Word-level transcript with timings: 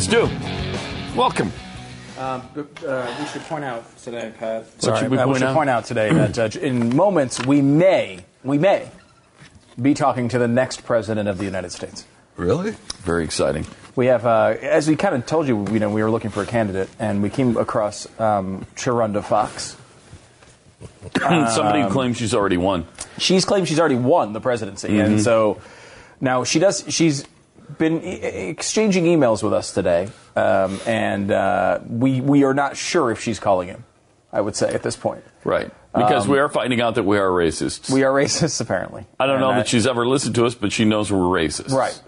It's 0.00 0.06
Pat 0.08 0.30
and 0.30 1.14
Welcome. 1.14 1.52
Um, 2.18 2.42
but, 2.54 2.84
uh, 2.84 3.14
we 3.20 3.26
should 3.26 3.42
point 3.42 3.64
out 3.64 3.84
today, 3.98 4.32
Pat. 4.38 4.64
should 4.80 5.10
we 5.10 5.18
uh, 5.18 5.26
point 5.26 5.38
should 5.40 5.48
out? 5.48 5.54
point 5.54 5.68
out 5.68 5.84
today 5.84 6.10
that 6.32 6.38
uh, 6.56 6.58
in 6.58 6.96
moments 6.96 7.44
we 7.44 7.60
may, 7.60 8.24
we 8.42 8.56
may 8.56 8.88
be 9.80 9.92
talking 9.92 10.30
to 10.30 10.38
the 10.38 10.48
next 10.48 10.84
president 10.84 11.28
of 11.28 11.36
the 11.36 11.44
United 11.44 11.70
States. 11.70 12.06
Really? 12.38 12.70
Very 13.02 13.24
exciting. 13.24 13.66
We 13.94 14.06
have, 14.06 14.24
uh, 14.24 14.56
as 14.62 14.88
we 14.88 14.96
kind 14.96 15.14
of 15.14 15.26
told 15.26 15.46
you, 15.46 15.66
you 15.70 15.78
know, 15.80 15.90
we 15.90 16.02
were 16.02 16.10
looking 16.10 16.30
for 16.30 16.42
a 16.42 16.46
candidate, 16.46 16.88
and 16.98 17.22
we 17.22 17.28
came 17.28 17.58
across 17.58 18.06
um, 18.18 18.64
Sharonda 18.76 19.22
Fox. 19.22 19.76
Somebody 21.18 21.82
Um, 21.82 21.92
claims 21.92 22.16
she's 22.16 22.32
already 22.32 22.56
won. 22.56 22.86
She's 23.18 23.44
claimed 23.44 23.68
she's 23.68 23.78
already 23.78 23.96
won 23.96 24.32
the 24.32 24.40
presidency, 24.40 24.88
Mm-hmm. 24.88 25.12
and 25.12 25.20
so 25.20 25.60
now 26.22 26.44
she 26.44 26.58
does. 26.58 26.84
She's 26.88 27.26
been 27.78 28.02
e- 28.02 28.20
exchanging 28.50 29.04
emails 29.04 29.42
with 29.42 29.52
us 29.52 29.72
today, 29.72 30.08
um, 30.36 30.78
and 30.86 31.30
uh, 31.30 31.80
we 31.88 32.20
we 32.20 32.44
are 32.44 32.54
not 32.54 32.76
sure 32.76 33.10
if 33.10 33.20
she's 33.20 33.38
calling 33.38 33.68
him. 33.68 33.84
I 34.32 34.40
would 34.40 34.54
say 34.54 34.72
at 34.72 34.82
this 34.84 34.94
point. 34.96 35.24
Right. 35.44 35.70
Because 35.92 36.28
we 36.28 36.38
are 36.38 36.48
finding 36.48 36.80
out 36.80 36.94
that 36.94 37.02
we 37.02 37.18
are 37.18 37.28
racists. 37.28 37.90
Um, 37.90 37.94
We 37.96 38.04
are 38.04 38.12
racists, 38.12 38.60
apparently. 38.60 39.06
I 39.18 39.26
don't 39.26 39.36
And 39.36 39.40
know 39.44 39.54
that 39.54 39.66
she's 39.66 39.88
ever 39.88 40.06
listened 40.06 40.36
to 40.36 40.46
us, 40.46 40.54
but 40.54 40.70
she 40.70 40.84
knows 40.84 41.10
we're 41.10 41.18
racists. 41.18 41.72
right. 41.72 42.00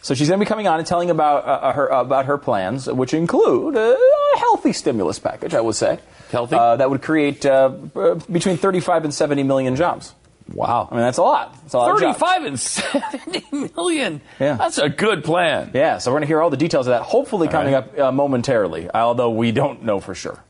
So 0.00 0.14
she's 0.14 0.28
going 0.28 0.38
to 0.38 0.44
be 0.44 0.48
coming 0.48 0.68
on 0.68 0.78
and 0.78 0.86
telling 0.86 1.10
about 1.10 1.44
uh, 1.44 1.72
her 1.72 1.88
about 1.88 2.26
her 2.26 2.38
plans, 2.38 2.86
which 2.86 3.12
include 3.14 3.74
a 3.74 3.96
healthy 4.38 4.72
stimulus 4.72 5.18
package. 5.18 5.52
I 5.54 5.60
would 5.62 5.74
say 5.74 5.98
Healthy? 6.30 6.54
uh, 6.54 6.76
that 6.76 6.90
would 6.90 7.02
create 7.02 7.44
uh, 7.46 7.72
uh, 7.96 8.14
between 8.30 8.56
35 8.58 9.04
and 9.04 9.12
70 9.14 9.42
million 9.42 9.74
jobs. 9.74 10.14
Wow. 10.52 10.88
I 10.90 10.94
mean, 10.94 11.02
that's 11.02 11.18
a 11.18 11.22
lot. 11.22 11.54
That's 11.62 11.74
a 11.74 11.78
lot 11.78 11.90
of 11.92 12.00
35 12.00 12.44
and 12.44 12.60
70 12.60 13.72
million. 13.76 14.20
Yeah. 14.38 14.56
That's 14.56 14.78
a 14.78 14.88
good 14.88 15.24
plan. 15.24 15.70
Yeah, 15.72 15.98
so 15.98 16.10
we're 16.10 16.16
going 16.16 16.22
to 16.22 16.26
hear 16.28 16.42
all 16.42 16.50
the 16.50 16.56
details 16.56 16.86
of 16.86 16.92
that, 16.92 17.02
hopefully 17.02 17.48
coming 17.48 17.72
right. 17.72 17.84
up 17.84 17.98
uh, 17.98 18.12
momentarily, 18.12 18.90
although 18.92 19.30
we 19.30 19.52
don't 19.52 19.84
know 19.84 20.00
for 20.00 20.14
sure. 20.14 20.42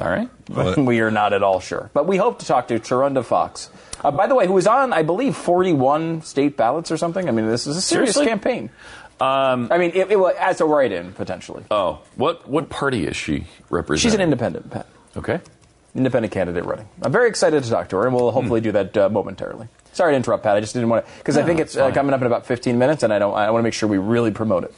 All 0.00 0.08
right. 0.08 0.28
we 0.78 1.00
are 1.00 1.10
not 1.10 1.32
at 1.32 1.42
all 1.42 1.60
sure. 1.60 1.90
But 1.92 2.06
we 2.06 2.16
hope 2.16 2.38
to 2.38 2.46
talk 2.46 2.68
to 2.68 2.78
Sharonda 2.78 3.24
Fox. 3.24 3.70
Uh, 4.02 4.10
by 4.10 4.26
the 4.26 4.34
way, 4.34 4.46
who 4.46 4.56
is 4.56 4.66
on, 4.66 4.92
I 4.92 5.02
believe, 5.02 5.36
41 5.36 6.22
state 6.22 6.56
ballots 6.56 6.90
or 6.90 6.96
something. 6.96 7.28
I 7.28 7.32
mean, 7.32 7.46
this 7.46 7.66
is 7.66 7.76
a 7.76 7.82
serious 7.82 8.14
Seriously? 8.14 8.26
campaign. 8.26 8.70
Um, 9.20 9.68
I 9.70 9.78
mean, 9.78 9.92
it, 9.94 10.10
it, 10.10 10.18
will- 10.18 10.32
as 10.38 10.60
a 10.60 10.64
write-in, 10.64 11.12
potentially. 11.12 11.64
oh, 11.70 12.00
what 12.16 12.48
what 12.48 12.68
party 12.70 13.06
is 13.06 13.16
she 13.16 13.44
representing? 13.70 14.10
She's 14.10 14.14
an 14.14 14.20
independent, 14.20 14.70
Pat. 14.70 14.86
Okay. 15.16 15.40
Independent 15.94 16.32
candidate 16.32 16.64
running. 16.64 16.88
I'm 17.02 17.12
very 17.12 17.28
excited 17.28 17.62
to 17.64 17.70
talk 17.70 17.88
to 17.90 17.96
her, 17.96 18.06
and 18.06 18.14
we'll 18.14 18.30
hopefully 18.30 18.60
Hmm. 18.60 18.64
do 18.64 18.72
that 18.72 18.96
uh, 18.96 19.08
momentarily. 19.10 19.68
Sorry 19.92 20.12
to 20.14 20.16
interrupt, 20.16 20.42
Pat. 20.42 20.56
I 20.56 20.60
just 20.60 20.72
didn't 20.72 20.88
want 20.88 21.04
to, 21.06 21.12
because 21.18 21.36
I 21.36 21.42
think 21.42 21.60
it's 21.60 21.76
uh, 21.76 21.84
fine. 21.84 21.92
coming 21.92 22.14
up 22.14 22.20
in 22.22 22.26
about 22.26 22.46
15 22.46 22.78
minutes, 22.78 23.02
and 23.02 23.12
I 23.12 23.18
don't. 23.18 23.34
I 23.34 23.50
want 23.50 23.60
to 23.60 23.64
make 23.64 23.74
sure 23.74 23.88
we 23.90 23.98
really 23.98 24.30
promote 24.30 24.64
it. 24.64 24.74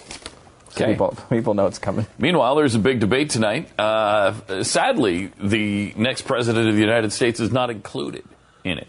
So 0.71 0.83
Okay. 0.83 0.93
people, 0.93 1.17
people 1.31 1.55
know 1.55 1.67
it's 1.67 1.79
coming. 1.79 2.05
Meanwhile, 2.19 2.57
there's 2.57 2.75
a 2.75 2.81
big 2.81 2.99
debate 2.99 3.31
tonight. 3.31 3.69
Uh, 3.79 4.65
sadly, 4.65 5.31
the 5.41 5.93
next 5.97 6.23
president 6.23 6.69
of 6.69 6.75
the 6.75 6.81
United 6.81 7.13
States 7.13 7.39
is 7.39 7.53
not 7.53 7.71
included 7.71 8.25
in 8.65 8.79
it. 8.79 8.89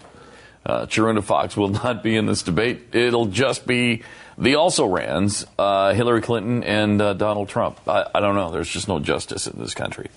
Uh, 0.65 0.87
Charunda 0.87 1.23
Fox 1.23 1.55
will 1.55 1.69
not 1.69 2.01
be 2.01 2.15
in 2.15 2.25
this 2.25 2.41
debate. 2.41 2.95
It'll 2.95 3.27
just 3.27 3.67
be 3.67 4.01
the 4.35 4.55
also 4.55 4.87
rans, 4.87 5.45
uh, 5.59 5.93
Hillary 5.93 6.21
Clinton 6.23 6.63
and 6.63 6.99
uh, 6.99 7.13
Donald 7.13 7.49
Trump. 7.49 7.79
I, 7.87 8.07
I 8.15 8.19
don't 8.19 8.33
know. 8.33 8.49
There's 8.49 8.67
just 8.67 8.87
no 8.87 8.97
justice 8.97 9.45
in 9.45 9.59
this 9.59 9.75
country. 9.75 10.09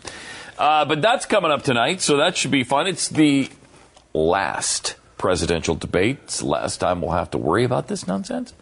Uh, 0.59 0.85
but 0.85 1.01
that's 1.01 1.25
coming 1.27 1.51
up 1.51 1.63
tonight, 1.63 2.01
so 2.01 2.17
that 2.17 2.37
should 2.37 2.51
be 2.51 2.65
fun. 2.65 2.87
It's 2.87 3.09
the 3.09 3.49
last 4.13 4.97
presidential 5.17 5.75
debate. 5.75 6.19
It's 6.25 6.41
the 6.41 6.47
last 6.47 6.79
time 6.79 7.01
we'll 7.01 7.13
have 7.13 7.31
to 7.33 7.39
worry 7.39 7.65
about 7.65 7.89
this 7.89 8.07
nonsense. 8.07 8.53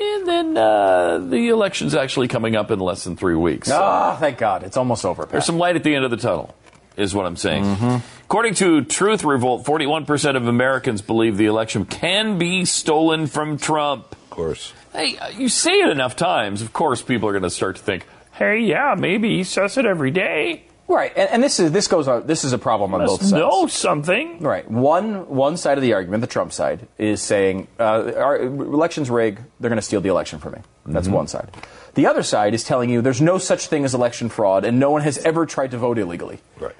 And 0.00 0.26
then 0.26 0.56
uh, 0.56 1.18
the 1.18 1.48
election's 1.48 1.94
actually 1.94 2.28
coming 2.28 2.56
up 2.56 2.70
in 2.70 2.78
less 2.78 3.04
than 3.04 3.16
three 3.16 3.34
weeks. 3.34 3.68
So- 3.68 3.80
Ah, 3.82 4.16
thank 4.18 4.38
God. 4.38 4.62
It's 4.62 4.76
almost 4.76 5.04
over, 5.04 5.22
Pat. 5.24 5.32
there's 5.32 5.44
some 5.44 5.58
light 5.58 5.76
at 5.76 5.84
the 5.84 5.94
end 5.94 6.04
of 6.04 6.10
the 6.10 6.16
tunnel, 6.16 6.54
is 6.96 7.14
what 7.14 7.26
I'm 7.26 7.36
saying. 7.36 8.02
According 8.24 8.54
to 8.54 8.82
Truth 8.84 9.24
Revolt, 9.24 9.64
41% 9.66 10.36
of 10.36 10.46
Americans 10.46 11.02
believe 11.02 11.36
the 11.36 11.46
election 11.46 11.84
can 11.84 12.38
be 12.38 12.64
stolen 12.64 13.26
from 13.26 13.58
Trump. 13.58 14.12
Of 14.12 14.30
course. 14.30 14.72
Hey, 14.94 15.18
uh, 15.18 15.28
you 15.28 15.48
say 15.50 15.72
it 15.80 15.90
enough 15.90 16.16
times, 16.16 16.62
of 16.62 16.72
course, 16.72 17.02
people 17.02 17.28
are 17.28 17.32
going 17.32 17.42
to 17.42 17.50
start 17.50 17.76
to 17.76 17.82
think, 17.82 18.06
hey, 18.32 18.60
yeah, 18.60 18.94
maybe 18.98 19.36
he 19.36 19.44
says 19.44 19.76
it 19.76 19.84
every 19.84 20.10
day. 20.10 20.64
Right, 20.92 21.12
and, 21.16 21.30
and 21.30 21.42
this 21.42 21.58
is 21.58 21.72
this 21.72 21.88
goes 21.88 22.06
on. 22.06 22.26
This 22.26 22.44
is 22.44 22.52
a 22.52 22.58
problem 22.58 22.94
on 22.94 23.06
both 23.06 23.20
sides. 23.20 23.32
know 23.32 23.66
something. 23.66 24.40
Right, 24.40 24.70
one 24.70 25.28
one 25.28 25.56
side 25.56 25.78
of 25.78 25.82
the 25.82 25.94
argument, 25.94 26.20
the 26.20 26.26
Trump 26.26 26.52
side, 26.52 26.86
is 26.98 27.22
saying 27.22 27.68
uh, 27.80 28.12
our 28.16 28.36
elections 28.36 29.08
rig. 29.08 29.40
They're 29.58 29.70
going 29.70 29.78
to 29.78 29.82
steal 29.82 30.02
the 30.02 30.10
election 30.10 30.38
from 30.38 30.52
me. 30.52 30.58
That's 30.86 31.08
one 31.08 31.28
side. 31.28 31.50
The 31.94 32.06
other 32.06 32.22
side 32.22 32.54
is 32.54 32.64
telling 32.64 32.90
you 32.90 33.00
there's 33.02 33.20
no 33.20 33.38
such 33.38 33.66
thing 33.66 33.84
as 33.84 33.94
election 33.94 34.28
fraud, 34.28 34.64
and 34.64 34.78
no 34.78 34.90
one 34.90 35.02
has 35.02 35.18
ever 35.18 35.46
tried 35.46 35.70
to 35.70 35.78
vote 35.78 35.98
illegally. 35.98 36.40
Right. 36.58 36.76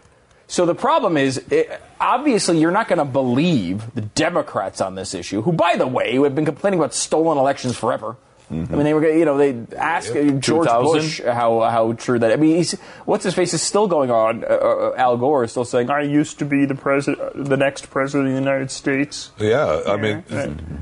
So 0.47 0.67
the 0.67 0.75
problem 0.75 1.17
is, 1.17 1.39
it, 1.51 1.81
obviously, 1.99 2.59
you're 2.59 2.71
not 2.71 2.87
going 2.87 2.99
to 2.99 3.07
believe 3.07 3.95
the 3.95 4.03
Democrats 4.03 4.83
on 4.83 4.95
this 4.95 5.15
issue, 5.15 5.41
who, 5.41 5.53
by 5.53 5.77
the 5.77 5.87
way, 5.87 6.15
who 6.15 6.25
have 6.25 6.35
been 6.35 6.45
complaining 6.45 6.79
about 6.79 6.93
stolen 6.93 7.39
elections 7.39 7.77
forever. 7.77 8.17
I 8.53 8.77
mean, 8.77 8.85
they 8.85 8.93
were, 8.95 9.01
going 9.01 9.19
you 9.19 9.25
know, 9.25 9.39
they 9.39 9.57
asked 9.77 10.13
George 10.13 10.45
2000? 10.45 10.93
Bush 10.93 11.21
how 11.23 11.61
how 11.61 11.93
true 11.95 12.19
that. 12.19 12.33
I 12.33 12.37
mean, 12.37 12.57
he's, 12.57 12.73
what's 13.07 13.25
his 13.25 13.35
face 13.35 13.55
is 13.55 13.63
still 13.63 13.89
going 13.89 14.11
on. 14.11 14.45
Uh, 14.45 14.49
uh, 14.49 14.95
Al 14.97 15.17
Gore 15.17 15.45
is 15.45 15.51
still 15.53 15.65
saying, 15.65 15.91
"I 15.91 16.03
used 16.03 16.39
to 16.41 16.45
be 16.45 16.65
the 16.67 16.75
president, 16.75 17.49
the 17.49 17.57
next 17.57 17.91
president 17.91 18.29
of 18.29 18.35
the 18.35 18.41
United 18.41 18.71
States." 18.71 19.31
Yeah, 19.39 19.83
I 19.87 19.97
mean, 19.97 20.23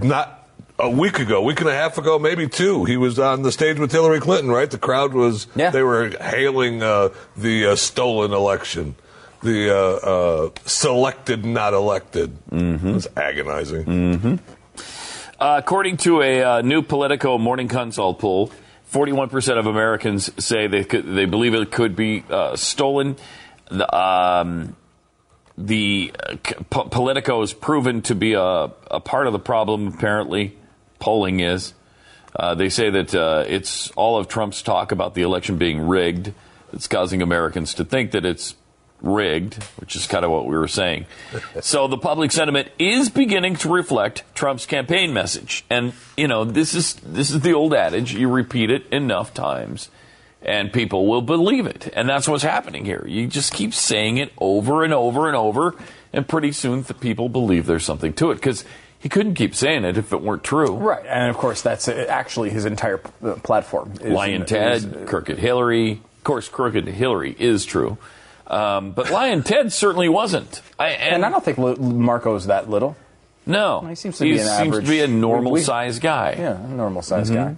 not 0.02 0.48
a 0.78 0.90
week 0.90 1.18
ago, 1.18 1.42
week 1.42 1.60
and 1.60 1.68
a 1.68 1.74
half 1.74 1.98
ago, 1.98 2.18
maybe 2.18 2.48
two. 2.48 2.84
He 2.84 2.96
was 2.96 3.18
on 3.18 3.42
the 3.42 3.52
stage 3.52 3.78
with 3.78 3.92
Hillary 3.92 4.18
Clinton, 4.20 4.50
right? 4.50 4.70
The 4.70 4.78
crowd 4.78 5.12
was, 5.12 5.46
Yeah. 5.54 5.70
they 5.70 5.82
were 5.82 6.08
hailing 6.20 6.82
uh, 6.82 7.10
the 7.36 7.66
uh, 7.66 7.76
stolen 7.76 8.32
election, 8.32 8.94
the 9.42 9.70
uh, 9.70 9.76
uh, 9.76 10.50
selected, 10.64 11.44
not 11.44 11.74
elected. 11.74 12.36
Mm-hmm. 12.50 12.88
It 12.88 12.94
was 12.94 13.08
agonizing. 13.16 14.40
Uh, 15.40 15.56
according 15.56 15.96
to 15.96 16.20
a 16.20 16.42
uh, 16.42 16.60
new 16.60 16.82
Politico 16.82 17.38
Morning 17.38 17.66
Consult 17.66 18.18
poll, 18.18 18.52
41% 18.92 19.58
of 19.58 19.64
Americans 19.64 20.30
say 20.44 20.66
they 20.66 20.84
could, 20.84 21.06
they 21.06 21.24
believe 21.24 21.54
it 21.54 21.70
could 21.70 21.96
be 21.96 22.22
uh, 22.28 22.56
stolen. 22.56 23.16
The, 23.70 23.96
um, 23.96 24.76
the 25.56 26.12
uh, 26.22 26.36
Politico 26.68 27.40
is 27.40 27.54
proven 27.54 28.02
to 28.02 28.14
be 28.14 28.34
a, 28.34 28.42
a 28.42 29.00
part 29.00 29.26
of 29.26 29.32
the 29.32 29.38
problem. 29.38 29.86
Apparently, 29.88 30.58
polling 30.98 31.40
is. 31.40 31.72
Uh, 32.36 32.54
they 32.54 32.68
say 32.68 32.90
that 32.90 33.14
it's 33.48 33.90
all 33.92 34.18
of 34.18 34.28
Trump's 34.28 34.60
talk 34.60 34.92
about 34.92 35.14
the 35.14 35.22
election 35.22 35.56
being 35.56 35.88
rigged 35.88 36.34
that's 36.70 36.86
causing 36.86 37.22
Americans 37.22 37.72
to 37.74 37.84
think 37.86 38.10
that 38.10 38.26
it's 38.26 38.56
rigged, 39.02 39.62
which 39.78 39.96
is 39.96 40.06
kind 40.06 40.24
of 40.24 40.30
what 40.30 40.46
we 40.46 40.56
were 40.56 40.68
saying. 40.68 41.06
so 41.60 41.88
the 41.88 41.98
public 41.98 42.32
sentiment 42.32 42.68
is 42.78 43.08
beginning 43.08 43.56
to 43.56 43.68
reflect 43.68 44.22
Trump's 44.34 44.66
campaign 44.66 45.12
message. 45.12 45.64
And 45.70 45.92
you 46.16 46.28
know, 46.28 46.44
this 46.44 46.74
is 46.74 46.94
this 46.96 47.30
is 47.30 47.40
the 47.40 47.52
old 47.54 47.74
adage, 47.74 48.14
you 48.14 48.28
repeat 48.28 48.70
it 48.70 48.86
enough 48.92 49.32
times 49.34 49.88
and 50.42 50.72
people 50.72 51.06
will 51.06 51.20
believe 51.20 51.66
it. 51.66 51.92
And 51.94 52.08
that's 52.08 52.26
what's 52.26 52.42
happening 52.42 52.84
here. 52.86 53.04
You 53.06 53.26
just 53.26 53.52
keep 53.52 53.74
saying 53.74 54.16
it 54.16 54.32
over 54.38 54.82
and 54.84 54.94
over 54.94 55.26
and 55.26 55.36
over, 55.36 55.74
and 56.14 56.26
pretty 56.26 56.52
soon 56.52 56.82
the 56.82 56.94
people 56.94 57.28
believe 57.28 57.66
there's 57.66 57.84
something 57.84 58.14
to 58.14 58.30
it 58.30 58.36
because 58.36 58.64
he 58.98 59.10
couldn't 59.10 59.34
keep 59.34 59.54
saying 59.54 59.84
it 59.84 59.98
if 59.98 60.14
it 60.14 60.22
weren't 60.22 60.42
true. 60.42 60.76
Right, 60.76 61.04
and 61.06 61.28
of 61.28 61.36
course 61.36 61.60
that's 61.60 61.88
uh, 61.88 62.06
actually 62.08 62.48
his 62.50 62.64
entire 62.64 63.00
uh, 63.22 63.34
platform. 63.42 63.92
is- 64.00 64.12
Lyin' 64.12 64.42
is- 64.44 64.48
Ted, 64.48 65.06
Crooked 65.06 65.38
Hillary. 65.38 65.92
Of 65.92 66.24
course, 66.24 66.48
Crooked 66.48 66.86
Hillary 66.86 67.36
is 67.38 67.64
true. 67.66 67.98
Um, 68.50 68.92
but 68.92 69.10
Lyin' 69.10 69.44
Ted 69.44 69.72
certainly 69.72 70.08
wasn't. 70.08 70.60
I, 70.78 70.88
and, 70.88 71.14
and 71.16 71.24
I 71.24 71.30
don't 71.30 71.44
think 71.44 71.58
L- 71.58 71.76
Marco's 71.76 72.46
that 72.46 72.68
little. 72.68 72.96
no, 73.46 73.80
He 73.88 73.94
seems 73.94 74.18
to 74.18 74.24
be 74.24 74.32
an 74.32 74.38
seems 74.38 74.50
average- 74.50 74.84
to 74.86 74.90
be 74.90 75.00
a 75.00 75.06
normal 75.06 75.52
we- 75.52 75.60
sized 75.60 76.02
guy. 76.02 76.34
Yeah, 76.38 76.62
a 76.62 76.66
normal 76.68 77.02
sized 77.02 77.32
Mm-hmm. 77.32 77.52
guy. 77.54 77.56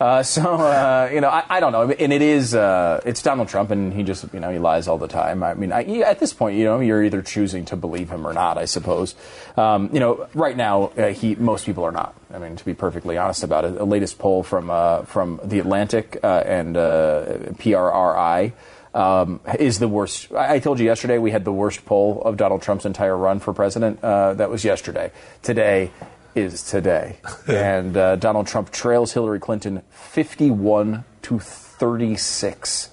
Uh, 0.00 0.22
so 0.22 0.42
uh, 0.54 1.10
you 1.12 1.20
know, 1.20 1.28
I, 1.28 1.42
I 1.50 1.58
don't 1.58 1.72
know, 1.72 1.90
and 1.90 2.12
it 2.12 2.22
is 2.22 2.54
uh, 2.54 3.00
it's 3.04 3.20
Donald 3.20 3.48
Trump, 3.48 3.72
and 3.72 3.92
he 3.92 4.04
just 4.04 4.32
you 4.32 4.38
know 4.38 4.48
he 4.52 4.60
lies 4.60 4.86
all 4.86 4.96
the 4.96 5.08
time. 5.08 5.42
I 5.42 5.54
mean, 5.54 5.72
I, 5.72 5.82
at 6.02 6.20
this 6.20 6.32
point, 6.32 6.56
you 6.56 6.62
know, 6.66 6.78
you're 6.78 7.02
either 7.02 7.20
choosing 7.20 7.64
to 7.64 7.76
believe 7.76 8.08
him 8.08 8.24
or 8.24 8.32
not. 8.32 8.58
I 8.58 8.66
suppose. 8.66 9.16
Um, 9.56 9.90
you 9.92 9.98
know, 9.98 10.28
right 10.34 10.56
now, 10.56 10.92
uh, 10.96 11.08
he 11.08 11.34
most 11.34 11.66
people 11.66 11.82
are 11.82 11.90
not. 11.90 12.14
I 12.32 12.38
mean, 12.38 12.54
to 12.54 12.64
be 12.64 12.74
perfectly 12.74 13.18
honest 13.18 13.42
about 13.42 13.64
it, 13.64 13.74
the 13.76 13.84
latest 13.84 14.20
poll 14.20 14.44
from 14.44 14.70
uh, 14.70 15.02
from 15.02 15.40
the 15.42 15.58
Atlantic 15.58 16.20
uh, 16.22 16.44
and 16.46 16.76
uh, 16.76 17.24
PRRI. 17.58 18.52
Um, 18.94 19.40
is 19.58 19.78
the 19.78 19.88
worst. 19.88 20.32
I 20.32 20.58
told 20.60 20.78
you 20.78 20.86
yesterday 20.86 21.18
we 21.18 21.30
had 21.30 21.44
the 21.44 21.52
worst 21.52 21.84
poll 21.84 22.22
of 22.22 22.36
Donald 22.36 22.62
Trump's 22.62 22.86
entire 22.86 23.16
run 23.16 23.38
for 23.38 23.52
president. 23.52 24.02
Uh, 24.02 24.34
that 24.34 24.50
was 24.50 24.64
yesterday. 24.64 25.12
Today 25.42 25.90
is 26.34 26.62
today. 26.62 27.18
and 27.46 27.96
uh, 27.96 28.16
Donald 28.16 28.46
Trump 28.46 28.70
trails 28.70 29.12
Hillary 29.12 29.40
Clinton 29.40 29.82
51 29.90 31.04
to 31.22 31.38
36, 31.38 32.90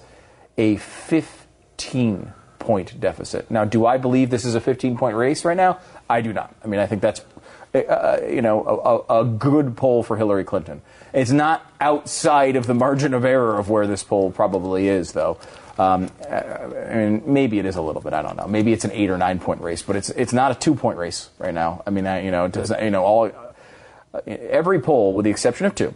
a 0.58 0.76
15 0.76 2.32
point 2.58 3.00
deficit. 3.00 3.50
Now, 3.50 3.64
do 3.64 3.86
I 3.86 3.96
believe 3.96 4.30
this 4.30 4.44
is 4.44 4.54
a 4.54 4.60
15 4.60 4.98
point 4.98 5.16
race 5.16 5.44
right 5.44 5.56
now? 5.56 5.78
I 6.10 6.20
do 6.20 6.32
not. 6.32 6.54
I 6.64 6.66
mean, 6.66 6.80
I 6.80 6.86
think 6.86 7.02
that's. 7.02 7.22
Uh, 7.74 8.20
you 8.26 8.40
know, 8.40 9.04
a, 9.08 9.20
a 9.20 9.24
good 9.24 9.76
poll 9.76 10.02
for 10.02 10.16
Hillary 10.16 10.44
Clinton. 10.44 10.80
It's 11.12 11.30
not 11.30 11.70
outside 11.78 12.56
of 12.56 12.66
the 12.66 12.72
margin 12.72 13.12
of 13.12 13.22
error 13.22 13.58
of 13.58 13.68
where 13.68 13.86
this 13.86 14.02
poll 14.02 14.30
probably 14.30 14.88
is, 14.88 15.12
though. 15.12 15.38
Um, 15.78 16.10
I 16.30 16.94
mean, 16.94 17.22
maybe 17.26 17.58
it 17.58 17.66
is 17.66 17.76
a 17.76 17.82
little 17.82 18.00
bit. 18.00 18.14
I 18.14 18.22
don't 18.22 18.36
know. 18.36 18.46
Maybe 18.46 18.72
it's 18.72 18.84
an 18.84 18.92
eight 18.92 19.10
or 19.10 19.18
nine 19.18 19.38
point 19.38 19.60
race, 19.60 19.82
but 19.82 19.96
it's 19.96 20.10
it's 20.10 20.32
not 20.32 20.50
a 20.50 20.54
two 20.54 20.74
point 20.74 20.98
race 20.98 21.30
right 21.38 21.52
now. 21.52 21.82
I 21.86 21.90
mean, 21.90 22.06
I, 22.06 22.22
you 22.22 22.30
know, 22.30 22.48
does, 22.48 22.70
you 22.80 22.90
know, 22.90 23.04
all 23.04 23.26
uh, 24.14 24.20
every 24.26 24.80
poll 24.80 25.12
with 25.12 25.24
the 25.24 25.30
exception 25.30 25.66
of 25.66 25.74
two, 25.74 25.94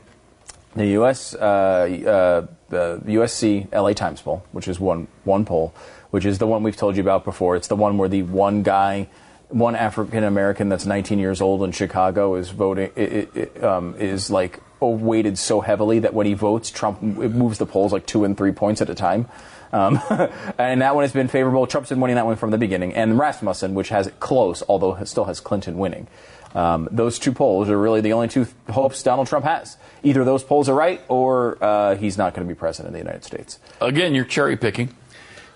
the 0.76 0.86
U.S. 0.88 1.34
Uh, 1.34 1.38
uh, 1.40 2.46
the 2.68 3.00
USC 3.06 3.72
LA 3.72 3.92
Times 3.92 4.20
poll, 4.20 4.44
which 4.52 4.68
is 4.68 4.78
one 4.78 5.08
one 5.24 5.44
poll, 5.44 5.74
which 6.10 6.26
is 6.26 6.38
the 6.38 6.46
one 6.46 6.62
we've 6.62 6.76
told 6.76 6.96
you 6.96 7.02
about 7.02 7.24
before. 7.24 7.56
It's 7.56 7.68
the 7.68 7.76
one 7.76 7.96
where 7.96 8.08
the 8.08 8.22
one 8.22 8.62
guy, 8.62 9.08
one 9.48 9.74
African 9.74 10.24
American 10.24 10.68
that's 10.68 10.84
19 10.84 11.18
years 11.18 11.40
old 11.40 11.62
in 11.62 11.72
Chicago 11.72 12.34
is 12.34 12.50
voting 12.50 12.90
it, 12.96 13.34
it, 13.34 13.64
um, 13.64 13.94
is 13.96 14.30
like 14.30 14.60
weighted 14.80 15.38
so 15.38 15.60
heavily 15.60 15.98
that 15.98 16.14
when 16.14 16.26
he 16.26 16.34
votes, 16.34 16.70
Trump 16.70 17.02
it 17.02 17.30
moves 17.30 17.58
the 17.58 17.66
polls 17.66 17.92
like 17.92 18.06
two 18.06 18.24
and 18.24 18.36
three 18.36 18.52
points 18.52 18.80
at 18.80 18.88
a 18.88 18.94
time. 18.94 19.26
Um, 19.72 20.00
and 20.58 20.82
that 20.82 20.94
one 20.94 21.04
has 21.04 21.12
been 21.12 21.28
favorable. 21.28 21.66
Trump's 21.66 21.90
been 21.90 22.00
winning 22.00 22.16
that 22.16 22.26
one 22.26 22.36
from 22.36 22.50
the 22.50 22.58
beginning. 22.58 22.94
And 22.94 23.18
Rasmussen, 23.18 23.74
which 23.74 23.88
has 23.90 24.06
it 24.06 24.20
close, 24.20 24.62
although 24.68 24.96
it 24.96 25.06
still 25.06 25.24
has 25.24 25.40
Clinton 25.40 25.78
winning. 25.78 26.06
Um, 26.54 26.88
those 26.90 27.18
two 27.18 27.32
polls 27.32 27.68
are 27.68 27.78
really 27.78 28.00
the 28.00 28.12
only 28.12 28.28
two 28.28 28.46
hopes 28.68 29.02
Donald 29.02 29.28
Trump 29.28 29.44
has. 29.44 29.76
Either 30.02 30.24
those 30.24 30.42
polls 30.42 30.68
are 30.68 30.74
right, 30.74 31.00
or 31.08 31.62
uh, 31.62 31.94
he's 31.96 32.18
not 32.18 32.34
going 32.34 32.46
to 32.46 32.52
be 32.52 32.58
president 32.58 32.88
of 32.88 32.92
the 32.94 32.98
United 32.98 33.24
States. 33.24 33.60
Again, 33.80 34.14
you're 34.14 34.24
cherry 34.24 34.56
picking. 34.56 34.94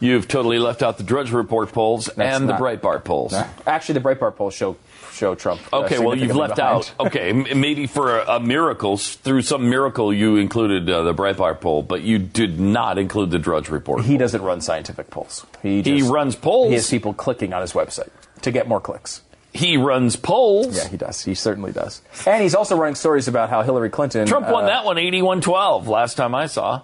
You've 0.00 0.28
totally 0.28 0.58
left 0.58 0.82
out 0.82 0.98
the 0.98 1.04
Drudge 1.04 1.30
Report 1.30 1.72
polls 1.72 2.10
That's 2.14 2.36
and 2.36 2.46
not- 2.46 2.58
the 2.58 2.64
Breitbart 2.64 3.04
polls. 3.04 3.34
Actually, 3.66 4.00
the 4.00 4.08
Breitbart 4.08 4.36
polls 4.36 4.54
show 4.54 4.76
show 5.12 5.34
Trump. 5.36 5.60
uh, 5.72 5.82
Okay, 5.82 5.98
well, 6.00 6.16
you've 6.16 6.34
left 6.34 6.56
behind. 6.56 6.92
out. 6.98 7.06
Okay, 7.06 7.32
maybe 7.32 7.86
for 7.86 8.18
a, 8.18 8.36
a 8.36 8.40
miracle, 8.40 8.96
through 8.96 9.42
some 9.42 9.70
miracle, 9.70 10.12
you 10.12 10.36
included 10.36 10.90
uh, 10.90 11.02
the 11.04 11.14
Breitbart 11.14 11.60
poll, 11.60 11.82
but 11.82 12.02
you 12.02 12.18
did 12.18 12.58
not 12.58 12.98
include 12.98 13.30
the 13.30 13.38
Drudge 13.38 13.68
Report. 13.68 14.02
He 14.04 14.16
doesn't 14.16 14.42
run 14.42 14.60
scientific 14.60 15.10
polls. 15.10 15.46
He, 15.62 15.82
He 15.82 16.02
runs 16.02 16.34
polls. 16.34 16.70
He 16.70 16.74
has 16.74 16.90
people 16.90 17.14
clicking 17.14 17.52
on 17.52 17.60
his 17.60 17.72
website 17.74 18.08
to 18.42 18.50
get 18.50 18.66
more 18.66 18.80
clicks. 18.80 19.22
He 19.52 19.76
runs 19.76 20.16
polls. 20.16 20.76
Yeah, 20.76 20.88
he 20.88 20.96
does. 20.96 21.22
He 21.24 21.34
certainly 21.36 21.70
does. 21.70 22.02
And 22.26 22.42
he's 22.42 22.56
also 22.56 22.76
running 22.76 22.96
stories 22.96 23.28
about 23.28 23.50
how 23.50 23.62
Hillary 23.62 23.90
Clinton. 23.90 24.26
Trump 24.26 24.48
won 24.48 24.64
uh, 24.64 24.66
that 24.66 24.84
one 24.84 24.96
81-12 24.96 25.86
last 25.86 26.16
time 26.16 26.34
I 26.34 26.46
saw. 26.46 26.82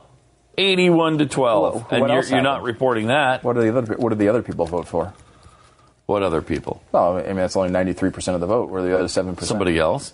81 0.59 1.19
to 1.19 1.27
12. 1.27 1.75
Well, 1.75 1.87
and 1.91 2.13
you're, 2.13 2.25
you're 2.25 2.43
not 2.43 2.63
reporting 2.63 3.07
that. 3.09 3.43
What 3.45 3.57
are 3.57 3.63
the 3.63 3.77
other? 3.77 3.95
What 3.97 4.11
did 4.11 4.19
the 4.19 4.29
other 4.29 4.43
people 4.43 4.67
vote 4.67 4.87
for? 4.89 5.13
What 6.07 6.23
other 6.23 6.43
people? 6.43 6.83
Well, 6.93 7.19
I 7.19 7.23
mean, 7.29 7.37
that's 7.37 7.57
only 7.57 7.71
ninety-three 7.71 8.11
percent 8.11 8.35
of 8.35 8.41
the 8.41 8.47
vote. 8.49 8.69
Where 8.69 8.83
the 8.83 8.95
other 8.97 9.07
seven 9.09 9.35
percent? 9.37 9.49
Somebody 9.51 9.79
else? 9.79 10.13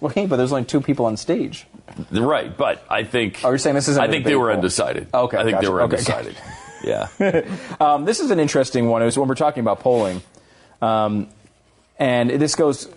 Well, 0.00 0.10
hey, 0.10 0.26
but 0.26 0.36
there's 0.36 0.52
only 0.52 0.66
two 0.66 0.80
people 0.82 1.06
on 1.06 1.16
stage. 1.16 1.66
Right, 2.12 2.54
but 2.54 2.84
I 2.90 3.02
think. 3.04 3.40
Oh, 3.42 3.48
you're 3.48 3.58
saying 3.58 3.74
this 3.74 3.88
isn't 3.88 4.02
I 4.02 4.08
think 4.10 4.24
they 4.26 4.36
were 4.36 4.52
undecided. 4.52 5.08
Okay, 5.12 5.36
I 5.38 5.42
think 5.44 5.54
gotcha. 5.56 5.66
they 5.66 5.72
were 5.72 5.82
Okay, 5.82 5.96
undecided. 5.96 6.36
yeah. 6.84 7.08
Um, 7.80 8.04
this 8.04 8.20
is 8.20 8.30
an 8.30 8.38
interesting 8.38 8.88
one. 8.88 9.00
It 9.02 9.06
was 9.06 9.16
when 9.18 9.26
we're 9.28 9.34
talking 9.34 9.60
about 9.62 9.80
polling, 9.80 10.20
um, 10.82 11.28
and 11.98 12.28
this 12.30 12.54
goes. 12.54 12.88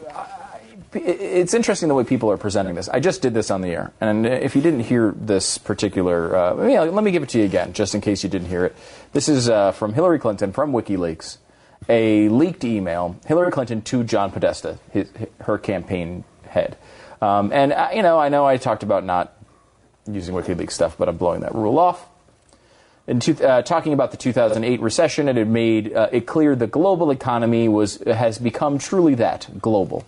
It's 0.94 1.54
interesting 1.54 1.88
the 1.88 1.96
way 1.96 2.04
people 2.04 2.30
are 2.32 2.38
presenting 2.38 2.76
this. 2.76 2.90
I 2.90 3.00
just 3.00 3.22
did 3.22 3.34
this 3.34 3.50
on 3.50 3.62
the 3.62 3.70
air, 3.70 3.94
and 4.02 4.26
if 4.26 4.58
you 4.58 4.62
didn't 4.62 4.82
hear 4.82 5.14
this 5.16 5.58
particular, 5.58 6.36
uh, 6.36 6.68
yeah, 6.68 6.82
let 6.82 7.04
me 7.06 7.12
give 7.12 7.24
it 7.24 7.30
to 7.30 7.40
you 7.40 7.46
again, 7.46 7.72
just 7.72 7.96
in 7.96 8.02
case 8.02 8.24
you 8.24 8.30
didn't 8.30 8.50
hear 8.50 8.66
it. 8.66 8.76
This 9.14 9.30
is 9.30 9.48
uh, 9.48 9.72
from 9.72 9.94
Hillary 9.94 10.20
Clinton 10.20 10.52
from 10.52 10.74
WikiLeaks, 10.74 11.38
a 11.88 12.28
leaked 12.28 12.66
email, 12.66 13.16
Hillary 13.26 13.52
Clinton 13.52 13.82
to 13.84 14.04
John 14.04 14.32
Podesta, 14.32 14.80
his, 14.92 15.10
her 15.42 15.58
campaign 15.58 16.26
head. 16.50 16.78
Um, 17.22 17.54
and 17.54 17.72
uh, 17.72 17.90
you 17.96 18.02
know, 18.02 18.20
I 18.20 18.28
know 18.28 18.46
I 18.46 18.58
talked 18.58 18.84
about 18.84 19.06
not 19.06 19.34
using 20.08 20.36
WikiLeaks 20.36 20.72
stuff, 20.72 20.98
but 20.98 21.08
I'm 21.08 21.16
blowing 21.16 21.40
that 21.42 21.56
rule 21.56 21.80
off. 21.80 22.06
In 23.08 23.22
two, 23.22 23.34
uh, 23.36 23.62
talking 23.62 23.94
about 23.94 24.12
the 24.12 24.18
2008 24.18 24.82
recession, 24.82 25.30
it 25.30 25.38
had 25.38 25.50
made 25.50 25.94
uh, 25.94 26.10
it 26.12 26.28
clear 26.28 26.56
the 26.56 26.68
global 26.68 27.12
economy 27.12 27.70
was 27.70 27.98
has 28.06 28.38
become 28.40 28.78
truly 28.78 29.16
that 29.16 29.48
global. 29.62 30.06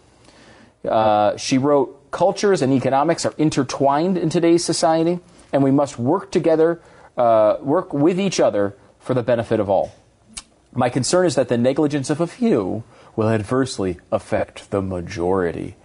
Uh, 0.88 1.38
she 1.38 1.58
wrote, 1.58 2.12
"Cultures 2.12 2.62
and 2.62 2.74
economics 2.74 3.26
are 3.26 3.34
intertwined 3.38 4.18
in 4.18 4.30
today's 4.30 4.64
society, 4.66 5.20
and 5.52 5.64
we 5.64 5.72
must 5.72 5.98
work 5.98 6.32
together, 6.32 6.82
uh, 7.18 7.58
work 7.62 7.94
with 7.94 8.20
each 8.20 8.40
other 8.40 8.76
for 9.00 9.14
the 9.14 9.24
benefit 9.24 9.60
of 9.60 9.70
all. 9.70 9.92
My 10.74 10.90
concern 10.90 11.26
is 11.26 11.36
that 11.36 11.48
the 11.48 11.58
negligence 11.58 12.10
of 12.10 12.20
a 12.20 12.28
few 12.28 12.84
will 13.16 13.30
adversely 13.30 14.00
affect 14.12 14.72
the 14.72 14.82
majority." 14.82 15.76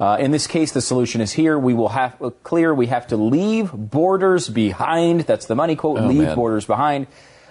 Uh, 0.00 0.16
in 0.18 0.32
this 0.32 0.48
case, 0.48 0.72
the 0.72 0.80
solution 0.80 1.20
is 1.20 1.32
here. 1.32 1.56
We 1.56 1.72
will 1.72 1.90
have 1.90 2.20
uh, 2.20 2.30
clear. 2.42 2.74
We 2.74 2.88
have 2.88 3.06
to 3.08 3.16
leave 3.16 3.70
borders 3.72 4.48
behind. 4.48 5.20
That's 5.20 5.46
the 5.46 5.54
money 5.54 5.76
quote. 5.76 6.00
Oh, 6.00 6.06
leave 6.06 6.26
man. 6.26 6.34
borders 6.34 6.66
behind, 6.66 7.06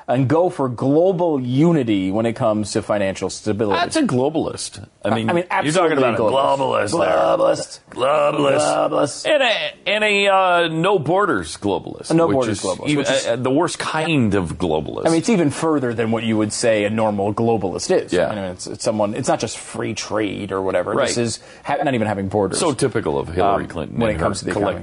and 0.07 0.27
go 0.27 0.49
for 0.49 0.67
global 0.69 1.39
unity 1.39 2.11
when 2.11 2.25
it 2.25 2.33
comes 2.33 2.71
to 2.73 2.81
financial 2.81 3.29
stability. 3.29 3.79
That's 3.79 3.95
a 3.95 4.03
globalist. 4.03 4.87
I 5.05 5.13
mean, 5.15 5.29
I 5.29 5.33
mean, 5.33 5.45
you're 5.63 5.73
talking 5.73 5.97
about 5.97 6.15
a 6.15 6.17
globalist. 6.17 6.89
globalist. 6.91 6.93
Globalist. 6.93 7.79
Globalist. 7.91 8.89
Globalist. 8.89 9.25
And 9.25 9.43
a, 9.43 9.89
and 9.89 10.03
a 10.03 10.27
uh, 10.27 10.67
no 10.69 10.99
borders 10.99 11.57
globalist. 11.57 12.11
A 12.11 12.13
no 12.13 12.27
which 12.27 12.35
borders 12.35 12.57
is 12.59 12.63
globalist, 12.63 12.87
even- 12.89 13.05
is- 13.05 13.27
uh, 13.27 13.35
the 13.35 13.51
worst 13.51 13.79
kind 13.79 14.33
of 14.35 14.57
globalist. 14.57 15.05
I 15.05 15.09
mean, 15.09 15.19
it's 15.19 15.29
even 15.29 15.49
further 15.51 15.93
than 15.93 16.11
what 16.11 16.23
you 16.23 16.37
would 16.37 16.53
say 16.53 16.83
a 16.85 16.89
normal 16.89 17.33
globalist 17.33 17.89
is. 17.95 18.11
Yeah. 18.13 18.27
I 18.29 18.35
mean, 18.35 18.43
it's, 18.45 18.67
it's 18.67 18.83
someone. 18.83 19.13
It's 19.13 19.27
not 19.27 19.39
just 19.39 19.57
free 19.57 19.93
trade 19.93 20.51
or 20.51 20.61
whatever. 20.61 20.93
Right. 20.93 21.07
This 21.07 21.17
is 21.17 21.39
ha- 21.63 21.77
not 21.83 21.93
even 21.93 22.07
having 22.07 22.27
borders. 22.29 22.59
so 22.59 22.73
typical 22.73 23.17
of 23.19 23.29
Hillary 23.29 23.63
Um, 23.63 23.69
Clinton 23.69 23.99
when 23.99 24.09
it 24.09 24.19
comes 24.19 24.39
to 24.39 24.45
the 24.45 24.51
economy. 24.51 24.81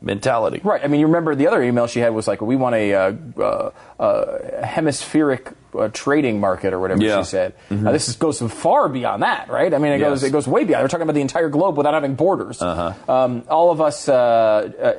Mentality. 0.00 0.60
Right. 0.62 0.82
I 0.82 0.86
mean, 0.86 1.00
you 1.00 1.06
remember 1.06 1.34
the 1.34 1.48
other 1.48 1.62
email 1.62 1.86
she 1.86 2.00
had 2.00 2.14
was 2.14 2.28
like, 2.28 2.40
"We 2.40 2.56
want 2.56 2.74
a 2.74 2.94
uh, 2.94 3.12
uh, 3.38 3.70
uh, 3.98 4.64
hemispheric 4.64 5.52
uh, 5.76 5.88
trading 5.88 6.40
market 6.40 6.72
or 6.72 6.78
whatever 6.80 7.02
Yeah. 7.02 7.12
Mm-hmm. 7.12 7.20
she 7.22 7.28
said." 7.28 7.54
Now, 7.70 7.92
this 7.92 8.08
is, 8.08 8.16
goes 8.16 8.40
far 8.40 8.88
beyond 8.88 9.22
that, 9.22 9.48
right? 9.48 9.72
I 9.72 9.78
mean, 9.78 9.92
it 9.92 9.98
goes 9.98 10.22
it 10.22 10.30
goes 10.30 10.46
way 10.46 10.64
beyond. 10.64 10.84
We're 10.84 10.88
talking 10.88 11.02
about 11.02 11.14
the 11.14 11.20
entire 11.20 11.48
globe 11.48 11.76
without 11.76 11.94
having 11.94 12.14
borders. 12.14 12.62
Uh-huh. 12.62 13.12
Um, 13.12 13.44
all 13.48 13.70
of 13.70 13.80
us. 13.80 14.08
Uh, 14.08 14.14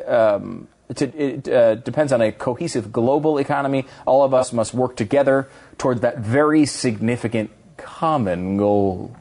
uh, 0.10 0.36
um, 0.36 0.68
it, 0.89 1.01
it 1.01 1.48
uh, 1.48 1.75
depends 1.75 2.12
on 2.12 2.20
a 2.20 2.32
cohesive 2.32 2.91
global 2.91 3.38
economy. 3.38 3.86
All 4.08 4.24
of 4.24 4.34
us 4.34 4.51
must 4.51 4.74
work 4.74 4.96
together 4.96 5.48
towards 5.77 6.01
that 6.01 6.18
very 6.18 6.65
significant 6.65 7.51
common 7.77 8.58
goal. 8.58 9.15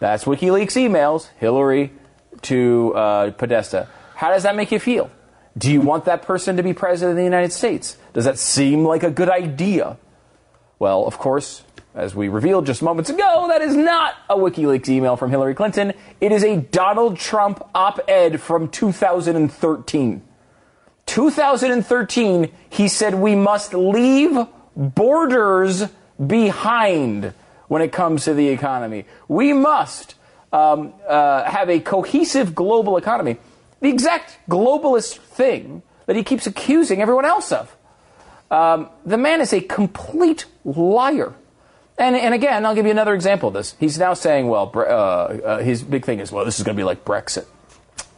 That's 0.00 0.24
WikiLeaks 0.24 0.74
emails, 0.74 1.28
Hillary 1.38 1.92
to 2.42 2.92
uh, 2.94 3.30
Podesta. 3.32 3.88
How 4.18 4.30
does 4.32 4.42
that 4.42 4.56
make 4.56 4.72
you 4.72 4.80
feel? 4.80 5.12
Do 5.56 5.70
you 5.70 5.80
want 5.80 6.06
that 6.06 6.22
person 6.22 6.56
to 6.56 6.64
be 6.64 6.72
president 6.72 7.12
of 7.12 7.16
the 7.18 7.22
United 7.22 7.52
States? 7.52 7.96
Does 8.14 8.24
that 8.24 8.36
seem 8.36 8.84
like 8.84 9.04
a 9.04 9.12
good 9.12 9.30
idea? 9.30 9.96
Well, 10.80 11.06
of 11.06 11.18
course, 11.18 11.62
as 11.94 12.16
we 12.16 12.26
revealed 12.26 12.66
just 12.66 12.82
moments 12.82 13.10
ago, 13.10 13.46
that 13.46 13.62
is 13.62 13.76
not 13.76 14.16
a 14.28 14.34
WikiLeaks 14.34 14.88
email 14.88 15.14
from 15.14 15.30
Hillary 15.30 15.54
Clinton. 15.54 15.92
It 16.20 16.32
is 16.32 16.42
a 16.42 16.56
Donald 16.56 17.16
Trump 17.16 17.64
op 17.76 18.00
ed 18.08 18.40
from 18.40 18.68
2013. 18.70 20.22
2013, 21.06 22.52
he 22.70 22.88
said 22.88 23.14
we 23.14 23.36
must 23.36 23.72
leave 23.72 24.36
borders 24.74 25.84
behind 26.26 27.34
when 27.68 27.82
it 27.82 27.92
comes 27.92 28.24
to 28.24 28.34
the 28.34 28.48
economy. 28.48 29.04
We 29.28 29.52
must 29.52 30.16
um, 30.52 30.92
uh, 31.06 31.44
have 31.44 31.70
a 31.70 31.78
cohesive 31.78 32.56
global 32.56 32.96
economy. 32.96 33.36
The 33.80 33.88
exact 33.88 34.38
globalist 34.48 35.18
thing 35.18 35.82
that 36.06 36.16
he 36.16 36.24
keeps 36.24 36.46
accusing 36.46 37.00
everyone 37.00 37.24
else 37.24 37.52
of. 37.52 37.76
Um, 38.50 38.88
the 39.04 39.18
man 39.18 39.40
is 39.40 39.52
a 39.52 39.60
complete 39.60 40.46
liar. 40.64 41.34
And, 41.98 42.16
and 42.16 42.32
again, 42.32 42.64
I'll 42.64 42.74
give 42.74 42.86
you 42.86 42.92
another 42.92 43.14
example 43.14 43.48
of 43.48 43.54
this. 43.54 43.74
He's 43.78 43.98
now 43.98 44.14
saying, 44.14 44.48
well, 44.48 44.72
uh, 44.74 44.78
uh, 44.78 45.58
his 45.58 45.82
big 45.82 46.04
thing 46.04 46.20
is, 46.20 46.32
well, 46.32 46.44
this 46.44 46.58
is 46.58 46.64
going 46.64 46.76
to 46.76 46.80
be 46.80 46.84
like 46.84 47.04
Brexit. 47.04 47.46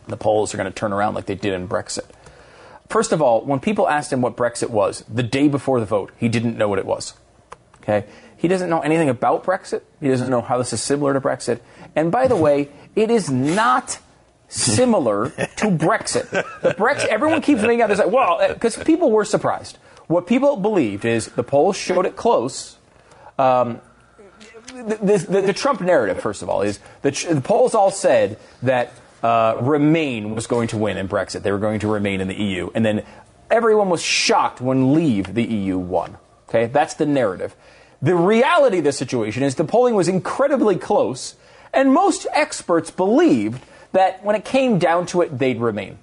The 0.07 0.17
polls 0.17 0.55
are 0.55 0.57
going 0.57 0.71
to 0.71 0.75
turn 0.75 0.93
around 0.93 1.15
like 1.15 1.27
they 1.27 1.35
did 1.35 1.55
in 1.55 1.69
Brexit. 1.69 2.05
First 2.89 3.13
of 3.13 3.23
all, 3.23 3.45
when 3.45 3.61
people 3.61 3.89
asked 3.89 4.13
him 4.13 4.21
what 4.21 4.37
Brexit 4.37 4.71
was 4.71 5.05
the 5.09 5.23
day 5.23 5.49
before 5.49 5.81
the 5.81 5.87
vote, 5.87 6.13
he 6.19 6.29
didn't 6.29 6.59
know 6.59 6.69
what 6.69 6.79
it 6.79 6.87
was. 6.87 7.15
Okay? 7.83 8.07
He 8.37 8.49
doesn't 8.49 8.69
know 8.69 8.81
anything 8.81 9.09
about 9.09 9.45
Brexit. 9.45 9.83
He 10.01 10.09
doesn't 10.09 10.31
know 10.31 10.41
how 10.41 10.59
this 10.59 10.73
is 10.73 10.83
similar 10.83 11.13
to 11.15 11.21
Brexit. 11.21 11.61
And 11.95 12.11
by 12.11 12.27
the 12.27 12.37
way, 12.37 12.69
it 12.95 13.11
is 13.11 13.31
not 13.31 13.99
similar 14.51 15.31
to 15.31 15.67
Brexit. 15.67 16.31
The 16.31 16.75
Brexit, 16.75 17.07
everyone 17.07 17.41
keeps 17.41 17.63
making 17.63 17.83
out 17.83 17.89
this, 17.89 18.01
well, 18.05 18.47
because 18.53 18.77
people 18.85 19.11
were 19.11 19.25
surprised. 19.25 19.79
What 20.09 20.27
people 20.27 20.57
believed 20.57 21.05
is 21.05 21.27
the 21.27 21.43
polls 21.43 21.77
showed 21.77 22.05
it 22.05 22.17
close. 22.17 22.77
Um, 23.39 23.81
the, 24.75 25.25
the, 25.29 25.41
the, 25.43 25.53
Trump 25.53 25.81
narrative, 25.81 26.21
first 26.21 26.43
of 26.43 26.49
all, 26.49 26.63
is 26.63 26.79
the, 27.03 27.11
the 27.11 27.41
polls 27.41 27.75
all 27.75 27.91
said 27.91 28.39
that 28.63 28.93
uh, 29.23 29.57
Remain 29.61 30.35
was 30.35 30.47
going 30.47 30.69
to 30.69 30.77
win 30.77 30.97
in 30.97 31.09
Brexit. 31.09 31.43
They 31.43 31.53
were 31.53 31.59
going 31.59 31.81
to 31.81 31.89
remain 31.89 32.21
in 32.21 32.29
the 32.29 32.35
EU. 32.35 32.71
And 32.75 32.85
then 32.85 33.05
everyone 33.51 33.89
was 33.89 34.03
shocked 34.03 34.61
when 34.61 34.95
Leave 34.95 35.35
the 35.35 35.45
EU 35.45 35.79
won. 35.79 36.19
Okay, 36.49 36.67
that's 36.67 36.95
the 36.95 37.07
narrative. 37.07 37.55
The 38.03 38.17
reality 38.17 38.79
of 38.79 38.85
the 38.85 38.93
situation 38.93 39.43
is 39.43 39.55
the 39.55 39.65
polling 39.65 39.95
was 39.95 40.09
incredibly 40.09 40.77
close, 40.77 41.37
and 41.73 41.93
most 41.93 42.27
experts 42.33 42.91
believed 42.91 43.63
that 43.93 44.25
when 44.25 44.37
it 44.37 44.45
came 44.45 44.79
down 44.79 45.07
to 45.07 45.23
it, 45.23 45.39
they'd 45.39 45.61
remain. 45.61 45.99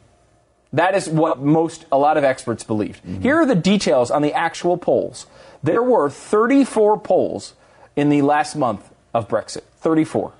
That 0.73 0.95
is 0.95 1.07
what 1.07 1.39
most, 1.39 1.85
a 1.91 1.97
lot 1.97 2.17
of 2.17 2.23
experts 2.23 2.63
believed. 2.63 3.03
Mm-hmm. 3.03 3.21
Here 3.21 3.37
are 3.37 3.45
the 3.45 3.55
details 3.55 4.11
on 4.11 4.21
the 4.21 4.33
actual 4.33 4.77
polls. 4.77 5.25
There 5.63 5.81
were 5.81 6.09
34 6.09 6.99
polls 6.99 7.53
in 7.95 8.09
the 8.09 8.21
last 8.21 8.55
month 8.55 8.89
of 9.13 9.27
Brexit. 9.27 9.63
34. 9.79 10.33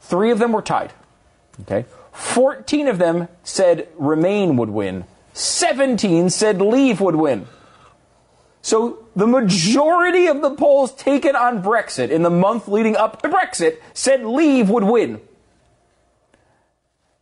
Three 0.00 0.30
of 0.30 0.38
them 0.38 0.52
were 0.52 0.62
tied. 0.62 0.92
Okay. 1.62 1.84
14 2.12 2.88
of 2.88 2.98
them 2.98 3.28
said 3.44 3.88
Remain 3.96 4.56
would 4.56 4.70
win. 4.70 5.04
17 5.34 6.30
said 6.30 6.60
Leave 6.60 7.00
would 7.00 7.16
win. 7.16 7.46
So 8.62 9.06
the 9.14 9.26
majority 9.26 10.26
of 10.26 10.40
the 10.40 10.50
polls 10.50 10.92
taken 10.92 11.36
on 11.36 11.62
Brexit 11.62 12.10
in 12.10 12.22
the 12.22 12.30
month 12.30 12.66
leading 12.66 12.96
up 12.96 13.22
to 13.22 13.28
Brexit 13.28 13.78
said 13.94 14.24
Leave 14.24 14.70
would 14.70 14.84
win. 14.84 15.20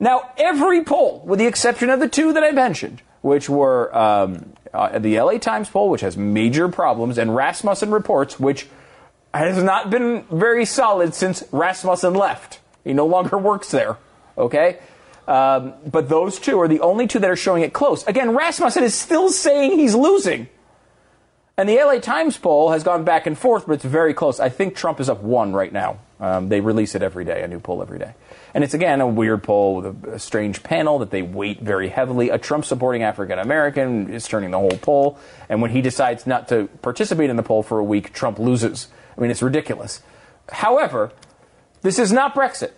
Now, 0.04 0.32
every 0.36 0.84
poll, 0.84 1.22
with 1.24 1.38
the 1.38 1.46
exception 1.46 1.88
of 1.88 1.98
the 1.98 2.10
two 2.10 2.34
that 2.34 2.44
I 2.44 2.50
mentioned, 2.50 3.00
which 3.22 3.48
were 3.48 3.96
um, 3.96 4.52
uh, 4.74 4.98
the 4.98 5.18
LA 5.18 5.38
Times 5.38 5.70
poll, 5.70 5.88
which 5.88 6.02
has 6.02 6.14
major 6.14 6.68
problems, 6.68 7.16
and 7.16 7.34
Rasmussen 7.34 7.90
Reports, 7.90 8.38
which 8.38 8.66
has 9.32 9.62
not 9.62 9.88
been 9.88 10.26
very 10.30 10.66
solid 10.66 11.14
since 11.14 11.42
Rasmussen 11.52 12.12
left. 12.12 12.60
He 12.84 12.92
no 12.92 13.06
longer 13.06 13.38
works 13.38 13.70
there. 13.70 13.96
Okay? 14.36 14.78
Um, 15.26 15.72
but 15.90 16.10
those 16.10 16.38
two 16.38 16.60
are 16.60 16.68
the 16.68 16.80
only 16.80 17.06
two 17.06 17.20
that 17.20 17.30
are 17.30 17.34
showing 17.34 17.62
it 17.62 17.72
close. 17.72 18.06
Again, 18.06 18.36
Rasmussen 18.36 18.84
is 18.84 18.94
still 18.94 19.30
saying 19.30 19.78
he's 19.78 19.94
losing. 19.94 20.48
And 21.56 21.66
the 21.66 21.76
LA 21.76 22.00
Times 22.00 22.36
poll 22.36 22.72
has 22.72 22.82
gone 22.82 23.04
back 23.04 23.26
and 23.26 23.38
forth, 23.38 23.66
but 23.66 23.72
it's 23.72 23.84
very 23.86 24.12
close. 24.12 24.38
I 24.38 24.50
think 24.50 24.76
Trump 24.76 25.00
is 25.00 25.08
up 25.08 25.22
one 25.22 25.54
right 25.54 25.72
now. 25.72 26.00
Um, 26.20 26.50
they 26.50 26.60
release 26.60 26.94
it 26.94 27.02
every 27.02 27.24
day, 27.24 27.42
a 27.42 27.48
new 27.48 27.58
poll 27.58 27.80
every 27.80 27.98
day. 27.98 28.12
And 28.54 28.62
it's 28.62 28.72
again 28.72 29.00
a 29.00 29.06
weird 29.06 29.42
poll 29.42 29.76
with 29.76 30.04
a, 30.04 30.10
a 30.12 30.18
strange 30.18 30.62
panel 30.62 31.00
that 31.00 31.10
they 31.10 31.22
weight 31.22 31.60
very 31.60 31.88
heavily. 31.88 32.30
A 32.30 32.38
Trump 32.38 32.64
supporting 32.64 33.02
African 33.02 33.38
American 33.38 34.10
is 34.10 34.26
turning 34.28 34.52
the 34.52 34.58
whole 34.58 34.78
poll. 34.78 35.18
And 35.48 35.60
when 35.60 35.72
he 35.72 35.82
decides 35.82 36.26
not 36.26 36.48
to 36.48 36.68
participate 36.80 37.30
in 37.30 37.36
the 37.36 37.42
poll 37.42 37.62
for 37.62 37.78
a 37.78 37.84
week, 37.84 38.12
Trump 38.12 38.38
loses. 38.38 38.88
I 39.18 39.20
mean, 39.20 39.30
it's 39.30 39.42
ridiculous. 39.42 40.02
However, 40.48 41.12
this 41.82 41.98
is 41.98 42.12
not 42.12 42.34
Brexit. 42.34 42.70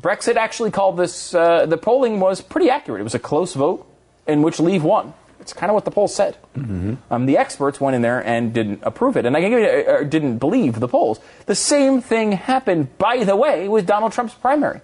Brexit 0.00 0.36
actually 0.36 0.70
called 0.70 0.96
this, 0.96 1.34
uh, 1.34 1.66
the 1.66 1.76
polling 1.76 2.18
was 2.18 2.40
pretty 2.40 2.70
accurate. 2.70 3.00
It 3.00 3.04
was 3.04 3.14
a 3.14 3.18
close 3.18 3.54
vote 3.54 3.86
in 4.26 4.42
which 4.42 4.58
Leave 4.58 4.84
won. 4.84 5.14
It's 5.40 5.52
kind 5.52 5.70
of 5.70 5.74
what 5.74 5.84
the 5.84 5.90
poll 5.90 6.06
said. 6.06 6.36
Mm-hmm. 6.56 6.94
Um, 7.10 7.26
the 7.26 7.36
experts 7.36 7.80
went 7.80 7.96
in 7.96 8.02
there 8.02 8.24
and 8.24 8.52
didn't 8.52 8.80
approve 8.84 9.16
it, 9.16 9.26
and 9.26 9.36
I 9.36 9.42
uh, 9.42 10.04
didn't 10.04 10.38
believe 10.38 10.78
the 10.78 10.86
polls. 10.86 11.18
The 11.46 11.56
same 11.56 12.00
thing 12.00 12.32
happened, 12.32 12.96
by 12.96 13.24
the 13.24 13.34
way, 13.34 13.68
with 13.68 13.84
Donald 13.84 14.12
Trump's 14.12 14.34
primary. 14.34 14.80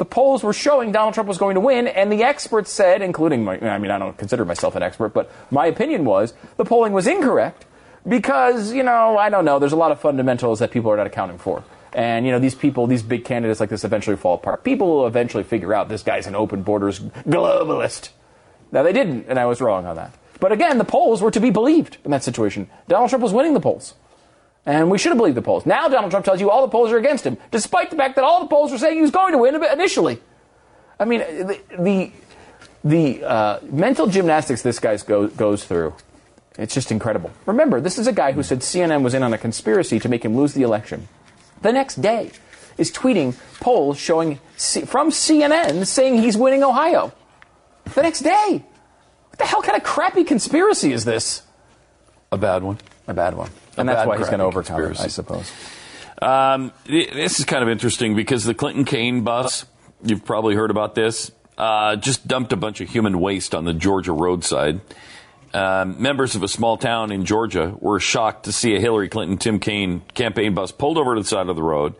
The 0.00 0.06
polls 0.06 0.42
were 0.42 0.54
showing 0.54 0.92
Donald 0.92 1.12
Trump 1.12 1.28
was 1.28 1.36
going 1.36 1.56
to 1.56 1.60
win, 1.60 1.86
and 1.86 2.10
the 2.10 2.22
experts 2.22 2.72
said, 2.72 3.02
including 3.02 3.44
my, 3.44 3.58
I 3.60 3.76
mean, 3.76 3.90
I 3.90 3.98
don't 3.98 4.16
consider 4.16 4.46
myself 4.46 4.74
an 4.74 4.82
expert, 4.82 5.10
but 5.10 5.30
my 5.50 5.66
opinion 5.66 6.06
was 6.06 6.32
the 6.56 6.64
polling 6.64 6.94
was 6.94 7.06
incorrect 7.06 7.66
because, 8.08 8.72
you 8.72 8.82
know, 8.82 9.18
I 9.18 9.28
don't 9.28 9.44
know, 9.44 9.58
there's 9.58 9.74
a 9.74 9.76
lot 9.76 9.92
of 9.92 10.00
fundamentals 10.00 10.60
that 10.60 10.70
people 10.70 10.90
are 10.90 10.96
not 10.96 11.06
accounting 11.06 11.36
for. 11.36 11.64
And, 11.92 12.24
you 12.24 12.32
know, 12.32 12.38
these 12.38 12.54
people, 12.54 12.86
these 12.86 13.02
big 13.02 13.26
candidates 13.26 13.60
like 13.60 13.68
this 13.68 13.84
eventually 13.84 14.16
fall 14.16 14.36
apart. 14.36 14.64
People 14.64 14.88
will 14.88 15.06
eventually 15.06 15.44
figure 15.44 15.74
out 15.74 15.90
this 15.90 16.02
guy's 16.02 16.26
an 16.26 16.34
open 16.34 16.62
borders 16.62 17.00
globalist. 17.00 18.08
Now, 18.72 18.82
they 18.82 18.94
didn't, 18.94 19.26
and 19.28 19.38
I 19.38 19.44
was 19.44 19.60
wrong 19.60 19.84
on 19.84 19.96
that. 19.96 20.14
But 20.40 20.50
again, 20.50 20.78
the 20.78 20.84
polls 20.84 21.20
were 21.20 21.30
to 21.30 21.40
be 21.40 21.50
believed 21.50 21.98
in 22.06 22.10
that 22.12 22.24
situation. 22.24 22.70
Donald 22.88 23.10
Trump 23.10 23.22
was 23.22 23.34
winning 23.34 23.52
the 23.52 23.60
polls. 23.60 23.92
And 24.66 24.90
we 24.90 24.98
should 24.98 25.10
have 25.10 25.18
believed 25.18 25.36
the 25.36 25.42
polls. 25.42 25.64
Now 25.64 25.88
Donald 25.88 26.10
Trump 26.10 26.24
tells 26.24 26.40
you 26.40 26.50
all 26.50 26.62
the 26.62 26.70
polls 26.70 26.92
are 26.92 26.98
against 26.98 27.24
him, 27.24 27.38
despite 27.50 27.90
the 27.90 27.96
fact 27.96 28.16
that 28.16 28.24
all 28.24 28.40
the 28.40 28.46
polls 28.46 28.72
were 28.72 28.78
saying 28.78 28.96
he 28.96 29.02
was 29.02 29.10
going 29.10 29.32
to 29.32 29.38
win 29.38 29.62
initially. 29.62 30.20
I 30.98 31.06
mean, 31.06 31.20
the, 31.20 31.60
the, 31.78 32.12
the 32.84 33.24
uh, 33.24 33.60
mental 33.62 34.06
gymnastics 34.06 34.62
this 34.62 34.78
guy 34.78 34.96
go, 34.98 35.28
goes 35.28 35.64
through, 35.64 35.94
it's 36.58 36.74
just 36.74 36.90
incredible. 36.92 37.30
Remember, 37.46 37.80
this 37.80 37.98
is 37.98 38.06
a 38.06 38.12
guy 38.12 38.32
who 38.32 38.42
said 38.42 38.60
CNN 38.60 39.02
was 39.02 39.14
in 39.14 39.22
on 39.22 39.32
a 39.32 39.38
conspiracy 39.38 39.98
to 39.98 40.08
make 40.08 40.24
him 40.24 40.36
lose 40.36 40.52
the 40.52 40.62
election. 40.62 41.08
The 41.62 41.72
next 41.72 42.02
day 42.02 42.32
is 42.76 42.90
tweeting 42.90 43.36
polls 43.60 43.98
showing 43.98 44.40
C- 44.56 44.82
from 44.82 45.10
CNN 45.10 45.86
saying 45.86 46.18
he's 46.18 46.36
winning 46.36 46.62
Ohio 46.62 47.12
the 47.94 48.02
next 48.02 48.20
day. 48.20 48.64
What 49.28 49.38
the 49.38 49.46
hell 49.46 49.62
kind 49.62 49.76
of 49.76 49.84
crappy 49.84 50.24
conspiracy 50.24 50.92
is 50.92 51.04
this? 51.04 51.42
A 52.32 52.38
bad 52.38 52.62
one. 52.62 52.78
A 53.06 53.14
bad 53.14 53.34
one. 53.34 53.50
And 53.76 53.88
that's 53.88 54.06
why 54.06 54.18
he's 54.18 54.26
going 54.26 54.40
to 54.40 54.44
overcome 54.44 54.76
conspiracy. 54.76 55.02
it, 55.02 55.04
I 55.04 55.08
suppose. 55.08 55.52
Um, 56.20 56.72
this 56.86 57.38
is 57.38 57.46
kind 57.46 57.62
of 57.62 57.68
interesting 57.68 58.14
because 58.14 58.44
the 58.44 58.54
Clinton 58.54 58.84
Kaine 58.84 59.22
bus, 59.22 59.64
you've 60.04 60.24
probably 60.24 60.54
heard 60.54 60.70
about 60.70 60.94
this, 60.94 61.32
uh, 61.56 61.96
just 61.96 62.26
dumped 62.26 62.52
a 62.52 62.56
bunch 62.56 62.80
of 62.80 62.88
human 62.88 63.20
waste 63.20 63.54
on 63.54 63.64
the 63.64 63.72
Georgia 63.72 64.12
roadside. 64.12 64.80
Um, 65.52 66.00
members 66.00 66.34
of 66.36 66.42
a 66.42 66.48
small 66.48 66.76
town 66.76 67.10
in 67.10 67.24
Georgia 67.24 67.74
were 67.80 67.98
shocked 67.98 68.44
to 68.44 68.52
see 68.52 68.76
a 68.76 68.80
Hillary 68.80 69.08
Clinton 69.08 69.38
Tim 69.38 69.58
Kaine 69.58 70.02
campaign 70.14 70.54
bus 70.54 70.72
pulled 70.72 70.98
over 70.98 71.14
to 71.14 71.22
the 71.22 71.26
side 71.26 71.48
of 71.48 71.56
the 71.56 71.62
road, 71.62 71.94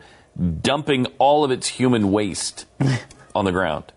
dumping 0.61 1.07
all 1.17 1.43
of 1.43 1.51
its 1.51 1.67
human 1.67 2.11
waste 2.11 2.65
on 3.35 3.45
the 3.45 3.51
ground 3.51 3.91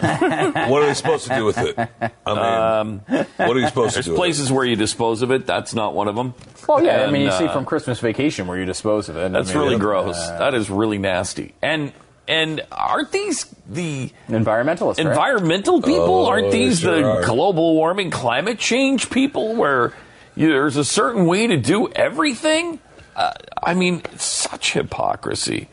what 0.00 0.82
are 0.82 0.86
they 0.86 0.94
supposed 0.94 1.26
to 1.28 1.34
do 1.34 1.44
with 1.44 1.58
it? 1.58 1.78
I 2.26 2.34
mean, 2.34 2.38
um, 2.38 3.00
what 3.36 3.56
are 3.56 3.60
you 3.60 3.68
supposed 3.68 3.96
to 3.96 4.02
do? 4.02 4.10
There's 4.10 4.16
places 4.16 4.52
where 4.52 4.64
you 4.64 4.76
dispose 4.76 5.22
of 5.22 5.30
it. 5.30 5.46
That's 5.46 5.74
not 5.74 5.94
one 5.94 6.08
of 6.08 6.16
them. 6.16 6.34
Well, 6.68 6.84
yeah. 6.84 7.00
And, 7.00 7.02
I 7.02 7.10
mean, 7.10 7.22
you 7.22 7.28
uh, 7.28 7.38
see 7.38 7.48
from 7.48 7.64
Christmas 7.64 8.00
Vacation 8.00 8.46
where 8.46 8.58
you 8.58 8.64
dispose 8.64 9.08
of 9.08 9.16
it. 9.16 9.32
That's 9.32 9.50
I 9.50 9.54
mean, 9.54 9.62
really 9.62 9.78
gross. 9.78 10.16
Uh, 10.16 10.38
that 10.38 10.54
is 10.54 10.70
really 10.70 10.98
nasty. 10.98 11.54
And 11.62 11.92
and 12.26 12.60
aren't 12.70 13.10
these 13.10 13.44
the 13.66 14.12
environmentalists? 14.28 14.98
Environmental 14.98 15.80
right? 15.80 15.86
people? 15.86 16.14
Oh, 16.14 16.26
aren't 16.26 16.52
these 16.52 16.80
sure 16.80 16.96
the 16.96 17.08
are. 17.08 17.24
global 17.24 17.74
warming, 17.74 18.10
climate 18.10 18.58
change 18.58 19.10
people? 19.10 19.56
Where 19.56 19.94
you, 20.36 20.48
there's 20.48 20.76
a 20.76 20.84
certain 20.84 21.26
way 21.26 21.46
to 21.46 21.56
do 21.56 21.88
everything. 21.88 22.80
Uh, 23.16 23.32
I 23.62 23.74
mean, 23.74 24.02
such 24.16 24.74
hypocrisy. 24.74 25.68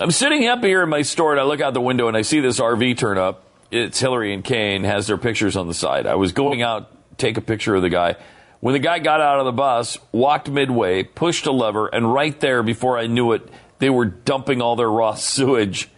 I'm 0.00 0.10
sitting 0.10 0.46
up 0.48 0.64
here 0.64 0.82
in 0.82 0.88
my 0.88 1.02
store 1.02 1.32
and 1.32 1.40
I 1.40 1.44
look 1.44 1.60
out 1.60 1.74
the 1.74 1.80
window 1.80 2.08
and 2.08 2.16
I 2.16 2.22
see 2.22 2.40
this 2.40 2.58
RV 2.58 2.96
turn 2.96 3.18
up. 3.18 3.44
It's 3.70 4.00
Hillary 4.00 4.32
and 4.32 4.42
Kaine 4.42 4.84
has 4.84 5.06
their 5.06 5.18
pictures 5.18 5.58
on 5.58 5.68
the 5.68 5.74
side. 5.74 6.06
I 6.06 6.14
was 6.14 6.32
going 6.32 6.62
out 6.62 6.90
take 7.18 7.36
a 7.36 7.42
picture 7.42 7.74
of 7.74 7.82
the 7.82 7.90
guy. 7.90 8.16
When 8.60 8.72
the 8.72 8.78
guy 8.78 8.98
got 8.98 9.20
out 9.20 9.40
of 9.40 9.44
the 9.44 9.52
bus, 9.52 9.98
walked 10.10 10.48
midway, 10.48 11.02
pushed 11.02 11.44
a 11.44 11.52
lever, 11.52 11.86
and 11.86 12.10
right 12.10 12.38
there 12.40 12.62
before 12.62 12.96
I 12.96 13.08
knew 13.08 13.32
it, 13.32 13.46
they 13.78 13.90
were 13.90 14.06
dumping 14.06 14.62
all 14.62 14.74
their 14.74 14.90
raw 14.90 15.14
sewage. 15.16 15.90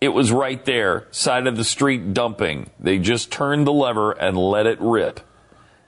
It 0.00 0.10
was 0.10 0.30
right 0.30 0.64
there, 0.64 1.08
side 1.10 1.48
of 1.48 1.56
the 1.56 1.64
street 1.64 2.14
dumping. 2.14 2.70
They 2.78 3.00
just 3.00 3.32
turned 3.32 3.66
the 3.66 3.72
lever 3.72 4.12
and 4.12 4.36
let 4.36 4.66
it 4.66 4.80
rip. 4.80 5.18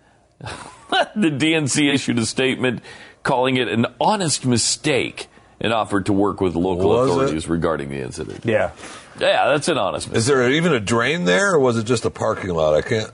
the 0.40 1.30
DNC 1.30 1.95
issued 1.95 2.18
a 2.18 2.26
statement 2.26 2.83
calling 3.23 3.57
it 3.57 3.68
an 3.68 3.87
honest 4.00 4.45
mistake 4.45 5.28
and 5.61 5.73
offered 5.73 6.07
to 6.07 6.12
work 6.12 6.41
with 6.41 6.55
local 6.55 6.88
Was 6.91 7.11
authorities 7.11 7.45
it? 7.45 7.50
regarding 7.50 7.88
the 7.91 8.00
incident. 8.00 8.45
Yeah. 8.45 8.73
Yeah, 9.19 9.49
that's 9.49 9.69
an 9.69 9.79
honest 9.79 10.07
mistake. 10.09 10.19
Is 10.19 10.27
there 10.27 10.50
even 10.50 10.73
a 10.73 10.81
drain 10.81 11.25
there, 11.25 11.55
or 11.55 11.59
was 11.59 11.77
it 11.77 11.85
just 11.85 12.05
a 12.05 12.11
parking 12.11 12.50
lot? 12.50 12.75
I 12.75 12.83
can't. 12.83 13.11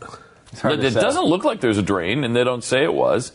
It, 0.64 0.84
it 0.84 0.92
say. 0.92 1.00
doesn't 1.00 1.24
look 1.24 1.44
like 1.44 1.60
there's 1.60 1.78
a 1.78 1.82
drain, 1.82 2.22
and 2.24 2.36
they 2.36 2.44
don't 2.44 2.62
say 2.62 2.84
it 2.84 2.92
was. 2.92 3.32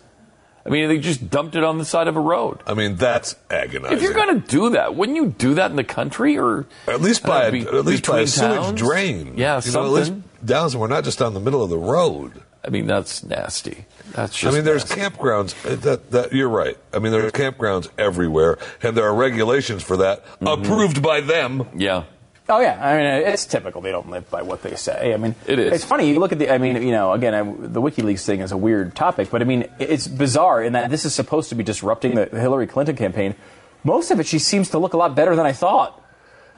I 0.66 0.70
mean, 0.70 0.88
they 0.88 1.00
just 1.00 1.30
dumped 1.32 1.56
it 1.56 1.64
on 1.64 1.78
the 1.80 1.86
side 1.86 2.08
of 2.08 2.16
a 2.16 2.20
road. 2.20 2.60
I 2.68 2.76
mean, 2.76 2.96
that's 2.96 3.36
agonizing. 3.50 3.98
If 3.98 4.04
you're 4.04 4.14
going 4.14 4.40
to 4.40 4.48
do 4.48 4.70
that, 4.72 4.94
wouldn't 4.94 5.16
you 5.16 5.28
do 5.28 5.56
that 5.56 5.72
in 5.72 5.78
the 5.78 5.84
country 5.84 6.38
or 6.38 6.68
At 6.88 7.02
least 7.02 7.24
by 7.24 7.46
uh, 7.46 7.48
a, 7.48 7.52
be- 7.52 7.62
at 7.62 7.86
least 7.86 8.06
by 8.06 8.20
a 8.20 8.24
between 8.24 8.28
sewage 8.28 8.56
towns? 8.66 8.80
drain. 8.80 9.38
Yeah, 9.38 9.62
you 9.64 9.72
know, 9.72 9.86
at 9.86 9.92
least 9.92 10.08
something. 10.08 10.24
down 10.46 10.70
so 10.70 10.78
we're 10.80 10.88
not 10.88 11.06
just 11.06 11.22
on 11.22 11.34
the 11.34 11.40
middle 11.40 11.64
of 11.64 11.70
the 11.72 11.78
road. 11.78 12.44
I 12.66 12.70
mean, 12.70 12.88
that's 12.88 13.24
nasty. 13.24 13.86
That's 14.12 14.38
just. 14.38 14.52
I 14.54 14.56
mean, 14.58 14.66
there's 14.66 14.84
nasty. 14.90 15.02
campgrounds. 15.02 15.54
uh, 15.66 15.76
That, 15.78 16.12
that 16.12 16.34
you're 16.34 16.50
right. 16.50 16.78
I 16.94 17.00
mean, 17.00 17.12
there's 17.12 17.32
campgrounds 17.32 17.90
everywhere, 17.98 18.58
and 18.84 18.96
there 18.98 19.06
are 19.06 19.16
regulations 19.16 19.82
for 19.84 19.98
that 19.98 20.26
Mm-hmm. 20.40 20.48
approved 20.48 21.02
by 21.02 21.22
them. 21.22 21.68
Yeah. 21.76 22.04
Oh 22.52 22.60
yeah, 22.60 22.84
I 22.84 22.98
mean 22.98 23.06
it's 23.32 23.46
typical. 23.46 23.80
They 23.80 23.92
don't 23.92 24.10
live 24.10 24.28
by 24.32 24.42
what 24.42 24.64
they 24.64 24.76
say. 24.76 25.14
I 25.14 25.18
mean, 25.18 25.36
It 25.46 25.60
is. 25.60 25.72
It's 25.72 25.84
funny. 25.86 26.10
You 26.10 26.20
look 26.20 26.32
at 26.32 26.40
the. 26.40 26.52
I 26.52 26.58
mean, 26.58 26.82
you 26.82 26.92
know, 26.92 27.14
again, 27.14 27.36
I, 27.36 27.44
the 27.44 27.80
WikiLeaks 27.80 28.26
thing 28.26 28.40
is 28.40 28.52
a 28.52 28.58
weird 28.58 28.96
topic, 28.96 29.30
but 29.30 29.42
I 29.44 29.46
mean, 29.46 29.70
it's 29.78 30.08
bizarre 30.08 30.64
in 30.64 30.74
that 30.74 30.90
this 30.90 31.06
is 31.06 31.14
supposed 31.14 31.50
to 31.50 31.56
be 31.56 31.64
disrupting 31.64 32.16
the 32.16 32.26
Hillary 32.26 32.66
Clinton 32.66 32.96
campaign. 32.96 33.36
Most 33.84 34.10
of 34.10 34.20
it, 34.20 34.26
she 34.26 34.40
seems 34.40 34.70
to 34.72 34.80
look 34.80 34.94
a 34.94 34.98
lot 34.98 35.16
better 35.16 35.36
than 35.36 35.46
I 35.46 35.52
thought. 35.52 36.02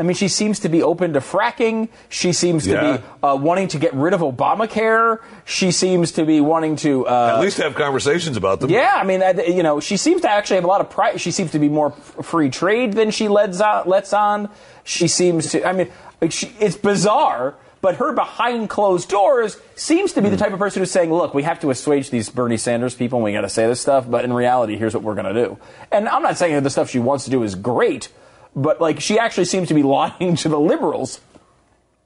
I 0.01 0.03
mean, 0.03 0.15
she 0.15 0.29
seems 0.29 0.62
to 0.62 0.70
be 0.70 0.81
open 0.81 1.13
to 1.13 1.20
fracking. 1.20 1.88
She 2.10 2.34
seems 2.34 2.63
to 2.65 2.72
be 2.72 3.03
uh, 3.22 3.36
wanting 3.39 3.67
to 3.67 3.77
get 3.77 3.93
rid 3.93 4.15
of 4.15 4.22
Obamacare. 4.22 5.20
She 5.46 5.70
seems 5.72 6.13
to 6.13 6.25
be 6.25 6.41
wanting 6.41 6.75
to. 6.77 7.05
Uh, 7.05 7.36
At 7.36 7.39
least 7.41 7.58
have 7.58 7.75
conversations 7.75 8.36
about 8.36 8.62
them. 8.62 8.72
yeah, 8.72 8.93
I 8.96 9.03
mean, 9.03 9.22
you 9.46 9.62
know, 9.62 9.79
she 9.79 9.98
seems 9.98 10.24
to 10.24 10.29
actually 10.31 10.55
have 10.55 10.63
a 10.63 10.67
lot 10.67 10.81
of 10.81 10.89
pride. 10.89 11.22
She 11.22 11.29
seems 11.29 11.51
to 11.51 11.60
be 11.60 11.70
more 11.70 11.91
free 11.91 12.50
trade 12.50 12.93
than 12.93 13.12
she 13.12 13.27
lets 13.27 13.62
on. 13.62 13.88
Lets 13.88 14.12
on. 14.12 14.50
She 14.84 15.08
seems 15.08 15.51
to. 15.51 15.63
I 15.63 15.74
mean, 15.74 15.91
like, 16.20 16.31
she, 16.31 16.48
it's 16.60 16.77
bizarre, 16.77 17.53
but 17.81 17.98
her 17.98 18.12
behind 18.12 18.72
closed 18.72 19.08
doors 19.08 19.55
seems 19.75 20.13
to 20.13 20.22
be 20.24 20.29
the 20.29 20.38
type 20.38 20.51
of 20.51 20.58
person 20.58 20.81
who's 20.81 20.89
saying, 20.89 21.13
"Look, 21.13 21.36
we 21.36 21.43
have 21.43 21.60
to 21.60 21.70
assuage 21.70 22.10
these 22.10 22.27
Bernie 22.29 22.58
Sanders 22.58 22.96
people, 22.96 23.20
and 23.20 23.24
we 23.24 23.34
got 23.34 23.41
to 23.41 23.50
say 23.50 23.67
this 23.67 23.79
stuff." 23.79 24.10
But 24.10 24.25
in 24.25 24.34
reality, 24.34 24.77
here's 24.77 24.96
what 24.96 25.03
we're 25.03 25.13
going 25.13 25.31
to 25.31 25.46
do. 25.46 25.60
And 25.91 26.10
I'm 26.10 26.24
not 26.24 26.39
saying 26.39 26.55
that 26.55 26.63
the 26.63 26.72
stuff 26.72 26.89
she 26.89 26.98
wants 26.98 27.25
to 27.25 27.29
do 27.29 27.43
is 27.43 27.53
great, 27.53 28.10
but 28.55 28.81
like 28.81 29.00
she 29.00 29.20
actually 29.20 29.46
seems 29.46 29.67
to 29.70 29.74
be 29.74 29.84
lying 30.00 30.36
to 30.38 30.50
the 30.50 30.60
liberals. 30.60 31.20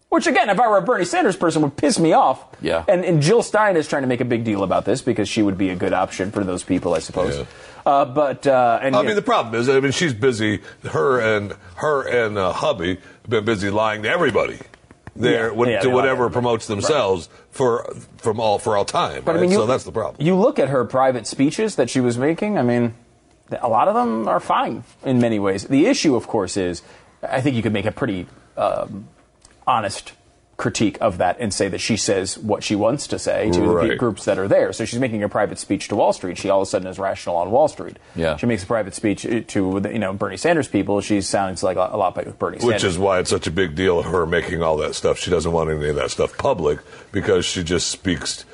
Which 0.10 0.28
again, 0.28 0.50
if 0.50 0.60
I 0.60 0.68
were 0.70 0.78
a 0.78 0.82
Bernie 0.82 1.04
Sanders 1.04 1.36
person, 1.36 1.62
would 1.64 1.76
piss 1.76 2.00
me 2.00 2.14
off. 2.14 2.46
Yeah. 2.62 2.86
And, 2.88 3.04
and 3.04 3.22
Jill 3.22 3.44
Stein 3.44 3.76
is 3.76 3.86
trying 3.86 4.04
to 4.04 4.08
make 4.08 4.22
a 4.22 4.26
big 4.26 4.46
deal 4.46 4.64
about 4.64 4.86
this 4.86 5.02
because 5.02 5.28
she 5.28 5.42
would 5.42 5.58
be 5.58 5.70
a 5.72 5.76
good 5.76 5.92
option 5.92 6.32
for 6.32 6.44
those 6.46 6.64
people, 6.64 6.94
I 6.94 7.00
suppose. 7.00 7.38
Yeah. 7.38 7.46
Uh, 7.86 8.06
but 8.06 8.48
uh, 8.48 8.80
and 8.82 8.96
I 8.96 9.02
mean, 9.04 9.16
the 9.16 9.22
problem 9.22 9.60
is, 9.60 9.68
I 9.68 9.80
mean, 9.80 9.92
she's 9.92 10.14
busy. 10.14 10.62
Her 10.84 11.20
and 11.20 11.54
her 11.76 12.08
and 12.08 12.38
uh, 12.38 12.54
hubby 12.54 12.96
have 12.96 13.30
been 13.30 13.46
busy 13.46 13.70
lying 13.70 14.04
to 14.04 14.10
everybody. 14.10 14.60
There, 15.16 15.32
Yeah, 15.32 15.40
yeah, 15.40 15.52
to 15.52 15.54
they 15.56 15.70
lie 15.76 15.80
to 15.82 15.90
whatever 15.90 16.30
promotes 16.30 16.68
themselves 16.68 17.30
for 17.52 17.94
from 18.18 18.40
all 18.40 18.58
for 18.60 18.76
all 18.76 18.86
time. 18.86 19.24
but 19.24 19.36
I 19.38 19.42
mean, 19.42 19.52
you, 19.52 19.58
so 19.58 19.66
that's 19.66 19.84
the 19.84 19.92
problem. 19.92 20.26
You 20.26 20.36
look 20.36 20.60
at 20.60 20.70
her 20.70 20.84
private 20.86 21.26
speeches 21.28 21.76
that 21.76 21.90
she 21.90 22.02
was 22.02 22.18
making. 22.18 22.58
I 22.58 22.64
mean, 22.64 22.96
a 23.62 23.68
lot 23.70 23.88
of 23.88 23.94
them 23.96 24.28
are 24.28 24.40
fine 24.40 24.84
in 25.04 25.20
many 25.20 25.40
ways. 25.40 25.66
The 25.66 25.86
issue, 25.88 26.16
of 26.16 26.28
course, 26.28 26.58
is 26.58 26.82
I 27.22 27.42
think 27.42 27.56
you 27.56 27.62
could 27.62 27.74
make 27.74 27.86
a 27.86 27.92
pretty 27.92 28.28
um, 28.58 29.08
honest 29.68 30.14
critique 30.58 30.98
of 31.02 31.18
that 31.18 31.36
and 31.42 31.54
say 31.54 31.68
that 31.68 31.80
she 31.80 31.98
says 31.98 32.38
what 32.38 32.64
she 32.64 32.76
wants 32.76 33.08
to 33.08 33.20
say 33.20 33.52
to 33.52 33.60
the 33.60 33.68
Right. 33.68 33.90
pe- 33.92 33.96
groups 33.98 34.24
that 34.24 34.40
are 34.40 34.48
there. 34.48 34.72
So 34.72 34.86
she's 34.86 35.02
making 35.02 35.22
a 35.22 35.28
private 35.28 35.60
speech 35.60 35.90
to 35.90 35.98
Wall 35.98 36.14
Street. 36.14 36.38
She 36.38 36.50
all 36.50 36.62
of 36.62 36.68
a 36.68 36.70
sudden 36.70 36.88
is 36.88 36.98
rational 36.98 37.36
on 37.36 37.52
Wall 37.52 37.68
Street. 37.68 37.98
Yeah. 38.16 38.38
She 38.38 38.46
makes 38.46 38.64
a 38.64 38.66
private 38.66 38.94
speech 38.94 39.24
to 39.24 39.82
you 39.92 40.00
know 40.00 40.14
Bernie 40.14 40.38
Sanders 40.38 40.70
people. 40.70 41.02
She 41.02 41.20
sounds 41.20 41.62
like 41.62 41.76
a, 41.76 41.90
a 41.92 41.98
lot 41.98 42.16
like 42.16 42.40
Bernie 42.40 42.60
Sanders. 42.60 42.74
Which 42.74 42.84
is 42.90 42.98
why 42.98 43.20
it's 43.20 43.30
such 43.30 43.48
a 43.48 43.52
big 43.52 43.76
deal, 43.76 44.00
of 44.00 44.06
her 44.06 44.26
making 44.26 44.64
all 44.64 44.78
that 44.78 44.96
stuff. 44.96 45.20
She 45.20 45.30
doesn't 45.30 45.52
want 45.52 45.70
any 45.72 45.90
of 45.90 45.98
that 45.98 46.10
stuff 46.12 46.38
public 46.38 46.80
because 47.12 47.44
she 47.46 47.62
just 47.62 47.90
speaks 47.90 48.46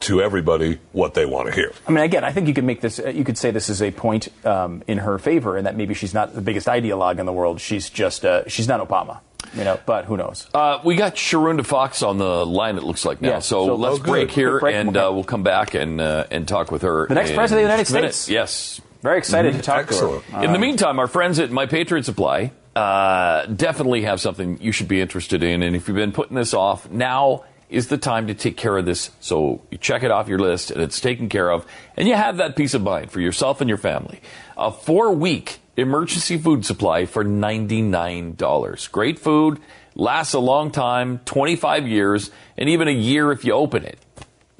to 0.00 0.22
everybody 0.22 0.78
what 0.92 1.14
they 1.14 1.26
want 1.26 1.48
to 1.48 1.54
hear. 1.54 1.72
I 1.86 1.92
mean, 1.92 2.04
again, 2.04 2.24
I 2.24 2.32
think 2.32 2.48
you 2.48 2.54
could 2.54 2.64
make 2.64 2.80
this. 2.80 2.98
uh, 2.98 3.08
You 3.08 3.24
could 3.24 3.36
say 3.38 3.50
this 3.50 3.68
is 3.68 3.82
a 3.82 3.90
point 3.90 4.28
um, 4.46 4.82
in 4.86 4.98
her 4.98 5.18
favor, 5.18 5.56
and 5.56 5.66
that 5.66 5.76
maybe 5.76 5.94
she's 5.94 6.14
not 6.14 6.34
the 6.34 6.40
biggest 6.40 6.66
ideologue 6.66 7.18
in 7.18 7.26
the 7.26 7.32
world. 7.32 7.60
She's 7.60 7.90
just 7.90 8.24
uh, 8.24 8.48
she's 8.48 8.66
not 8.68 8.86
Obama, 8.86 9.20
you 9.54 9.64
know. 9.64 9.78
But 9.86 10.06
who 10.06 10.16
knows? 10.16 10.46
Uh, 10.54 10.78
we 10.84 10.96
got 10.96 11.16
Sharunda 11.16 11.64
Fox 11.66 12.02
on 12.02 12.18
the 12.18 12.46
line. 12.46 12.76
It 12.78 12.82
looks 12.82 13.04
like 13.04 13.20
now. 13.20 13.28
Yeah, 13.30 13.38
so, 13.40 13.66
so- 13.66 13.74
let's 13.76 13.96
Oh, 13.96 13.98
good. 13.98 14.10
break 14.10 14.30
here, 14.30 14.58
break. 14.60 14.74
and 14.74 14.96
uh, 14.96 15.10
we'll 15.12 15.24
come 15.24 15.42
back 15.42 15.74
and 15.74 16.00
uh, 16.00 16.24
and 16.30 16.48
talk 16.48 16.70
with 16.70 16.82
her. 16.82 17.06
The 17.06 17.14
next 17.14 17.32
president 17.34 17.64
of 17.64 17.68
the 17.68 17.72
United 17.72 17.82
just 17.84 17.92
minute. 17.92 18.14
States. 18.14 18.30
Yes. 18.30 18.80
Very 19.02 19.16
excited 19.18 19.54
to 19.54 19.62
talk 19.62 19.84
Excellent. 19.84 20.24
to 20.26 20.32
her. 20.32 20.44
In 20.44 20.52
the 20.52 20.58
meantime, 20.58 20.98
our 20.98 21.06
friends 21.08 21.38
at 21.38 21.50
My 21.50 21.64
Patriot 21.64 22.04
Supply 22.04 22.52
uh, 22.76 23.46
definitely 23.46 24.02
have 24.02 24.20
something 24.20 24.58
you 24.60 24.72
should 24.72 24.88
be 24.88 25.00
interested 25.00 25.42
in. 25.42 25.62
And 25.62 25.74
if 25.74 25.88
you've 25.88 25.96
been 25.96 26.12
putting 26.12 26.36
this 26.36 26.52
off, 26.52 26.90
now 26.90 27.44
is 27.70 27.88
the 27.88 27.98
time 27.98 28.26
to 28.26 28.34
take 28.34 28.56
care 28.56 28.76
of 28.76 28.84
this. 28.84 29.10
So 29.20 29.62
you 29.70 29.78
check 29.78 30.02
it 30.02 30.10
off 30.10 30.28
your 30.28 30.38
list 30.38 30.70
and 30.70 30.82
it's 30.82 31.00
taken 31.00 31.28
care 31.28 31.50
of. 31.50 31.66
And 31.96 32.08
you 32.08 32.14
have 32.14 32.36
that 32.38 32.56
peace 32.56 32.74
of 32.74 32.82
mind 32.82 33.10
for 33.10 33.20
yourself 33.20 33.60
and 33.60 33.68
your 33.68 33.78
family. 33.78 34.20
A 34.56 34.70
four 34.70 35.12
week 35.12 35.60
emergency 35.76 36.36
food 36.36 36.66
supply 36.66 37.06
for 37.06 37.24
$99. 37.24 38.92
Great 38.92 39.18
food, 39.18 39.60
lasts 39.94 40.34
a 40.34 40.38
long 40.38 40.70
time, 40.70 41.20
25 41.24 41.86
years, 41.86 42.30
and 42.58 42.68
even 42.68 42.88
a 42.88 42.92
year 42.92 43.32
if 43.32 43.44
you 43.44 43.52
open 43.52 43.84
it. 43.84 43.98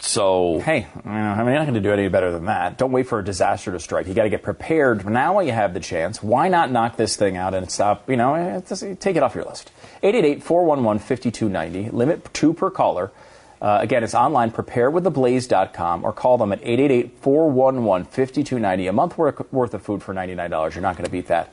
So 0.01 0.61
Hey, 0.61 0.87
you 1.05 1.11
know, 1.11 1.11
I 1.11 1.37
mean, 1.39 1.47
you're 1.47 1.57
not 1.57 1.65
going 1.65 1.75
to 1.75 1.81
do 1.81 1.93
any 1.93 2.09
better 2.09 2.33
than 2.33 2.47
that. 2.47 2.79
Don't 2.79 2.91
wait 2.91 3.07
for 3.07 3.19
a 3.19 3.25
disaster 3.25 3.71
to 3.73 3.79
strike. 3.79 4.07
You 4.07 4.15
got 4.15 4.23
to 4.25 4.31
get 4.31 4.43
prepared 4.43 5.07
now 5.07 5.35
while 5.35 5.45
you 5.45 5.53
have 5.53 5.75
the 5.75 5.81
chance. 5.81 6.23
Why 6.23 6.49
not 6.49 6.71
knock 6.71 6.97
this 6.97 7.17
thing 7.17 7.37
out 7.37 7.53
and 7.55 7.71
stop? 7.71 8.09
You 8.09 8.17
know, 8.17 8.35
eh, 8.35 8.61
take 8.99 9.17
it 9.17 9.23
off 9.23 9.35
your 9.35 9.45
list. 9.45 9.71
888-411-5290. 10.03 11.93
Limit 11.93 12.33
two 12.33 12.55
per 12.55 12.71
caller. 12.71 13.13
Uh, 13.61 13.79
again, 13.83 14.03
it's 14.03 14.15
online, 14.15 14.51
preparewiththeblaze.com, 14.51 16.03
or 16.03 16.15
call 16.15 16.39
them 16.39 16.53
at 16.53 16.63
888-411-5290. 16.63 18.89
A 18.89 18.93
month 18.93 19.19
worth 19.19 19.53
worth 19.53 19.75
of 19.75 19.83
food 19.83 20.03
for 20.03 20.15
$99. 20.15 20.75
You're 20.75 20.81
not 20.81 20.97
going 20.97 21.05
to 21.05 21.11
beat 21.11 21.27
that. 21.27 21.53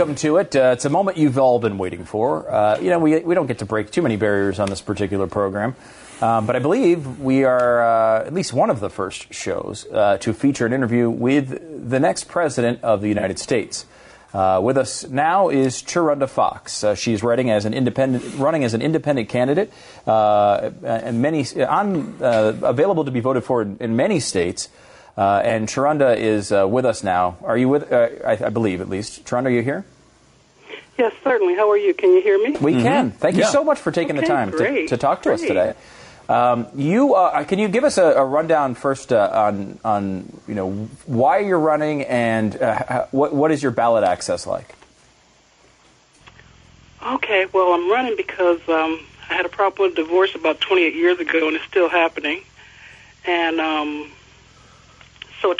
Welcome 0.00 0.16
to 0.16 0.38
it. 0.38 0.56
Uh, 0.56 0.70
it's 0.72 0.86
a 0.86 0.88
moment 0.88 1.18
you've 1.18 1.36
all 1.36 1.58
been 1.58 1.76
waiting 1.76 2.06
for. 2.06 2.50
Uh, 2.50 2.78
you 2.80 2.88
know, 2.88 2.98
we, 2.98 3.18
we 3.18 3.34
don't 3.34 3.46
get 3.46 3.58
to 3.58 3.66
break 3.66 3.90
too 3.90 4.00
many 4.00 4.16
barriers 4.16 4.58
on 4.58 4.70
this 4.70 4.80
particular 4.80 5.26
program, 5.26 5.76
um, 6.22 6.46
but 6.46 6.56
I 6.56 6.58
believe 6.58 7.20
we 7.20 7.44
are 7.44 7.82
uh, 7.82 8.24
at 8.24 8.32
least 8.32 8.54
one 8.54 8.70
of 8.70 8.80
the 8.80 8.88
first 8.88 9.34
shows 9.34 9.84
uh, 9.92 10.16
to 10.22 10.32
feature 10.32 10.64
an 10.64 10.72
interview 10.72 11.10
with 11.10 11.90
the 11.90 12.00
next 12.00 12.28
president 12.28 12.82
of 12.82 13.02
the 13.02 13.08
United 13.08 13.38
States. 13.38 13.84
Uh, 14.32 14.58
with 14.64 14.78
us 14.78 15.06
now 15.06 15.50
is 15.50 15.82
Chirunda 15.82 16.30
Fox. 16.30 16.82
Uh, 16.82 16.94
she's 16.94 17.22
running 17.22 17.50
as 17.50 17.66
an 17.66 17.74
independent, 17.74 18.24
running 18.36 18.64
as 18.64 18.72
an 18.72 18.80
independent 18.80 19.28
candidate, 19.28 19.70
and 20.06 21.20
many 21.20 21.44
on 21.62 22.16
available 22.22 23.04
to 23.04 23.10
be 23.10 23.20
voted 23.20 23.44
for 23.44 23.60
in, 23.60 23.76
in 23.80 23.96
many 23.96 24.18
states. 24.18 24.70
Uh, 25.16 25.42
and 25.44 25.68
Chirunda 25.68 26.16
is 26.16 26.52
uh, 26.52 26.66
with 26.68 26.84
us 26.86 27.02
now. 27.02 27.36
Are 27.42 27.56
you 27.58 27.68
with? 27.68 27.92
Uh, 27.92 28.08
I, 28.24 28.46
I 28.46 28.48
believe, 28.48 28.80
at 28.80 28.88
least. 28.88 29.24
Chirunda, 29.24 29.46
are 29.46 29.50
you 29.50 29.62
here? 29.62 29.84
Yes, 30.98 31.12
certainly. 31.24 31.54
How 31.54 31.70
are 31.70 31.76
you? 31.76 31.94
Can 31.94 32.10
you 32.12 32.22
hear 32.22 32.38
me? 32.38 32.56
We 32.58 32.74
can. 32.74 33.10
Thank 33.10 33.36
you 33.36 33.44
so 33.44 33.64
much 33.64 33.78
for 33.78 33.90
taking 33.90 34.16
the 34.16 34.22
time 34.22 34.50
to, 34.52 34.86
to 34.88 34.96
talk 34.96 35.22
to 35.22 35.32
us 35.32 35.40
today. 35.40 35.74
Um, 36.28 36.68
you 36.76 37.14
uh, 37.14 37.42
can 37.42 37.58
you 37.58 37.66
give 37.66 37.82
us 37.82 37.98
a, 37.98 38.04
a 38.04 38.24
rundown 38.24 38.76
first 38.76 39.12
uh, 39.12 39.30
on 39.32 39.80
on 39.84 40.40
you 40.46 40.54
know 40.54 40.70
why 41.06 41.38
you're 41.40 41.58
running 41.58 42.02
and 42.02 42.54
uh, 42.54 42.84
h- 42.88 43.08
what 43.10 43.34
what 43.34 43.50
is 43.50 43.64
your 43.64 43.72
ballot 43.72 44.04
access 44.04 44.46
like? 44.46 44.76
Okay, 47.04 47.46
well, 47.52 47.72
I'm 47.72 47.90
running 47.90 48.14
because 48.16 48.60
um, 48.68 49.00
I 49.28 49.34
had 49.34 49.46
a 49.46 49.48
problem 49.48 49.88
with 49.88 49.96
divorce 49.96 50.34
about 50.34 50.60
28 50.60 50.94
years 50.94 51.18
ago, 51.18 51.48
and 51.48 51.56
it's 51.56 51.64
still 51.64 51.88
happening. 51.88 52.42
And 53.24 53.58
um, 53.58 54.10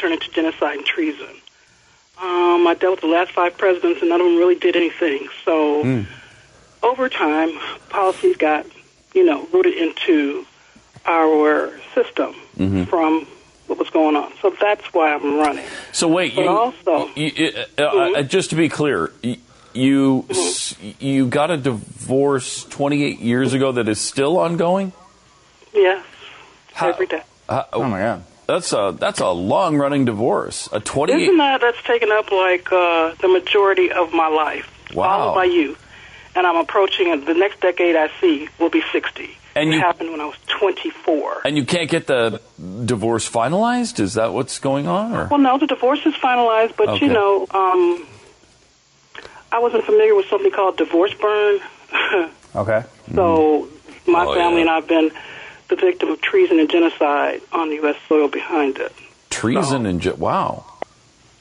so 0.00 0.06
it 0.06 0.12
into 0.12 0.30
genocide 0.30 0.76
and 0.78 0.86
treason. 0.86 1.28
Um, 2.20 2.66
I 2.66 2.74
dealt 2.78 2.96
with 2.96 3.00
the 3.02 3.06
last 3.06 3.32
five 3.32 3.56
presidents, 3.56 4.00
and 4.00 4.10
none 4.10 4.20
of 4.20 4.26
them 4.26 4.36
really 4.36 4.54
did 4.54 4.76
anything. 4.76 5.28
So 5.44 6.04
over 6.82 7.08
time, 7.08 7.50
policies 7.88 8.36
got, 8.36 8.66
you 9.14 9.24
know, 9.24 9.46
rooted 9.52 9.74
into 9.74 10.46
our 11.06 11.72
system 11.94 12.34
from 12.86 13.26
what 13.66 13.78
was 13.78 13.88
going 13.90 14.16
on. 14.16 14.32
So 14.42 14.54
that's 14.60 14.84
why 14.92 15.14
I'm 15.14 15.36
running. 15.38 15.64
So 15.92 16.08
wait, 16.08 16.34
But 16.34 16.42
you, 16.42 16.48
also- 16.50 17.10
you- 17.14 17.52
uh, 17.78 17.82
uh, 17.82 18.22
just 18.22 18.50
to 18.50 18.56
be 18.56 18.68
clear, 18.68 19.10
y- 19.24 19.38
you 19.72 20.26
s 20.28 20.74
you 20.98 21.26
got 21.26 21.50
a 21.50 21.56
divorce 21.56 22.64
28 22.64 23.20
years 23.20 23.54
ago 23.54 23.72
that 23.72 23.88
is 23.88 24.00
still 24.00 24.36
ongoing. 24.36 24.92
Yes, 25.72 26.04
How- 26.74 26.88
every 26.88 27.06
day. 27.06 27.22
Uh, 27.48 27.62
Oh 27.72 27.84
my 27.84 28.00
god! 28.00 28.24
That's 28.50 28.72
a 28.72 28.92
that's 28.98 29.20
a 29.20 29.30
long 29.30 29.76
running 29.76 30.04
divorce. 30.04 30.68
A 30.72 30.80
28. 30.80 31.22
Isn't 31.22 31.36
that 31.38 31.60
that's 31.60 31.80
taken 31.84 32.10
up 32.10 32.32
like 32.32 32.66
uh, 32.72 33.14
the 33.20 33.28
majority 33.28 33.92
of 33.92 34.12
my 34.12 34.26
life, 34.26 34.66
Wow. 34.92 35.08
all 35.08 35.28
of 35.30 35.34
my 35.36 35.44
youth, 35.44 35.78
and 36.34 36.44
I'm 36.48 36.56
approaching. 36.56 37.24
The 37.24 37.34
next 37.34 37.60
decade 37.60 37.94
I 37.94 38.10
see 38.20 38.48
will 38.58 38.70
be 38.70 38.82
60. 38.92 39.30
And 39.54 39.68
it 39.70 39.74
you- 39.76 39.80
happened 39.80 40.10
when 40.10 40.20
I 40.20 40.26
was 40.26 40.34
24. 40.58 41.42
and 41.44 41.56
you 41.56 41.64
can't 41.64 41.88
get 41.88 42.08
the 42.08 42.40
divorce 42.84 43.28
finalized. 43.30 44.00
Is 44.00 44.14
that 44.14 44.32
what's 44.32 44.58
going 44.58 44.88
on? 44.88 45.12
Or 45.14 45.28
well, 45.30 45.38
no, 45.38 45.56
the 45.58 45.66
divorce 45.68 46.04
is 46.04 46.14
finalized, 46.14 46.74
but 46.76 46.88
Okay. 46.88 47.06
you 47.06 47.12
know, 47.12 47.46
um, 47.52 48.04
I 49.52 49.58
wasn't 49.60 49.84
familiar 49.84 50.14
with 50.16 50.26
something 50.26 50.50
called 50.50 50.76
divorce 50.76 51.14
burn. 51.14 51.60
Okay. 52.56 52.82
so 53.14 53.68
my 54.08 54.24
Oh, 54.26 54.34
family 54.34 54.56
yeah. 54.56 54.60
and 54.62 54.70
I've 54.70 54.88
been 54.88 55.12
the 55.70 55.76
victim 55.76 56.11
of 56.11 56.20
treason 56.20 56.59
and 56.61 56.68
genocide 56.70 57.40
on 57.52 57.68
the 57.70 57.76
U.S. 57.76 57.96
soil 58.09 58.28
behind 58.28 58.78
it. 58.78 58.92
treason 59.30 59.87
and 59.87 60.00
ju- 60.00 60.14
wow. 60.14 60.64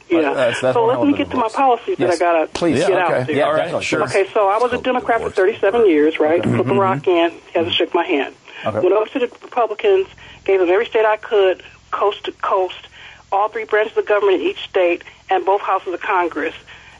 Yeah. 0.09 0.21
that's- 0.33 0.61
that's 0.61 0.73
so 0.75 0.85
let 0.85 1.01
me 1.05 1.13
get 1.13 1.29
to 1.31 1.35
my 1.37 1.43
divorce. 1.43 1.53
policies 1.53 1.97
that 1.97 2.09
I 2.11 2.17
gotta 2.17 2.47
please. 2.47 2.79
get 2.79 2.89
Yeah, 2.89 2.97
out 2.97 3.11
okay. 3.11 3.23
there. 3.25 3.35
Yeah, 3.35 3.43
All 3.45 3.51
right, 3.53 3.57
definitely. 3.57 3.85
sure. 3.85 4.03
Okay, 4.03 4.27
so 4.33 4.47
I 4.47 4.57
was 4.57 4.73
a 4.73 4.81
Democrat 4.81 5.21
for 5.21 5.29
37 5.29 5.85
years, 5.87 6.19
right? 6.19 6.41
Put 6.41 6.65
the 6.65 6.73
rock 6.73 7.07
in, 7.07 7.31
hasn't 7.53 7.75
shook 7.75 7.93
my 7.93 8.05
hand. 8.05 8.33
Okay. 8.65 8.79
Went 8.79 8.93
over 8.93 9.09
to 9.11 9.19
the 9.19 9.27
Republicans, 9.43 10.07
gave 10.45 10.59
them 10.59 10.69
every 10.69 10.85
state 10.87 11.05
I 11.05 11.17
could, 11.17 11.61
coast 11.91 12.23
to 12.25 12.31
coast, 12.33 12.87
all 13.31 13.49
three 13.49 13.65
branches 13.65 13.95
of 13.97 14.05
government 14.07 14.41
in 14.41 14.47
each 14.47 14.63
state, 14.67 15.03
and 15.29 15.45
both 15.45 15.61
houses 15.61 15.93
of 15.93 16.01
Congress. 16.01 16.55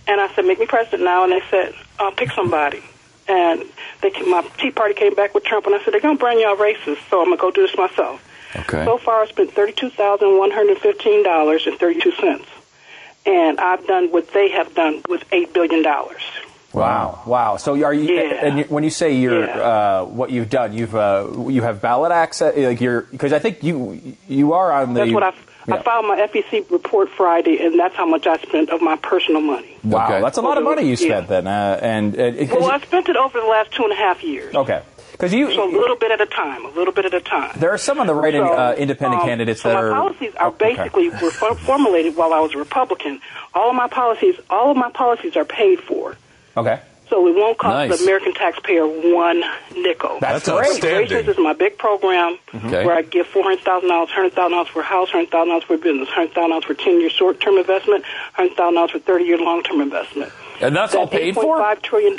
And 0.07 0.21
I 0.21 0.31
said, 0.35 0.45
make 0.45 0.59
me 0.59 0.65
president 0.67 1.03
now. 1.03 1.23
And 1.23 1.31
they 1.31 1.41
said, 1.49 1.73
uh, 1.99 2.11
pick 2.11 2.31
somebody. 2.31 2.81
And 3.29 3.63
they 4.01 4.09
came, 4.09 4.31
my 4.31 4.41
Tea 4.57 4.71
Party 4.71 4.95
came 4.95 5.13
back 5.13 5.35
with 5.35 5.43
Trump, 5.43 5.67
and 5.67 5.75
I 5.75 5.83
said, 5.83 5.93
they're 5.93 6.01
going 6.01 6.17
to 6.17 6.19
brand 6.19 6.39
y'all 6.39 6.55
racist, 6.57 7.07
so 7.09 7.21
I'm 7.21 7.27
going 7.27 7.37
to 7.37 7.41
go 7.41 7.51
do 7.51 7.61
this 7.67 7.77
myself. 7.77 8.25
Okay. 8.55 8.83
So 8.83 8.97
far, 8.97 9.21
I 9.21 9.27
spent 9.27 9.53
thirty-two 9.53 9.91
thousand 9.91 10.39
one 10.39 10.49
hundred 10.49 10.79
fifteen 10.79 11.23
dollars 11.23 11.67
and 11.67 11.77
thirty-two 11.77 12.13
cents, 12.13 12.47
and 13.27 13.59
I've 13.59 13.85
done 13.85 14.11
what 14.11 14.33
they 14.33 14.49
have 14.49 14.73
done 14.73 15.03
with 15.07 15.23
eight 15.31 15.53
billion 15.53 15.83
dollars. 15.83 16.23
Wow. 16.73 17.21
Wow. 17.27 17.57
So 17.57 17.83
are 17.83 17.93
you? 17.93 18.15
Yeah. 18.15 18.45
And 18.45 18.57
you, 18.57 18.63
when 18.65 18.83
you 18.83 18.89
say 18.89 19.13
you're 19.15 19.45
Yeah. 19.45 19.57
uh, 19.59 20.05
what 20.05 20.31
you've 20.31 20.49
done, 20.49 20.73
you've 20.73 20.95
uh, 20.95 21.27
you 21.47 21.61
have 21.61 21.79
ballot 21.81 22.11
access. 22.11 22.57
Like 22.57 22.81
you're 22.81 23.01
because 23.01 23.33
I 23.33 23.37
think 23.39 23.61
you 23.63 24.17
you 24.27 24.53
are 24.53 24.71
on 24.71 24.95
the. 24.95 25.01
That's 25.01 25.11
what 25.11 25.23
I. 25.23 25.33
Yeah. 25.69 25.75
I 25.75 25.82
filed 25.84 26.05
my 26.05 26.17
FEC 26.17 26.69
report 26.71 27.10
Friday, 27.10 27.63
and 27.63 27.79
that's 27.79 27.95
how 27.95 28.05
much 28.05 28.27
I 28.27 28.38
spent 28.39 28.69
of 28.69 28.82
my 28.82 28.95
personal 28.97 29.41
money. 29.41 29.77
Wow, 29.84 30.05
Okay. 30.05 30.21
that's 30.21 30.38
a 30.38 30.41
lot 30.41 30.58
of 30.58 30.63
money 30.63 30.84
you 30.84 30.89
Yeah. 30.91 30.95
spent 30.95 31.27
then. 31.29 31.47
Uh, 31.47 31.79
and 31.82 32.13
uh, 32.19 32.32
'cause 32.32 32.49
Well, 32.51 32.62
you- 32.63 32.69
I 32.71 32.79
spent 32.79 33.10
it 33.10 33.15
over 33.15 33.39
the 33.39 33.45
last 33.47 33.71
two 33.71 33.84
and 33.84 33.91
a 33.93 33.95
half 33.95 34.23
years. 34.23 34.53
okay, 34.55 34.82
because 35.12 35.34
you 35.34 35.51
So 35.53 35.63
a 35.63 35.71
little 35.71 35.95
bit 35.95 36.12
at 36.12 36.21
a 36.21 36.25
time, 36.25 36.65
a 36.65 36.69
little 36.69 36.93
bit 36.93 37.05
at 37.05 37.13
a 37.13 37.19
time. 37.21 37.51
there 37.58 37.71
are 37.71 37.77
some 37.77 37.99
on 37.99 38.08
the 38.08 38.13
right 38.15 38.34
So, 38.34 38.43
uh, 38.45 38.75
independent 38.77 39.21
um, 39.21 39.27
candidates 39.27 39.62
so 39.62 39.69
that 39.69 39.75
my 39.75 39.82
are 39.82 39.91
policies 39.91 40.34
are 40.36 40.47
Oh, 40.47 40.49
okay. 40.49 40.75
basically 40.75 41.10
were 41.10 41.32
for- 41.32 41.55
formulated 41.55 42.15
while 42.15 42.34
I 42.34 42.39
was 42.39 42.53
a 42.55 42.58
Republican. 42.58 43.21
All 43.53 43.69
of 43.69 43.75
my 43.75 43.88
policies, 43.88 44.36
all 44.49 44.71
of 44.71 44.77
my 44.77 44.89
policies 44.91 45.36
are 45.38 45.45
paid 45.45 45.79
for. 45.82 46.15
okay. 46.58 46.79
So 47.09 47.27
it 47.27 47.35
won't 47.35 47.57
cost 47.57 47.89
Nice. 47.89 47.97
the 47.97 48.03
American 48.03 48.33
taxpayer 48.33 48.85
one 48.85 49.43
nickel. 49.75 50.19
That's 50.21 50.45
That's 50.45 50.49
great. 50.49 50.67
outstanding. 50.75 51.07
Gracious 51.07 51.27
is 51.29 51.37
my 51.39 51.53
big 51.53 51.77
program 51.77 52.37
Okay. 52.53 52.85
where 52.85 52.95
I 52.95 53.01
give 53.01 53.25
four 53.27 53.43
hundred 53.43 53.61
thousand 53.61 53.89
dollars, 53.89 54.09
hundred 54.11 54.33
thousand 54.33 54.51
dollars 54.51 54.67
for 54.67 54.81
a 54.81 54.83
house, 54.83 55.09
hundred 55.09 55.31
thousand 55.31 55.49
dollars 55.49 55.63
for 55.63 55.73
a 55.73 55.77
business, 55.77 56.07
hundred 56.09 56.33
thousand 56.33 56.51
dollars 56.51 56.65
for 56.65 56.73
ten 56.75 57.01
year 57.01 57.09
short 57.09 57.39
term 57.39 57.57
investment, 57.57 58.05
hundred 58.33 58.55
thousand 58.57 58.75
dollars 58.75 58.91
for 58.91 58.99
thirty 58.99 59.25
year 59.25 59.37
long 59.39 59.63
term 59.63 59.81
investment. 59.81 60.31
And 60.61 60.75
that's 60.75 60.93
all 60.93 61.05
That 61.05 61.13
paid 61.17 61.35
for? 61.35 61.57
$8.5 61.57 61.81
trillion 61.83 62.13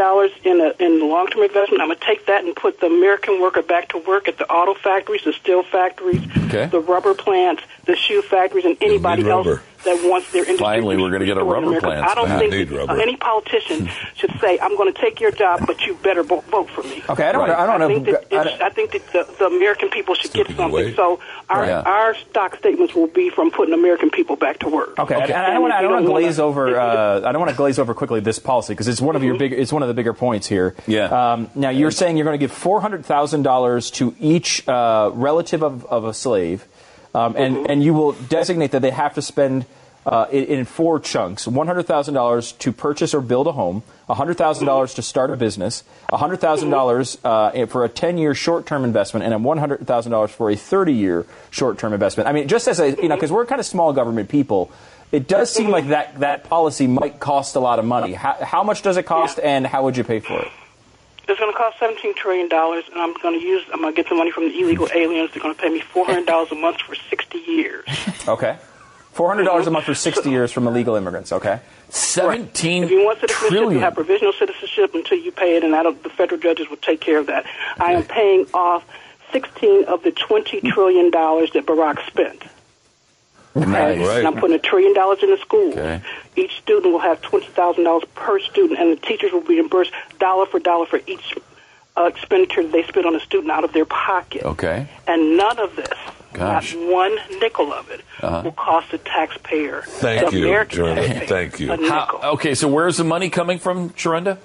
in 0.45 0.61
a 0.63 0.73
in 0.83 1.09
long 1.09 1.27
term 1.29 1.43
investment. 1.43 1.83
I'm 1.83 1.89
gonna 1.89 2.01
take 2.01 2.27
that 2.27 2.43
and 2.45 2.57
put 2.57 2.81
the 2.81 2.87
American 2.87 3.41
worker 3.41 3.61
back 3.63 3.91
to 3.91 3.99
work 3.99 4.29
at 4.29 4.39
the 4.39 4.51
auto 4.51 4.73
factories, 4.75 5.23
the 5.25 5.35
steel 5.35 5.63
factories, 5.63 6.23
Okay. 6.47 6.67
the 6.67 6.81
rubber 6.81 7.13
plants, 7.15 7.63
the 7.85 7.95
shoe 7.97 8.23
factories, 8.23 8.65
and 8.65 8.77
anybody 8.81 9.29
else 9.29 9.47
rubber. 9.47 9.63
That 9.85 9.97
wants 10.09 10.31
their 10.33 10.43
industry. 10.43 10.59
Finally, 10.65 10.97
we're 10.97 11.11
gonna 11.11 11.25
get 11.25 11.37
a 11.39 11.45
restored 11.45 11.65
in 11.65 11.69
rubber 11.71 11.79
America. 11.79 11.87
plants 11.87 12.13
I 12.13 12.15
don't 12.15 12.29
back. 12.29 12.39
think 12.41 12.53
Need 12.53 12.69
that, 12.69 12.77
rubber. 12.77 12.93
uh, 12.93 12.97
any 13.03 13.17
politician 13.17 13.89
should 14.17 14.33
say, 14.41 14.59
"I'm 14.61 14.77
going 14.77 14.93
to 14.93 15.01
take 15.01 15.21
your 15.21 15.31
job, 15.33 15.67
but 15.67 15.81
you 15.87 15.95
better 16.03 16.23
vo- 16.23 16.41
vote 16.51 16.69
for 16.71 16.83
me." 16.83 17.03
Okay, 17.09 17.25
I 17.29 17.33
don't. 17.33 17.49
Right. 17.49 17.59
I 17.59 17.67
don't 17.67 17.83
I 17.83 17.87
think 17.89 18.07
that, 18.07 18.27
I 18.41 18.45
don't- 18.45 18.63
I 18.63 18.69
think 18.71 18.93
that 18.93 19.07
the, 19.13 19.35
the 19.39 19.47
American 19.47 19.89
people 19.91 20.15
should 20.15 20.33
get 20.33 20.47
something. 20.49 20.71
way. 20.71 20.95
So 20.95 21.21
our 21.49 21.61
Right. 21.63 21.71
our 21.87 22.15
stock 22.15 22.57
statements 22.57 22.95
will 22.95 23.07
be 23.07 23.31
from 23.31 23.51
putting 23.51 23.75
American 23.75 24.11
people 24.11 24.37
back 24.37 24.59
to 24.61 24.69
work. 24.69 24.99
Okay, 24.99 25.15
and 25.15 25.33
I 25.33 25.53
don't 25.53 25.63
want 25.63 25.73
to. 25.73 25.77
I 25.79 25.83
don't 25.83 25.93
want 25.93 26.05
to 26.07 26.11
glaze 26.11 26.39
over. 26.39 26.79
Uh, 26.79 27.21
I 27.25 27.33
don't 27.33 27.41
want 27.41 27.51
to 27.51 27.57
glaze 27.57 27.79
over 27.79 27.95
quickly 27.95 28.21
this 28.21 28.39
policy 28.39 28.73
because 28.75 28.89
it's 28.89 29.01
one 29.01 29.17
of 29.17 29.23
your 29.23 29.37
big. 29.39 29.53
It's 29.53 29.73
one 29.73 29.83
of 29.83 29.89
the 29.89 29.95
bigger 29.95 30.13
points 30.13 30.47
here. 30.47 30.75
Yeah. 30.87 31.33
Um, 31.33 31.51
now 31.55 31.71
you're 31.71 31.91
saying 31.91 32.17
you're 32.17 32.25
going 32.25 32.39
to 32.39 32.43
give 32.43 32.53
four 32.53 32.81
hundred 32.81 33.05
thousand 33.07 33.43
dollars 33.43 33.91
to 33.93 34.15
each 34.21 34.67
uh, 34.69 35.11
relative 35.15 35.63
of, 35.63 35.85
of 35.87 36.05
a 36.05 36.13
slave, 36.15 36.67
um, 37.15 37.37
and 37.37 37.71
and 37.71 37.83
you 37.83 37.95
will 37.95 38.13
designate 38.13 38.73
that 38.73 38.83
they 38.83 38.91
have 38.91 39.15
to 39.15 39.23
spend. 39.23 39.67
Uh, 40.07 40.27
in, 40.33 40.45
in 40.45 40.65
four 40.65 40.99
chunks: 40.99 41.47
one 41.47 41.67
hundred 41.67 41.83
thousand 41.83 42.15
dollars 42.15 42.53
to 42.53 42.73
purchase 42.73 43.13
or 43.13 43.21
build 43.21 43.47
a 43.47 43.53
home, 43.53 43.83
hundred 44.09 44.39
thousand 44.39 44.65
dollars 44.65 44.95
to 44.95 45.03
start 45.03 45.31
a 45.31 45.37
business, 45.37 45.85
hundred 46.11 46.41
thousand 46.41 46.71
dollars 46.71 47.19
uh, 47.23 47.67
for 47.67 47.85
a 47.85 47.89
ten-year 47.89 48.35
short-term 48.35 48.83
investment, 48.83 49.27
and 49.27 49.45
one 49.45 49.59
hundred 49.59 49.87
thousand 49.87 50.11
dollars 50.11 50.31
for 50.31 50.51
a 50.51 50.57
thirty-year 50.57 51.27
short-term 51.51 51.93
investment. 51.93 52.31
I 52.31 52.33
mean, 52.33 52.49
just 52.49 52.67
as 52.67 52.81
a 52.81 52.97
you 52.97 53.09
know, 53.09 53.15
because 53.15 53.31
we're 53.31 53.45
kind 53.45 53.61
of 53.61 53.67
small 53.67 53.93
government 53.93 54.31
people, 54.31 54.73
it 55.13 55.29
does 55.29 55.53
seem 55.53 55.69
like 55.69 55.89
that 55.89 56.19
that 56.21 56.45
policy 56.45 56.87
might 56.87 57.21
cost 57.21 57.55
a 57.55 57.61
lot 57.61 57.79
of 57.79 57.85
money. 57.85 58.15
How, 58.15 58.39
how 58.41 58.63
much 58.65 58.81
does 58.81 58.97
it 58.97 59.05
cost, 59.05 59.39
and 59.39 59.67
how 59.67 59.85
would 59.85 59.99
you 59.99 60.05
pay 60.05 60.21
for 60.21 60.41
it? 60.41 60.49
It's 61.31 61.39
going 61.39 61.53
to 61.53 61.57
cost 61.57 61.79
seventeen 61.79 62.15
trillion 62.15 62.49
dollars, 62.49 62.85
and 62.91 63.01
I'm 63.01 63.15
going 63.23 63.39
to 63.39 63.45
use. 63.45 63.65
I'm 63.73 63.81
going 63.81 63.95
to 63.95 63.97
get 63.97 64.09
the 64.09 64.17
money 64.17 64.33
from 64.33 64.49
the 64.49 64.61
illegal 64.61 64.89
aliens. 64.93 65.31
They're 65.33 65.43
going 65.43 65.55
to 65.55 65.61
pay 65.61 65.69
me 65.69 65.81
four 65.81 66.05
hundred 66.05 66.27
dollars 66.27 66.51
a 66.51 66.57
month 66.57 66.81
for 66.81 66.95
sixty 66.95 67.39
years. 67.39 67.87
Okay, 68.27 68.59
four 69.13 69.29
hundred 69.29 69.45
dollars 69.45 69.67
a 69.67 69.71
month 69.71 69.85
for 69.85 69.95
sixty 69.95 70.31
years 70.31 70.51
from 70.51 70.67
illegal 70.67 70.97
immigrants. 70.97 71.33
Okay. 71.33 71.61
17 71.93 72.85
If 72.85 72.91
you 72.91 73.05
want 73.05 73.19
citizenship, 73.19 73.73
you 73.73 73.79
have 73.81 73.95
provisional 73.95 74.33
citizenship 74.33 74.95
until 74.95 75.19
you 75.19 75.33
pay 75.33 75.57
it, 75.57 75.65
and 75.65 75.75
I 75.75 75.83
don't, 75.83 76.01
the 76.05 76.09
federal 76.09 76.41
judges 76.41 76.71
will 76.71 76.77
take 76.77 77.01
care 77.01 77.19
of 77.19 77.27
that. 77.27 77.47
I 77.79 77.95
am 77.95 78.05
paying 78.05 78.47
off 78.55 78.85
sixteen 79.33 79.85
of 79.85 80.03
the 80.03 80.13
twenty 80.13 80.61
trillion 80.61 81.11
dollars 81.11 81.51
that 81.53 81.67
Barack 81.67 82.05
spent. 82.07 82.45
Nice. 83.55 83.99
Right. 83.99 84.19
And 84.19 84.27
I'm 84.29 84.37
putting 84.37 84.57
a 84.57 84.61
trillion 84.61 84.95
dollars 84.95 85.19
in 85.23 85.31
the 85.31 85.37
schools. 85.39 85.75
Okay. 85.77 86.01
Each 86.37 86.57
student 86.59 86.93
will 86.93 87.01
have 87.01 87.21
twenty 87.21 87.47
thousand 87.49 87.85
dollars 87.85 88.05
per 88.15 88.39
student, 88.41 88.79
and 88.79 88.93
the 88.97 89.01
teachers 89.01 89.33
will 89.33 89.41
be 89.41 89.55
reimbursed 89.57 89.93
dollar 90.19 90.47
for 90.47 90.61
dollar 90.61 90.87
for 90.87 91.01
each 91.07 91.35
uh, 91.97 92.05
expenditure 92.05 92.63
that 92.63 92.71
they 92.73 92.85
spend 92.85 93.07
on 93.07 93.17
a 93.17 93.21
student 93.21 93.51
out 93.51 93.65
of 93.65 93.73
their 93.73 93.85
pocket. 93.85 94.43
Okay. 94.45 94.87
And 95.09 95.37
none 95.37 95.59
of 95.59 95.75
this, 95.75 95.89
Gosh. 96.33 96.75
not 96.77 96.89
one 96.93 97.17
nickel 97.41 97.73
of 97.73 97.91
it, 97.91 98.03
Uh-huh. 98.23 98.43
will 98.45 98.53
cost 98.53 98.93
the 98.93 98.99
taxpayer, 98.99 99.83
Thank 99.85 100.31
the 100.31 100.39
you, 100.39 100.47
American 100.47 100.77
Jordan. 100.77 100.97
taxpayer, 101.05 101.27
Thank 101.27 101.61
you. 101.61 101.89
How, 101.89 102.21
okay, 102.35 102.55
so 102.55 102.69
where's 102.69 102.97
the 102.99 103.05
money 103.05 103.29
coming 103.31 103.59
from, 103.59 103.91
Chirunda? 103.91 104.39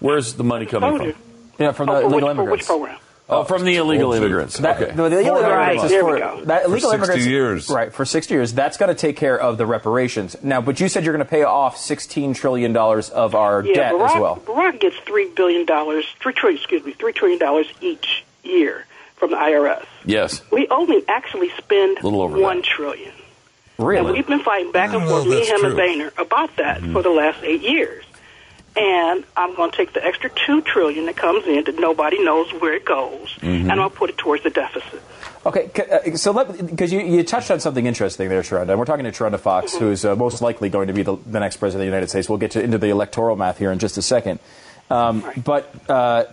Where's 0.00 0.32
the 0.34 0.44
money 0.44 0.64
coming 0.64 0.96
from? 0.96 1.12
Yeah, 1.58 1.72
from 1.72 1.90
Oh, 1.90 1.94
the 1.96 2.00
for, 2.00 2.06
which, 2.08 2.22
illegal 2.24 2.34
for 2.46 2.50
which 2.50 2.60
immigrants. 2.62 2.66
program? 2.66 2.98
Oh, 3.28 3.42
from 3.42 3.64
the 3.64 3.74
illegal 3.76 4.12
immigrants. 4.12 4.56
That, 4.58 4.80
okay. 4.80 4.92
the, 4.94 5.08
the 5.08 5.16
illegal 5.18 5.34
Right, 5.42 5.72
immigrants 5.72 5.84
is 5.84 5.90
we 5.92 5.98
for 6.00 6.18
go. 6.18 6.44
that 6.44 6.64
illegal 6.66 6.90
60 6.90 6.94
immigrants 6.96 7.26
years. 7.26 7.68
right 7.68 7.92
for 7.92 8.04
60 8.04 8.32
years. 8.34 8.52
That's 8.52 8.76
going 8.76 8.88
to 8.88 8.94
take 8.94 9.16
care 9.16 9.36
of 9.36 9.58
the 9.58 9.66
reparations. 9.66 10.36
Now, 10.44 10.60
but 10.60 10.78
you 10.78 10.88
said 10.88 11.02
you're 11.04 11.12
going 11.12 11.24
to 11.26 11.30
pay 11.30 11.42
off 11.42 11.76
16 11.76 12.34
trillion 12.34 12.72
dollars 12.72 13.10
of 13.10 13.34
our 13.34 13.64
Yeah, 13.64 13.74
debt 13.74 13.92
Barack, 13.94 14.14
as 14.14 14.20
well. 14.20 14.36
Barack 14.46 14.80
gets 14.80 14.96
three 14.98 15.28
billion 15.34 15.66
dollars, 15.66 16.06
three 16.20 16.34
trillion, 16.34 16.58
excuse 16.60 16.84
me, 16.84 16.92
three 16.92 17.12
trillion 17.12 17.40
dollars 17.40 17.66
each 17.80 18.24
year 18.44 18.86
from 19.16 19.30
the 19.32 19.36
IRS. 19.36 19.84
yes. 20.04 20.42
We 20.52 20.68
only 20.68 21.02
actually 21.08 21.50
spend 21.58 21.98
a 21.98 22.02
Little 22.04 22.22
over 22.22 22.38
one 22.38 22.58
that. 22.58 22.64
trillion. 22.64 23.12
Really? 23.78 24.06
And 24.06 24.12
we've 24.16 24.26
been 24.26 24.40
fighting 24.40 24.70
back 24.72 24.94
and 24.94 25.02
Oh, 25.02 25.08
forth, 25.08 25.24
me, 25.26 25.34
that's 25.36 25.48
him, 25.48 25.64
and 25.64 25.74
true. 25.74 25.76
Boehner, 25.76 26.12
about 26.16 26.54
that 26.56 26.80
mm-hmm. 26.80 26.92
for 26.92 27.02
the 27.02 27.10
last 27.10 27.42
eight 27.42 27.62
years. 27.62 28.04
And 28.76 29.24
I'm 29.36 29.54
going 29.54 29.70
to 29.70 29.76
take 29.76 29.94
the 29.94 30.04
extra 30.04 30.28
two 30.28 30.60
trillion 30.60 31.06
that 31.06 31.16
comes 31.16 31.46
in 31.46 31.64
that 31.64 31.78
nobody 31.78 32.22
knows 32.22 32.50
where 32.60 32.74
it 32.74 32.84
goes, 32.84 33.34
and 33.40 33.72
I'll 33.72 33.88
put 33.88 34.10
it 34.10 34.18
towards 34.18 34.42
the 34.42 34.50
deficit. 34.50 35.00
Okay, 35.46 35.70
uh, 35.90 36.16
so 36.16 36.44
because 36.44 36.92
you, 36.92 37.00
you 37.00 37.22
touched 37.22 37.50
on 37.50 37.60
something 37.60 37.86
interesting 37.86 38.28
there, 38.28 38.42
Sharonda, 38.42 38.70
and 38.70 38.78
we're 38.78 38.84
talking 38.84 39.04
to 39.04 39.12
Sharonda 39.12 39.38
Fox, 39.40 39.72
Mm-hmm. 39.74 39.84
who's 39.84 40.04
uh, 40.04 40.14
most 40.16 40.42
likely 40.42 40.68
going 40.68 40.88
to 40.88 40.92
be 40.92 41.02
the, 41.02 41.16
the 41.24 41.40
next 41.40 41.56
president 41.56 41.82
of 41.82 41.86
the 41.86 41.96
United 41.96 42.10
States. 42.10 42.28
We'll 42.28 42.38
get 42.38 42.50
to, 42.52 42.62
into 42.62 42.78
the 42.78 42.88
electoral 42.88 43.36
math 43.36 43.56
here 43.58 43.72
in 43.72 43.78
just 43.78 43.96
a 43.96 44.02
second. 44.02 44.40
Um, 44.90 45.22
Right. 45.22 45.42
But 45.42 45.72
uh, 45.88 46.24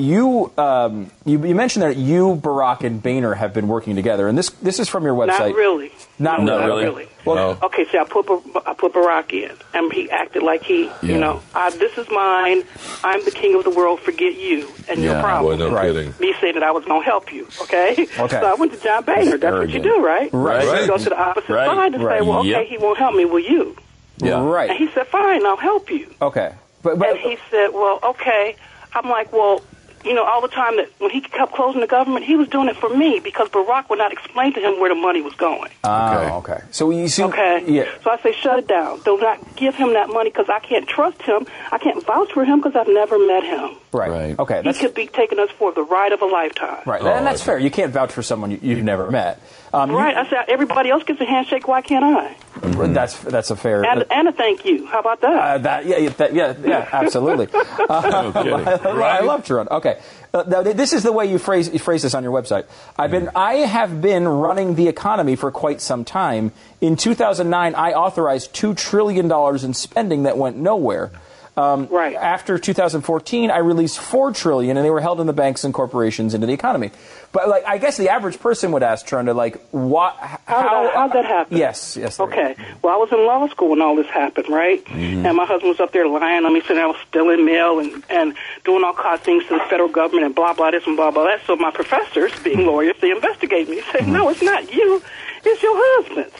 you, 0.00 0.52
um, 0.58 1.10
you 1.24 1.44
you 1.44 1.54
mentioned 1.54 1.82
that 1.82 1.96
you, 1.96 2.36
Barack, 2.42 2.82
and 2.82 3.02
Boehner 3.02 3.34
have 3.34 3.52
been 3.54 3.68
working 3.68 3.94
together, 3.96 4.26
and 4.28 4.36
this 4.36 4.50
this 4.62 4.78
is 4.80 4.88
from 4.88 5.04
your 5.04 5.14
website. 5.14 5.50
Not 5.50 5.54
really. 5.54 5.92
Not 6.18 6.42
No, 6.42 6.76
really. 6.76 7.08
Well, 7.24 7.36
No. 7.36 7.66
okay. 7.66 7.86
So 7.92 7.98
I 8.00 8.04
put 8.04 8.26
I 8.66 8.74
put 8.74 8.92
Barack 8.92 9.32
in, 9.32 9.52
and 9.74 9.92
he 9.92 10.10
acted 10.10 10.42
like 10.42 10.62
he, 10.62 10.84
Yeah. 10.86 10.92
you 11.02 11.18
know, 11.18 11.40
I, 11.54 11.70
this 11.70 11.96
is 11.98 12.06
mine. 12.10 12.64
I'm 13.04 13.24
the 13.24 13.30
king 13.30 13.54
of 13.54 13.64
the 13.64 13.70
world. 13.70 14.00
Forget 14.00 14.36
you 14.38 14.68
and 14.88 15.00
your 15.02 15.12
Yeah, 15.14 15.22
Boy, 15.22 15.28
problem. 15.28 15.58
no 15.58 15.70
Right. 15.70 15.86
kidding. 15.92 16.14
Me 16.20 16.34
saying 16.40 16.54
that 16.54 16.62
I 16.62 16.70
was 16.72 16.84
going 16.84 17.00
to 17.02 17.04
help 17.06 17.32
you. 17.32 17.46
Okay. 17.62 17.92
Okay. 18.18 18.40
So 18.40 18.46
I 18.46 18.54
went 18.54 18.72
to 18.72 18.78
John 18.80 19.04
Boehner. 19.04 19.38
That's 19.38 19.56
what 19.56 19.70
you 19.70 19.80
do, 19.80 20.04
right? 20.04 20.28
Right. 20.32 20.64
You 20.64 20.70
Right. 20.72 20.86
go 20.88 20.96
to 20.98 21.08
the 21.08 21.18
opposite 21.18 21.50
Right. 21.50 21.66
side 21.66 21.94
and 21.94 22.04
Right. 22.04 22.20
say, 22.20 22.26
well, 22.26 22.40
okay, 22.40 22.48
Yep. 22.50 22.66
he 22.66 22.78
won't 22.78 22.98
help 22.98 23.14
me. 23.14 23.24
Will 23.24 23.38
you? 23.40 23.76
Yeah. 24.18 24.38
And 24.38 24.50
Right. 24.50 24.70
he 24.72 24.88
said, 24.94 25.06
fine, 25.08 25.44
I'll 25.46 25.56
help 25.56 25.90
you. 25.90 26.06
Okay. 26.20 26.52
But, 26.82 26.98
but 26.98 27.10
And 27.10 27.18
he 27.18 27.36
said, 27.50 27.68
well, 27.72 27.98
okay. 28.02 28.56
I'm 28.94 29.08
like, 29.08 29.32
well, 29.32 29.60
you 30.04 30.14
know, 30.14 30.24
all 30.24 30.40
the 30.40 30.48
time 30.48 30.76
that 30.78 30.88
when 30.98 31.10
he 31.10 31.20
kept 31.20 31.52
closing 31.52 31.80
the 31.80 31.86
government, 31.86 32.24
he 32.24 32.36
was 32.36 32.48
doing 32.48 32.68
it 32.68 32.76
for 32.76 32.88
me 32.88 33.20
because 33.20 33.48
Barack 33.48 33.88
would 33.90 33.98
not 33.98 34.12
explain 34.12 34.52
to 34.54 34.60
him 34.60 34.80
where 34.80 34.88
the 34.88 34.94
money 35.00 35.20
was 35.20 35.34
going. 35.34 35.70
oh, 35.84 36.38
okay. 36.38 36.60
So 36.70 36.90
you 36.90 37.08
see, 37.08 37.24
Okay. 37.24 37.64
yeah. 37.66 37.84
So 38.02 38.10
I 38.10 38.18
say, 38.22 38.32
shut 38.32 38.58
it 38.58 38.68
down. 38.68 39.00
Do 39.00 39.18
not 39.18 39.56
give 39.56 39.74
him 39.74 39.92
that 39.94 40.08
money 40.08 40.30
because 40.30 40.48
I 40.48 40.58
can't 40.60 40.88
trust 40.88 41.20
him. 41.22 41.46
I 41.70 41.78
can't 41.78 42.04
vouch 42.04 42.32
for 42.32 42.44
him 42.44 42.60
because 42.60 42.76
I've 42.76 42.88
never 42.92 43.18
met 43.18 43.42
him. 43.44 43.76
Right. 43.92 44.10
Right. 44.10 44.38
Okay. 44.38 44.62
He 44.62 44.72
could 44.72 44.94
be 44.94 45.06
taking 45.06 45.38
us 45.38 45.50
for 45.58 45.72
the 45.72 45.82
ride 45.82 46.12
of 46.12 46.22
a 46.22 46.26
lifetime. 46.26 46.82
right, 46.86 47.02
Oh, 47.02 47.08
and 47.12 47.26
that's 47.26 47.40
oh, 47.40 47.44
I 47.44 47.46
fair. 47.46 47.58
You 47.58 47.70
can't 47.70 47.92
vouch 47.92 48.12
for 48.12 48.22
someone 48.22 48.50
you, 48.52 48.58
you've 48.62 48.84
never 48.84 49.10
met. 49.10 49.40
Um, 49.72 49.90
you- 49.90 49.96
Right. 49.98 50.16
I 50.16 50.28
said, 50.28 50.44
everybody 50.48 50.90
else 50.90 51.04
gets 51.04 51.20
a 51.20 51.24
handshake. 51.24 51.68
Why 51.68 51.80
can't 51.82 52.04
I? 52.04 52.36
That's 52.60 53.18
that's 53.20 53.50
a 53.50 53.56
fair. 53.56 53.84
And, 53.84 54.04
and 54.10 54.28
a 54.28 54.32
thank 54.32 54.64
you. 54.66 54.84
How 54.86 55.00
about 55.00 55.20
that? 55.22 55.32
Uh, 55.32 55.58
that 55.58 55.86
yeah, 55.86 55.96
yeah, 55.96 56.08
that, 56.10 56.34
yeah, 56.34 56.54
yeah, 56.62 56.88
absolutely. 56.92 57.48
Uh, 57.54 58.32
kidding. 58.32 58.52
I, 58.68 59.18
I 59.18 59.20
love 59.20 59.46
Sharon. 59.46 59.68
Okay, 59.70 59.98
uh, 60.34 60.44
now, 60.46 60.62
this 60.62 60.92
is 60.92 61.02
the 61.02 61.12
way 61.12 61.24
you 61.26 61.38
phrase 61.38 61.70
you 61.72 61.78
phrase 61.78 62.02
this 62.02 62.12
on 62.14 62.22
your 62.22 62.32
website. 62.32 62.66
I've 62.98 63.10
been, 63.10 63.30
I 63.34 63.54
have 63.54 64.02
been 64.02 64.28
running 64.28 64.74
the 64.74 64.88
economy 64.88 65.36
for 65.36 65.50
quite 65.50 65.80
some 65.80 66.04
time. 66.04 66.52
In 66.82 66.96
2009, 66.96 67.74
I 67.74 67.92
authorized 67.92 68.52
two 68.54 68.74
trillion 68.74 69.26
dollars 69.28 69.64
in 69.64 69.72
spending 69.72 70.24
that 70.24 70.36
went 70.36 70.56
nowhere. 70.56 71.10
Um, 71.56 71.88
Right. 71.90 72.14
After 72.14 72.58
2014, 72.58 73.50
I 73.50 73.58
released 73.58 73.98
four 73.98 74.32
trillion, 74.32 74.76
and 74.76 74.86
they 74.86 74.90
were 74.90 75.00
held 75.00 75.20
in 75.20 75.26
the 75.26 75.32
banks 75.32 75.64
and 75.64 75.74
corporations 75.74 76.34
into 76.34 76.46
the 76.46 76.52
economy. 76.52 76.90
But 77.32 77.48
like, 77.48 77.64
I 77.64 77.78
guess 77.78 77.96
the 77.96 78.08
average 78.08 78.40
person 78.40 78.72
would 78.72 78.82
ask, 78.82 79.06
Sharon, 79.06 79.26
like, 79.36 79.60
what? 79.70 80.16
How 80.46 80.82
did- 80.82 80.94
how'd 80.94 81.12
that 81.12 81.24
happen? 81.24 81.56
Yes, 81.56 81.96
yes. 81.96 82.18
Okay. 82.18 82.56
Well, 82.82 82.94
I 82.94 82.96
was 82.96 83.10
in 83.12 83.24
law 83.24 83.46
school 83.48 83.70
when 83.70 83.82
all 83.82 83.96
this 83.96 84.06
happened, 84.08 84.48
right? 84.48 84.84
Mm-hmm. 84.84 85.26
And 85.26 85.36
my 85.36 85.44
husband 85.44 85.70
was 85.70 85.80
up 85.80 85.92
there 85.92 86.06
lying 86.08 86.44
on 86.44 86.52
me, 86.52 86.60
saying 86.66 86.80
I 86.80 86.86
was 86.86 86.96
stealing 87.08 87.44
mail 87.44 87.78
and, 87.78 88.02
and 88.10 88.36
doing 88.64 88.82
all 88.84 88.94
kinds 88.94 89.20
of 89.20 89.24
things 89.24 89.44
to 89.46 89.54
the 89.54 89.64
federal 89.68 89.88
government 89.88 90.26
and 90.26 90.34
blah, 90.34 90.54
blah, 90.54 90.70
this 90.70 90.86
and 90.86 90.96
blah, 90.96 91.10
blah, 91.10 91.24
that. 91.24 91.40
So 91.46 91.56
my 91.56 91.70
professors, 91.70 92.32
being 92.42 92.66
lawyers, 92.66 92.96
they 93.00 93.10
investigate 93.10 93.68
me. 93.68 93.76
They 93.76 93.82
say, 93.82 93.98
mm-hmm. 94.00 94.12
no, 94.12 94.28
it's 94.28 94.42
not 94.42 94.72
you. 94.72 95.02
It's 95.44 95.62
your 95.62 95.74
husband. 95.76 96.32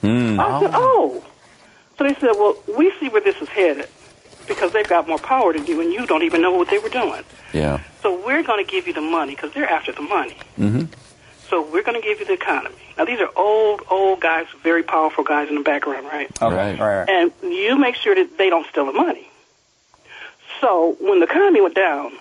Hmm. 0.00 0.40
I 0.40 0.60
said, 0.60 0.70
oh. 0.74 1.22
oh. 1.22 1.24
So 1.98 2.04
they 2.04 2.14
said, 2.14 2.32
well, 2.32 2.56
we 2.76 2.92
see 2.98 3.08
where 3.08 3.20
this 3.20 3.36
is 3.40 3.48
headed 3.48 3.88
because 4.46 4.72
they've 4.72 4.88
got 4.88 5.08
more 5.08 5.18
power 5.18 5.52
than 5.52 5.66
you 5.66 5.80
and 5.80 5.92
you 5.92 6.06
don't 6.06 6.22
even 6.22 6.42
know 6.42 6.52
what 6.52 6.68
they 6.70 6.78
were 6.78 6.88
doing. 6.88 7.22
Yeah. 7.52 7.80
So 8.02 8.24
we're 8.24 8.42
going 8.42 8.64
to 8.64 8.70
give 8.70 8.86
you 8.86 8.92
the 8.92 9.00
money 9.00 9.34
because 9.34 9.52
they're 9.52 9.68
after 9.68 9.92
the 9.92 10.02
money. 10.02 10.36
Mm-hmm. 10.58 10.84
So 11.48 11.62
we're 11.70 11.82
going 11.82 12.00
to 12.00 12.06
give 12.06 12.18
you 12.20 12.24
the 12.26 12.32
economy. 12.32 12.74
Now 12.96 13.04
these 13.04 13.20
are 13.20 13.30
old, 13.36 13.82
old 13.90 14.20
guys, 14.20 14.46
very 14.62 14.82
powerful 14.82 15.22
guys 15.24 15.48
in 15.48 15.54
the 15.56 15.62
background, 15.62 16.06
right? 16.06 16.30
Okay. 16.42 16.54
Right. 16.56 16.80
All 16.80 16.88
right. 16.88 17.08
And 17.08 17.32
you 17.42 17.76
make 17.78 17.94
sure 17.94 18.14
that 18.14 18.38
they 18.38 18.48
don't 18.50 18.66
steal 18.68 18.86
the 18.86 18.92
money. 18.92 19.28
So 20.60 20.96
when 21.00 21.20
the 21.20 21.26
economy 21.26 21.60
went 21.60 21.74
down, 21.74 22.12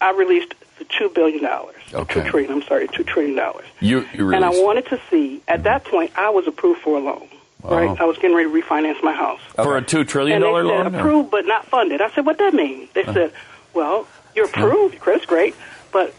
I 0.00 0.12
released 0.12 0.54
the 0.78 0.84
two 0.84 1.10
billion 1.10 1.42
dollars, 1.42 1.76
Okay. 1.92 2.22
two 2.22 2.30
trillion. 2.30 2.52
I'm 2.52 2.62
sorry, 2.62 2.88
two 2.88 3.04
trillion 3.04 3.36
dollars. 3.36 3.66
You, 3.80 4.06
you 4.14 4.32
And 4.32 4.44
I 4.44 4.50
wanted 4.50 4.86
to 4.86 5.00
see. 5.10 5.42
At 5.46 5.64
that 5.64 5.84
point, 5.84 6.12
I 6.16 6.30
was 6.30 6.46
approved 6.46 6.80
for 6.80 6.96
a 6.96 7.00
loan. 7.00 7.28
Right, 7.62 8.00
I 8.00 8.04
was 8.04 8.16
getting 8.16 8.36
ready 8.36 8.50
to 8.50 8.60
refinance 8.66 9.02
my 9.02 9.12
house. 9.12 9.40
for 9.54 9.76
a 9.76 9.82
two 9.82 10.04
trillion 10.04 10.40
dollar 10.40 10.62
they 10.62 10.68
dollar 10.68 10.84
said 10.84 10.92
loan. 10.92 10.94
or- 10.94 10.98
approved 11.00 11.30
but 11.30 11.46
not 11.46 11.66
funded. 11.66 12.00
I 12.00 12.10
said, 12.10 12.26
what 12.26 12.38
that 12.38 12.54
mean? 12.54 12.88
They 12.94 13.04
uh. 13.04 13.12
said, 13.12 13.32
well, 13.74 14.06
you're 14.34 14.46
approved, 14.46 14.94
your 14.94 15.02
credit's 15.02 15.26
great, 15.26 15.54
but 15.92 16.14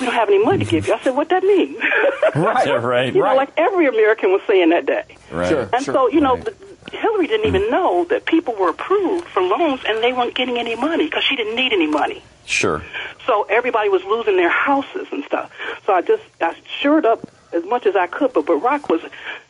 we 0.00 0.06
don't 0.06 0.14
have 0.14 0.28
any 0.28 0.44
money 0.44 0.64
to 0.64 0.70
give 0.70 0.86
you. 0.86 0.94
I 0.94 1.00
said, 1.00 1.14
what 1.16 1.28
that 1.30 1.42
mean? 1.42 1.76
Right. 2.34 2.66
Yeah, 2.66 2.72
right. 2.84 3.14
you 3.14 3.22
know, 3.22 3.36
like 3.36 3.50
every 3.56 3.86
American 3.86 4.32
was 4.32 4.42
saying 4.48 4.70
that 4.70 4.86
day. 4.86 5.04
Right. 5.30 5.48
Sure. 5.48 5.68
And 5.72 5.84
so, 5.84 6.08
you 6.08 6.20
know, 6.20 6.34
Right. 6.34 6.46
the, 6.46 6.96
Hillary 6.96 7.28
didn't 7.28 7.46
even 7.46 7.62
mm. 7.62 7.70
know 7.70 8.04
that 8.06 8.24
people 8.24 8.54
were 8.54 8.70
approved 8.70 9.26
for 9.28 9.40
loans 9.40 9.80
and 9.86 10.02
they 10.02 10.12
weren't 10.12 10.34
getting 10.34 10.58
any 10.58 10.74
money 10.74 11.04
because 11.04 11.22
she 11.22 11.36
didn't 11.36 11.54
need 11.54 11.72
any 11.72 11.86
money. 11.86 12.22
Sure. 12.44 12.82
So 13.26 13.44
everybody 13.48 13.88
was 13.88 14.02
losing 14.04 14.36
their 14.36 14.50
houses 14.50 15.06
and 15.12 15.24
stuff. 15.24 15.50
So 15.86 15.94
I 15.94 16.02
just 16.02 16.22
I 16.40 16.56
shored 16.80 17.06
up 17.06 17.26
as 17.54 17.64
much 17.64 17.86
as 17.86 17.96
I 17.96 18.06
could, 18.06 18.32
but 18.32 18.46
Barack 18.46 18.88
was 18.88 19.00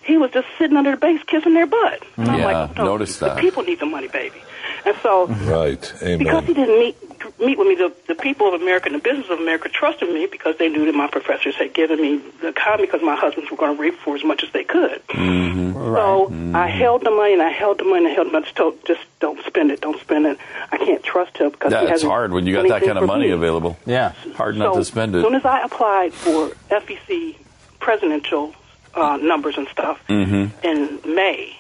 he 0.03 0.17
was 0.19 0.31
just 0.31 0.47
sitting 0.59 0.77
under 0.77 0.93
the 0.93 0.97
base 0.97 1.23
kissing 1.25 1.55
their 1.55 1.67
butt. 1.67 2.03
And 2.17 2.29
I'm 2.29 2.39
Yeah, 2.39 2.47
like, 2.47 2.77
no, 2.77 2.85
noticed 2.85 3.21
the 3.21 3.27
that. 3.27 3.39
people 3.39 3.63
need 3.63 3.81
the 3.81 3.87
money, 3.87 4.09
baby. 4.09 4.43
And 4.85 4.95
so 5.03 5.27
Right. 5.27 5.81
because 6.01 6.45
he 6.45 6.55
didn't 6.55 6.79
meet 6.79 6.97
meet 7.41 7.59
with 7.59 7.67
me, 7.69 7.75
the, 7.75 7.93
the 8.07 8.15
people 8.15 8.53
of 8.55 8.61
America 8.61 8.87
and 8.87 8.95
the 8.95 8.99
business 9.03 9.29
of 9.31 9.39
America 9.39 9.69
trusted 9.69 10.09
me 10.11 10.27
because 10.27 10.57
they 10.59 10.69
knew 10.69 10.85
that 10.87 10.95
my 10.95 11.07
professors 11.07 11.55
had 11.57 11.73
given 11.73 12.01
me 12.01 12.21
the 12.41 12.49
economy 12.49 12.87
because 12.87 13.03
my 13.03 13.17
husbands 13.17 13.51
were 13.51 13.57
going 13.57 13.75
to 13.75 13.81
reap 13.81 13.95
for 14.01 14.15
as 14.15 14.25
much 14.25 14.43
as 14.43 14.51
they 14.53 14.65
could. 14.65 15.07
Mm-hmm. 15.09 15.73
So 15.73 16.29
mm-hmm. 16.29 16.55
I 16.55 16.69
held 16.69 17.03
the 17.03 17.11
money 17.11 17.33
and 17.33 17.43
I 17.43 17.51
held 17.51 17.79
the 17.79 17.85
money 17.85 18.05
and 18.05 18.09
I 18.09 18.11
held 18.11 18.29
the 18.29 18.33
money. 18.33 18.45
Just, 18.45 18.57
told, 18.57 18.87
just 18.87 19.01
don't 19.21 19.43
spend 19.47 19.71
it, 19.71 19.81
don't 19.81 20.01
spend 20.01 20.27
it. 20.27 20.39
I 20.71 20.77
can't 20.77 21.03
trust 21.03 21.39
him 21.39 21.51
because 21.51 21.73
he 21.73 21.79
That's 21.79 21.91
hasn't 21.91 22.11
hard 22.11 22.33
when 22.33 22.47
you 22.47 22.55
got 22.55 22.69
that 22.69 22.85
kind 22.85 22.99
of 22.99 23.07
money 23.07 23.27
me. 23.27 23.33
available. 23.33 23.79
Yeah. 23.87 24.13
Hard 24.35 24.57
not 24.57 24.75
so, 24.75 24.81
to 24.81 24.85
spend 24.85 25.15
it. 25.15 25.19
As 25.19 25.25
soon 25.25 25.35
as 25.35 25.45
I 25.45 25.63
applied 25.63 26.13
for 26.13 26.51
FEC 26.71 27.37
presidential 27.85 28.55
uh, 28.95 29.17
numbers 29.19 29.57
and 29.59 29.69
stuff 29.69 29.99
Mm-hmm. 30.09 30.67
in 30.67 31.15
May, 31.15 31.57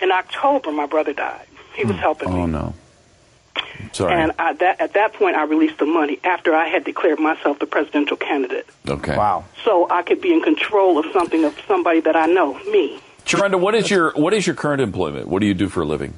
in 0.00 0.10
October, 0.12 0.70
my 0.72 0.86
brother 0.86 1.12
died. 1.14 1.46
He 1.74 1.84
was 1.84 1.96
helping 1.96 2.32
me. 2.32 2.40
Oh 2.40 2.46
no. 2.46 2.74
Sorry. 3.92 4.12
And 4.14 4.32
I, 4.38 4.52
that, 4.54 4.80
at 4.80 4.92
that 4.94 5.12
point, 5.14 5.36
I 5.36 5.44
released 5.44 5.78
the 5.78 5.86
money 5.86 6.18
after 6.24 6.54
I 6.54 6.66
had 6.68 6.84
declared 6.84 7.18
myself 7.18 7.58
the 7.58 7.66
presidential 7.66 8.16
candidate, 8.16 8.66
okay. 8.88 9.16
Wow. 9.16 9.44
so 9.64 9.88
I 9.90 10.02
could 10.02 10.20
be 10.20 10.32
in 10.32 10.40
control 10.42 10.98
of 10.98 11.06
something 11.12 11.44
of 11.44 11.58
somebody 11.66 12.00
that 12.00 12.16
I 12.16 12.26
know, 12.26 12.54
me. 12.70 13.00
Sharonda, 13.24 13.58
what 13.60 13.74
is 13.74 13.90
your 13.90 14.12
what 14.12 14.32
is 14.34 14.46
your 14.46 14.56
current 14.56 14.80
employment? 14.82 15.28
What 15.28 15.40
do 15.40 15.46
you 15.46 15.54
do 15.54 15.68
for 15.68 15.82
a 15.82 15.86
living? 15.86 16.14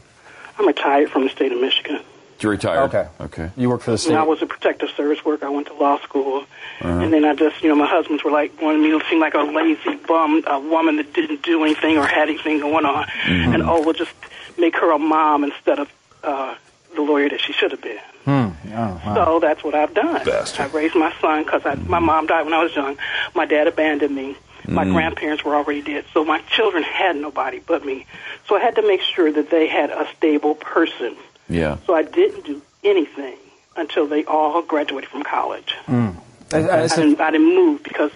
I'm 0.58 0.66
retired 0.66 1.10
from 1.10 1.22
the 1.24 1.30
state 1.30 1.52
of 1.52 1.60
Michigan. 1.60 2.00
You 2.40 2.50
retired. 2.50 2.94
Okay. 2.94 3.08
Okay. 3.20 3.50
You 3.56 3.70
work 3.70 3.82
for 3.82 3.92
the 3.92 3.98
state. 3.98 4.10
And 4.10 4.18
I 4.18 4.24
was 4.24 4.42
a 4.42 4.46
protective 4.46 4.90
service 4.90 5.24
worker. 5.24 5.46
I 5.46 5.50
went 5.50 5.68
to 5.68 5.74
law 5.74 5.98
school, 6.00 6.44
uh-huh. 6.80 6.88
and 6.88 7.12
then 7.12 7.24
I 7.24 7.34
just, 7.34 7.62
you 7.62 7.68
know, 7.68 7.76
my 7.76 7.86
husbands 7.86 8.24
were 8.24 8.30
like 8.30 8.60
wanted 8.60 8.80
me 8.80 8.90
to 8.90 9.04
seem 9.08 9.20
like 9.20 9.34
a 9.34 9.42
lazy 9.42 9.96
bum, 10.06 10.42
a 10.46 10.60
woman 10.60 10.96
that 10.96 11.12
didn't 11.12 11.42
do 11.42 11.62
anything 11.64 11.96
or 11.96 12.06
had 12.06 12.28
anything 12.28 12.60
going 12.60 12.84
on, 12.84 13.04
mm-hmm. 13.04 13.54
and 13.54 13.62
oh, 13.62 13.82
we'll 13.82 13.94
just 13.94 14.12
make 14.58 14.76
her 14.76 14.92
a 14.92 14.98
mom 14.98 15.44
instead 15.44 15.78
of 15.78 15.88
uh, 16.22 16.54
the 16.94 17.02
lawyer 17.02 17.28
that 17.28 17.40
she 17.40 17.52
should 17.52 17.70
have 17.70 17.82
been. 17.82 17.98
Hmm. 18.24 18.48
Oh, 18.72 19.02
wow. 19.04 19.14
So 19.14 19.40
that's 19.40 19.62
what 19.62 19.74
I've 19.74 19.94
done. 19.94 20.24
Bastard. 20.24 20.60
I 20.60 20.68
raised 20.68 20.94
my 20.94 21.14
son 21.20 21.44
because 21.44 21.62
my 21.86 21.98
mom 21.98 22.26
died 22.26 22.44
when 22.44 22.54
I 22.54 22.62
was 22.62 22.74
young. 22.74 22.96
My 23.34 23.44
dad 23.44 23.66
abandoned 23.66 24.14
me. 24.14 24.36
My 24.66 24.84
mm. 24.86 24.92
grandparents 24.92 25.44
were 25.44 25.54
already 25.54 25.82
dead, 25.82 26.06
so 26.14 26.24
my 26.24 26.40
children 26.40 26.82
had 26.82 27.16
nobody 27.16 27.60
but 27.60 27.84
me. 27.84 28.06
So 28.48 28.56
I 28.56 28.60
had 28.60 28.76
to 28.76 28.82
make 28.82 29.02
sure 29.02 29.30
that 29.30 29.50
they 29.50 29.68
had 29.68 29.90
a 29.90 30.08
stable 30.16 30.54
person. 30.54 31.16
Yeah. 31.48 31.78
So 31.86 31.94
I 31.94 32.02
didn't 32.02 32.44
do 32.44 32.62
anything 32.82 33.36
until 33.76 34.06
they 34.06 34.24
all 34.24 34.62
graduated 34.62 35.10
from 35.10 35.22
college. 35.22 35.74
I- 35.88 36.12
I- 36.52 36.82
I 36.84 36.86
didn't, 36.86 37.20
I 37.20 37.30
didn't 37.30 37.54
move 37.54 37.82
because 37.82 38.10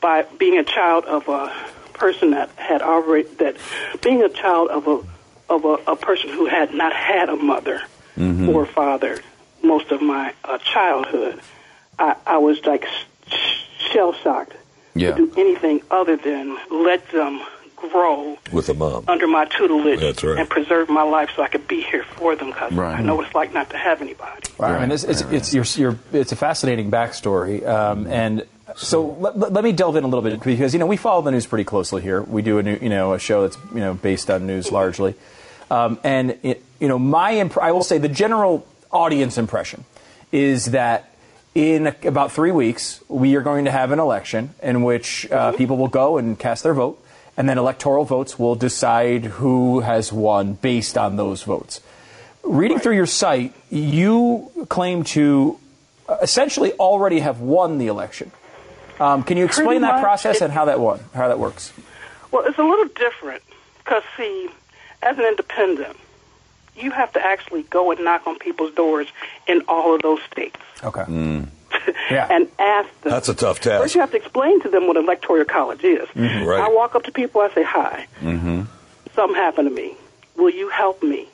by 0.00 0.22
being 0.38 0.58
a 0.58 0.64
child 0.64 1.04
of 1.04 1.28
a 1.28 1.52
person 1.94 2.30
that 2.30 2.50
had 2.56 2.82
already 2.82 3.28
that 3.38 3.56
being 4.02 4.22
a 4.22 4.28
child 4.28 4.68
of 4.70 4.86
a 4.86 5.00
of 5.52 5.64
a, 5.64 5.92
a 5.92 5.96
person 5.96 6.30
who 6.30 6.46
had 6.46 6.72
not 6.74 6.92
had 6.92 7.28
a 7.28 7.36
mother 7.36 7.82
or 8.48 8.66
father 8.66 9.20
most 9.62 9.90
of 9.92 10.00
my 10.02 10.32
uh, 10.44 10.58
childhood, 10.58 11.40
I, 11.98 12.16
I 12.26 12.38
was 12.38 12.64
like 12.66 12.84
s- 12.84 13.04
shell 13.92 14.12
shocked 14.12 14.54
Yeah. 14.94 15.12
to 15.12 15.26
do 15.26 15.32
anything 15.40 15.82
other 15.90 16.16
than 16.16 16.56
let 16.70 17.08
them 17.10 17.40
grow 17.90 18.36
with 18.52 18.68
a 18.68 18.74
mom. 18.74 19.04
under 19.08 19.26
my 19.26 19.44
tutelage 19.46 20.00
That's 20.00 20.22
right. 20.24 20.38
and 20.38 20.48
preserve 20.48 20.88
my 20.88 21.02
life 21.02 21.30
so 21.36 21.42
I 21.42 21.48
could 21.48 21.66
be 21.68 21.82
here 21.82 22.04
for 22.04 22.34
them 22.36 22.48
because 22.48 22.72
Right. 22.72 22.98
I 22.98 23.02
know 23.02 23.16
what 23.16 23.26
it's 23.26 23.34
like 23.34 23.52
not 23.52 23.70
to 23.70 23.76
have 23.78 24.00
anybody. 24.02 24.42
Right. 24.58 24.72
I 24.76 24.80
mean, 24.80 24.90
it's, 24.90 25.04
it's, 25.04 25.22
it's, 25.22 25.54
you're, 25.54 25.64
you're, 25.76 25.98
it's 26.12 26.32
a 26.32 26.36
fascinating 26.36 26.90
backstory. 26.90 27.66
Um, 27.66 28.06
and 28.06 28.44
so 28.76 29.06
let, 29.20 29.38
let- 29.38 29.52
let 29.52 29.64
me 29.64 29.72
delve 29.72 29.96
in 29.96 30.04
a 30.04 30.08
little 30.08 30.22
bit 30.22 30.42
because, 30.42 30.72
you 30.74 30.78
know, 30.80 30.86
we 30.86 30.96
follow 30.96 31.22
the 31.22 31.30
news 31.30 31.46
pretty 31.46 31.64
closely 31.64 32.02
here. 32.02 32.22
We 32.22 32.42
do 32.42 32.58
a, 32.58 32.62
new, 32.62 32.78
you 32.80 32.88
know, 32.88 33.12
a 33.14 33.18
show 33.18 33.42
that's, 33.48 33.56
you 33.72 33.80
know, 33.80 33.94
based 33.94 34.30
on 34.30 34.46
news 34.46 34.70
largely. 34.72 35.14
Um, 35.70 35.98
and, 36.04 36.38
it, 36.42 36.62
you 36.80 36.88
know, 36.88 36.98
my, 36.98 37.32
imp- 37.32 37.58
I 37.58 37.72
will 37.72 37.82
say 37.82 37.98
the 37.98 38.08
general 38.08 38.66
audience 38.90 39.36
impression 39.38 39.84
is 40.32 40.66
that 40.66 41.10
in 41.54 41.88
about 42.04 42.30
three 42.32 42.52
weeks, 42.52 43.02
we 43.08 43.34
are 43.36 43.40
going 43.42 43.64
to 43.64 43.70
have 43.70 43.90
an 43.90 43.98
election 43.98 44.50
in 44.62 44.82
which 44.82 45.28
uh, 45.30 45.52
people 45.52 45.76
will 45.76 45.88
go 45.88 46.16
and 46.18 46.38
cast 46.38 46.62
their 46.62 46.74
vote, 46.74 47.02
and 47.38 47.48
then 47.48 47.56
electoral 47.56 48.04
votes 48.04 48.36
will 48.38 48.56
decide 48.56 49.24
who 49.24 49.80
has 49.80 50.12
won 50.12 50.54
based 50.54 50.98
on 50.98 51.14
those 51.14 51.44
votes. 51.44 51.80
Reading 52.42 52.80
through 52.80 52.96
your 52.96 53.06
site, 53.06 53.54
you 53.70 54.50
claim 54.68 55.04
to 55.04 55.58
uh, 56.08 56.16
essentially 56.20 56.72
already 56.72 57.20
have 57.20 57.40
won 57.40 57.78
the 57.78 57.86
election. 57.86 58.32
Um, 58.98 59.22
can 59.22 59.36
you 59.36 59.44
explain 59.44 59.66
Pretty 59.68 59.80
that 59.82 59.92
much. 59.94 60.02
process 60.02 60.40
and 60.40 60.52
how 60.52 60.64
that 60.64 60.80
won, 60.80 60.98
how 61.14 61.28
that 61.28 61.38
works? 61.38 61.72
Well, 62.32 62.44
it's 62.44 62.58
a 62.58 62.64
little 62.64 62.88
different 62.88 63.42
because, 63.78 64.02
see, 64.16 64.48
as 65.02 65.16
an 65.16 65.24
independent, 65.24 65.96
you 66.76 66.90
have 66.90 67.12
to 67.12 67.24
actually 67.24 67.62
go 67.62 67.92
and 67.92 68.02
knock 68.04 68.26
on 68.26 68.36
people's 68.38 68.74
doors 68.74 69.06
in 69.46 69.62
all 69.68 69.94
of 69.94 70.02
those 70.02 70.20
states 70.30 70.56
Okay. 70.82 71.04
Yeah. 72.10 72.26
and 72.30 72.48
ask 72.58 72.88
them. 73.02 73.10
That's 73.12 73.28
a 73.28 73.34
tough 73.34 73.60
task. 73.60 73.82
First, 73.82 73.82
task. 73.82 73.94
you 73.94 74.00
have 74.00 74.10
to 74.12 74.16
explain 74.16 74.60
to 74.62 74.68
them 74.68 74.86
what 74.86 74.96
an 74.96 75.04
electoral 75.04 75.44
college 75.44 75.84
is. 75.84 76.08
Mhm. 76.10 76.46
Right. 76.46 76.60
I 76.60 76.68
walk 76.70 76.94
up 76.94 77.04
to 77.04 77.12
people, 77.12 77.40
I 77.40 77.50
say, 77.54 77.62
"Hi, 77.62 78.06
Mm-hmm. 78.22 78.62
something 79.14 79.36
happened 79.36 79.68
to 79.68 79.74
me. 79.74 79.94
Will 80.36 80.50
you 80.50 80.68
help 80.68 81.02
me? 81.02 81.28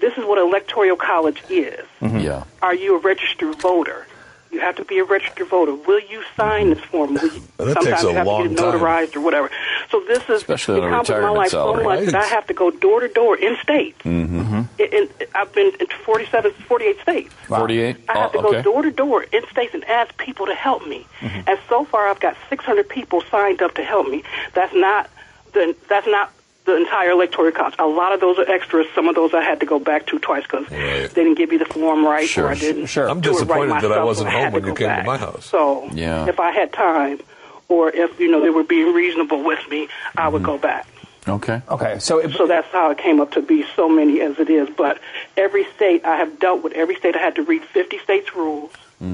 This 0.00 0.16
is 0.16 0.24
what 0.24 0.38
electoral 0.38 0.96
college 0.96 1.42
is. 1.50 1.84
Yeah. 2.00 2.44
Are 2.62 2.74
you 2.74 2.96
a 2.96 2.98
registered 3.00 3.56
voter? 3.56 4.06
You 4.50 4.60
have 4.60 4.76
to 4.76 4.84
be 4.84 4.98
a 4.98 5.04
registered 5.04 5.46
voter. 5.48 5.74
Will 5.74 6.00
you 6.00 6.22
sign 6.36 6.70
this 6.70 6.80
form? 6.80 7.14
Will 7.14 7.22
you, 7.32 7.42
Well, 7.58 7.68
that 7.68 7.74
sometimes 7.74 7.84
takes 7.86 8.02
a 8.04 8.08
you 8.08 8.14
have 8.14 8.26
long 8.26 8.42
to 8.44 8.48
get 8.48 8.58
it 8.58 8.62
time. 8.62 8.80
notarized 8.80 9.16
or 9.16 9.20
whatever. 9.20 9.50
So 9.90 10.00
this 10.08 10.22
is 10.24 10.30
Especially 10.36 10.80
on 10.80 10.84
a 10.84 10.86
encompassed 10.86 11.10
my 11.10 11.16
retirement 11.16 11.36
life 11.36 11.50
salary. 11.50 11.82
so 11.84 11.88
much 11.88 12.04
that 12.06 12.14
I 12.14 12.26
have 12.28 12.46
to 12.46 12.54
go 12.54 12.70
door 12.70 13.00
to 13.00 13.08
door 13.08 13.36
in 13.36 13.56
states. 13.62 13.98
Mm-hmm. 14.04 14.62
In, 14.78 14.86
in, 14.92 15.08
I've 15.34 15.52
been 15.52 15.72
in 15.78 15.86
47, 16.04 16.52
48 16.52 17.00
states. 17.00 17.34
48? 17.48 17.96
I 18.08 18.12
have 18.18 18.30
Oh, 18.30 18.32
to 18.32 18.42
go 18.42 18.48
okay. 18.48 18.62
door 18.62 18.82
to 18.82 18.90
door 18.90 19.22
in 19.24 19.46
states 19.50 19.74
and 19.74 19.84
ask 19.84 20.16
people 20.16 20.46
to 20.46 20.54
help 20.54 20.86
me. 20.86 21.06
And 21.20 21.58
so 21.68 21.84
far, 21.84 22.08
I've 22.08 22.20
got 22.20 22.36
600 22.48 22.88
people 22.88 23.20
signed 23.30 23.60
up 23.60 23.74
to 23.74 23.84
help 23.84 24.08
me. 24.08 24.22
That's 24.54 24.74
not 24.74 25.10
the 25.52 25.76
that's 25.88 26.06
not 26.06 26.32
the 26.68 26.76
entire 26.76 27.10
electoral 27.10 27.50
college. 27.50 27.74
A 27.78 27.86
lot 27.86 28.12
of 28.12 28.20
those 28.20 28.38
are 28.38 28.48
extras. 28.48 28.86
Some 28.94 29.08
of 29.08 29.14
those 29.14 29.32
I 29.34 29.42
had 29.42 29.60
to 29.60 29.66
go 29.66 29.78
back 29.78 30.06
to 30.08 30.18
twice 30.18 30.42
because 30.42 30.70
Right. 30.70 31.08
they 31.10 31.24
didn't 31.24 31.34
give 31.38 31.50
me 31.50 31.56
the 31.56 31.64
form 31.64 32.04
right, 32.04 32.28
Sure, 32.28 32.44
or 32.44 32.50
I 32.50 32.54
didn't. 32.54 32.86
sure. 32.86 33.08
I'm 33.08 33.20
do 33.20 33.30
it 33.36 33.44
right 33.46 33.68
that 33.68 33.74
I 33.76 33.88
myself, 33.88 34.04
wasn't 34.06 34.30
so 34.30 34.36
I 34.36 34.38
had 34.38 34.44
home 34.44 34.52
when 34.52 34.62
to 34.62 34.68
you 34.68 34.74
go 34.74 34.78
came 34.78 34.88
to 34.88 34.94
back. 34.96 35.06
my 35.06 35.16
house. 35.16 35.46
So 35.46 35.88
Yeah. 35.92 36.28
if 36.28 36.38
I 36.38 36.50
had 36.52 36.72
time, 36.72 37.20
or 37.68 37.90
if 37.90 38.20
you 38.20 38.30
know 38.30 38.40
they 38.40 38.50
were 38.50 38.64
being 38.64 38.92
reasonable 38.94 39.42
with 39.42 39.60
me, 39.70 39.88
I 40.16 40.28
would 40.28 40.42
go 40.42 40.52
mm-hmm. 40.52 40.62
back. 40.62 40.86
Okay. 41.26 41.60
Okay. 41.68 41.98
So, 41.98 42.18
it, 42.18 42.32
So 42.32 42.46
that's 42.46 42.68
how 42.68 42.90
it 42.90 42.98
came 42.98 43.20
up 43.20 43.32
to 43.32 43.42
be 43.42 43.64
so 43.76 43.88
many 43.88 44.20
as 44.20 44.38
it 44.38 44.48
is. 44.48 44.68
But 44.74 44.98
every 45.36 45.66
state 45.76 46.04
I 46.04 46.16
have 46.16 46.38
dealt 46.38 46.62
with, 46.62 46.72
every 46.74 46.96
state 46.96 47.16
I 47.16 47.18
had 47.18 47.34
to 47.36 47.42
read 47.42 47.62
50 47.64 47.98
states' 47.98 48.34
rules. 48.34 48.72
wow. 49.00 49.08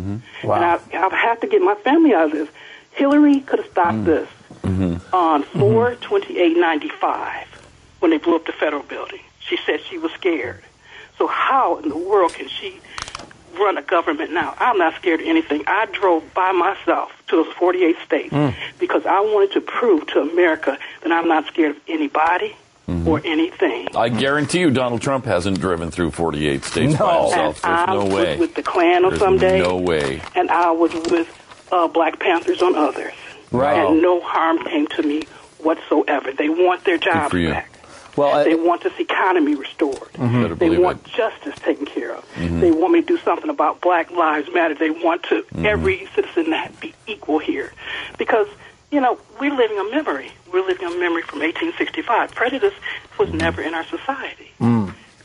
And 0.45 0.65
I, 0.65 0.75
I've 1.07 1.13
had 1.13 1.41
to 1.41 1.47
get 1.47 1.61
my 1.63 1.75
family 1.77 2.15
out 2.15 2.27
of 2.27 2.33
this. 2.33 2.49
Hillary 2.93 3.41
could 3.41 3.59
have 3.61 3.71
stopped 3.71 3.99
mm. 3.99 4.05
this 4.05 4.29
Mm-hmm. 4.65 5.15
on 5.15 5.43
mm-hmm. 5.45 5.61
4 5.61 5.95
28 5.97 6.57
95 6.57 7.47
when 8.01 8.11
they 8.11 8.19
blew 8.19 8.37
up 8.37 8.47
the 8.47 8.53
federal 8.53 8.83
building. 8.83 9.21
She 9.41 9.57
said 9.65 9.81
she 9.89 9.99
was 9.99 10.13
scared. 10.13 10.63
So, 11.19 11.27
how 11.27 11.79
in 11.79 11.89
the 11.89 11.97
world 11.97 12.35
can 12.35 12.49
she 12.49 12.81
run 13.59 13.79
a 13.79 13.83
government 13.83 14.33
now? 14.33 14.55
I'm 14.59 14.79
not 14.79 14.95
scared 14.97 15.21
of 15.21 15.27
anything. 15.27 15.65
I 15.67 15.87
drove 15.87 16.35
by 16.35 16.53
myself 16.53 17.13
to 17.29 17.45
those 17.45 17.53
48 17.55 17.97
states 18.05 18.35
mm. 18.35 18.55
because 18.79 19.07
I 19.07 19.21
wanted 19.21 19.53
to 19.53 19.61
prove 19.61 20.07
to 20.09 20.21
America 20.21 20.79
that 21.03 21.13
I'm 21.13 21.29
not 21.29 21.47
scared 21.47 21.77
of 21.77 21.83
anybody 21.89 22.57
mm-hmm. 22.89 23.09
or 23.09 23.21
anything. 23.25 23.89
I 23.95 24.09
guarantee 24.09 24.61
you 24.61 24.71
Donald 24.71 25.03
Trump 25.03 25.25
hasn't 25.25 25.61
driven 25.61 25.91
through 25.91 26.11
48 26.13 26.65
states 26.65 26.97
by 26.97 26.99
No. 26.99 27.23
himself. 27.23 27.65
And 27.65 27.79
There's 27.79 27.89
I 27.89 27.95
no 27.95 28.05
was 28.05 28.15
way. 28.15 28.37
with 28.39 28.55
the 28.55 28.63
Klan 28.63 29.05
on 29.05 29.11
There's 29.11 29.21
some 29.21 29.39
days. 29.39 29.63
no 29.63 29.77
way. 29.77 30.21
and 30.35 30.51
I 30.51 30.71
was 30.71 30.93
with 31.11 31.29
uh, 31.71 31.89
Black 31.89 32.19
Panthers 32.19 32.63
on 32.63 32.75
others. 32.75 33.13
Right. 33.55 33.79
And 33.87 34.03
no 34.03 34.21
harm 34.21 34.59
came 34.65 34.87
to 34.89 35.03
me 35.03 35.25
whatsoever. 35.61 36.33
They 36.33 36.49
want 36.49 36.85
their 36.85 36.99
jobs 36.99 37.33
back. 37.35 37.71
well, 38.17 38.35
uh, 38.35 38.45
They 38.45 38.55
want 38.55 38.83
this 38.83 38.99
economy 38.99 39.55
restored. 39.55 40.13
Better 40.13 40.55
They 40.55 40.77
want 40.79 41.07
it. 41.07 41.13
justice 41.13 41.55
taken 41.61 41.87
care 41.87 42.13
of. 42.15 42.25
They 42.37 42.71
want 42.71 42.93
me 42.93 43.01
to 43.01 43.07
do 43.07 43.19
something 43.19 43.51
about 43.51 43.81
Black 43.81 44.11
Lives 44.11 44.49
Matter. 44.53 44.75
They 44.75 44.91
want 44.91 45.23
to 45.25 45.45
every 45.65 46.07
citizen 46.15 46.47
to 46.47 46.71
be 46.81 46.95
equal 47.07 47.39
here, 47.39 47.73
because 48.19 48.47
you 48.91 49.01
know 49.01 49.19
we're 49.41 49.55
living 49.55 49.79
a 49.79 49.85
memory. 49.91 50.31
We're 50.53 50.67
living 50.67 50.87
a 50.87 50.91
memory 50.99 51.23
from 51.23 51.41
1865. 51.41 52.35
Prejudice 52.35 52.75
was 53.19 53.33
never 53.33 53.63
in 53.63 53.75
our 53.75 53.85
society. 53.85 54.51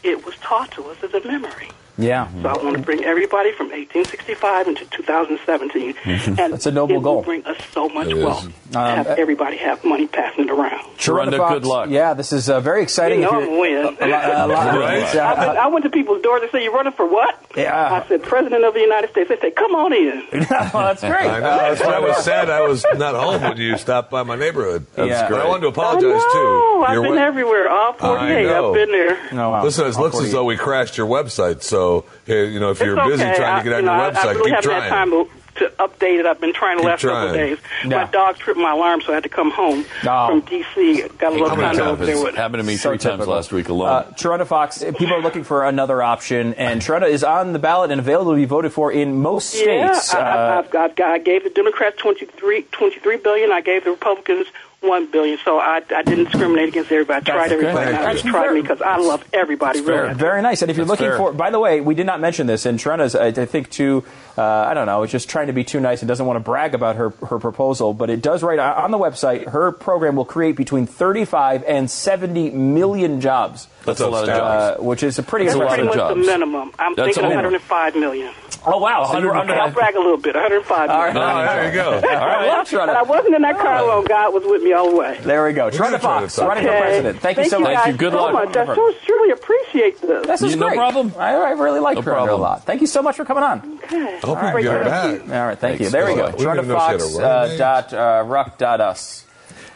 It 0.02 0.26
was 0.26 0.36
taught 0.38 0.72
to 0.72 0.86
us 0.86 0.98
as 1.04 1.14
a 1.14 1.20
memory. 1.28 1.70
Yeah. 2.00 2.28
So 2.42 2.50
I 2.50 2.64
want 2.64 2.78
to 2.78 2.82
bring 2.84 3.04
everybody 3.04 3.52
from 3.52 3.68
1865 3.68 4.68
into 4.68 4.86
2017, 4.86 5.96
and 6.06 6.38
That's 6.54 6.66
a 6.66 6.72
noble 6.72 6.98
it 6.98 7.04
goal. 7.04 7.16
will 7.18 7.24
bring 7.24 7.46
us 7.46 7.58
so 7.72 7.90
much 7.90 8.08
It 8.08 8.18
is. 8.18 8.24
wealth. 8.24 8.48
to 8.72 8.80
have 8.80 9.08
uh, 9.08 9.16
everybody 9.18 9.58
have 9.58 9.84
money 9.84 10.08
passing 10.08 10.46
it 10.46 10.52
around. 10.52 10.86
Sharonda, 10.98 11.38
Fox, 11.38 11.54
good 11.54 11.66
luck. 11.66 11.90
Yeah, 11.90 12.14
this 12.14 12.32
is 12.34 12.50
uh, 12.50 12.60
very 12.60 12.84
exciting. 12.84 13.20
You 13.20 13.26
know 13.26 13.32
I'm 13.32 13.40
you're- 13.42 13.48
gonna 13.48 13.60
win. 13.60 13.98
a 14.00 14.08
lot- 14.08 14.30
a 14.30 14.48
lot- 14.48 14.80
Right. 14.80 15.00
it's, 15.00 15.16
uh, 15.16 15.20
I, 15.20 15.48
went, 15.48 15.58
I 15.60 15.68
went 15.68 15.84
to 15.86 15.90
people's 15.92 16.22
doors 16.22 16.42
and 16.44 16.52
said, 16.52 16.62
"You're 16.64 16.74
running 16.74 16.94
for 16.94 17.06
what?" 17.08 17.36
Yeah. 17.56 18.02
I 18.04 18.08
said, 18.08 18.24
"President 18.24 18.64
of 18.64 18.74
the 18.74 18.80
United 18.82 19.10
States." 19.12 19.30
They 19.30 19.40
said, 19.40 19.56
"Come 19.56 19.74
on 19.76 19.92
in." 19.94 20.24
well, 20.32 20.48
that's 20.94 21.02
great. 21.02 21.26
I 21.28 21.40
know. 21.40 21.58
That's 21.58 21.82
why 21.82 21.94
I 21.94 22.00
was 22.00 22.18
sad 22.24 22.50
I 22.50 22.62
was 22.62 22.86
not 22.96 23.16
home 23.16 23.42
when 23.42 23.58
you 23.58 23.78
stopped 23.78 24.12
by 24.12 24.24
my 24.24 24.36
neighborhood. 24.36 24.86
That's 24.96 25.10
But 25.22 25.26
I 25.26 25.28
great. 25.40 25.48
wanted 25.48 25.62
to 25.62 25.68
I 25.68 25.72
apologize 25.72 26.04
know. 26.04 26.32
too. 26.34 26.84
I've 26.88 26.94
Your 26.94 27.04
been 27.04 27.12
we- 27.14 27.18
everywhere. 27.20 27.70
All 27.70 27.94
48. 27.94 28.46
know. 28.46 28.70
I've 28.70 28.74
been 28.76 28.92
there. 28.92 29.34
No, 29.34 29.50
wow. 29.50 29.64
Listen, 29.64 29.88
it 29.88 29.96
All 29.96 30.04
looks 30.04 30.20
as 30.20 30.32
though 30.32 30.46
we 30.46 30.58
crashed 30.58 30.98
your 30.98 31.08
website. 31.08 31.64
So, 31.64 31.89
hey, 32.26 32.50
you 32.50 32.60
know, 32.60 32.72
if 32.72 32.80
you're 32.80 32.98
it's 32.98 33.08
busy 33.10 33.24
okay. 33.24 33.36
trying 33.36 33.54
I, 33.56 33.58
to 33.60 33.64
get 33.64 33.74
on 33.74 33.80
you 33.80 33.86
know, 33.86 33.96
your 33.96 34.06
I- 34.06 34.12
website, 34.12 34.26
I 34.26 34.32
really 34.32 34.44
keep 34.44 34.56
haven't 34.56 34.70
trying. 34.70 34.82
had 34.84 34.90
time 34.90 35.10
to, 35.12 35.30
to 35.60 35.70
update 35.80 36.20
it. 36.20 36.26
I've 36.26 36.40
been 36.40 36.54
trying 36.54 36.78
the 36.78 36.84
Keep 36.84 36.90
last 36.90 37.02
couple 37.02 37.16
trying. 37.18 37.30
of 37.30 37.36
days. 37.36 37.58
Yeah. 37.86 37.90
My 38.06 38.12
dog 38.12 38.38
tripped 38.38 38.60
my 38.60 38.72
alarm, 38.72 39.02
so 39.02 39.12
I 39.12 39.16
had 39.16 39.24
to 39.24 39.30
come 39.30 39.52
home 39.52 39.84
Oh. 40.06 40.28
from 40.28 40.40
D.C. 40.42 41.02
Got 41.18 41.32
a 41.32 41.36
little 41.36 41.50
How 41.50 41.56
many 41.56 41.68
condo 41.68 41.80
times 41.84 41.92
over 41.92 42.06
there 42.06 42.16
has 42.16 42.24
with 42.24 42.36
happened 42.36 42.62
to 42.62 42.68
me 42.68 42.78
So 42.78 42.90
three 42.90 42.98
times 42.98 43.28
last 43.28 43.52
week 43.52 43.68
alone? 43.70 43.90
Uh, 43.90 44.04
Sharonda 44.16 44.48
Fox, 44.48 44.82
uh, 44.82 44.92
people 44.94 45.14
are 45.16 45.22
looking 45.22 45.44
for 45.44 45.66
another 45.66 46.02
option, 46.02 46.54
and 46.54 46.82
Sharonda 46.82 47.10
is 47.10 47.24
on 47.24 47.52
the 47.54 47.60
ballot 47.60 47.92
and 47.92 48.00
available 48.00 48.32
to 48.32 48.38
be 48.38 48.46
voted 48.46 48.72
for 48.72 48.92
in 48.92 49.22
most 49.22 49.50
states. 49.50 50.14
Yeah, 50.14 50.20
I, 50.20 50.22
Uh, 50.22 50.60
I've, 50.60 50.66
I've 50.76 50.96
got, 50.96 51.10
I 51.12 51.18
gave 51.20 51.44
the 51.44 51.50
Democrats 51.50 51.98
23, 51.98 52.62
23 52.72 53.18
billion. 53.18 53.52
I 53.52 53.60
gave 53.62 53.84
the 53.84 53.92
Republicans 53.92 54.48
one 54.82 55.12
billion. 55.12 55.38
So 55.44 55.60
I, 55.60 55.82
I 55.96 56.04
didn't 56.04 56.26
discriminate 56.26 56.70
against 56.70 56.92
everybody. 56.92 57.32
I 57.32 57.34
tried 57.34 57.50
That's 57.50 57.52
everybody. 57.52 57.92
Thank 57.92 58.08
I 58.08 58.14
just 58.14 58.26
tried 58.26 58.54
me 58.54 58.62
because 58.62 58.82
I 58.82 58.98
love 58.98 59.28
everybody. 59.34 59.82
Really. 59.82 60.14
Very 60.14 60.42
nice. 60.42 60.62
And 60.62 60.72
if 60.72 60.78
you're 60.78 60.86
That's 60.86 61.02
looking 61.02 61.12
fair. 61.12 61.18
for, 61.18 61.34
by 61.34 61.52
the 61.52 61.60
way, 61.60 61.82
we 61.82 61.96
did 61.96 62.06
not 62.06 62.20
mention 62.20 62.48
this, 62.48 62.66
and 62.66 62.80
Sharonda's, 62.80 63.16
I, 63.16 63.28
I 63.28 63.46
think, 63.46 63.70
too, 63.70 64.06
uh, 64.38 64.42
I 64.44 64.74
don't 64.74 64.86
know, 64.86 65.04
is 65.04 65.12
just 65.12 65.30
trying 65.30 65.48
to 65.48 65.54
be 65.54 65.64
too 65.64 65.80
nice 65.80 66.02
and 66.02 66.08
doesn't 66.08 66.26
want 66.26 66.38
to 66.38 66.42
brag 66.44 66.74
about 66.74 66.96
her, 66.96 67.10
her 67.28 67.40
proposal, 67.40 67.94
but 67.94 68.10
it 68.10 68.22
does 68.22 68.44
write 68.44 68.60
on 68.60 68.92
the 68.92 68.98
website, 68.98 69.48
her 69.50 69.72
program 69.72 70.16
will 70.16 70.26
create 70.26 70.56
between 70.56 70.86
35 70.86 71.64
and 71.68 71.90
70 71.90 72.52
million 72.52 73.22
jobs. 73.22 73.68
That's 73.86 74.00
a 74.02 74.08
lot 74.08 74.24
of 74.24 74.28
jobs. 74.30 74.80
Uh, 74.80 74.84
which 74.84 75.04
is 75.04 75.18
a 75.20 75.24
pretty 75.24 75.46
That's 75.46 75.56
a 75.56 75.60
lot 75.60 75.68
pretty 75.70 75.82
of 75.84 75.88
much 75.88 75.96
jobs. 75.98 76.16
the 76.20 76.26
minimum. 76.26 76.72
I'm 76.78 76.96
That's 76.96 77.16
thinking 77.16 77.24
105 77.36 77.96
million. 77.96 78.34
Oh, 78.66 78.78
wow. 78.78 79.06
So 79.06 79.18
you 79.20 79.26
were 79.26 79.36
under 79.36 79.56
I'll 79.56 79.72
brag 79.72 79.96
a 79.96 80.00
little 80.00 80.18
bit. 80.18 80.36
105 80.36 80.90
All 80.90 80.98
right. 81.00 81.14
million. 81.14 81.32
Oh, 81.32 81.46
there 81.46 81.66
you 81.68 81.74
go. 81.74 81.90
All 81.96 82.28
right, 82.28 82.46
well, 82.46 82.86
But 82.88 82.96
I 82.98 83.04
wasn't 83.04 83.36
in 83.36 83.42
that 83.44 83.58
car 83.58 83.78
alone. 83.78 84.06
God 84.06 84.34
was 84.34 84.44
with 84.46 84.62
me 84.62 84.74
all 84.74 84.90
the 84.92 84.98
way. 84.98 85.18
There 85.22 85.46
we 85.46 85.54
go. 85.54 85.70
Sharonda 85.70 85.78
gonna 85.78 85.90
try 86.00 86.00
Fox, 86.00 86.36
to 86.36 86.42
talk 86.42 86.50
running 86.50 86.64
for 86.66 86.78
president. 86.78 87.20
Thank, 87.22 87.38
you 87.38 87.46
so 87.46 87.60
much. 87.60 87.74
guys 87.74 87.88
you. 87.88 87.94
Good 87.98 88.12
so 88.12 88.22
luck. 88.22 88.34
Much. 88.34 88.58
I 88.58 88.66
so 88.76 88.94
surely 89.06 89.32
appreciate 89.32 90.02
this. 90.02 90.28
This 90.28 90.42
is 90.42 90.52
You- 90.56 90.60
no 90.60 90.68
great. 90.68 90.78
problem. 90.78 91.14
I, 91.18 91.36
I 91.36 91.52
really 91.52 91.80
like 91.80 91.96
No 91.96 92.02
Sharonda 92.02 92.06
problem. 92.06 92.40
a 92.40 92.44
lot. 92.44 92.66
Thank 92.66 92.82
you 92.82 92.88
so 92.88 93.02
much 93.02 93.16
for 93.16 93.24
coming 93.24 93.44
on. 93.44 93.80
Okay. 93.86 94.19
I 94.24 94.28
hope 94.28 94.44
All 94.44 94.58
you 94.60 94.64
get 94.64 94.70
right, 94.70 94.84
her 95.12 95.18
back. 95.20 95.30
All 95.30 95.48
right, 95.48 95.58
thank 95.60 95.80
you. 95.80 95.90
There 95.90 96.06
we 96.06 96.16
go. 96.16 96.26
We 96.28 96.32
didn't 96.32 96.46
Sharonda 96.46 96.58
even 96.58 96.68
know 96.70 96.76
she 96.80 96.86
had 96.86 96.96
a 96.96 97.00
Fox 97.00 97.16
running 97.16 97.52
uh, 97.54 97.58
dot 97.58 97.94
uh, 97.94 98.24
ruck 98.26 98.58
dot 98.58 98.82
us. 98.82 99.26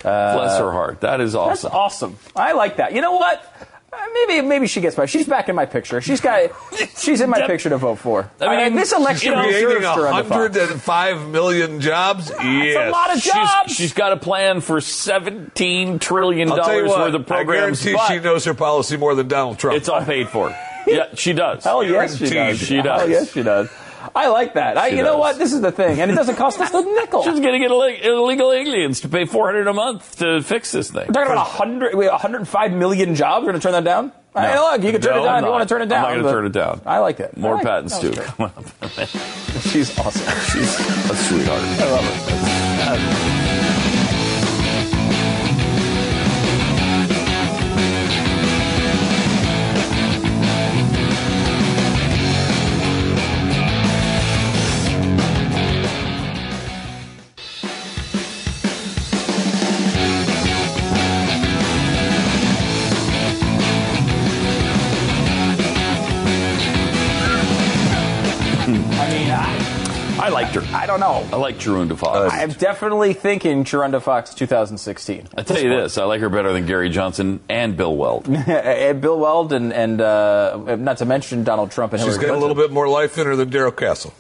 Bless 0.02 0.60
her 0.60 0.72
heart. 0.72 1.02
That 1.02 1.22
is 1.22 1.34
awesome. 1.36 1.50
That's 1.70 1.76
awesome. 1.76 2.12
awesome. 2.14 2.32
I 2.36 2.52
like 2.54 2.78
that. 2.78 2.94
You 2.94 3.02
know 3.02 3.14
what? 3.14 3.42
Uh, 3.94 3.98
maybe 4.28 4.46
maybe 4.46 4.66
she 4.68 4.82
gets 4.82 4.96
back. 4.96 5.08
She's 5.08 5.28
back 5.28 5.50
in 5.50 5.56
my 5.56 5.66
picture. 5.66 6.02
She's 6.02 6.20
got. 6.20 6.50
She's 6.98 7.22
in 7.22 7.30
my 7.30 7.46
picture 7.46 7.70
to 7.70 7.78
vote 7.78 8.00
for. 8.00 8.30
I 8.42 8.64
mean, 8.66 8.74
Uh, 8.74 8.80
this 8.82 8.92
election 8.92 9.34
you 9.34 9.40
Creating 9.40 9.84
Sharonda 9.84 10.30
105 10.30 11.28
million 11.30 11.80
jobs? 11.80 12.30
That's 12.30 12.44
Yes. 12.44 12.88
a 12.90 12.92
lot 12.92 13.16
of 13.16 13.22
She's, 13.22 13.32
jobs. 13.34 13.76
she's 13.76 13.94
got 13.94 14.12
a 14.12 14.18
plan 14.18 14.62
for 14.62 14.80
$17 14.80 16.00
trillion 16.02 16.52
I'll 16.52 16.58
tell 16.58 16.76
you 16.76 16.88
what, 16.88 17.00
worth 17.00 17.14
of 17.14 17.28
programs. 17.28 17.82
I 17.86 17.92
guarantee 17.92 18.14
she 18.16 18.20
knows 18.24 18.46
her 18.46 18.54
policy 18.56 18.98
more 18.98 19.14
than 19.16 19.28
Donald 19.28 19.60
Trump. 19.60 19.78
It's 19.78 19.88
all 19.90 20.04
paid 20.04 20.28
for. 20.30 20.54
Yeah, 20.86 21.06
she 21.16 21.32
does. 21.32 21.64
Hell 21.64 21.82
yes, 21.82 22.18
she 22.18 22.26
does. 22.26 22.34
Guaranteed. 22.34 22.68
She 22.68 22.82
does. 22.82 23.00
Hell 23.00 23.10
yes, 23.10 23.32
she 23.32 23.42
does. 23.42 23.70
I 24.16 24.28
like 24.30 24.56
that. 24.56 24.78
I, 24.78 24.88
you 24.88 25.04
know 25.04 25.18
what? 25.18 25.38
This 25.38 25.54
is 25.54 25.62
the 25.62 25.72
thing, 25.72 26.00
and 26.02 26.12
it 26.12 26.16
doesn't 26.16 26.36
cost 26.36 26.60
us 26.60 26.74
a 26.74 26.82
nickel. 26.96 27.24
She's 27.24 27.40
going 27.40 27.54
to 27.54 27.60
get 27.60 27.72
illeg- 27.72 28.04
illegal 28.04 28.52
aliens 28.52 29.02
to 29.02 29.10
pay 29.10 29.26
400 29.26 29.68
a 29.68 29.74
month 29.74 30.18
to 30.20 30.42
fix 30.42 30.72
this 30.72 30.90
thing. 30.92 31.08
We're 31.08 31.14
talking 31.14 31.32
about 31.34 31.48
100, 31.60 31.96
we 31.96 32.08
105 32.08 32.72
million 32.74 33.16
jobs. 33.16 33.46
We're 33.46 33.52
going 33.52 33.62
to 33.62 33.64
turn 33.64 33.74
that 33.74 33.84
down? 33.84 34.12
Hey, 34.36 34.58
look, 34.58 34.82
you 34.84 34.92
can 34.92 35.00
turn 35.02 35.14
No, 35.16 35.22
it 35.22 35.26
down 35.28 35.38
if 35.40 35.46
you 35.46 35.52
want 35.52 35.70
to 35.70 35.74
turn 35.74 35.82
it 35.84 35.90
down. 35.90 36.06
I'm 36.06 36.18
not 36.18 36.22
going 36.24 36.26
to 36.26 36.32
turn 36.32 36.46
it 36.48 36.54
down. 36.54 36.82
I 36.88 36.98
like 37.00 37.18
that. 37.18 37.38
More 37.38 37.52
I 37.54 37.56
like- 37.56 37.66
patents 37.66 38.00
too. 38.00 38.14
She's 39.70 39.98
awesome. 40.00 40.40
She's 40.52 40.80
a 41.12 41.16
sweetheart. 41.16 41.62
I 41.62 41.92
love 41.92 42.04
her. 42.04 43.34
Uh, 43.40 43.43
I 70.84 70.86
don't 70.86 71.00
know. 71.00 71.26
I 71.32 71.38
like 71.40 71.56
Sharonda 71.60 71.98
Fox. 71.98 72.34
I'm 72.34 72.50
definitely 72.52 73.14
thinking 73.14 73.64
Sharonda 73.64 74.02
Fox 74.02 74.34
2016. 74.34 75.30
I 75.38 75.44
tell 75.44 75.58
you 75.58 75.70
this, 75.70 75.98
I 75.98 76.04
like 76.04 76.20
her 76.20 76.28
better 76.28 76.52
than 76.52 76.66
Gary 76.66 76.90
Johnson 76.90 77.40
and 77.48 77.78
Bill 77.78 77.96
Weld. 77.96 78.28
And 78.28 79.00
Bill 79.02 79.18
Weld 79.18 79.54
and, 79.54 79.72
and 79.72 80.02
uh, 80.02 80.76
not 80.78 80.98
to 80.98 81.06
mention 81.06 81.46
Donald 81.46 81.72
Trump 81.72 81.94
and 81.94 82.02
She's 82.02 82.16
Hillary 82.16 82.28
got 82.32 82.36
a 82.38 82.40
little 82.42 82.56
bit 82.56 82.70
more 82.74 82.90
life 82.90 83.18
in 83.18 83.26
her 83.28 83.38
than 83.38 83.50
Darrell 83.50 83.72
Castle. 83.72 84.14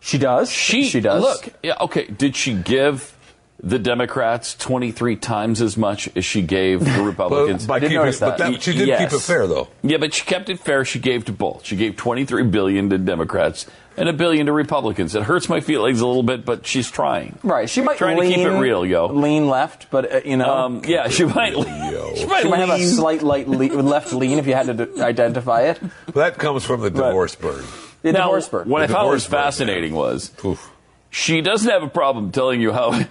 She 0.00 0.18
does. 0.18 0.50
She, 0.50 0.82
she 0.88 0.98
does. 0.98 1.22
Look, 1.22 1.50
yeah, 1.62 1.76
okay. 1.82 2.06
Did 2.06 2.34
she 2.34 2.54
give 2.54 3.16
the 3.60 3.78
Democrats 3.78 4.56
23 4.56 5.14
times 5.16 5.60
as 5.62 5.76
much 5.76 6.08
as 6.16 6.24
she 6.24 6.42
gave 6.42 6.80
the 6.84 7.02
Republicans? 7.04 7.64
But, 7.64 7.74
by 7.74 7.78
did 7.78 7.86
keeping, 7.90 7.98
notice 7.98 8.18
but 8.18 8.38
that. 8.38 8.52
that, 8.54 8.62
she 8.62 8.72
did 8.72 8.88
Yes. 8.88 9.08
keep 9.12 9.20
it 9.20 9.22
fair, 9.22 9.46
though. 9.46 9.68
yeah, 9.84 9.98
but 9.98 10.14
she 10.14 10.24
kept 10.24 10.48
it 10.48 10.58
fair. 10.58 10.84
She 10.84 10.98
gave 10.98 11.26
to 11.26 11.32
both. 11.32 11.64
She 11.64 11.76
gave 11.76 11.94
23 11.94 12.42
billion 12.44 12.90
to 12.90 12.98
Democrats 12.98 13.66
and 13.98 14.08
a 14.08 14.12
billion 14.12 14.46
to 14.46 14.52
Republicans. 14.52 15.14
It 15.14 15.22
hurts 15.24 15.48
my 15.48 15.60
feelings 15.60 16.00
a 16.00 16.06
little 16.06 16.22
bit, 16.22 16.44
but 16.44 16.66
she's 16.66 16.90
trying. 16.90 17.38
Right. 17.42 17.68
She 17.68 17.82
might 17.82 17.98
Trying 17.98 18.16
to 18.18 18.26
keep 18.26 18.38
it 18.38 18.58
real, 18.58 18.86
yo. 18.86 19.06
Lean 19.08 19.48
left, 19.48 19.90
but 19.90 20.12
uh, 20.12 20.20
you 20.24 20.36
know, 20.36 20.48
Um, 20.50 20.82
yeah, 20.86 21.08
she 21.08 21.24
might. 21.24 21.52
Yo. 21.56 22.14
She 22.14 22.26
might, 22.26 22.42
she 22.42 22.48
might 22.48 22.60
have 22.60 22.70
a 22.70 22.82
slight 22.84 23.22
light 23.22 23.48
le- 23.48 23.82
left 23.82 24.12
lean 24.12 24.38
if 24.38 24.46
you 24.46 24.54
had 24.54 24.66
to 24.66 24.86
d- 24.86 25.00
identify 25.02 25.62
it. 25.62 25.80
That 26.14 26.38
comes 26.38 26.64
from 26.64 26.80
the 26.80 26.90
divorce 26.90 27.34
burn. 27.34 27.64
The 28.02 28.12
Now, 28.12 28.24
divorce 28.26 28.48
bird. 28.48 28.66
what 28.68 28.82
I 28.82 28.86
The 28.86 28.92
found 28.94 29.08
was 29.10 29.24
divorce 29.24 29.40
bird, 29.42 29.44
fascinating 29.46 29.94
was 29.94 30.32
Oof. 30.44 30.70
she 31.10 31.40
doesn't 31.40 31.68
have 31.70 31.82
a 31.82 31.88
problem 31.88 32.30
telling 32.32 32.60
you 32.60 32.72
how. 32.72 32.92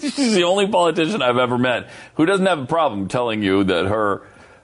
she's 0.00 0.34
the 0.34 0.44
only 0.44 0.66
politician 0.66 1.22
I've 1.22 1.36
ever 1.38 1.58
met 1.58 1.88
who 2.14 2.26
doesn't 2.26 2.46
have 2.46 2.58
a 2.58 2.66
problem 2.66 3.08
telling 3.08 3.42
you 3.42 3.64
that 3.64 3.86
her 3.86 4.22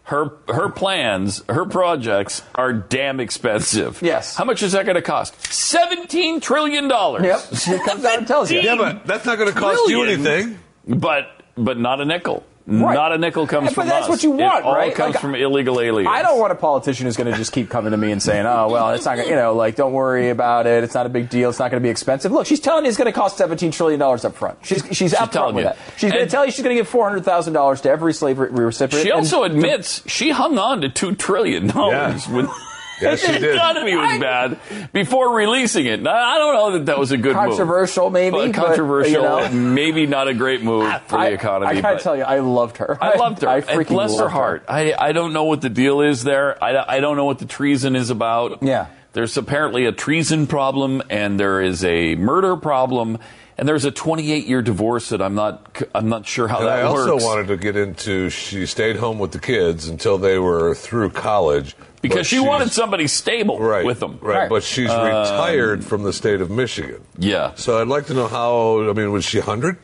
her 0.08 0.32
her 0.48 0.70
plans, 0.70 1.42
her 1.48 1.66
projects 1.66 2.42
are 2.54 2.72
damn 2.72 3.20
expensive. 3.20 4.02
Yes. 4.08 4.36
How 4.36 4.44
much 4.44 4.62
is 4.62 4.72
that 4.72 4.86
going 4.86 4.96
to 4.96 5.02
cost? 5.02 5.34
Seventeen 5.52 6.40
trillion 6.40 6.88
dollars. 6.88 7.24
Yep. 7.24 7.40
She 7.56 7.78
comes 7.84 8.04
out 8.04 8.18
and 8.18 8.26
tells 8.26 8.50
you. 8.50 8.60
Yeah, 8.60 8.76
but 8.76 9.06
that's 9.06 9.26
not 9.26 9.36
going 9.38 9.52
to 9.52 9.58
cost 9.58 9.88
you 9.88 10.02
anything. 10.02 10.58
But 10.86 11.42
but 11.56 11.78
not 11.78 12.00
a 12.00 12.04
nickel. 12.06 12.44
Right. 12.70 12.92
Not 12.92 13.12
a 13.12 13.18
nickel 13.18 13.46
comes 13.46 13.68
But 13.68 13.74
from 13.74 13.88
that's 13.88 14.04
us. 14.04 14.08
what 14.10 14.22
you 14.22 14.32
want, 14.32 14.58
it 14.58 14.64
all 14.66 14.74
right? 14.74 14.94
comes 14.94 15.14
Like, 15.14 15.22
from 15.22 15.34
illegal 15.34 15.80
aliens. 15.80 16.10
I 16.12 16.20
don't 16.20 16.38
want 16.38 16.52
a 16.52 16.54
politician 16.54 17.06
who's 17.06 17.16
going 17.16 17.30
to 17.32 17.36
just 17.38 17.50
keep 17.50 17.70
coming 17.70 17.92
to 17.92 17.96
me 17.96 18.12
and 18.12 18.22
saying, 18.22 18.44
"Oh, 18.44 18.68
well, 18.68 18.90
it's 18.90 19.06
not 19.06 19.14
going 19.16 19.26
to, 19.28 19.30
you 19.30 19.36
know, 19.40 19.54
like, 19.54 19.74
don't 19.74 19.94
worry 19.94 20.28
about 20.28 20.66
it. 20.66 20.84
It's 20.84 20.92
not 20.92 21.06
a 21.06 21.08
big 21.08 21.30
deal. 21.30 21.48
It's 21.48 21.58
not 21.58 21.70
going 21.70 21.82
to 21.82 21.86
be 21.86 21.90
expensive." 21.90 22.30
Look, 22.30 22.46
she's 22.46 22.60
telling 22.60 22.84
you 22.84 22.90
it's 22.90 22.98
going 22.98 23.10
to 23.10 23.18
cost 23.18 23.38
seventeen 23.38 23.70
trillion 23.70 23.98
dollars 23.98 24.26
up 24.26 24.34
front. 24.34 24.58
She's 24.66 24.84
she's, 24.92 25.14
up 25.14 25.32
telling 25.32 25.54
front 25.54 25.56
with 25.56 25.64
you. 25.64 25.70
that. 25.70 25.98
She's 25.98 26.12
going 26.12 26.24
to 26.26 26.30
tell 26.30 26.44
you 26.44 26.52
she's 26.52 26.62
going 26.62 26.76
to 26.76 26.80
give 26.80 26.88
four 26.88 27.08
hundred 27.08 27.24
thousand 27.24 27.54
dollars 27.54 27.80
to 27.80 27.90
every 27.90 28.12
slave 28.12 28.38
re- 28.38 28.48
recipient. 28.50 29.02
She 29.02 29.12
also 29.12 29.44
admits 29.44 30.02
she 30.06 30.28
hung 30.28 30.58
on 30.58 30.82
to 30.82 30.90
two 30.90 31.14
trillion 31.14 31.68
dollars 31.68 32.28
Yeah. 32.28 32.52
When 33.00 33.10
Yes, 33.10 33.20
she 33.20 33.32
the 33.32 33.38
did. 33.38 33.54
economy 33.56 33.96
was 33.96 34.18
bad 34.20 34.58
before 34.92 35.34
releasing 35.34 35.86
it. 35.86 36.02
Now, 36.02 36.12
I 36.14 36.38
don't 36.38 36.54
know 36.54 36.72
that 36.78 36.86
that 36.86 36.98
was 36.98 37.12
a 37.12 37.16
good 37.16 37.34
Controversial, 37.34 38.04
move. 38.04 38.12
maybe, 38.14 38.36
But 38.36 38.52
but, 38.52 38.54
controversial, 38.66 39.12
you 39.12 39.18
know. 39.22 39.48
maybe 39.50 40.06
not 40.06 40.28
a 40.28 40.34
great 40.34 40.62
move 40.62 40.90
for 41.06 41.16
I, 41.18 41.30
the 41.30 41.34
economy. 41.34 41.76
I 41.78 41.80
gotta 41.80 41.98
tell 42.00 42.16
you, 42.16 42.22
I 42.24 42.38
loved 42.40 42.78
her. 42.78 42.96
I 43.00 43.16
loved 43.16 43.42
her. 43.42 43.48
I 43.48 43.56
And 43.58 43.66
freaking 43.66 43.88
bless 43.88 44.16
her 44.16 44.22
loved 44.24 44.32
heart. 44.32 44.64
I, 44.68 44.94
I 44.98 45.12
don't 45.12 45.32
know 45.32 45.44
what 45.44 45.60
the 45.60 45.70
deal 45.70 46.00
is 46.00 46.24
there. 46.24 46.62
I, 46.62 46.96
I 46.96 47.00
don't 47.00 47.16
know 47.16 47.24
what 47.24 47.38
the 47.38 47.46
treason 47.46 47.96
is 47.96 48.10
about. 48.10 48.62
Yeah. 48.62 48.86
There's 49.14 49.36
apparently 49.36 49.86
a 49.86 49.92
treason 49.92 50.46
problem, 50.46 51.02
and 51.08 51.40
there 51.40 51.60
is 51.62 51.82
a 51.84 52.14
murder 52.14 52.56
problem, 52.56 53.18
and 53.56 53.66
there's 53.66 53.84
a 53.86 53.90
28 53.90 54.46
year 54.46 54.60
divorce 54.62 55.08
that 55.08 55.22
I'm 55.22 55.34
not 55.34 55.82
I'm 55.94 56.08
not 56.08 56.26
sure 56.26 56.46
how 56.46 56.58
And 56.58 56.66
that 56.68 56.78
I 56.80 56.82
also 56.82 57.16
wanted 57.16 57.48
to 57.48 57.56
get 57.56 57.74
into 57.74 58.28
she 58.30 58.66
stayed 58.66 58.96
home 58.96 59.18
with 59.18 59.32
the 59.32 59.40
kids 59.40 59.88
until 59.88 60.18
they 60.18 60.38
were 60.38 60.74
through 60.74 61.10
college. 61.10 61.74
But 62.00 62.02
because 62.02 62.26
she 62.26 62.38
wanted 62.40 62.70
somebody 62.72 63.06
stable 63.08 63.58
right, 63.58 63.84
with 63.84 64.00
them. 64.00 64.18
Right, 64.20 64.38
Right. 64.40 64.48
but 64.48 64.62
she's 64.62 64.88
retired 64.88 65.84
from 65.84 66.02
the 66.04 66.12
state 66.12 66.40
of 66.40 66.50
Michigan. 66.50 67.02
Yeah. 67.18 67.52
So 67.56 67.80
I'd 67.80 67.88
like 67.88 68.06
to 68.06 68.14
know 68.14 68.28
how, 68.28 68.88
I 68.88 68.92
mean, 68.92 69.10
was 69.12 69.24
she 69.24 69.38
100? 69.38 69.76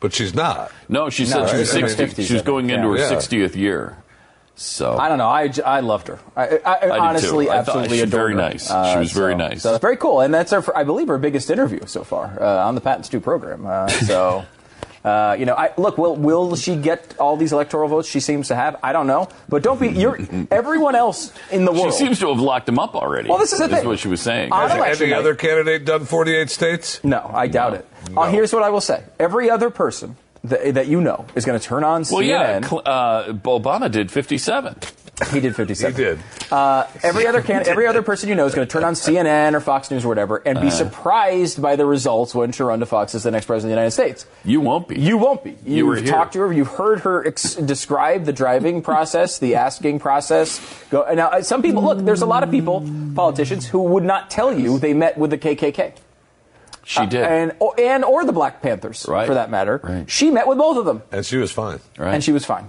But 0.00 0.14
she's 0.14 0.34
not. 0.34 0.72
No, 0.88 1.10
she 1.10 1.24
No, 1.24 1.28
said 1.46 1.48
she 1.50 1.56
was 1.58 1.72
she's 1.72 1.96
60. 1.96 2.22
50s, 2.22 2.26
She 2.26 2.32
was 2.32 2.42
I 2.42 2.44
going 2.46 2.66
think. 2.68 2.78
into 2.78 2.90
her 2.92 2.96
Yeah. 2.98 3.10
60th 3.10 3.54
year. 3.54 3.98
So 4.56 4.96
I 4.98 5.08
don't 5.08 5.16
know. 5.18 5.28
I, 5.28 5.50
I 5.64 5.80
loved 5.80 6.08
her. 6.08 6.18
I, 6.36 6.58
I, 6.58 6.74
I 6.74 6.80
too. 6.80 6.90
honestly 6.92 7.48
I 7.48 7.58
absolutely 7.58 7.96
she 7.98 8.02
was 8.02 8.10
adored 8.12 8.12
very 8.12 8.32
her. 8.32 8.38
nice. 8.50 8.66
She 8.92 8.98
was 8.98 9.12
very 9.12 9.32
so- 9.32 9.36
nice. 9.38 9.62
So 9.62 9.70
it's 9.74 9.80
very 9.80 9.96
cool, 9.96 10.20
and 10.20 10.34
that's 10.34 10.52
her. 10.52 10.62
I 10.76 10.84
believe 10.84 11.08
her 11.08 11.16
biggest 11.18 11.50
interview 11.50 11.80
so 11.86 12.04
far 12.04 12.36
uh, 12.40 12.66
on 12.66 12.74
the 12.74 12.80
Pat 12.82 12.96
and 12.96 13.06
Stu 13.06 13.20
program. 13.20 13.66
Uh, 13.66 13.88
so. 13.88 14.44
Uh, 15.04 15.34
you 15.38 15.46
know, 15.46 15.54
I, 15.54 15.72
look. 15.78 15.96
Will 15.96 16.14
will 16.14 16.56
she 16.56 16.76
get 16.76 17.16
all 17.18 17.36
these 17.36 17.52
electoral 17.52 17.88
votes 17.88 18.06
she 18.08 18.20
seems 18.20 18.48
to 18.48 18.54
have? 18.54 18.76
I 18.82 18.92
don't 18.92 19.06
know, 19.06 19.28
but 19.48 19.62
don't 19.62 19.80
be. 19.80 19.88
You're 19.88 20.18
everyone 20.50 20.94
else 20.94 21.32
in 21.50 21.64
the 21.64 21.72
world. 21.72 21.94
she 21.94 21.98
seems 22.04 22.18
to 22.18 22.28
have 22.28 22.38
locked 22.38 22.68
him 22.68 22.78
up 22.78 22.94
already. 22.94 23.30
Well, 23.30 23.38
this 23.38 23.52
is 23.54 23.60
the 23.60 23.68
thing. 23.68 23.86
what 23.86 23.98
she 23.98 24.08
was 24.08 24.20
saying. 24.20 24.50
Has 24.52 25.00
any 25.00 25.10
night- 25.10 25.18
other 25.18 25.34
candidate 25.34 25.86
done 25.86 26.04
48 26.04 26.50
states? 26.50 27.02
no, 27.02 27.30
I 27.32 27.46
doubt 27.46 27.74
it. 27.74 27.88
Uh, 28.14 28.28
here's 28.28 28.52
what 28.52 28.62
I 28.62 28.68
will 28.68 28.82
say: 28.82 29.02
every 29.18 29.48
other 29.48 29.70
person 29.70 30.16
that, 30.44 30.74
that 30.74 30.86
you 30.88 31.00
know 31.00 31.26
is 31.34 31.44
going 31.44 31.58
to 31.58 31.64
turn 31.64 31.84
on 31.84 32.04
well, 32.10 32.22
yeah, 32.22 32.60
CNN. 32.60 32.64
Cl- 32.68 32.82
uh, 32.86 33.32
Obama 33.32 33.90
did 33.90 34.10
57. 34.10 34.74
he 35.32 35.40
did 35.40 35.54
57. 35.54 35.92
He 35.94 36.02
did. 36.02 36.18
Uh, 36.50 36.86
every 37.02 37.26
other 37.26 37.42
can, 37.42 37.68
every 37.68 37.86
other 37.86 38.00
person 38.00 38.30
you 38.30 38.34
know 38.34 38.46
is 38.46 38.54
going 38.54 38.66
to 38.66 38.72
turn 38.72 38.82
on 38.84 38.94
CNN 38.94 39.52
or 39.52 39.60
Fox 39.60 39.90
News 39.90 40.04
or 40.04 40.08
whatever 40.08 40.38
and 40.46 40.58
be 40.62 40.68
Uh. 40.68 40.70
surprised 40.70 41.60
by 41.60 41.76
the 41.76 41.84
results 41.84 42.34
when 42.34 42.52
Sharonda 42.52 42.86
Fox 42.88 43.14
is 43.14 43.22
the 43.24 43.30
next 43.30 43.44
president 43.44 43.72
of 43.72 43.76
the 43.76 43.80
United 43.82 43.90
States. 43.90 44.26
You 44.44 44.60
won't 44.62 44.88
be. 44.88 44.98
You 44.98 45.18
won't 45.18 45.44
be. 45.44 45.50
You've 45.50 45.68
You 45.76 45.86
were 45.86 45.96
here. 45.96 46.06
talked 46.06 46.32
to 46.32 46.38
her. 46.40 46.52
You've 46.52 46.68
heard 46.68 47.00
her 47.00 47.26
ex- 47.26 47.54
describe 47.56 48.24
the 48.24 48.32
driving 48.32 48.80
process, 48.80 49.38
the 49.38 49.56
asking 49.56 49.98
process. 49.98 50.58
Go, 50.90 51.04
now, 51.12 51.28
uh, 51.28 51.42
some 51.42 51.60
people 51.60 51.82
look. 51.84 51.98
There's 51.98 52.22
a 52.22 52.26
lot 52.26 52.42
of 52.42 52.50
people, 52.50 52.80
politicians, 53.14 53.66
who 53.66 53.82
would 53.82 54.04
not 54.04 54.30
tell 54.30 54.58
you 54.58 54.78
they 54.78 54.94
met 54.94 55.18
with 55.18 55.30
the 55.30 55.38
KKK. 55.38 55.92
She 56.84 57.06
did. 57.06 57.22
Uh, 57.22 57.26
and 57.28 57.52
or, 57.60 57.74
and 57.78 58.04
or 58.04 58.24
the 58.24 58.32
Black 58.32 58.62
Panthers, 58.62 59.06
Right. 59.08 59.26
for 59.26 59.34
that 59.34 59.50
matter. 59.50 59.80
Right. 59.82 60.10
She 60.10 60.30
met 60.30 60.46
with 60.46 60.58
both 60.58 60.76
of 60.76 60.84
them, 60.84 61.02
And 61.12 61.24
she 61.24 61.36
was 61.36 61.52
fine. 61.52 61.80
right? 61.98 62.14
and 62.14 62.22
she 62.24 62.32
was 62.32 62.44
fine. 62.44 62.68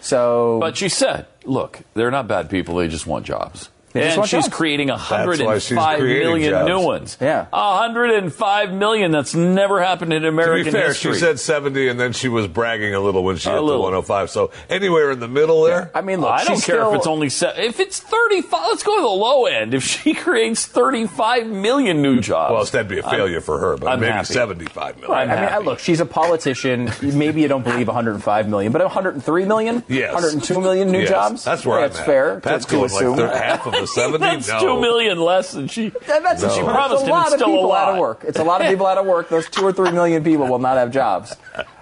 So, 0.00 0.58
But 0.60 0.76
she 0.76 0.88
said, 0.88 1.26
look, 1.44 1.80
they're 1.94 2.10
not 2.10 2.28
bad 2.28 2.50
people. 2.50 2.76
They 2.76 2.88
just 2.88 3.06
want 3.06 3.24
jobs. 3.26 3.70
They 3.94 4.02
and 4.08 4.22
she's 4.26 4.44
jobs. 4.44 4.48
creating 4.48 4.88
why 4.88 4.96
she's 4.98 5.76
105 5.76 5.98
creating 6.00 6.22
million 6.28 6.50
jobs. 6.50 6.68
new 6.68 6.80
ones. 6.80 7.16
Yeah. 7.20 7.46
105 7.52 8.72
million. 8.72 9.10
That's 9.12 9.34
never 9.34 9.80
happened 9.82 10.12
in 10.12 10.22
To 10.22 10.28
American 10.28 10.64
be 10.64 10.70
fair, 10.72 10.88
history. 10.88 11.14
she 11.14 11.20
said 11.20 11.38
70 11.38 11.88
and 11.88 11.98
then 12.00 12.12
she 12.12 12.28
was 12.28 12.46
bragging 12.48 12.92
a 12.94 12.98
little 13.00 13.22
when 13.22 13.36
she 13.36 13.48
A 13.48 13.52
hit 13.52 13.60
little. 13.60 13.78
the 13.82 13.82
105. 14.00 14.30
So 14.30 14.50
anywhere 14.68 15.12
in 15.12 15.20
the 15.20 15.28
middle 15.28 15.62
there. 15.62 15.90
I 15.94 16.00
mean, 16.00 16.20
look, 16.20 16.30
I 16.30 16.38
don't 16.44 16.54
care 16.60 16.60
still, 16.60 16.90
if 16.92 16.96
it's 16.98 17.06
only 17.06 17.28
se- 17.28 17.54
if 17.56 17.78
it's 17.80 18.00
35. 18.00 18.66
Let's 18.68 18.82
go 18.82 18.96
to 18.96 19.02
the 19.02 19.06
low 19.08 19.46
end. 19.46 19.74
If 19.74 19.84
she 19.84 20.12
creates 20.26 20.66
35 20.66 21.46
million 21.46 22.02
new 22.02 22.20
jobs, 22.20 22.52
Well, 22.52 22.64
that'd 22.64 22.88
be 22.88 22.98
a 22.98 23.02
failure 23.08 23.40
for 23.40 23.58
her, 23.58 23.76
but 23.76 23.88
I'm 23.88 24.00
maybe 24.00 24.12
happy. 24.12 24.34
75 24.34 24.96
million. 24.96 25.10
Right. 25.12 25.28
I 25.28 25.34
mean, 25.40 25.52
I, 25.52 25.58
look, 25.58 25.78
she's 25.78 26.00
a 26.00 26.06
politician. 26.06 26.90
Maybe 27.02 27.42
you 27.42 27.48
don't 27.48 27.62
believe 27.62 27.86
105 27.86 28.48
million, 28.48 28.72
but 28.72 28.82
103 28.82 29.44
million, 29.44 29.84
Yes. 29.88 30.12
102 30.14 30.60
million 30.60 30.90
new 30.90 31.00
Yes, 31.00 31.08
jobs. 31.10 31.44
That's 31.44 31.64
where 31.64 31.78
Yeah, 31.78 31.84
I'm 31.84 31.90
it's 31.90 32.00
at. 32.00 32.06
fair. 32.06 32.40
That's 32.42 32.64
to, 32.66 32.76
to 32.78 32.84
assume. 32.84 33.10
like 33.10 33.16
they're 33.18 33.36
half 33.42 33.66
of 33.66 33.74
the 33.86 33.92
70. 34.00 34.18
that's 34.18 34.48
no. 34.48 34.60
two 34.60 34.80
million 34.80 35.18
less 35.18 35.52
than 35.52 35.68
she. 35.68 35.84
Yeah, 36.08 36.18
that's 36.20 36.42
No. 36.42 36.48
she 36.50 36.60
It's 36.60 36.68
promised 36.68 37.04
a 37.04 37.06
a 37.06 37.10
lot 37.10 37.10
lot 37.10 37.26
of 37.28 37.40
of 37.40 37.46
people 37.46 37.72
out 37.72 37.92
of 37.94 37.98
work. 37.98 38.24
It's 38.26 38.38
a 38.38 38.44
lot 38.44 38.60
of 38.60 38.68
people 38.68 38.86
out 38.86 38.98
of 38.98 39.06
work. 39.06 39.28
Those 39.28 39.48
two 39.48 39.64
or 39.64 39.72
three 39.72 39.90
million 39.90 40.22
people 40.24 40.46
will 40.46 40.58
not 40.58 40.76
have 40.76 40.90
jobs. 40.90 41.36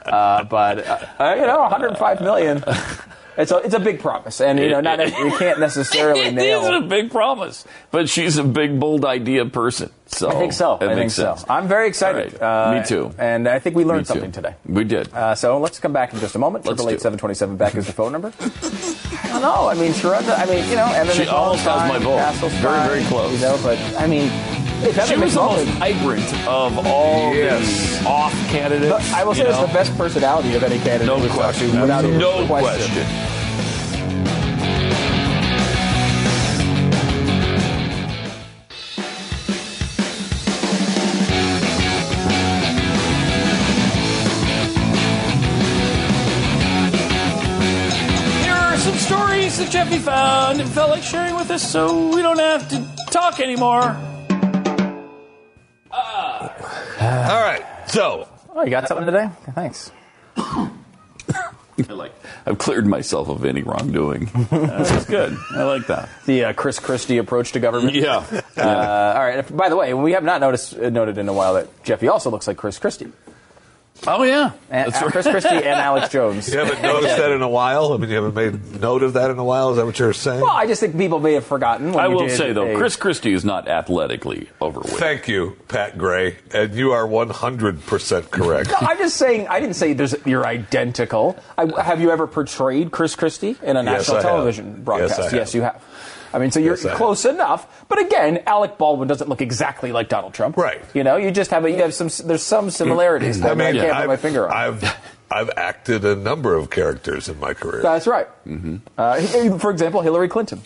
Uh, 0.04 0.44
but 0.44 0.86
uh, 1.20 1.34
you 1.38 1.46
know, 1.46 1.60
105 1.60 2.20
million. 2.20 2.64
It's 3.36 3.50
a 3.50 3.56
it's 3.58 3.74
a 3.74 3.80
big 3.80 4.00
promise, 4.00 4.40
and 4.40 4.58
you 4.58 4.68
know, 4.70 4.80
not 4.80 4.98
you 4.98 5.30
can't 5.38 5.58
necessarily 5.58 6.30
nail. 6.32 6.64
It. 6.64 6.68
It 6.68 6.76
is 6.76 6.84
a 6.84 6.86
big 6.86 7.10
promise, 7.10 7.64
but 7.90 8.08
she's 8.08 8.36
a 8.36 8.44
big, 8.44 8.78
bold 8.78 9.04
idea 9.04 9.46
person. 9.46 9.90
So 10.06 10.28
I 10.28 10.34
think 10.34 10.52
so. 10.52 10.74
I 10.74 10.78
think 10.78 10.96
makes 10.96 11.14
so. 11.14 11.34
sense. 11.36 11.46
I'm 11.48 11.68
very 11.68 11.88
excited. 11.88 12.34
Right. 12.34 12.42
Uh, 12.42 12.80
Me 12.80 12.86
too. 12.86 13.14
And 13.16 13.48
I 13.48 13.58
think 13.58 13.76
we 13.76 13.84
learned 13.84 14.06
something 14.06 14.30
today. 14.30 14.54
We 14.66 14.84
did. 14.84 15.12
Uh, 15.12 15.34
so 15.34 15.58
let's 15.58 15.80
come 15.80 15.94
back 15.94 16.12
in 16.12 16.20
just 16.20 16.34
a 16.34 16.38
moment. 16.38 16.66
Triple 16.66 16.90
eight 16.90 17.00
seven 17.00 17.18
twenty 17.18 17.34
seven 17.34 17.56
back 17.56 17.74
is 17.74 17.86
the 17.86 17.92
phone 17.94 18.12
number. 18.12 18.32
I 18.40 19.28
don't 19.28 19.42
know. 19.42 19.68
I 19.68 19.74
mean, 19.74 19.92
Sharonda. 19.92 20.38
I 20.38 20.44
mean, 20.44 20.68
you 20.68 20.76
know, 20.76 20.92
Evan 20.92 21.16
She 21.16 21.26
almost 21.26 21.64
has 21.64 21.88
my 21.88 21.98
vote. 21.98 22.34
Very, 22.60 22.88
very 22.88 23.04
close. 23.04 23.32
You 23.32 23.40
know, 23.46 23.58
but 23.62 23.78
I 23.96 24.06
mean, 24.06 24.30
She 24.82 24.88
Evan 25.00 25.20
was 25.20 25.34
the 25.34 25.40
most 25.40 25.66
McMullen- 25.66 25.78
vibrant 25.78 26.46
of 26.48 26.86
all 26.86 27.34
Yes. 27.34 28.00
the 28.00 28.08
off 28.08 28.32
candidates. 28.50 28.90
But 28.92 29.16
I 29.16 29.24
will 29.24 29.34
say 29.34 29.42
it's 29.46 29.58
the 29.58 29.66
best 29.68 29.96
personality 29.96 30.54
of 30.56 30.62
any 30.64 30.78
candidate. 30.78 31.06
No 31.06 31.16
we've 31.18 31.28
talked 31.30 31.58
to, 31.58 31.66
question. 31.68 31.80
Without 31.80 32.04
no 32.04 32.46
question. 32.46 32.90
question. 32.90 33.06
Here 48.42 48.52
are 48.54 48.76
some 48.76 48.96
stories 48.96 49.58
that 49.58 49.70
Jeffy 49.70 49.98
found 49.98 50.60
and 50.60 50.68
felt 50.70 50.90
like 50.90 51.02
sharing 51.02 51.34
with 51.36 51.50
us 51.50 51.62
so 51.62 52.08
we 52.08 52.22
don't 52.22 52.38
have 52.40 52.68
to 52.70 52.84
talk 53.10 53.40
anymore. 53.40 53.96
All 57.02 57.40
right. 57.40 57.64
So, 57.88 58.28
Oh, 58.54 58.62
you 58.64 58.70
got 58.70 58.86
something 58.86 59.06
today? 59.06 59.30
Thanks. 59.54 59.90
I 60.36 61.94
like, 61.94 62.12
I've 62.46 62.58
cleared 62.58 62.86
myself 62.86 63.28
of 63.28 63.44
any 63.46 63.62
wrongdoing. 63.62 64.26
That's 64.50 65.06
good. 65.06 65.36
I 65.54 65.64
like 65.64 65.86
that. 65.86 66.08
The 66.26 66.44
uh, 66.44 66.52
Chris 66.52 66.78
Christie 66.78 67.16
approach 67.18 67.52
to 67.52 67.60
government. 67.60 67.94
Yeah. 67.94 68.24
Uh, 68.56 69.14
all 69.16 69.24
right. 69.24 69.38
If, 69.38 69.54
by 69.56 69.68
the 69.70 69.76
way, 69.76 69.94
we 69.94 70.12
have 70.12 70.22
not 70.22 70.40
noticed 70.40 70.74
uh, 70.76 70.90
noted 70.90 71.16
in 71.18 71.28
a 71.28 71.32
while 71.32 71.54
that 71.54 71.82
Jeffy 71.82 72.08
also 72.08 72.30
looks 72.30 72.46
like 72.46 72.56
Chris 72.58 72.78
Christie. 72.78 73.10
Oh 74.06 74.24
yeah. 74.24 74.52
And, 74.70 74.92
That's 74.92 75.02
right. 75.02 75.12
Chris 75.12 75.26
Christie 75.26 75.48
and 75.50 75.64
Alex 75.66 76.08
Jones. 76.08 76.52
you 76.52 76.58
haven't 76.58 76.82
noticed 76.82 77.16
that 77.16 77.30
in 77.30 77.40
a 77.42 77.48
while? 77.48 77.92
I 77.92 77.96
mean, 77.98 78.10
you 78.10 78.16
haven't 78.16 78.34
made 78.34 78.80
note 78.80 79.02
of 79.02 79.12
that 79.12 79.30
in 79.30 79.38
a 79.38 79.44
while? 79.44 79.70
Is 79.70 79.76
that 79.76 79.86
what 79.86 79.98
you're 79.98 80.12
saying? 80.12 80.40
Well, 80.40 80.50
I 80.50 80.66
just 80.66 80.80
think 80.80 80.96
people 80.98 81.20
may 81.20 81.34
have 81.34 81.44
forgotten. 81.46 81.92
When 81.92 82.04
I 82.04 82.08
you 82.08 82.14
will 82.16 82.26
did 82.26 82.36
say 82.36 82.52
though, 82.52 82.72
a- 82.72 82.76
Chris 82.76 82.96
Christie 82.96 83.32
is 83.32 83.44
not 83.44 83.68
athletically 83.68 84.48
overweight. 84.60 84.92
Thank 84.94 85.28
you, 85.28 85.56
Pat 85.68 85.98
Gray. 85.98 86.36
And 86.52 86.74
you 86.74 86.92
are 86.92 87.06
100% 87.06 88.30
correct. 88.30 88.70
No, 88.70 88.76
I'm 88.80 88.98
just 88.98 89.16
saying. 89.16 89.46
I 89.48 89.60
didn't 89.60 89.76
say 89.76 89.92
there's, 89.92 90.14
you're 90.26 90.46
identical. 90.46 91.38
I, 91.56 91.82
have 91.82 92.00
you 92.00 92.10
ever 92.10 92.26
portrayed 92.26 92.90
Chris 92.90 93.14
Christie 93.14 93.56
in 93.62 93.76
a 93.76 93.82
Yes, 93.82 94.08
national 94.08 94.16
I 94.16 94.20
have. 94.22 94.30
television 94.30 94.82
broadcast? 94.82 95.18
Yes, 95.18 95.32
I 95.32 95.38
have. 95.38 95.54
you 95.54 95.62
have. 95.62 95.84
I 96.32 96.38
mean, 96.38 96.50
so 96.50 96.60
you're 96.60 96.76
Yes, 96.76 96.96
close 96.96 97.24
enough. 97.24 97.84
But 97.88 97.98
again, 98.00 98.42
Alec 98.46 98.78
Baldwin 98.78 99.08
doesn't 99.08 99.28
look 99.28 99.40
exactly 99.42 99.92
like 99.92 100.08
Donald 100.08 100.34
Trump. 100.34 100.56
Right. 100.56 100.82
You 100.94 101.04
know, 101.04 101.16
you 101.16 101.30
just 101.30 101.50
have 101.50 101.64
a, 101.64 101.70
you 101.70 101.78
have 101.78 101.94
some. 101.94 102.08
There's 102.26 102.42
some 102.42 102.70
similarities. 102.70 103.40
that 103.40 103.60
I, 103.60 103.72
can't 103.72 103.78
put 103.80 103.90
I've, 103.92 104.06
my 104.08 104.16
finger 104.16 104.48
on. 104.48 104.56
I've, 104.56 104.96
I've 105.30 105.50
acted 105.56 106.04
a 106.04 106.14
number 106.16 106.54
of 106.54 106.70
characters 106.70 107.28
in 107.28 107.38
my 107.40 107.54
career. 107.54 107.82
That's 107.82 108.06
right. 108.06 108.28
Mm-hmm. 108.46 108.76
Uh, 108.96 109.58
for 109.58 109.70
example, 109.70 110.00
Hillary 110.00 110.28
Clinton. 110.28 110.60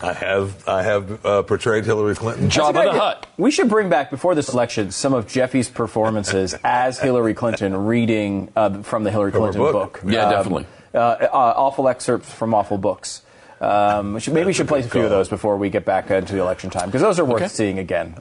I 0.00 0.12
have 0.12 0.68
I 0.68 0.82
have 0.82 1.24
uh, 1.24 1.42
portrayed 1.42 1.86
Hillary 1.86 2.14
Clinton. 2.14 2.48
Jabba 2.50 2.50
That's 2.50 2.72
the 2.72 2.80
idea. 2.90 3.00
Hutt. 3.00 3.26
We 3.38 3.50
should 3.50 3.70
bring 3.70 3.88
back 3.88 4.10
before 4.10 4.34
this 4.34 4.50
election 4.50 4.90
some 4.90 5.14
of 5.14 5.26
Jeffy's 5.26 5.70
performances 5.70 6.54
as 6.64 6.98
Hillary 6.98 7.32
Clinton 7.32 7.74
reading 7.86 8.52
uh, 8.54 8.82
from 8.82 9.04
the 9.04 9.10
Hillary 9.10 9.30
From 9.30 9.40
Clinton 9.40 9.62
book. 9.62 10.02
book. 10.02 10.12
Yeah, 10.12 10.24
Um, 10.26 10.30
definitely. 10.32 10.66
Uh, 10.94 10.98
uh, 10.98 11.28
awful 11.32 11.88
excerpts 11.88 12.30
from 12.32 12.52
awful 12.54 12.76
books. 12.78 13.22
Um, 13.60 14.14
we 14.14 14.20
should, 14.20 14.34
maybe 14.34 14.46
we 14.46 14.52
should 14.52 14.68
play 14.68 14.80
a 14.80 14.82
good 14.82 14.90
few 14.92 15.04
of 15.04 15.10
those 15.10 15.28
before 15.28 15.56
we 15.56 15.70
get 15.70 15.84
back 15.84 16.10
into 16.10 16.34
the 16.34 16.40
election 16.40 16.68
time 16.70 16.86
because 16.86 17.00
those 17.02 17.18
are 17.18 17.24
worth 17.24 17.42
Okay. 17.42 17.48
seeing 17.48 17.78
again. 17.78 18.16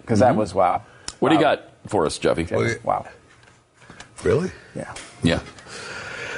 Because 0.00 0.18
that 0.20 0.36
was 0.36 0.54
wow. 0.54 0.82
What 1.18 1.30
do 1.30 1.36
you 1.36 1.40
Wow. 1.42 1.54
got 1.56 1.68
for 1.86 2.04
us, 2.06 2.18
Jeffy? 2.18 2.44
What 2.44 2.84
Wow. 2.84 3.06
Really? 4.22 4.50
Yeah. 4.74 4.92
Yeah. 5.22 5.40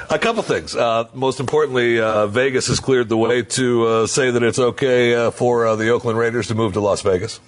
A 0.09 0.17
couple 0.17 0.41
things. 0.41 0.75
Uh, 0.75 1.05
most 1.13 1.39
importantly, 1.39 1.99
uh, 1.99 2.27
Vegas 2.27 2.67
has 2.67 2.79
cleared 2.79 3.09
the 3.09 3.17
way 3.17 3.43
to 3.43 3.85
uh, 3.87 4.07
say 4.07 4.31
that 4.31 4.41
it's 4.41 4.57
okay 4.57 5.13
uh, 5.13 5.31
for 5.31 5.67
uh, 5.67 5.75
the 5.75 5.89
Oakland 5.89 6.17
Raiders 6.17 6.47
to 6.47 6.55
move 6.55 6.73
to 6.73 6.79
Las 6.79 7.01
Vegas. 7.01 7.39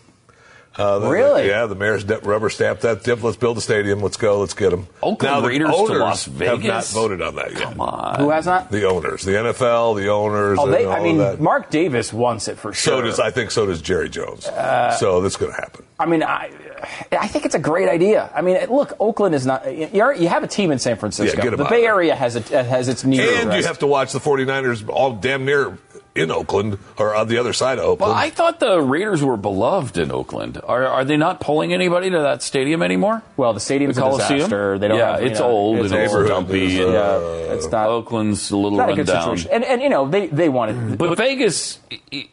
Uh, 0.78 1.00
the- 1.00 1.10
Really? 1.10 1.48
yeah, 1.48 1.66
the 1.66 1.76
mayor's 1.76 2.06
de- 2.06 2.20
rubber 2.20 2.50
stamped 2.50 2.84
that. 2.84 3.06
Yep, 3.06 3.24
let's 3.24 3.36
build 3.36 3.58
a 3.58 3.62
stadium. 3.62 4.00
Let's 4.02 4.16
go. 4.16 4.40
Let's 4.40 4.54
get 4.54 4.70
them. 4.70 4.88
Oakland 5.04 5.34
now, 5.34 5.42
the 5.42 5.48
Raiders 5.50 5.70
to 5.70 5.76
owners 5.76 6.00
Las 6.00 6.26
have 6.26 6.64
not 6.64 6.86
voted 6.86 7.22
on 7.22 7.36
that 7.36 7.52
yet. 7.52 7.62
Come 7.62 7.82
on. 7.82 8.20
Who 8.20 8.30
has 8.30 8.46
not? 8.46 8.72
The 8.72 8.88
owners, 8.88 9.24
the 9.24 9.34
NFL, 9.34 9.98
the 9.98 10.08
owners. 10.08 10.58
Oh, 10.62 10.70
they, 10.70 10.84
and 10.84 10.88
all 10.88 10.94
I 10.96 11.00
mean, 11.04 11.20
of 11.20 11.38
that. 11.38 11.42
Mark 11.42 11.70
Davis 11.72 12.14
wants 12.14 12.48
it 12.48 12.58
for 12.58 12.72
sure. 12.72 13.00
So 13.00 13.02
does 13.02 13.20
I 13.20 13.32
think 13.32 13.52
so 13.52 13.66
does 13.66 13.82
Jerry 13.82 14.08
Jones. 14.10 14.46
Uh, 14.48 14.92
so 14.92 15.20
that's 15.20 15.36
going 15.36 15.52
to 15.52 15.60
happen. 15.60 15.84
I 16.00 16.06
mean, 16.06 16.24
I, 16.24 16.52
I 17.12 17.28
think 17.28 17.46
it's 17.46 17.54
a 17.54 17.60
great 17.60 17.90
idea. 17.90 18.32
I 18.34 18.42
mean, 18.42 18.58
look, 18.70 18.94
Oakland 19.00 19.36
is 19.36 19.46
not. 19.46 19.66
You're, 19.94 20.14
you 20.14 20.30
have 20.30 20.44
a 20.44 20.48
team 20.48 20.72
in 20.72 20.80
San 20.80 20.96
Francisco. 20.96 21.36
Yeah, 21.38 21.44
get 21.44 21.54
'em 21.54 21.60
the 21.60 21.66
Bay. 21.66 21.86
Area 21.86 22.16
has 22.16 22.38
a, 22.38 22.64
has 22.64 22.88
its 22.88 23.04
need. 23.04 23.20
And 23.20 23.52
you 23.54 23.64
have 23.66 23.80
to 23.80 23.88
watch 23.88 24.14
the 24.14 24.20
49ers 24.20 24.88
all 24.90 25.12
damn 25.14 25.44
near 25.46 25.78
in 26.14 26.30
Oakland 26.32 26.78
or 26.98 27.16
on 27.16 27.28
the 27.28 27.38
other 27.38 27.54
side 27.54 27.78
of 27.80 27.86
Oakland. 27.86 28.12
Well, 28.12 28.20
I 28.20 28.30
thought 28.30 28.60
the 28.60 28.82
Raiders 28.82 29.24
were 29.24 29.38
beloved 29.38 29.98
in 29.98 30.12
Oakland. 30.12 30.60
Are, 30.64 30.86
are 30.86 31.06
they 31.06 31.16
not 31.18 31.40
pulling 31.40 31.74
anybody 31.74 32.10
to 32.10 32.20
that 32.20 32.42
stadium 32.44 32.82
anymore? 32.82 33.22
Well, 33.38 33.54
the 33.54 33.60
stadium's 33.62 33.96
The 33.96 34.06
a 34.06 34.12
disaster. 34.18 34.78
They 34.78 34.88
don't 34.90 34.98
Yeah, 34.98 35.14
have, 35.14 35.24
it's 35.24 35.40
know, 35.40 35.48
old 35.48 35.80
it's 35.80 35.92
and 35.94 36.02
it's 36.04 36.14
old. 36.14 36.28
dumpy 36.28 36.84
uh, 36.84 36.92
yeah, 36.92 37.18
it's 37.54 37.72
not. 37.72 37.88
Oakland's 37.88 38.52
a 38.52 38.58
little 38.58 38.78
not 38.78 38.90
a 38.90 38.96
good 38.96 39.08
situation. 39.08 39.50
And, 39.52 39.64
and 39.64 39.82
you 39.82 39.90
know 39.90 40.08
they 40.10 40.28
they 40.28 40.50
wanted. 40.50 40.98
But 40.98 41.18
Vegas 41.18 41.80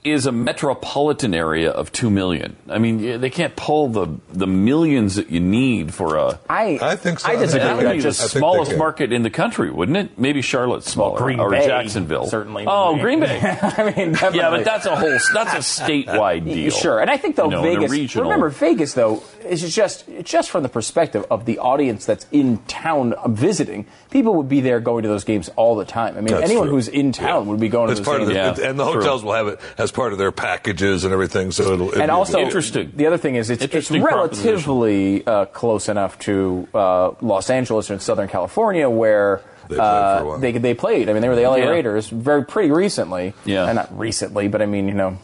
is 0.04 0.26
a 0.26 0.32
metropolitan 0.32 1.34
area 1.34 1.70
of 1.70 1.92
two 1.92 2.10
million. 2.10 2.56
I 2.68 2.78
mean, 2.78 3.20
they 3.20 3.30
can't 3.30 3.54
pull 3.56 3.88
the 3.88 4.08
the 4.32 4.46
millions 4.46 5.14
that 5.16 5.30
you 5.30 5.40
need 5.40 5.94
for 5.94 6.16
a. 6.16 6.38
I 6.50 6.78
I 6.82 6.96
think 6.96 7.20
so. 7.20 7.28
I 7.28 7.32
I 7.32 7.36
think 7.36 7.46
disagree. 7.46 7.64
That 7.68 7.76
with 7.76 7.84
would 7.84 7.90
that. 7.90 7.92
be 7.92 7.98
the 7.98 8.02
Just 8.02 8.20
I 8.20 8.22
think 8.24 8.32
they 8.34 8.38
smallest 8.40 8.76
market 8.76 9.12
in 9.12 9.22
the 9.22 9.30
country, 9.30 9.70
wouldn't 9.70 9.96
it? 9.98 10.18
Maybe 10.18 10.42
Charlotte's 10.42 10.90
smaller, 10.90 11.18
Green 11.18 11.38
or 11.40 11.50
Bay, 11.50 11.66
Jacksonville, 11.66 12.26
certainly. 12.26 12.64
Oh, 12.66 12.98
Green 12.98 13.20
Bay. 13.20 13.38
I 13.78 13.92
mean, 13.94 14.14
yeah, 14.34 14.50
but 14.50 14.64
that's 14.64 14.86
a 14.86 14.96
whole 14.96 15.10
that's 15.32 15.54
a 15.54 15.58
statewide 15.82 16.44
deal. 16.52 16.70
Sure, 16.70 17.00
and 17.00 17.10
I 17.10 17.16
think 17.16 17.36
though 17.36 17.44
You 17.46 17.50
know, 17.50 17.62
Vegas. 17.62 17.90
regional- 17.90 18.24
Remember, 18.30 18.48
Vegas 18.48 18.94
though 18.94 19.22
is 19.44 19.74
just 19.74 20.04
just 20.22 20.50
from 20.50 20.62
the 20.62 20.68
perspective 20.68 21.24
of 21.30 21.44
the 21.44 21.58
audience 21.58 22.06
that's 22.06 22.26
in 22.32 22.58
town 22.68 23.14
visiting. 23.26 23.86
People 24.10 24.34
would 24.36 24.48
be 24.48 24.60
there 24.62 24.80
going 24.80 25.02
to 25.02 25.08
those 25.08 25.24
games 25.24 25.50
all 25.56 25.76
the 25.76 25.84
time. 25.84 26.16
I 26.16 26.20
mean, 26.22 26.28
That's 26.32 26.44
anyone 26.50 26.68
true. 26.68 26.76
who's 26.76 26.88
in 26.88 27.12
town 27.12 27.44
Yeah. 27.44 27.50
would 27.50 27.60
be 27.60 27.68
going 27.68 27.90
It's 27.90 28.00
to 28.00 28.04
part 28.06 28.20
those 28.20 28.28
of 28.28 28.34
games. 28.34 28.56
the, 28.56 28.62
Yeah, 28.62 28.70
and 28.70 28.80
the 28.80 28.84
true. 28.90 29.00
hotels 29.02 29.22
will 29.22 29.34
have 29.34 29.48
it 29.48 29.60
as 29.76 29.92
part 29.92 30.12
of 30.12 30.18
their 30.18 30.32
packages 30.32 31.04
and 31.04 31.12
everything. 31.12 31.50
So 31.50 31.64
it'll, 31.64 31.88
it'll 31.88 32.00
and 32.00 32.08
be 32.08 32.10
also, 32.10 32.38
good. 32.38 32.44
Interesting. 32.44 32.92
The 32.96 33.06
other 33.06 33.18
thing 33.18 33.34
is, 33.34 33.50
it's, 33.50 33.62
it's 33.64 33.90
relatively 33.90 35.26
uh, 35.26 35.44
close 35.46 35.88
enough 35.88 36.18
to 36.20 36.66
uh, 36.74 37.10
Los 37.20 37.50
Angeles 37.50 37.90
or 37.90 37.94
in 37.94 38.00
Southern 38.00 38.28
California, 38.28 38.88
where 38.88 39.42
They 39.68 39.76
played 39.76 39.80
uh, 39.80 40.18
for 40.18 40.24
a 40.24 40.28
while. 40.28 40.38
they 40.38 40.52
they 40.52 40.74
played. 40.74 41.08
I 41.08 41.12
mean, 41.12 41.22
they 41.22 41.28
were 41.28 41.36
the 41.36 41.42
LA 41.48 41.56
Yeah. 41.56 41.68
Raiders 41.68 42.08
very 42.08 42.44
pretty 42.44 42.70
recently. 42.70 43.34
Yeah. 43.44 43.66
and 43.66 43.76
not 43.76 43.96
recently, 43.98 44.48
but 44.48 44.62
I 44.62 44.66
mean, 44.66 44.88
you 44.88 44.94
know, 44.94 45.18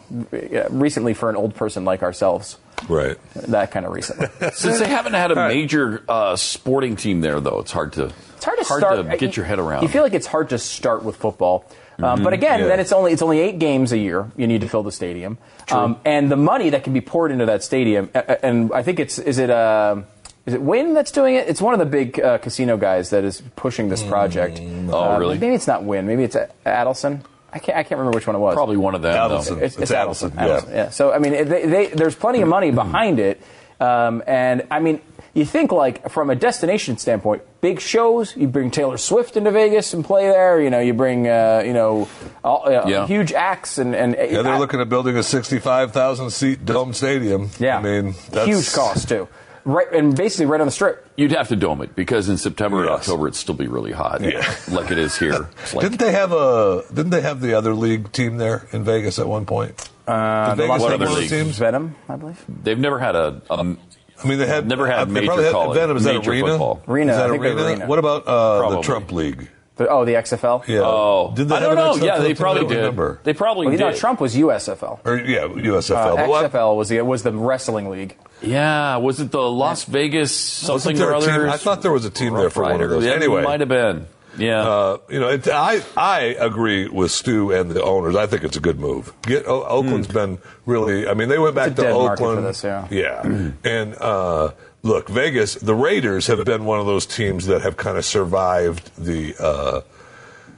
recently 0.69 1.13
for 1.13 1.29
an 1.29 1.35
old 1.35 1.55
person 1.55 1.85
like 1.85 2.03
ourselves, 2.03 2.57
right. 2.89 3.17
that 3.35 3.71
kind 3.71 3.85
of 3.85 3.93
recently. 3.93 4.27
Since 4.53 4.79
they 4.79 4.87
haven't 4.87 5.13
had 5.13 5.31
a 5.31 5.35
right. 5.35 5.47
major 5.53 6.03
uh, 6.07 6.35
sporting 6.35 6.95
team 6.95 7.21
there, 7.21 7.39
though, 7.39 7.59
it's 7.59 7.71
hard 7.71 7.93
to 7.93 8.11
It's 8.35 8.45
hard 8.45 8.59
to 8.59 8.65
start. 8.65 9.09
to 9.09 9.17
get 9.17 9.35
your 9.35 9.45
head 9.45 9.59
around. 9.59 9.83
You 9.83 9.89
feel 9.89 10.03
like 10.03 10.13
it's 10.13 10.27
hard 10.27 10.49
to 10.49 10.57
start 10.57 11.03
with 11.03 11.15
football. 11.17 11.65
Um, 11.97 12.23
but 12.23 12.33
again, 12.33 12.59
Yeah. 12.59 12.67
then 12.67 12.79
it's 12.81 12.91
only 12.91 13.13
it's 13.13 13.21
only 13.21 13.39
eight 13.39 13.57
games 13.57 13.93
a 13.93 13.97
year. 13.97 14.29
You 14.35 14.47
need 14.47 14.61
to 14.61 14.67
fill 14.67 14.83
the 14.83 14.91
stadium, 14.91 15.37
um, 15.71 15.97
and 16.03 16.29
the 16.29 16.35
money 16.35 16.71
that 16.71 16.83
can 16.83 16.91
be 16.91 16.99
poured 16.99 17.31
into 17.31 17.45
that 17.45 17.63
stadium. 17.63 18.09
a- 18.13 18.19
a- 18.33 18.45
And 18.45 18.71
I 18.73 18.83
think 18.83 18.99
it's 18.99 19.17
is 19.17 19.37
it 19.37 19.49
uh, 19.49 20.01
is 20.45 20.53
it 20.53 20.61
Wynn 20.61 20.93
that's 20.93 21.11
doing 21.11 21.35
it? 21.35 21.47
It's 21.47 21.61
one 21.61 21.73
of 21.73 21.79
the 21.79 21.85
big 21.85 22.19
uh, 22.19 22.37
casino 22.37 22.77
guys 22.77 23.09
that 23.09 23.23
is 23.23 23.41
pushing 23.55 23.89
this 23.89 24.03
project. 24.03 24.59
Oh, 24.61 25.13
Uh, 25.15 25.17
really? 25.19 25.37
Maybe 25.39 25.55
it's 25.55 25.67
not 25.67 25.83
Wynn. 25.83 26.05
Maybe 26.05 26.23
it's 26.23 26.35
Adelson. 26.65 27.21
I 27.51 27.59
can't 27.59 27.77
I 27.77 27.83
can't 27.83 27.97
remember 27.99 28.15
which 28.17 28.27
one 28.27 28.35
it 28.35 28.39
was. 28.39 28.53
Probably 28.53 28.77
one 28.77 28.95
of 28.95 29.01
them. 29.01 29.15
Adelson. 29.15 29.57
Though. 29.59 29.65
It's, 29.65 29.77
it's, 29.77 29.91
It's 29.91 29.91
Adelson. 29.91 30.31
Adelson, 30.31 30.35
yeah. 30.35 30.47
Adelson, 30.59 30.69
yeah. 30.75 30.89
So 30.89 31.11
I 31.13 31.19
mean, 31.19 31.31
they, 31.33 31.65
they, 31.65 31.87
there's 31.87 32.15
plenty 32.15 32.41
of 32.41 32.47
money 32.49 32.71
behind 32.71 33.17
it, 33.19 33.41
um, 33.79 34.21
and 34.27 34.67
I 34.69 34.79
mean, 34.81 34.99
you 35.33 35.45
think 35.45 35.71
like 35.71 36.09
from 36.09 36.29
a 36.29 36.35
destination 36.35 36.97
standpoint, 36.97 37.43
big 37.61 37.79
shows. 37.79 38.35
You 38.35 38.47
bring 38.47 38.71
Taylor 38.71 38.97
Swift 38.97 39.37
into 39.37 39.51
Vegas 39.51 39.93
and 39.93 40.03
play 40.03 40.27
there. 40.27 40.59
You 40.61 40.69
know, 40.69 40.79
you 40.81 40.93
bring 40.93 41.27
uh, 41.29 41.63
you 41.65 41.71
know 41.73 42.09
all, 42.43 42.63
uh, 42.67 42.87
Yeah. 42.87 43.07
huge 43.07 43.31
acts 43.31 43.77
and 43.77 43.95
and 43.95 44.15
Yeah, 44.15 44.41
they're 44.41 44.53
I- 44.55 44.59
looking 44.59 44.81
at 44.81 44.89
building 44.89 45.15
a 45.17 45.23
65,000 45.23 46.29
seat 46.31 46.65
dome 46.65 46.93
stadium. 46.93 47.49
Yeah, 47.57 47.77
I 47.79 47.81
mean, 47.81 48.15
that's 48.31 48.47
huge 48.47 48.71
cost 48.73 49.07
too. 49.09 49.27
Right, 49.65 49.91
and 49.91 50.15
basically 50.15 50.45
right 50.45 50.61
on 50.61 50.67
the 50.67 50.71
strip. 50.71 51.09
You'd 51.15 51.31
have 51.31 51.47
to 51.47 51.55
dome 51.55 51.81
it 51.81 51.95
because 51.95 52.29
in 52.29 52.37
September 52.37 52.81
and 52.81 52.89
October 52.89 53.27
it'd 53.27 53.35
still 53.35 53.55
be 53.55 53.67
really 53.67 53.91
hot, 53.91 54.21
Yeah. 54.21 54.55
like 54.71 54.91
it 54.91 54.99
is 54.99 55.17
here. 55.17 55.49
Like, 55.73 55.81
Didn't 55.81 55.97
they 55.99 56.11
have 56.11 56.31
a? 56.31 56.83
Didn't 56.93 57.09
they 57.09 57.21
have 57.21 57.41
the 57.41 57.55
other 57.55 57.73
league 57.73 58.11
team 58.11 58.37
there 58.37 58.67
in 58.71 58.83
Vegas 58.83 59.17
at 59.17 59.27
one 59.27 59.45
point? 59.47 59.89
Uh, 60.07 60.49
Did 60.53 60.67
Vegas 60.67 60.81
What 60.81 60.93
other 60.93 61.09
league? 61.09 61.29
teams? 61.29 61.57
Venom, 61.57 61.95
I 62.07 62.15
believe. 62.15 62.43
they've 62.47 62.77
never 62.77 62.99
had 62.99 63.15
a, 63.15 63.41
a 63.49 63.55
I 63.57 64.27
mean, 64.27 64.37
they 64.39 64.45
had 64.47 64.67
Never 64.67 64.85
had 64.87 64.99
uh, 64.99 65.05
major 65.07 65.25
probably 65.27 65.43
had 65.45 65.53
college- 65.53 65.77
Venom. 65.77 65.97
Is 65.97 66.03
that 66.05 66.13
major 66.13 66.31
arena? 66.31 66.47
football. 66.49 66.81
Arena, 66.87 67.11
Is 67.13 67.17
that 67.17 67.25
I 67.25 67.29
think 67.31 67.41
they're 67.43 67.53
arena? 67.53 67.67
arena. 67.69 67.87
What 67.87 67.99
about 67.99 68.27
uh, 68.27 68.69
the 68.69 68.81
Trump 68.81 69.11
League? 69.11 69.49
The- 69.77 69.89
oh, 69.89 70.05
the 70.05 70.13
XFL. 70.13 70.65
Yeah. 70.67 70.81
Oh, 70.83 71.33
Did 71.35 71.49
they 71.49 71.55
I 71.55 71.59
don't 71.59 71.75
know. 71.75 71.93
XFL 71.95 72.05
Yeah, 72.05 72.19
they 72.19 72.33
probably 72.33 72.65
did. 72.67 72.77
remember. 72.77 73.19
They 73.23 73.33
probably 73.33 73.65
Well, 73.65 73.73
you 73.73 73.79
know, 73.79 73.89
did. 73.91 73.99
Trump 73.99 74.21
was 74.21 74.33
USFL. 74.35 74.99
Or 75.03 75.17
yeah, 75.17 75.39
Uh, 75.39 75.47
USFL. 75.49 76.15
But 76.15 76.27
what- 76.29 76.51
XFL 76.51 76.77
was 76.77 76.87
the 76.89 77.01
was 77.01 77.23
the 77.23 77.33
wrestling 77.33 77.89
league. 77.89 78.15
Yeah, 78.41 78.97
was 78.97 79.19
it 79.19 79.31
the 79.31 79.41
Las 79.41 79.85
Vegas 79.85 80.31
something 80.35 80.99
or 81.01 81.13
other? 81.15 81.47
I 81.49 81.57
thought 81.57 81.81
there 81.81 81.91
was 81.91 82.05
a 82.05 82.09
team 82.09 82.33
there 82.33 82.49
for 82.49 82.63
one 82.63 82.81
of 82.81 82.89
those. 82.89 83.03
Yeah, 83.05 83.13
Anyway, 83.13 83.43
might 83.43 83.59
have 83.61 83.69
been. 83.69 84.07
Yeah. 84.37 84.61
Uh, 84.67 84.97
you 85.09 85.19
know, 85.21 85.29
it, 85.29 85.47
I 85.47 85.81
I 85.95 86.19
agree 86.37 86.89
with 86.89 87.11
Stu 87.11 87.53
and 87.53 87.71
the 87.71 87.81
owners. 87.81 88.17
I 88.17 88.27
think 88.27 88.43
it's 88.43 88.57
a 88.57 88.59
good 88.59 88.77
move. 88.79 89.13
Get 89.21 89.47
o- 89.47 89.63
Oakland's 89.63 90.09
been 90.09 90.39
really. 90.65 91.07
I 91.07 91.13
mean, 91.13 91.29
they 91.29 91.39
went 91.39 91.55
back 91.55 91.71
It's 91.71 91.79
a 91.79 91.83
to 91.83 91.87
dead 91.89 91.93
market 91.95 92.19
for 92.19 92.27
Oakland. 92.31 92.45
this, 92.45 92.63
yeah. 92.63 92.87
Yeah. 92.91 93.51
and 93.63 93.95
uh, 93.95 94.51
look, 94.83 95.07
Vegas. 95.07 95.55
The 95.55 95.73
Raiders 95.73 96.27
have 96.27 96.43
been 96.43 96.65
one 96.65 96.81
of 96.81 96.85
those 96.85 97.05
teams 97.05 97.45
that 97.47 97.61
have 97.61 97.77
kind 97.77 97.97
of 97.97 98.03
survived 98.03 98.91
the 98.97 99.35
uh, 99.39 99.81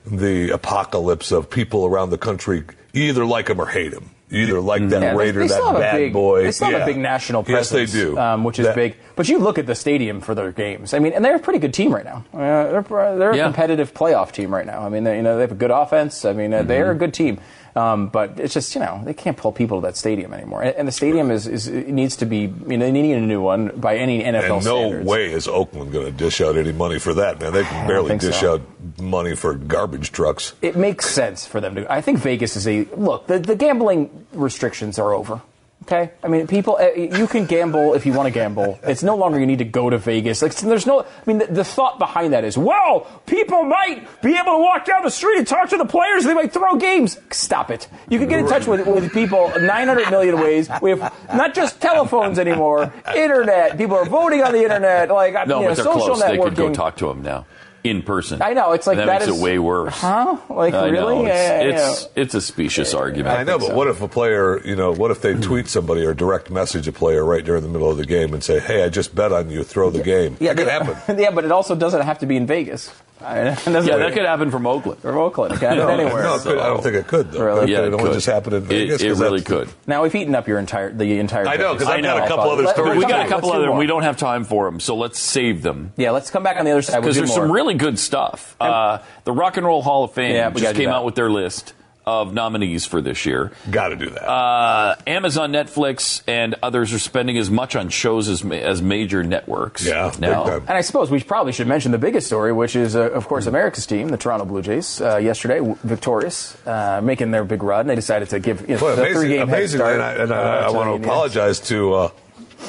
the 0.07 0.49
apocalypse 0.49 1.31
of 1.31 1.47
people 1.49 1.85
around 1.85 2.09
the 2.09 2.17
country 2.17 2.63
either 2.93 3.25
like 3.25 3.45
them 3.45 3.61
or 3.61 3.67
hate 3.67 3.93
him. 3.93 4.09
You 4.29 4.41
either 4.41 4.59
like 4.59 4.89
that 4.89 5.01
Yeah, 5.01 5.11
they- 5.11 5.17
Raider, 5.17 5.39
they, 5.39 5.47
still 5.47 5.71
that 5.71 5.79
bad 5.79 5.95
a 5.95 5.97
big, 5.97 6.13
boy. 6.13 6.43
They 6.43 6.51
still 6.51 6.69
have 6.69 6.81
a 6.81 6.85
big 6.85 6.97
national 6.97 7.45
Yes, 7.47 7.69
they 7.69 7.85
do. 7.85 8.17
um, 8.17 8.43
which 8.43 8.59
is 8.59 8.65
That- 8.65 8.75
big. 8.75 8.95
But 9.15 9.29
you 9.29 9.39
look 9.39 9.57
at 9.57 9.65
the 9.67 9.73
stadium 9.75 10.19
for 10.19 10.35
their 10.35 10.51
games. 10.51 10.93
I 10.93 10.99
mean, 10.99 11.13
and 11.13 11.23
they're 11.23 11.37
a 11.37 11.39
pretty 11.39 11.59
good 11.59 11.73
team 11.73 11.93
right 11.95 12.03
now. 12.03 12.25
Uh, 12.33 12.69
they're 12.71 12.81
they're 13.17 13.31
a 13.31 13.37
Yeah. 13.37 13.43
competitive 13.45 13.93
playoff 13.93 14.31
team 14.33 14.53
right 14.53 14.65
now. 14.65 14.85
I 14.85 14.89
mean, 14.89 15.05
they, 15.05 15.15
you 15.15 15.21
know, 15.23 15.35
they 15.35 15.41
have 15.41 15.53
a 15.53 15.55
good 15.55 15.71
offense. 15.71 16.25
I 16.25 16.33
mean, 16.33 16.53
uh, 16.53 16.63
they're 16.63 16.83
Mm-hmm. 16.87 16.91
a 16.91 16.99
good 16.99 17.13
team. 17.13 17.39
Um, 17.77 18.07
but 18.07 18.39
it's 18.39 18.55
just 18.55 18.73
you 18.73 18.81
know 18.81 19.01
they 19.05 19.13
can't 19.13 19.37
pull 19.37 19.51
people 19.51 19.79
to 19.81 19.85
that 19.85 19.95
stadium 19.95 20.33
anymore, 20.33 20.63
and, 20.63 20.75
and 20.75 20.87
the 20.87 20.91
stadium 20.91 21.29
is, 21.29 21.45
is 21.45 21.67
it 21.67 21.89
needs 21.89 22.15
to 22.17 22.25
be 22.25 22.39
you 22.39 22.77
know 22.77 22.85
they 22.85 22.91
need 22.91 23.13
a 23.13 23.21
new 23.21 23.39
one 23.39 23.67
by 23.79 23.97
any 23.97 24.23
NFL 24.23 24.57
And 24.57 24.65
no 24.65 24.79
standards. 24.79 25.05
way 25.07 25.31
is 25.31 25.47
Oakland 25.47 25.91
going 25.91 26.05
to 26.07 26.11
dish 26.11 26.41
out 26.41 26.57
any 26.57 26.71
money 26.71 26.97
for 26.97 27.13
that, 27.13 27.39
man. 27.39 27.53
They 27.53 27.63
can 27.63 27.87
barely 27.87 28.17
dish 28.17 28.39
so. 28.39 28.55
out 28.55 28.61
money 28.99 29.35
for 29.35 29.53
garbage 29.53 30.11
trucks. 30.11 30.53
it 30.63 30.75
makes 30.75 31.05
sense 31.07 31.45
for 31.45 31.61
them 31.61 31.75
to. 31.75 31.91
I 31.91 32.01
think 32.01 32.17
Vegas 32.19 32.55
is 32.55 32.67
a 32.67 32.85
look. 32.95 33.27
The, 33.27 33.37
the 33.37 33.55
gambling 33.55 34.25
restrictions 34.33 34.97
are 34.97 35.13
over. 35.13 35.41
Okay, 35.87 36.11
I 36.21 36.27
mean, 36.27 36.47
people, 36.47 36.75
uh, 36.81 36.89
you 36.97 37.27
can 37.27 37.45
gamble 37.45 37.93
if 37.93 38.05
you 38.05 38.11
want 38.11 38.27
to 38.27 38.31
gamble. 38.31 38.77
It's 38.87 39.03
no 39.03 39.15
longer 39.15 39.39
you 39.39 39.45
need 39.45 39.59
to 39.59 39.65
go 39.65 39.89
to 39.89 39.97
Vegas. 39.97 40.41
Like, 40.41 40.53
there's 40.55 40.85
no. 40.85 41.01
I 41.03 41.05
mean, 41.25 41.37
the, 41.37 41.45
the 41.45 41.63
thought 41.63 41.97
behind 41.97 42.33
that 42.33 42.43
is, 42.43 42.57
well, 42.57 43.07
people 43.25 43.63
might 43.63 44.05
be 44.21 44.35
able 44.35 44.51
to 44.57 44.57
walk 44.57 44.83
down 44.85 45.03
the 45.03 45.09
street 45.09 45.37
and 45.37 45.47
talk 45.47 45.69
to 45.69 45.77
the 45.77 45.85
players. 45.85 46.25
They 46.25 46.33
might 46.33 46.51
throw 46.51 46.75
games. 46.75 47.17
Stop 47.31 47.71
it. 47.71 47.87
You 48.09 48.19
can 48.19 48.27
get 48.27 48.39
in 48.39 48.47
touch 48.47 48.67
with 48.67 48.85
with 48.85 49.13
people 49.13 49.49
900 49.57 50.11
million 50.11 50.35
ways. 50.41 50.69
We 50.81 50.89
have 50.89 51.13
not 51.33 51.53
just 51.55 51.79
telephones 51.79 52.37
anymore, 52.37 52.91
internet. 53.15 53.77
People 53.77 53.95
are 53.95 54.05
voting 54.05 54.43
on 54.43 54.51
the 54.51 54.63
internet. 54.63 55.09
Like, 55.09 55.33
No, 55.47 55.61
you 55.61 55.61
know, 55.63 55.67
but 55.69 55.75
they're 55.75 55.85
social 55.85 56.15
close. 56.15 56.21
networking. 56.23 56.37
They 56.37 56.43
could 56.43 56.55
go 56.55 56.73
talk 56.73 56.97
to 56.97 57.07
them 57.07 57.21
now 57.21 57.45
in 57.83 58.01
person. 58.01 58.41
I 58.41 58.53
know, 58.53 58.73
it's 58.73 58.87
like 58.87 58.97
that, 58.97 59.05
that 59.05 59.21
makes 59.21 59.31
is- 59.31 59.39
it 59.39 59.43
way 59.43 59.59
worse. 59.59 59.93
Huh? 59.93 60.37
Like, 60.49 60.73
I 60.73 60.87
really? 60.87 61.15
know. 61.15 61.25
Yeah, 61.25 61.61
It's, 61.61 61.77
yeah, 61.77 61.91
it's 61.91 62.09
it's 62.15 62.35
a 62.35 62.41
specious 62.41 62.93
argument. 62.93 63.37
I 63.37 63.43
know, 63.43 63.59
but 63.59 63.73
what 63.73 63.87
if 63.87 64.01
a 64.01 64.07
player, 64.07 64.61
you 64.65 64.75
know, 64.75 64.93
what 64.93 65.11
if 65.11 65.21
they 65.21 65.33
hmm. 65.33 65.41
tweet 65.41 65.67
somebody 65.67 66.05
or 66.05 66.13
direct 66.13 66.49
message 66.49 66.87
a 66.87 66.91
player 66.91 67.23
right 67.23 67.43
during 67.43 67.63
the 67.63 67.69
middle 67.69 67.89
of 67.89 67.97
the 67.97 68.05
game 68.05 68.33
and 68.33 68.43
say, 68.43 68.59
"Hey, 68.59 68.83
I 68.83 68.89
just 68.89 69.15
bet 69.15 69.31
on 69.31 69.49
you, 69.49 69.63
throw 69.63 69.89
the 69.89 70.03
game." 70.03 70.37
Yeah, 70.39 70.53
that 70.53 70.63
could 70.63 70.71
happen. 70.71 71.19
yeah, 71.19 71.31
but 71.31 71.45
it 71.45 71.51
also 71.51 71.75
doesn't 71.75 72.01
have 72.01 72.19
to 72.19 72.25
be 72.25 72.35
in 72.35 72.45
Vegas. 72.47 72.91
I 73.19 73.33
mean, 73.35 73.47
it 73.47 73.55
doesn't- 73.65 73.85
Yeah, 73.87 73.97
that 73.97 74.13
could 74.13 74.25
happen 74.25 74.51
from 74.51 74.67
Oakland. 74.67 74.99
Or 75.03 75.17
Oakland. 75.17 75.53
It 75.55 75.59
can 75.59 75.77
happen 75.77 75.99
anywhere. 75.99 76.23
No, 76.23 76.35
it 76.35 76.41
could- 76.41 76.57
I 76.59 76.67
don't 76.67 76.83
think 76.83 76.95
it 76.95 77.07
could 77.07 77.31
though. 77.31 77.43
Really? 77.43 77.71
Yeah, 77.71 77.79
it 77.79 77.85
it 77.85 77.93
only 77.93 78.03
could. 78.05 78.13
just 78.13 78.27
happened 78.27 78.55
in 78.55 78.63
It- 78.63 78.67
Vegas. 78.67 79.01
It, 79.01 79.07
'Cause 79.09 79.19
really 79.21 79.41
could. 79.41 79.69
Now 79.87 80.03
we've 80.03 80.13
eaten 80.15 80.35
up 80.35 80.47
your 80.47 80.59
entire 80.59 80.91
the 80.93 81.19
entire. 81.19 81.47
I 81.47 81.57
know, 81.57 81.73
Vegas. 81.73 81.87
'cause 81.87 81.93
I've 81.95 82.03
got 82.03 82.17
a 82.19 82.23
I 82.23 82.27
couple 82.27 82.51
other 82.51 82.67
stories. 82.67 82.97
We 82.97 83.05
got 83.05 83.25
a 83.25 83.29
couple 83.29 83.51
other, 83.51 83.69
and 83.69 83.77
we 83.77 83.87
don't 83.87 84.03
have 84.03 84.17
time 84.17 84.43
for 84.43 84.65
them, 84.65 84.79
so 84.79 84.95
let's 84.95 85.19
save 85.19 85.63
them. 85.63 85.93
Yeah, 85.97 86.11
let's 86.11 86.29
come 86.29 86.43
back 86.43 86.57
on 86.57 86.65
the 86.65 86.71
other 86.71 86.81
side. 86.81 86.93
We'll 86.95 87.01
Because 87.01 87.15
there's 87.17 87.29
more. 87.29 87.37
some 87.45 87.51
really 87.51 87.73
good 87.73 87.97
stuff. 87.99 88.55
Uh, 88.61 88.99
the 89.23 89.31
Rock 89.31 89.57
and 89.57 89.65
Roll 89.65 89.81
Hall 89.81 90.03
of 90.03 90.11
Fame 90.11 90.35
Yeah, 90.35 90.49
just 90.51 90.75
came 90.75 90.89
out 90.89 91.03
with 91.05 91.15
their 91.15 91.29
list 91.29 91.73
of 92.07 92.33
nominees 92.33 92.85
for 92.85 93.01
this 93.01 93.25
year. 93.25 93.51
Got 93.69 93.89
to 93.89 93.97
do 93.97 94.09
that. 94.09 94.23
Uh, 94.25 94.95
Amazon, 95.05 95.51
Netflix, 95.51 96.21
and 96.25 96.55
others 96.63 96.93
are 96.93 96.99
spending 96.99 97.37
as 97.37 97.51
much 97.51 97.75
on 97.75 97.89
shows 97.89 98.29
as, 98.29 98.45
as 98.49 98.81
major 98.81 99.25
networks. 99.25 99.85
Yeah, 99.85 100.09
big 100.11 100.21
now. 100.21 100.43
time. 100.45 100.61
And 100.61 100.71
I 100.77 100.81
suppose 100.81 101.11
we 101.11 101.21
probably 101.21 101.51
should 101.51 101.67
mention 101.67 101.91
the 101.91 101.97
biggest 101.97 102.27
story, 102.27 102.53
which 102.53 102.77
is, 102.77 102.95
uh, 102.95 103.11
of 103.11 103.27
course, 103.27 103.45
America's 103.45 103.85
team, 103.85 104.07
the 104.07 104.15
Toronto 104.17 104.45
Blue 104.45 104.61
Jays, 104.61 105.01
uh, 105.01 105.17
yesterday 105.17 105.57
w- 105.57 105.77
victorious, 105.83 106.55
uh, 106.65 107.01
making 107.03 107.31
their 107.31 107.43
big 107.43 107.61
run. 107.61 107.87
They 107.87 107.95
decided 107.95 108.29
to 108.29 108.39
give 108.39 108.61
you 108.61 108.75
know, 108.75 108.79
Boy, 108.79 108.95
the 108.95 109.01
amazing, 109.01 109.19
three-game 109.19 109.47
head 109.49 109.57
amazing, 109.57 109.77
start. 109.79 109.93
and 109.95 110.01
I, 110.03 110.13
and 110.13 110.31
I, 110.33 110.37
uh, 110.63 110.67
I 110.67 110.71
want 110.71 111.03
to 111.03 111.07
apologize 111.09 111.59
to 111.67 111.93
uh, 111.93 112.09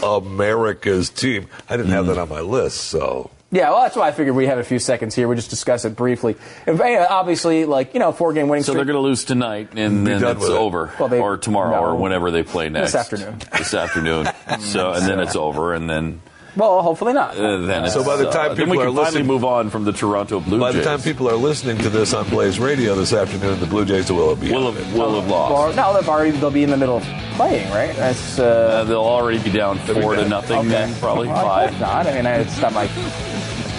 America's 0.03 1.11
team. 1.11 1.47
I 1.68 1.76
didn't 1.76 1.93
Mm. 1.93 1.95
have 1.95 2.07
that 2.07 2.18
on 2.18 2.28
my 2.28 2.41
list, 2.41 2.78
so 2.82 3.30
Yeah, 3.51 3.71
well, 3.71 3.81
that's 3.81 3.97
why 3.97 4.09
I 4.09 4.13
figured 4.13 4.37
we 4.37 4.47
have 4.47 4.59
a 4.59 4.63
few 4.65 4.79
seconds 4.79 5.15
here. 5.15 5.27
We 5.27 5.35
just 5.35 5.49
discuss 5.49 5.87
it 5.87 5.97
briefly. 5.97 6.37
And, 6.67 6.79
uh, 6.79 7.07
obviously, 7.09 7.65
like 7.65 7.95
you 7.95 8.01
know, 8.01 8.13
four-game 8.13 8.47
winning 8.49 8.63
So 8.63 8.73
streak. 8.73 8.77
they're 8.85 8.93
going 8.93 9.03
to 9.03 9.09
lose 9.09 9.25
tonight, 9.25 9.71
and 9.75 10.05
Be 10.05 10.11
then 10.13 10.21
done 10.21 10.37
it's 10.37 10.47
it. 10.47 10.53
over, 10.53 10.93
Well, 11.01 11.09
they- 11.09 11.19
or 11.21 11.39
tomorrow, 11.39 11.71
no. 11.81 11.87
or 11.87 11.95
whenever 11.97 12.31
they 12.31 12.43
play 12.43 12.69
next. 12.69 12.93
This 12.93 13.01
afternoon. 13.01 13.39
This 13.57 13.73
afternoon. 13.73 14.29
so, 14.61 14.93
and 14.93 15.07
then 15.09 15.19
it's 15.21 15.35
over, 15.35 15.73
and 15.73 15.89
then 15.89 16.21
well, 16.57 16.83
hopefully 16.83 17.13
not. 17.15 17.37
uh, 17.39 17.59
then 17.59 17.89
So 17.89 18.05
by 18.05 18.17
the 18.17 18.29
uh, 18.29 18.33
time 18.33 18.49
then 18.49 18.57
people 18.57 18.73
we 18.73 18.79
are 18.83 18.87
can 18.87 18.95
finally 18.97 19.05
listening- 19.13 19.27
move 19.29 19.45
on 19.47 19.71
from 19.71 19.85
the 19.85 19.93
Toronto 19.93 20.41
Blue 20.41 20.59
by 20.61 20.73
Jays. 20.73 20.85
the 20.85 20.91
time 20.91 21.01
people 21.01 21.31
are 21.31 21.37
listening 21.37 21.79
to 21.79 21.89
this 21.89 22.13
on 22.13 22.29
Blaze 22.29 22.59
Radio 22.59 22.97
this 22.97 23.13
afternoon, 23.15 23.61
the 23.61 23.67
Blue 23.67 23.85
Jays 23.87 24.11
will 24.13 24.35
be 24.37 24.51
will 24.53 24.69
out. 24.69 24.75
have, 24.75 24.93
will 24.95 25.21
have 25.23 25.31
lost. 25.31 25.53
Or, 25.55 25.73
no, 25.75 25.95
they've 25.95 26.09
already 26.09 26.33
they'll 26.33 26.51
be 26.51 26.65
in 26.65 26.71
the 26.71 26.77
middle 26.77 26.97
of 26.99 27.05
playing, 27.37 27.71
right? 27.71 27.95
That's 27.97 28.39
uh, 28.39 28.45
Uh, 28.83 28.85
they'll 28.85 28.99
already 28.99 29.39
be 29.39 29.51
down 29.51 29.79
be 29.87 29.95
four 30.01 30.17
to 30.17 30.29
nothing, 30.29 30.59
okay. 30.59 30.69
then 30.69 30.95
probably 30.97 31.29
Well, 31.29 31.45
five. 31.47 31.71
hope 31.71 31.81
not. 31.81 32.07
I 32.09 32.15
mean, 32.15 32.27
it's 32.27 32.61
not 32.61 32.75
like. 32.75 32.91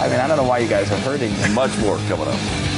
I 0.00 0.08
mean, 0.08 0.18
I 0.18 0.26
don't 0.26 0.38
know 0.38 0.44
why 0.44 0.58
you 0.58 0.68
guys 0.68 0.90
are 0.90 0.98
hurting. 1.00 1.32
Much 1.54 1.76
more 1.78 1.98
coming 2.08 2.26
up. 2.26 2.69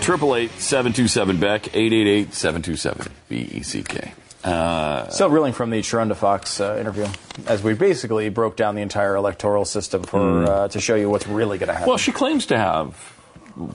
Triple 0.00 0.34
eight 0.36 0.50
seven 0.52 0.92
two 0.92 1.08
seven 1.08 1.38
Beck 1.38 1.74
eight 1.76 1.92
eight 1.92 2.06
eight 2.06 2.34
seven 2.34 2.62
two 2.62 2.76
seven 2.76 3.12
B 3.28 3.36
E 3.52 3.62
C 3.62 3.82
K. 3.82 4.12
Uh, 4.44 5.08
Still 5.10 5.30
reeling 5.30 5.52
from 5.52 5.70
the 5.70 5.80
Sharonda 5.80 6.16
Fox 6.16 6.60
uh, 6.60 6.76
interview, 6.80 7.06
as 7.46 7.62
we 7.62 7.74
basically 7.74 8.28
broke 8.28 8.56
down 8.56 8.74
the 8.74 8.82
entire 8.82 9.14
electoral 9.14 9.64
system 9.64 10.02
for 10.02 10.44
uh, 10.44 10.68
to 10.68 10.80
show 10.80 10.96
you 10.96 11.08
what's 11.08 11.28
really 11.28 11.58
going 11.58 11.68
to 11.68 11.74
happen. 11.74 11.88
well, 11.88 11.96
she 11.96 12.10
claims 12.10 12.46
to 12.46 12.58
have 12.58 12.94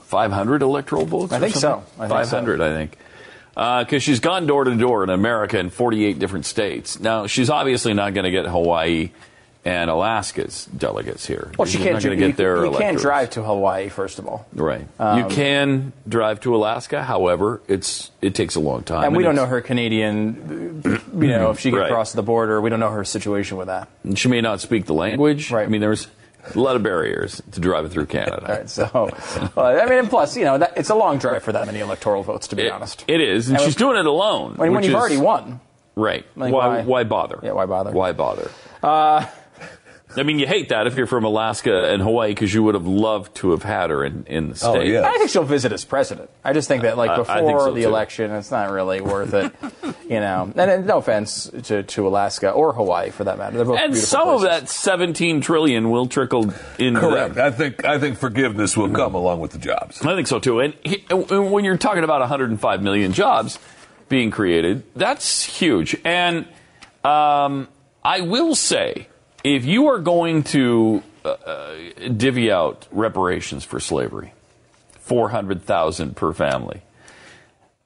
five 0.02 0.30
hundred 0.30 0.60
electoral 0.62 1.06
votes. 1.06 1.32
I 1.32 1.38
think 1.38 1.54
something? 1.54 1.86
so. 1.96 2.02
I 2.02 2.08
think 2.08 2.24
so. 2.26 2.30
500, 2.30 2.60
I 2.60 2.68
think. 2.74 2.98
Because 3.54 4.02
she's 4.02 4.20
gone 4.20 4.46
door 4.46 4.64
to 4.64 4.76
door 4.76 5.02
in 5.04 5.10
America 5.10 5.58
in 5.58 5.70
48 5.70 6.18
different 6.18 6.44
states. 6.46 7.00
Now, 7.00 7.26
she's 7.26 7.50
obviously 7.50 7.92
not 7.94 8.14
going 8.14 8.24
to 8.24 8.30
get 8.30 8.46
Hawaii 8.46 9.10
and 9.68 9.90
Alaska's 9.90 10.64
delegates 10.66 11.26
here. 11.26 11.52
well, 11.58 11.66
she 11.66 11.76
can't. 11.76 12.02
you 12.02 12.32
their 12.32 12.64
you 12.64 12.72
can't 12.72 12.98
drive 12.98 13.28
to 13.30 13.42
Hawaii, 13.42 13.90
first 13.90 14.18
of 14.18 14.26
all, 14.26 14.46
Right. 14.54 14.86
Um, 14.98 15.18
you 15.18 15.26
can 15.28 15.92
drive 16.08 16.40
to 16.40 16.56
Alaska. 16.56 17.02
However, 17.02 17.60
it's 17.68 18.10
it 18.22 18.34
takes 18.34 18.54
a 18.54 18.60
long 18.60 18.82
time. 18.82 19.04
and 19.04 19.16
we 19.16 19.22
don't 19.22 19.34
know 19.36 19.44
her 19.46 19.60
Canadian. 19.60 20.82
You 21.14 21.28
know, 21.28 21.50
if 21.50 21.60
she 21.60 21.70
could 21.70 21.80
Right. 21.80 21.90
cross 21.90 22.12
the 22.12 22.22
border, 22.22 22.60
we 22.62 22.70
don't 22.70 22.80
know 22.80 22.90
her 22.90 23.04
situation 23.04 23.58
with 23.58 23.66
that. 23.66 23.88
and 24.04 24.18
She 24.18 24.28
may 24.28 24.40
not 24.40 24.60
speak 24.60 24.86
the 24.86 24.94
language. 24.94 25.50
Right. 25.50 25.66
I 25.66 25.68
mean, 25.68 25.82
there's 25.82 26.08
a 26.54 26.58
lot 26.58 26.74
of 26.76 26.82
barriers 26.82 27.42
to 27.52 27.60
driving 27.60 27.90
through 27.90 28.06
Canada. 28.06 28.40
All 28.48 28.54
right, 28.56 28.70
so 28.70 28.88
well, 29.54 29.66
I 29.80 29.84
mean, 29.84 29.98
and 29.98 30.08
plus, 30.08 30.34
you 30.34 30.44
know, 30.44 30.56
that, 30.56 30.72
it's 30.78 30.88
a 30.88 30.94
long 30.94 31.18
drive 31.18 31.42
for 31.42 31.52
that 31.52 31.66
many 31.66 31.80
electoral 31.80 32.22
votes, 32.22 32.48
to 32.48 32.56
be 32.56 32.62
It- 32.62 32.72
honest. 32.72 33.04
it 33.06 33.20
is, 33.20 33.48
and, 33.48 33.58
And 33.58 33.64
she's 33.66 33.74
when- 33.78 33.88
doing 33.88 34.00
it 34.00 34.06
alone. 34.06 34.54
when, 34.56 34.72
when 34.72 34.82
you've 34.82 34.92
is- 34.94 34.98
already 34.98 35.18
won. 35.18 35.60
Right. 35.94 36.24
Like, 36.36 36.54
why, 36.54 36.68
why- 36.68 36.82
why 36.84 37.04
bother? 37.04 37.38
Yeah, 37.42 37.52
why 37.52 37.66
bother? 37.66 37.90
Why 37.90 38.12
bother? 38.12 38.50
Uh, 38.82 39.26
I 40.18 40.22
mean, 40.22 40.38
you 40.38 40.46
hate 40.46 40.68
that 40.70 40.86
if 40.86 40.96
you're 40.96 41.06
from 41.06 41.24
Alaska 41.24 41.90
and 41.90 42.02
Hawaii 42.02 42.30
because 42.30 42.52
you 42.52 42.62
would 42.62 42.74
have 42.74 42.86
loved 42.86 43.34
to 43.36 43.50
have 43.52 43.62
had 43.62 43.90
her 43.90 44.04
in, 44.04 44.24
in 44.26 44.48
the 44.50 44.56
state. 44.56 44.68
Oh, 44.68 44.80
yeah. 44.80 45.02
I 45.08 45.18
think 45.18 45.30
she'll 45.30 45.44
visit 45.44 45.72
as 45.72 45.84
president. 45.84 46.30
I 46.44 46.52
just 46.52 46.68
think 46.68 46.82
that, 46.82 46.96
like, 46.96 47.10
I- 47.10 47.14
I 47.14 47.40
before 47.42 47.60
so, 47.60 47.72
the 47.74 47.82
too. 47.82 47.88
election, 47.88 48.30
it's 48.32 48.50
not 48.50 48.70
really 48.70 49.00
worth 49.00 49.34
it. 49.34 49.52
you 50.08 50.20
know, 50.20 50.50
and, 50.56 50.70
and 50.70 50.86
no 50.86 50.98
offense 50.98 51.50
to, 51.64 51.82
to 51.82 52.06
Alaska 52.08 52.50
or 52.50 52.72
Hawaii 52.72 53.10
for 53.10 53.24
that 53.24 53.38
matter. 53.38 53.56
They're 53.56 53.64
both 53.66 53.78
And 53.78 53.92
beautiful 53.92 54.08
some 54.08 54.28
of 54.28 54.40
that 54.42 54.68
17 54.68 55.40
trillion 55.40 55.90
will 55.90 56.06
trickle 56.06 56.52
in. 56.78 56.96
Correct. 56.96 57.34
them. 57.34 57.46
I 57.46 57.50
think 57.50 57.84
I 57.84 57.98
think 57.98 58.18
forgiveness 58.18 58.76
will 58.76 58.90
come 58.90 59.14
along 59.14 59.40
with 59.40 59.52
the 59.52 59.58
jobs. 59.58 60.04
I 60.04 60.14
think 60.14 60.26
so 60.26 60.38
too. 60.38 60.60
And, 60.60 60.74
he, 60.84 61.04
and 61.10 61.52
when 61.52 61.64
you're 61.64 61.76
talking 61.76 62.04
about 62.04 62.20
105 62.20 62.82
million 62.82 63.12
jobs 63.12 63.58
being 64.08 64.30
created, 64.30 64.82
that's 64.96 65.44
huge. 65.44 65.96
And 66.04 66.46
um, 67.04 67.68
I 68.02 68.22
will 68.22 68.54
say, 68.54 69.08
if 69.54 69.64
you 69.64 69.88
are 69.88 69.98
going 69.98 70.42
to 70.44 71.02
uh, 71.24 71.28
uh, 71.28 71.74
divvy 72.16 72.50
out 72.50 72.86
reparations 72.90 73.64
for 73.64 73.80
slavery, 73.80 74.32
400,000 75.00 76.16
per 76.16 76.32
family. 76.32 76.82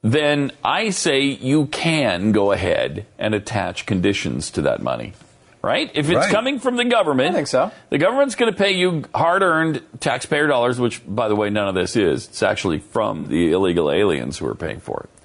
Then 0.01 0.51
I 0.63 0.89
say 0.89 1.21
you 1.21 1.67
can 1.67 2.33
go 2.33 2.51
ahead 2.51 3.05
and 3.17 3.33
attach 3.33 3.85
conditions 3.85 4.51
to 4.51 4.63
that 4.63 4.81
money. 4.81 5.13
Right? 5.61 5.89
If 5.93 6.09
it's 6.09 6.17
Right. 6.17 6.29
coming 6.31 6.59
from 6.59 6.75
the 6.75 6.83
government, 6.83 7.31
I 7.31 7.35
think 7.35 7.47
so. 7.47 7.71
the 7.89 7.97
government's 7.97 8.35
going 8.35 8.51
to 8.51 8.57
pay 8.57 8.73
you 8.73 9.05
hard-earned 9.15 9.81
taxpayer 10.01 10.45
dollars, 10.47 10.77
which, 10.77 11.01
by 11.07 11.29
the 11.29 11.35
way, 11.37 11.49
none 11.49 11.69
of 11.69 11.75
this 11.75 11.95
is. 11.95 12.27
It's 12.27 12.43
actually 12.43 12.79
from 12.79 13.27
the 13.29 13.53
illegal 13.53 13.89
aliens 13.89 14.37
who 14.37 14.47
are 14.47 14.55
paying 14.55 14.81
for 14.81 15.05
it 15.05 15.22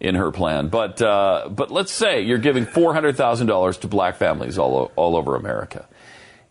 in 0.00 0.14
her 0.14 0.30
plan. 0.30 0.68
But 0.68 1.00
uh, 1.02 1.48
but 1.50 1.70
let's 1.70 1.92
say 1.92 2.22
you're 2.22 2.38
giving 2.38 2.66
four 2.66 2.94
hundred 2.94 3.16
thousand 3.16 3.46
dollars 3.48 3.78
to 3.78 3.88
black 3.88 4.16
families 4.16 4.58
all 4.58 4.76
o- 4.76 4.92
all 4.96 5.16
over 5.16 5.34
America, 5.34 5.86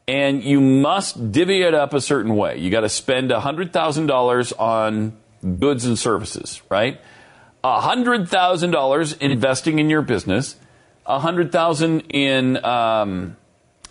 and 0.07 0.43
you 0.43 0.59
must 0.61 1.31
divvy 1.31 1.61
it 1.61 1.73
up 1.73 1.93
a 1.93 2.01
certain 2.01 2.35
way. 2.35 2.57
You 2.57 2.69
got 2.69 2.81
to 2.81 2.89
spend 2.89 3.31
hundred 3.31 3.73
thousand 3.73 4.07
dollars 4.07 4.51
on 4.53 5.17
goods 5.41 5.85
and 5.85 5.97
services, 5.97 6.61
right? 6.69 6.99
hundred 7.63 8.29
thousand 8.29 8.71
dollars 8.71 9.13
in 9.13 9.31
investing 9.31 9.79
in 9.79 9.89
your 9.89 10.01
business, 10.01 10.55
a 11.05 11.19
hundred 11.19 11.51
thousand 11.51 12.01
in 12.09 12.63
um, 12.63 13.35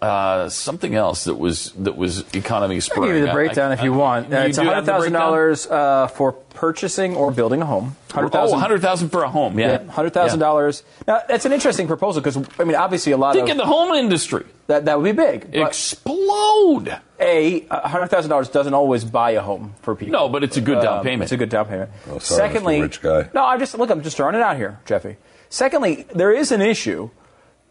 uh, 0.03 0.49
something 0.49 0.95
else 0.95 1.25
that 1.25 1.35
was 1.37 1.73
that 1.73 1.97
was 1.97 2.21
economy 2.35 2.81
I'll 2.95 3.03
give 3.05 3.15
you 3.17 3.27
the 3.27 3.33
breakdown 3.33 3.71
I- 3.71 3.75
if 3.75 3.83
you 3.83 3.93
want. 3.93 4.33
Uh, 4.33 4.41
You 4.41 4.47
it's 4.49 4.59
do 4.59 4.65
have 4.65 4.85
the 4.87 4.93
$100,000 4.93 5.71
uh, 5.71 6.07
for 6.09 6.33
purchasing 6.33 7.17
or 7.17 7.31
building 7.31 7.63
a 7.63 7.67
home. 7.67 7.97
Oh, 8.15 8.29
100000 8.29 9.09
for 9.11 9.23
a 9.25 9.29
home, 9.29 9.59
yeah. 9.59 9.85
hundred 9.91 10.15
thousand 10.15 10.39
dollars. 10.39 10.83
Now 11.07 11.21
that's 11.29 11.45
an 11.45 11.53
interesting 11.53 11.87
proposal 11.87 12.21
because 12.23 12.37
I 12.59 12.65
mean, 12.65 12.77
obviously, 12.77 13.13
a 13.13 13.17
lot 13.17 13.31
of. 13.31 13.35
Think 13.37 13.49
of 13.49 13.53
in 13.53 13.57
the 13.59 13.67
home 13.67 13.95
industry. 13.95 14.45
that 14.69 14.85
that 14.87 14.99
would 15.01 15.05
be 15.05 15.13
big. 15.13 15.53
but 15.53 15.69
Explode. 15.69 16.99
A 17.19 17.61
hundred 17.89 18.09
thousand 18.09 18.31
dollars 18.31 18.49
doesn't 18.49 18.75
always 18.75 19.05
buy 19.05 19.33
a 19.33 19.41
home 19.41 19.75
for 19.83 19.95
people. 19.95 20.13
No, 20.13 20.29
but 20.29 20.45
it's 20.45 20.57
a 20.57 20.61
good 20.61 20.83
down 20.83 20.99
Um, 20.99 21.05
payment. 21.05 21.23
It's 21.25 21.33
a 21.33 21.37
good 21.37 21.49
down 21.49 21.67
payment. 21.67 21.91
Oh, 22.11 22.19
sorry, 22.19 22.39
Secondly, 22.49 22.79
Mr. 22.79 22.83
Rich 22.83 23.03
guy. 23.03 23.29
no, 23.35 23.45
I'm 23.45 23.59
just 23.59 23.77
look. 23.79 23.91
I'm 23.91 24.03
just 24.03 24.17
throwing 24.17 24.35
it 24.35 24.43
out 24.43 24.57
here, 24.57 24.79
Jeffy. 24.87 25.17
Secondly, 25.49 26.07
there 26.15 26.33
is 26.33 26.53
an 26.53 26.61
issue 26.61 27.11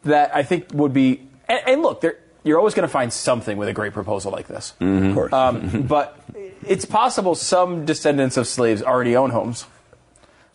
that 0.04 0.36
I 0.36 0.44
think 0.44 0.68
would 0.74 0.94
be, 0.94 1.28
and, 1.48 1.60
and 1.68 1.82
look, 1.82 2.02
there, 2.02 2.18
you're 2.44 2.60
always 2.60 2.74
going 2.74 2.88
to 2.88 2.92
find 2.92 3.12
something 3.12 3.58
with 3.58 3.68
a 3.68 3.74
great 3.74 3.94
proposal 3.94 4.32
like 4.32 4.48
this. 4.48 4.74
Of 4.80 5.14
course. 5.14 5.34
Um, 5.34 5.84
but 5.88 6.20
it's 6.66 6.86
possible 6.86 7.36
some 7.36 7.86
descendants 7.86 8.38
of 8.38 8.48
slaves 8.48 8.82
already 8.82 9.16
own 9.16 9.32
homes. 9.32 9.66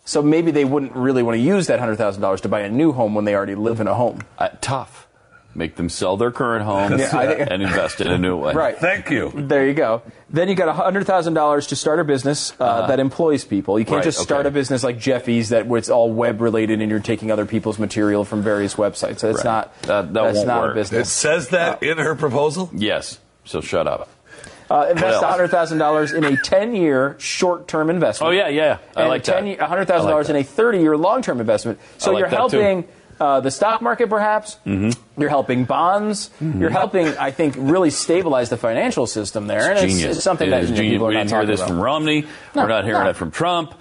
So 0.05 0.21
maybe 0.21 0.51
they 0.51 0.65
wouldn't 0.65 0.93
really 0.95 1.21
want 1.21 1.35
to 1.35 1.41
use 1.41 1.67
that 1.67 1.79
$100,000 1.79 2.39
to 2.41 2.49
buy 2.49 2.61
a 2.61 2.69
new 2.69 2.91
home 2.91 3.13
when 3.13 3.25
they 3.25 3.35
already 3.35 3.55
live 3.55 3.79
in 3.79 3.87
a 3.87 3.93
home. 3.93 4.21
Uh, 4.37 4.49
tough. 4.61 5.07
Make 5.53 5.75
them 5.75 5.89
sell 5.89 6.15
their 6.15 6.31
current 6.31 6.63
home 6.63 6.91
Yeah, 6.99 7.09
I 7.17 7.27
think- 7.35 7.51
and 7.51 7.61
invest 7.61 7.99
in 7.99 8.07
a 8.07 8.17
new 8.17 8.37
one. 8.37 8.55
Right. 8.55 8.77
Thank 8.77 9.09
you. 9.09 9.31
There 9.35 9.67
you 9.67 9.73
go. 9.73 10.01
Then 10.29 10.47
you 10.47 10.55
got 10.55 10.73
$100,000 10.75 11.67
to 11.67 11.75
start 11.75 11.99
a 11.99 12.03
business 12.05 12.53
uh, 12.59 12.87
that 12.87 12.99
employs 13.01 13.43
people. 13.43 13.77
You 13.77 13.83
can't 13.83 13.97
right, 13.97 14.03
just 14.03 14.19
start 14.19 14.41
okay. 14.41 14.47
a 14.47 14.51
business 14.51 14.81
like 14.83 14.97
Jeffy's 14.97 15.49
that 15.49 15.67
where 15.67 15.77
it's 15.77 15.89
all 15.89 16.09
web 16.11 16.39
related 16.39 16.79
and 16.81 16.89
you're 16.89 17.01
taking 17.01 17.31
other 17.31 17.45
people's 17.45 17.77
material 17.79 18.23
from 18.23 18.41
various 18.41 18.75
websites. 18.75 19.19
That's 19.19 19.37
Right. 19.39 19.43
not 19.43 19.81
That- 19.81 20.13
that 20.13 20.13
that's 20.13 20.35
won't 20.37 20.47
not 20.47 20.61
work. 20.75 20.75
a 20.77 20.99
It 20.99 21.05
says 21.07 21.49
that 21.49 21.83
in 21.83 21.97
her 21.97 22.15
proposal. 22.15 22.69
Yes. 22.73 23.19
So 23.43 23.59
shut 23.59 23.87
up. 23.87 24.07
Uh, 24.69 24.87
invest 24.91 25.21
else? 25.21 25.37
$100,000 25.51 26.13
in 26.13 26.23
a 26.23 26.31
10-year 26.37 27.17
short-term 27.19 27.89
investment. 27.89 28.29
Oh 28.29 28.31
yeah, 28.33 28.47
yeah. 28.47 28.77
I 28.95 29.01
and 29.01 29.09
like 29.09 29.25
that. 29.25 29.33
10 29.35 29.47
year- 29.47 29.57
$100,000 29.57 30.05
like 30.05 30.29
in 30.29 30.35
a 30.37 30.43
30-year 30.45 30.95
long-term 30.95 31.41
investment. 31.41 31.77
So 31.97 32.11
I 32.11 32.13
like 32.13 32.21
you're 32.21 32.29
that, 32.29 32.49
too. 32.51 32.83
Helping 33.21 33.37
uh, 33.37 33.39
the 33.41 33.51
stock 33.51 33.81
market, 33.81 34.09
perhaps. 34.09 34.57
Mm-hmm. 34.65 35.21
You're 35.21 35.29
helping 35.29 35.65
bonds. 35.65 36.29
You're 36.41 36.69
helping, 36.71 37.07
I 37.19 37.31
think, 37.31 37.55
really 37.57 37.89
stabilize 37.91 38.49
the 38.49 38.57
financial 38.57 39.05
system 39.07 39.47
there. 39.47 39.71
and 39.71 39.79
Genius. 39.79 40.03
It's, 40.03 40.15
it's 40.17 40.23
something 40.23 40.47
It 40.47 40.51
that 40.51 40.63
is 40.63 40.69
you 40.71 40.75
know, 40.75 40.81
genius. 40.81 40.93
people 40.95 41.05
are 41.05 41.09
We 41.09 41.15
not 41.15 41.23
didn't 41.27 41.37
hear 41.37 41.45
this 41.45 41.59
about. 41.59 41.69
from 41.69 41.79
Romney. 41.81 42.21
No, 42.55 42.61
We're 42.63 42.67
not 42.69 42.83
hearing 42.85 43.03
no. 43.03 43.09
it 43.11 43.15
from 43.15 43.31
Trump. 43.31 43.73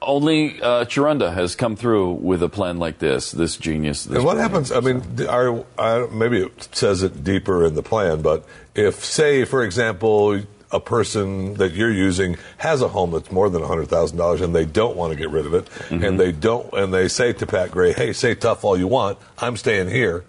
Only 0.00 0.60
uh, 0.60 0.84
Sharonda 0.84 1.32
has 1.32 1.56
come 1.56 1.76
through 1.76 2.12
with 2.14 2.42
a 2.42 2.48
plan 2.48 2.78
like 2.78 2.98
this. 2.98 3.32
This 3.32 3.56
genius. 3.56 4.04
This 4.04 4.16
And 4.16 4.24
what 4.24 4.36
happens? 4.36 4.70
I 4.70 4.80
mean, 4.80 5.00
d- 5.14 5.26
are, 5.26 5.64
I, 5.78 6.06
maybe 6.12 6.42
it 6.42 6.68
says 6.74 7.02
it 7.02 7.24
deeper 7.24 7.64
in 7.64 7.74
the 7.74 7.82
plan, 7.82 8.20
but 8.20 8.44
if, 8.74 9.02
say, 9.04 9.44
for 9.46 9.62
example, 9.64 10.42
a 10.74 10.80
person 10.80 11.54
that 11.54 11.72
you're 11.72 11.92
using 11.92 12.36
has 12.58 12.82
a 12.82 12.88
home 12.88 13.12
that's 13.12 13.30
more 13.30 13.48
than 13.48 13.62
$100,000 13.62 14.40
and 14.42 14.54
they 14.54 14.64
don't 14.66 14.96
want 14.96 15.12
to 15.12 15.18
get 15.18 15.30
rid 15.30 15.46
of 15.46 15.54
it, 15.54 15.64
Mm-hmm. 15.88 16.04
and 16.04 16.20
they 16.20 16.32
don't, 16.32 16.70
and 16.74 16.92
they 16.92 17.08
say 17.08 17.32
to 17.32 17.46
Pat 17.46 17.70
Gray, 17.70 17.92
hey, 17.92 18.12
say 18.12 18.34
tough 18.34 18.64
all 18.64 18.76
you 18.76 18.88
want, 18.88 19.16
I'm 19.38 19.56
staying 19.56 19.88
here, 19.88 20.24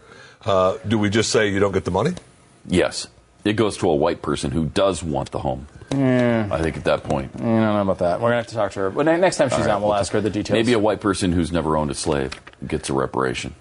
uh, 0.46 0.78
do 0.88 0.98
we 1.00 1.10
just 1.10 1.32
say 1.32 1.50
you 1.50 1.60
don't 1.60 1.72
get 1.74 1.84
the 1.86 1.92
money? 1.92 2.14
Yes. 2.68 3.08
It 3.44 3.54
goes 3.54 3.78
to 3.78 3.90
a 3.90 3.96
white 3.96 4.22
person 4.22 4.52
who 4.52 4.66
does 4.66 5.04
want 5.04 5.32
the 5.32 5.40
home. 5.40 5.68
I 5.92 6.62
think 6.62 6.78
at 6.78 6.84
that 6.86 7.04
point. 7.04 7.32
I 7.36 7.40
don't 7.40 7.60
know 7.62 7.82
about 7.82 8.00
that. 8.00 8.20
We're 8.20 8.30
gonna 8.30 8.38
have 8.38 8.48
to 8.48 8.56
talk 8.56 8.72
to 8.74 8.80
her. 8.82 8.90
But 8.90 9.04
next 9.06 9.38
time 9.38 9.50
she's 9.50 9.60
All 9.60 9.66
right, 9.66 9.72
on, 9.76 9.82
we'll 9.82 9.90
we'll 9.92 10.00
ask 10.00 10.12
her 10.14 10.20
the 10.22 10.30
details. 10.32 10.56
Maybe 10.56 10.74
a 10.74 10.80
white 10.80 11.00
person 11.00 11.32
who's 11.32 11.52
never 11.52 11.78
owned 11.78 11.90
a 11.92 11.94
slave 11.94 12.34
gets 12.68 12.90
a 12.90 12.94
reparation. 12.94 13.54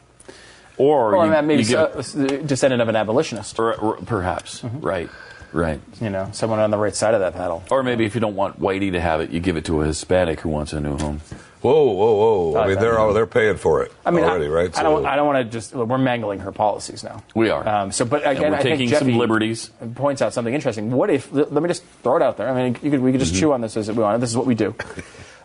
Or, 0.76 1.14
or 1.14 1.26
you, 1.26 1.42
maybe 1.42 1.62
you 1.62 1.68
get 1.68 2.04
so- 2.04 2.24
uh, 2.24 2.26
descendant 2.38 2.82
of 2.82 2.88
an 2.88 2.96
abolitionist. 2.96 3.58
or- 3.60 3.74
or 3.74 3.96
perhaps. 3.98 4.62
Mm-hmm. 4.62 4.80
Right. 4.80 5.10
Right. 5.54 5.80
You 6.00 6.10
know, 6.10 6.28
someone 6.32 6.58
on 6.58 6.70
the 6.72 6.76
right 6.76 6.94
side 6.94 7.14
of 7.14 7.20
that 7.20 7.32
paddle. 7.34 7.62
Or 7.70 7.84
maybe 7.84 8.04
if 8.04 8.14
you 8.16 8.20
don't 8.20 8.34
want 8.34 8.60
Whitey 8.60 8.90
to 8.92 9.00
have 9.00 9.20
it, 9.20 9.30
you 9.30 9.38
give 9.38 9.56
it 9.56 9.64
to 9.66 9.82
a 9.82 9.86
Hispanic 9.86 10.40
who 10.40 10.48
wants 10.48 10.72
a 10.72 10.80
new 10.80 10.98
home. 10.98 11.20
Whoa, 11.62 11.92
whoa, 11.92 12.14
whoa! 12.52 12.60
I 12.60 12.66
mean, 12.66 12.78
they're 12.78 12.98
all, 12.98 13.14
they're 13.14 13.24
paying 13.26 13.56
for 13.56 13.82
it 13.82 13.90
I 14.04 14.10
mean, 14.10 14.22
already, 14.24 14.46
I, 14.46 14.48
right? 14.48 14.78
I 14.78 14.82
don't. 14.82 15.06
I 15.06 15.16
don't 15.16 15.26
want 15.26 15.46
to 15.46 15.50
just. 15.50 15.72
We're 15.72 15.96
mangling 15.96 16.40
her 16.40 16.52
policies 16.52 17.02
now. 17.02 17.22
We 17.34 17.48
are. 17.48 17.66
Um, 17.66 17.90
so, 17.92 18.04
but 18.04 18.20
again, 18.28 18.50
we're 18.50 18.58
I 18.58 18.62
think 18.62 18.74
taking 18.74 18.88
Jeffy 18.90 19.12
some 19.12 19.16
liberties. 19.16 19.70
Points 19.94 20.20
out 20.20 20.34
something 20.34 20.52
interesting. 20.52 20.90
What 20.90 21.08
if? 21.08 21.32
Let 21.32 21.52
me 21.52 21.68
just 21.68 21.82
throw 22.02 22.16
it 22.16 22.22
out 22.22 22.36
there. 22.36 22.50
I 22.50 22.54
mean, 22.54 22.76
you 22.82 22.90
could, 22.90 23.00
we 23.00 23.12
could 23.12 23.20
just 23.20 23.32
Mm-hmm. 23.32 23.40
chew 23.40 23.52
on 23.54 23.62
this 23.62 23.76
as 23.78 23.90
we 23.90 24.02
want. 24.02 24.20
This 24.20 24.28
is 24.28 24.36
what 24.36 24.46
we 24.46 24.54
do. 24.54 24.74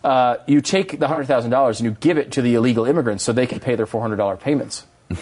Uh, 0.02 0.38
you 0.48 0.62
take 0.62 0.98
the 0.98 1.10
hundred 1.10 1.28
thousand 1.28 1.52
dollars 1.52 1.82
and 1.82 1.86
you 1.86 1.92
give 2.00 2.18
it 2.18 2.32
to 2.32 2.42
the 2.42 2.56
illegal 2.56 2.86
immigrants 2.86 3.22
so 3.22 3.34
they 3.34 3.46
can 3.46 3.60
pay 3.60 3.76
their 3.76 3.86
four 3.86 4.00
hundred 4.00 4.16
dollar 4.16 4.38
payments. 4.38 4.88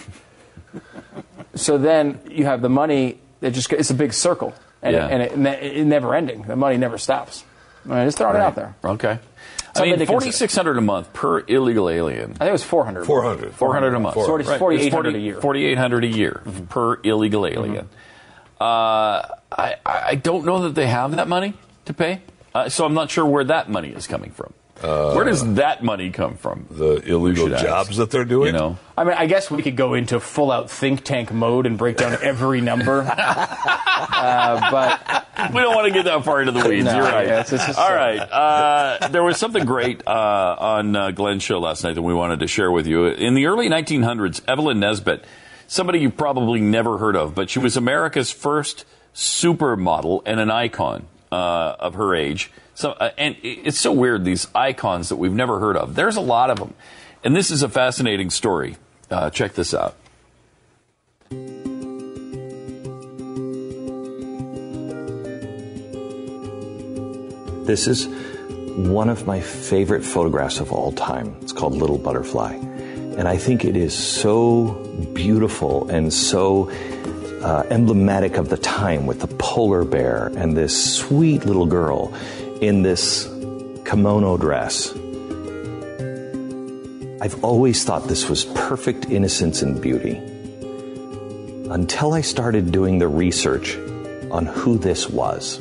so 1.56 1.78
then 1.78 2.20
you 2.30 2.44
have 2.44 2.62
the 2.62 2.68
money. 2.68 3.18
It 3.40 3.50
just 3.50 3.72
it's 3.72 3.90
a 3.90 3.94
big 3.94 4.12
circle, 4.12 4.54
and, 4.82 4.94
Yeah. 4.96 5.06
it, 5.06 5.12
and 5.12 5.22
it, 5.22 5.38
ne- 5.38 5.80
it 5.80 5.84
never 5.84 6.14
ending. 6.14 6.42
The 6.42 6.56
money 6.56 6.76
never 6.76 6.98
stops. 6.98 7.44
I 7.84 7.88
mean, 7.96 8.06
just 8.06 8.18
throwing 8.18 8.36
it 8.36 8.40
out 8.42 8.54
there. 8.54 8.74
Okay. 8.84 9.18
I 9.18 9.18
Something 9.74 9.92
to 9.92 9.98
mean, 9.98 10.06
forty 10.06 10.30
six 10.32 10.56
hundred 10.56 10.76
a 10.78 10.80
month 10.80 11.12
per 11.12 11.40
illegal 11.46 11.88
alien. 11.88 12.32
I 12.32 12.38
think 12.38 12.48
it 12.48 12.52
was 12.52 12.64
four 12.64 12.84
hundred. 12.84 13.04
400. 13.04 13.54
Four 13.54 13.74
hundred 13.74 13.94
a 13.94 14.00
month. 14.00 14.14
Forty- 14.14 14.44
Right. 14.44 14.58
4,800 14.58 15.08
It's 15.10 15.16
a 15.16 15.20
year. 15.20 15.40
Forty 15.40 15.64
eight 15.66 15.78
hundred 15.78 16.04
a 16.04 16.08
year 16.08 16.42
per 16.68 16.98
illegal 17.04 17.46
alien. 17.46 17.88
Uh, 18.60 19.22
I 19.52 19.76
I 19.86 20.14
don't 20.16 20.44
know 20.44 20.62
that 20.62 20.74
they 20.74 20.86
have 20.86 21.14
that 21.16 21.28
money 21.28 21.54
to 21.84 21.94
pay, 21.94 22.22
uh, 22.54 22.68
so 22.68 22.84
I'm 22.84 22.94
not 22.94 23.10
sure 23.10 23.24
where 23.24 23.44
that 23.44 23.68
money 23.70 23.90
is 23.90 24.06
coming 24.08 24.30
from. 24.30 24.52
Where 24.82 25.24
does 25.24 25.54
that 25.54 25.82
money 25.82 26.10
come 26.10 26.36
from? 26.36 26.66
the 26.70 26.96
illegal 27.10 27.46
should 27.46 27.54
ask. 27.54 27.64
jobs 27.64 27.96
that 27.96 28.10
they're 28.10 28.24
doing. 28.24 28.54
You 28.54 28.60
know, 28.60 28.78
I 28.96 29.04
mean, 29.04 29.14
I 29.14 29.26
guess 29.26 29.50
we 29.50 29.62
could 29.62 29.76
go 29.76 29.94
into 29.94 30.20
full 30.20 30.50
out 30.50 30.70
think 30.70 31.04
tank 31.04 31.32
mode 31.32 31.66
and 31.66 31.76
break 31.78 31.96
down 31.96 32.16
every 32.22 32.60
number. 32.60 33.00
uh, 33.08 34.70
but 34.70 35.26
we 35.54 35.60
don't 35.60 35.74
want 35.74 35.86
to 35.88 35.92
get 35.92 36.04
that 36.04 36.24
far 36.24 36.40
into 36.40 36.52
the 36.52 36.68
weeds. 36.68 36.84
No, 36.86 36.94
You're 36.96 37.02
right. 37.04 37.26
yeah, 37.26 37.32
it's- 37.40 37.52
it's 37.52 37.66
just- 37.66 37.78
All 37.78 37.92
right. 37.94 38.18
Uh, 38.18 39.08
there 39.08 39.22
was 39.22 39.36
something 39.36 39.64
great 39.64 40.02
uh, 40.06 40.10
on 40.58 40.96
uh, 40.96 41.10
Glenn's 41.12 41.42
show 41.42 41.58
last 41.58 41.84
night 41.84 41.94
that 41.94 42.02
we 42.02 42.14
wanted 42.14 42.40
to 42.40 42.46
share 42.46 42.70
with 42.70 42.86
you. 42.86 43.06
In 43.06 43.34
the 43.34 43.46
early 43.46 43.68
1900s, 43.68 44.40
Evelyn 44.48 44.80
Nesbit, 44.80 45.24
somebody 45.66 46.00
you 46.00 46.10
probably 46.10 46.60
never 46.60 46.98
heard 46.98 47.16
of, 47.16 47.34
but 47.34 47.50
she 47.50 47.58
was 47.58 47.76
America's 47.76 48.30
first 48.30 48.84
supermodel 49.14 50.22
and 50.26 50.40
an 50.40 50.50
icon 50.50 51.06
uh, 51.32 51.74
of 51.78 51.94
her 51.94 52.14
age. 52.14 52.50
So, 52.78 52.92
uh, 52.92 53.10
and 53.18 53.34
it's 53.42 53.80
so 53.80 53.90
weird 53.90 54.24
these 54.24 54.46
icons 54.54 55.08
that 55.08 55.16
we've 55.16 55.32
never 55.32 55.58
heard 55.58 55.76
of. 55.76 55.96
There's 55.96 56.14
a 56.14 56.20
lot 56.20 56.48
of 56.48 56.60
them, 56.60 56.74
and 57.24 57.34
this 57.34 57.50
is 57.50 57.64
a 57.64 57.68
fascinating 57.68 58.30
story. 58.30 58.76
Uh, 59.10 59.30
check 59.30 59.54
this 59.54 59.74
out. 59.74 59.96
This 67.66 67.88
is 67.88 68.06
one 68.06 69.08
of 69.08 69.26
my 69.26 69.40
favorite 69.40 70.04
photographs 70.04 70.60
of 70.60 70.70
all 70.70 70.92
time. 70.92 71.34
It's 71.42 71.52
called 71.52 71.72
Little 71.74 71.98
Butterfly. 71.98 72.52
And 72.52 73.26
I 73.26 73.38
think 73.38 73.64
it 73.64 73.76
is 73.76 73.92
so 73.92 74.68
beautiful 75.14 75.90
and 75.90 76.12
so 76.12 76.70
uh, 77.42 77.64
emblematic 77.70 78.36
of 78.36 78.48
the 78.48 78.56
time 78.56 79.04
with 79.06 79.18
the 79.20 79.26
polar 79.26 79.84
bear 79.84 80.28
and 80.36 80.56
this 80.56 80.94
sweet 80.96 81.44
little 81.44 81.66
girl 81.66 82.14
in 82.60 82.82
this 82.82 83.24
kimono 83.84 84.36
dress. 84.36 84.92
I've 87.20 87.42
always 87.44 87.84
thought 87.84 88.08
this 88.08 88.28
was 88.28 88.44
perfect 88.44 89.06
innocence 89.06 89.62
and 89.62 89.80
beauty 89.80 90.16
until 91.70 92.14
I 92.14 92.20
started 92.20 92.72
doing 92.72 92.98
the 92.98 93.08
research 93.08 93.76
on 94.30 94.46
who 94.46 94.78
this 94.78 95.08
was. 95.08 95.58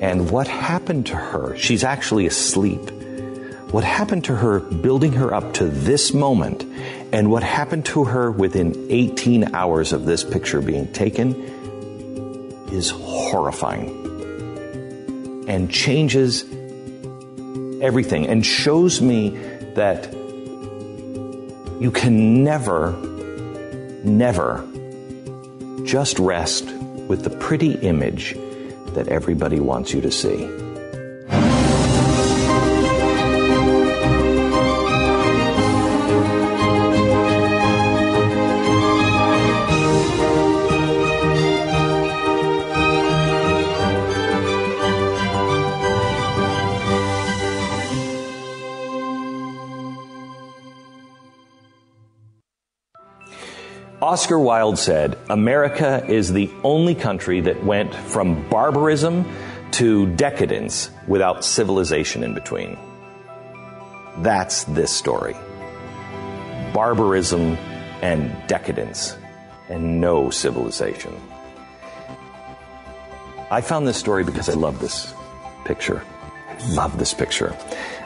And 0.00 0.30
what 0.30 0.46
happened 0.48 1.06
to 1.06 1.16
her? 1.16 1.56
She's 1.56 1.84
actually 1.84 2.26
asleep. 2.26 2.90
What 3.70 3.84
happened 3.84 4.24
to 4.24 4.36
her 4.36 4.60
building 4.60 5.12
her 5.12 5.34
up 5.34 5.54
to 5.54 5.66
this 5.66 6.14
moment, 6.14 6.64
and 7.12 7.30
what 7.30 7.42
happened 7.42 7.84
to 7.86 8.04
her 8.04 8.30
within 8.30 8.86
18 8.88 9.54
hours 9.54 9.92
of 9.92 10.04
this 10.06 10.24
picture 10.24 10.60
being 10.62 10.90
taken 10.92 11.34
is 12.72 12.90
horrifying 12.90 13.97
and 15.48 15.70
changes 15.70 16.44
everything 17.82 18.26
and 18.26 18.44
shows 18.44 19.00
me 19.00 19.30
that 19.74 20.12
you 21.80 21.90
can 21.90 22.44
never, 22.44 22.92
never 24.04 24.64
just 25.84 26.18
rest 26.18 26.66
with 27.08 27.24
the 27.24 27.30
pretty 27.30 27.72
image 27.76 28.34
that 28.94 29.08
everybody 29.08 29.58
wants 29.58 29.94
you 29.94 30.00
to 30.02 30.10
see. 30.10 30.67
Oscar 54.08 54.38
Wilde 54.38 54.78
said, 54.78 55.18
America 55.28 56.02
is 56.08 56.32
the 56.32 56.50
only 56.64 56.94
country 56.94 57.42
that 57.42 57.62
went 57.62 57.94
from 57.94 58.48
barbarism 58.48 59.30
to 59.72 60.06
decadence 60.16 60.90
without 61.06 61.44
civilization 61.44 62.24
in 62.24 62.32
between. 62.32 62.78
That's 64.20 64.64
this 64.64 64.96
story. 64.96 65.34
Barbarism 66.72 67.58
and 68.00 68.34
decadence, 68.48 69.14
and 69.68 70.00
no 70.00 70.30
civilization. 70.30 71.14
I 73.50 73.60
found 73.60 73.86
this 73.86 73.98
story 73.98 74.24
because 74.24 74.48
I 74.48 74.54
love 74.54 74.80
this 74.80 75.12
picture. 75.66 76.02
I 76.48 76.72
love 76.72 76.98
this 76.98 77.12
picture. 77.12 77.54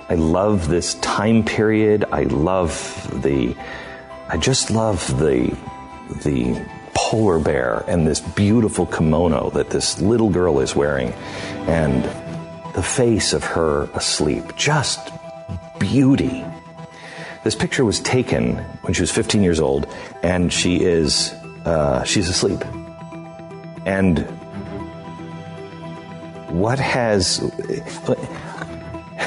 I 0.09 0.17
love 0.17 0.69
this 0.69 0.95
time 0.95 1.45
period. 1.45 2.07
I 2.11 2.25
love 2.25 3.23
the, 3.23 3.55
I 4.27 4.37
just 4.37 4.73
love 4.73 5.07
the 5.21 5.57
the 6.13 6.65
polar 6.95 7.39
bear 7.39 7.85
and 7.89 8.07
this 8.07 8.21
beautiful 8.21 8.87
kimono 8.87 9.51
that 9.51 9.71
this 9.71 10.01
little 10.01 10.31
girl 10.31 10.61
is 10.61 10.75
wearing 10.75 11.13
and 11.69 12.05
the 12.75 12.83
face 12.83 13.33
of 13.33 13.45
her 13.45 13.85
asleep. 13.95 14.57
Just 14.57 15.11
beauty. 15.79 16.45
This 17.45 17.55
picture 17.55 17.85
was 17.85 18.01
taken 18.01 18.57
when 18.83 18.95
she 18.95 19.03
was 19.03 19.11
15 19.11 19.43
years 19.43 19.61
old 19.61 19.87
and 20.23 20.53
she 20.53 20.83
is, 20.83 21.33
uh, 21.65 22.05
she's 22.05 22.29
asleep. 22.29 22.65
And 23.85 24.21
what 26.49 26.79
has, 26.79 27.43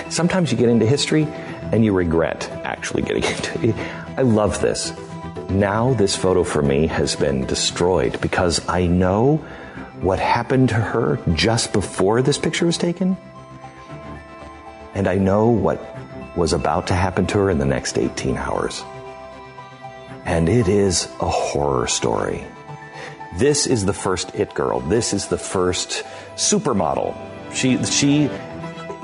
sometimes 0.10 0.52
you 0.52 0.58
get 0.58 0.70
into 0.70 0.86
history 0.86 1.28
and 1.72 1.84
you 1.84 1.94
regret 1.94 2.50
actually 2.64 3.04
getting 3.04 3.24
into 3.36 3.70
it. 3.70 3.76
I 4.18 4.22
love 4.22 4.62
this 4.62 4.92
now 5.50 5.94
this 5.94 6.16
photo 6.16 6.44
for 6.44 6.62
me 6.62 6.88
has 6.88 7.16
been 7.16 7.46
destroyed 7.46 8.20
because 8.22 8.68
I 8.68 8.88
know 8.88 9.38
what 10.02 10.20
happened 10.20 10.70
to 10.70 10.76
her 10.76 11.20
just 11.34 11.74
before 11.74 12.22
this 12.22 12.38
picture 12.38 12.66
was 12.66 12.78
taken. 12.78 13.18
And 14.94 15.08
I 15.08 15.16
know 15.16 15.50
what 15.50 15.82
was 16.36 16.54
about 16.54 16.88
to 16.88 16.94
happen 16.94 17.28
to 17.28 17.38
her 17.40 17.50
in 17.50 17.58
the 17.58 17.66
next 17.66 17.98
18 17.98 18.38
hours. 18.38 18.84
And 20.26 20.50
it 20.50 20.68
is 20.68 21.06
a 21.20 21.30
horror 21.30 21.88
story. 21.88 22.46
This 23.38 23.68
is 23.68 23.86
the 23.86 23.94
first 23.94 24.34
It 24.36 24.54
Girl. 24.54 24.80
This 24.80 25.14
is 25.14 25.28
the 25.28 25.38
first 25.38 26.04
supermodel. 26.36 27.16
She, 27.54 27.84
she 27.86 28.30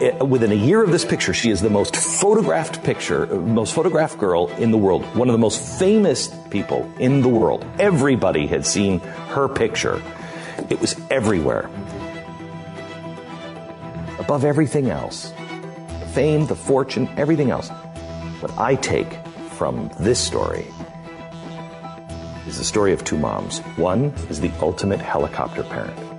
within 0.02 0.52
a 0.52 0.56
year 0.56 0.84
of 0.84 0.92
this 0.92 1.06
picture, 1.06 1.34
she 1.34 1.52
is 1.52 1.62
the 1.62 1.70
most 1.70 1.96
photographed 1.96 2.84
picture, 2.84 3.32
uh, 3.32 3.36
most 3.38 3.74
photographed 3.74 4.18
girl 4.18 4.48
in 4.58 4.72
the 4.72 4.78
world, 4.78 5.04
one 5.16 5.30
of 5.30 5.34
the 5.34 5.40
most 5.40 5.80
famous 5.80 6.28
people 6.50 6.92
in 7.00 7.22
the 7.22 7.30
world. 7.30 7.66
Everybody 7.80 8.48
had 8.48 8.66
seen 8.66 9.00
her 9.30 9.48
picture. 9.48 10.02
It 10.70 10.82
was 10.82 10.96
everywhere. 11.10 11.70
Above 14.20 14.44
everything 14.44 14.90
else, 14.90 15.32
the 16.00 16.10
fame, 16.14 16.48
the 16.48 16.56
fortune, 16.56 17.08
everything 17.18 17.52
else. 17.52 17.70
What 18.40 18.58
I 18.58 18.76
take 18.76 19.20
from 19.52 19.92
this 20.00 20.20
story 20.20 20.66
is 22.48 22.58
the 22.58 22.64
story 22.64 22.92
of 22.92 23.04
two 23.04 23.18
moms. 23.18 23.60
One 23.78 24.06
is 24.30 24.42
the 24.42 24.52
ultimate 24.62 25.00
helicopter 25.00 25.64
parent. 25.64 26.11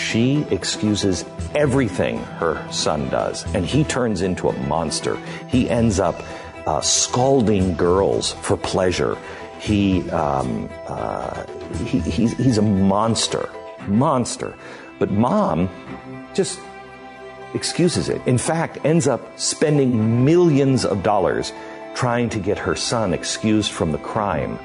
She 0.00 0.46
excuses 0.50 1.26
everything 1.54 2.18
her 2.40 2.66
son 2.72 3.10
does, 3.10 3.44
and 3.54 3.66
he 3.66 3.84
turns 3.84 4.22
into 4.22 4.48
a 4.48 4.52
monster. 4.66 5.16
He 5.48 5.68
ends 5.68 6.00
up 6.00 6.22
uh, 6.66 6.80
scalding 6.80 7.76
girls 7.76 8.32
for 8.32 8.56
pleasure. 8.56 9.16
He, 9.60 10.08
um, 10.10 10.70
uh, 10.86 11.44
he 11.84 12.00
he's, 12.00 12.32
he's 12.32 12.56
a 12.56 12.62
monster, 12.62 13.50
monster. 13.86 14.54
But 14.98 15.10
mom 15.10 15.68
just 16.34 16.58
excuses 17.52 18.08
it. 18.08 18.26
In 18.26 18.38
fact, 18.38 18.78
ends 18.84 19.06
up 19.06 19.38
spending 19.38 20.24
millions 20.24 20.86
of 20.86 21.02
dollars 21.02 21.52
trying 21.94 22.30
to 22.30 22.38
get 22.38 22.58
her 22.58 22.74
son 22.74 23.12
excused 23.12 23.70
from 23.70 23.92
the 23.92 23.98
crime 23.98 24.58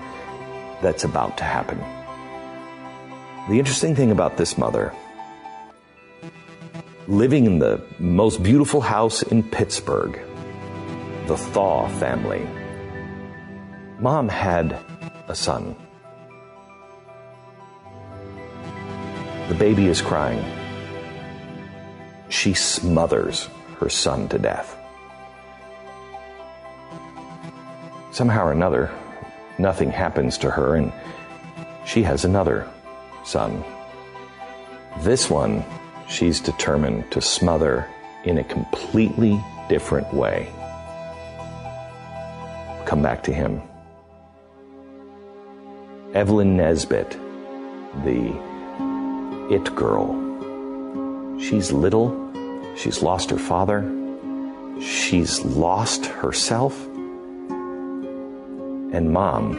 that's 0.82 1.04
about 1.04 1.38
to 1.38 1.44
happen. 1.44 1.78
The 3.50 3.60
interesting 3.60 3.96
thing 3.96 4.12
about 4.12 4.38
this 4.38 4.58
mother 4.58 4.94
living 7.08 7.46
in 7.46 7.60
the 7.60 7.82
most 8.00 8.42
beautiful 8.42 8.82
house 8.82 9.22
in 9.22 9.44
Pittsburgh, 9.44 10.20
the 11.28 11.38
Thaw 11.38 11.88
family. 12.00 12.48
Mom 14.00 14.28
had 14.28 14.78
a 15.28 15.36
son. 15.36 15.76
The 19.50 19.56
baby 19.56 19.88
is 19.88 20.02
crying. 20.02 20.44
She 22.30 22.54
smothers 22.54 23.48
her 23.80 23.90
son 23.90 24.28
to 24.30 24.40
death. 24.40 24.76
Somehow 28.12 28.46
or 28.46 28.52
another, 28.52 28.92
nothing 29.60 29.92
happens 29.92 30.38
to 30.40 30.50
her, 30.50 30.76
and 30.76 30.92
she 31.86 32.02
has 32.02 32.26
another 32.26 32.68
son. 33.24 33.64
This 35.02 35.30
one 35.30 35.64
she's 36.08 36.40
determined 36.40 37.12
to 37.12 37.22
smother 37.22 37.88
in 38.24 38.38
a 38.38 38.44
completely 38.44 39.40
different 39.70 40.14
way. 40.14 40.50
Come 42.86 43.02
back 43.02 43.24
to 43.24 43.34
him. 43.34 43.62
Evelyn 46.14 46.56
Nesbit, 46.56 47.12
the 48.04 48.34
it 49.52 49.76
girl. 49.76 50.22
She's 51.40 51.72
little. 51.72 52.14
She's 52.76 53.02
lost 53.02 53.30
her 53.30 53.38
father. 53.38 53.84
She's 54.82 55.44
lost 55.44 56.06
herself. 56.06 56.86
And 58.94 59.12
mom 59.12 59.58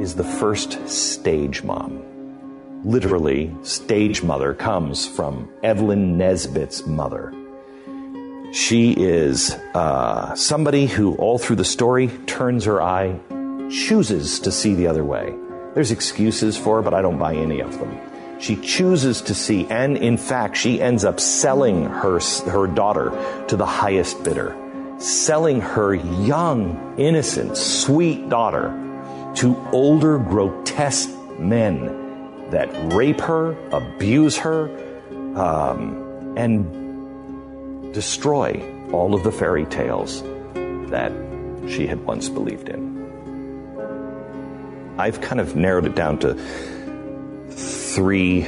is 0.00 0.14
the 0.14 0.24
first 0.24 0.88
stage 0.88 1.62
mom 1.62 2.02
literally, 2.86 3.52
stage 3.62 4.22
mother 4.22 4.54
comes 4.54 5.06
from 5.06 5.50
Evelyn 5.64 6.16
Nesbit's 6.16 6.86
mother. 6.86 7.34
She 8.52 8.92
is 8.92 9.50
uh, 9.74 10.36
somebody 10.36 10.86
who, 10.86 11.16
all 11.16 11.36
through 11.36 11.56
the 11.56 11.64
story, 11.64 12.08
turns 12.26 12.64
her 12.64 12.80
eye, 12.80 13.18
chooses 13.70 14.38
to 14.40 14.52
see 14.52 14.74
the 14.74 14.86
other 14.86 15.04
way. 15.04 15.34
There's 15.74 15.90
excuses 15.90 16.56
for 16.56 16.76
her, 16.76 16.82
but 16.82 16.94
I 16.94 17.02
don't 17.02 17.18
buy 17.18 17.34
any 17.34 17.60
of 17.60 17.76
them. 17.80 17.98
She 18.38 18.54
chooses 18.54 19.20
to 19.22 19.34
see, 19.34 19.66
and 19.66 19.96
in 19.96 20.16
fact, 20.16 20.56
she 20.56 20.80
ends 20.80 21.04
up 21.04 21.18
selling 21.18 21.86
her, 21.86 22.20
her 22.48 22.68
daughter 22.68 23.10
to 23.48 23.56
the 23.56 23.66
highest 23.66 24.22
bidder, 24.22 24.56
selling 24.98 25.60
her 25.60 25.92
young, 25.94 26.94
innocent, 26.98 27.56
sweet 27.56 28.28
daughter 28.28 28.70
to 29.36 29.56
older, 29.72 30.18
grotesque 30.18 31.10
men 31.38 32.05
that 32.50 32.68
rape 32.94 33.20
her, 33.20 33.56
abuse 33.70 34.36
her, 34.38 34.68
um, 35.36 36.34
and 36.36 37.92
destroy 37.92 38.62
all 38.92 39.14
of 39.14 39.22
the 39.24 39.32
fairy 39.32 39.64
tales 39.66 40.22
that 40.90 41.12
she 41.68 41.86
had 41.86 42.04
once 42.04 42.28
believed 42.28 42.68
in. 42.68 42.94
I've 44.98 45.20
kind 45.20 45.40
of 45.40 45.56
narrowed 45.56 45.86
it 45.86 45.94
down 45.94 46.18
to 46.20 46.34
three, 47.50 48.46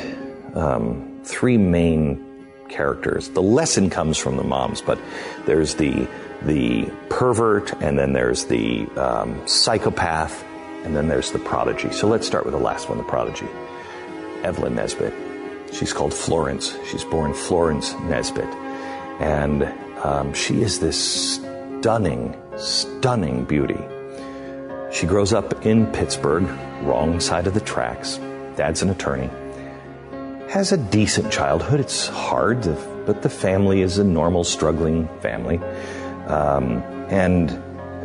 um, 0.55 1.21
three 1.25 1.59
main 1.59 2.25
characters. 2.69 3.29
The 3.31 3.43
lesson 3.43 3.91
comes 3.91 4.17
from 4.17 4.37
the 4.37 4.45
moms, 4.45 4.81
but 4.81 4.99
there's 5.47 5.75
the 5.75 6.09
the 6.43 6.89
pervert, 7.09 7.73
and 7.83 7.99
then 7.99 8.13
there's 8.13 8.45
the 8.45 8.87
um, 8.97 9.45
psychopath, 9.47 10.45
and 10.85 10.95
then 10.95 11.09
there's 11.09 11.33
the 11.33 11.39
prodigy. 11.41 11.91
So 11.91 12.07
let's 12.07 12.27
start 12.27 12.45
with 12.45 12.55
the 12.55 12.61
last 12.61 12.89
one, 12.89 12.99
the 12.99 13.05
prodigy. 13.05 13.49
Evelyn 14.43 14.75
Nesbit. 14.75 15.13
She's 15.73 15.93
called 15.93 16.15
Florence. 16.15 16.77
She's 16.91 17.05
born 17.05 17.35
Florence 17.35 17.95
Nesbit. 18.05 18.49
And 19.21 19.65
um, 20.05 20.33
she 20.33 20.63
is 20.63 20.81
this 20.81 21.35
stunning, 21.35 22.37
stunning 22.57 23.45
beauty. 23.45 23.79
She 24.93 25.07
grows 25.07 25.33
up 25.33 25.67
in 25.67 25.87
Pittsburgh, 25.93 26.45
wrong 26.83 27.21
side 27.21 27.47
of 27.47 27.55
the 27.55 27.61
tracks. 27.61 28.19
Dad's 28.57 28.83
an 28.83 28.91
attorney. 28.91 29.31
Has 30.51 30.73
a 30.73 30.79
decent 30.79 31.31
childhood. 31.31 31.81
It's 31.81 32.09
hard, 32.09 32.63
but 33.05 33.23
the 33.23 33.29
family 33.29 33.83
is 33.83 33.99
a 33.99 34.05
normal, 34.05 34.45
struggling 34.45 35.09
family. 35.21 35.59
Um, 36.27 36.83
and 37.11 37.51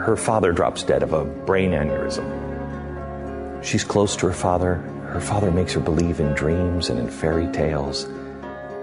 her 0.02 0.18
father 0.18 0.52
drops 0.52 0.84
dead 0.84 1.04
of 1.04 1.14
a 1.14 1.24
brain 1.24 1.72
aneurysm. 1.72 3.64
She's 3.64 3.86
close 3.86 4.18
to 4.18 4.28
her 4.28 4.34
father. 4.34 4.84
Her 5.14 5.22
father 5.22 5.52
makes 5.52 5.74
her 5.74 5.80
believe 5.80 6.20
in 6.20 6.34
dreams 6.34 6.90
and 6.90 7.00
in 7.00 7.08
fairy 7.08 7.46
tales. 7.52 8.06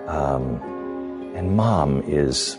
Um, 0.07 0.63
and 1.35 1.57
mom 1.57 2.05
is. 2.07 2.57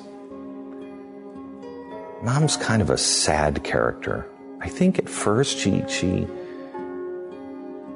Mom's 2.22 2.58
kind 2.58 2.82
of 2.82 2.90
a 2.90 2.98
sad 2.98 3.64
character. 3.64 4.28
I 4.60 4.68
think 4.68 5.00
at 5.00 5.08
first 5.08 5.58
she 5.58 5.86
she 5.88 6.28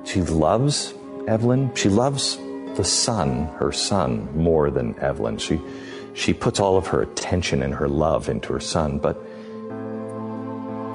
she 0.05 0.21
loves 0.21 0.93
Evelyn. 1.27 1.75
She 1.75 1.89
loves 1.89 2.37
the 2.77 2.85
son, 2.85 3.47
her 3.59 3.73
son, 3.73 4.29
more 4.33 4.71
than 4.71 4.97
Evelyn. 5.01 5.37
She 5.37 5.59
she 6.13 6.33
puts 6.33 6.61
all 6.61 6.77
of 6.77 6.87
her 6.87 7.01
attention 7.01 7.61
and 7.61 7.75
her 7.75 7.89
love 7.89 8.29
into 8.29 8.53
her 8.53 8.61
son, 8.61 8.97
but 8.97 9.21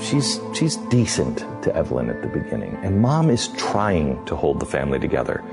she's 0.01 0.41
she's 0.55 0.77
decent 0.89 1.39
to 1.63 1.75
Evelyn 1.75 2.11
at 2.11 2.23
the 2.23 2.29
beginning. 2.29 2.77
And 2.83 3.01
mom 3.01 3.31
is 3.31 3.49
trying 3.57 4.25
to 4.27 4.37
hold 4.37 4.61
the 4.61 4.67
family 4.67 4.99
together. 4.99 5.45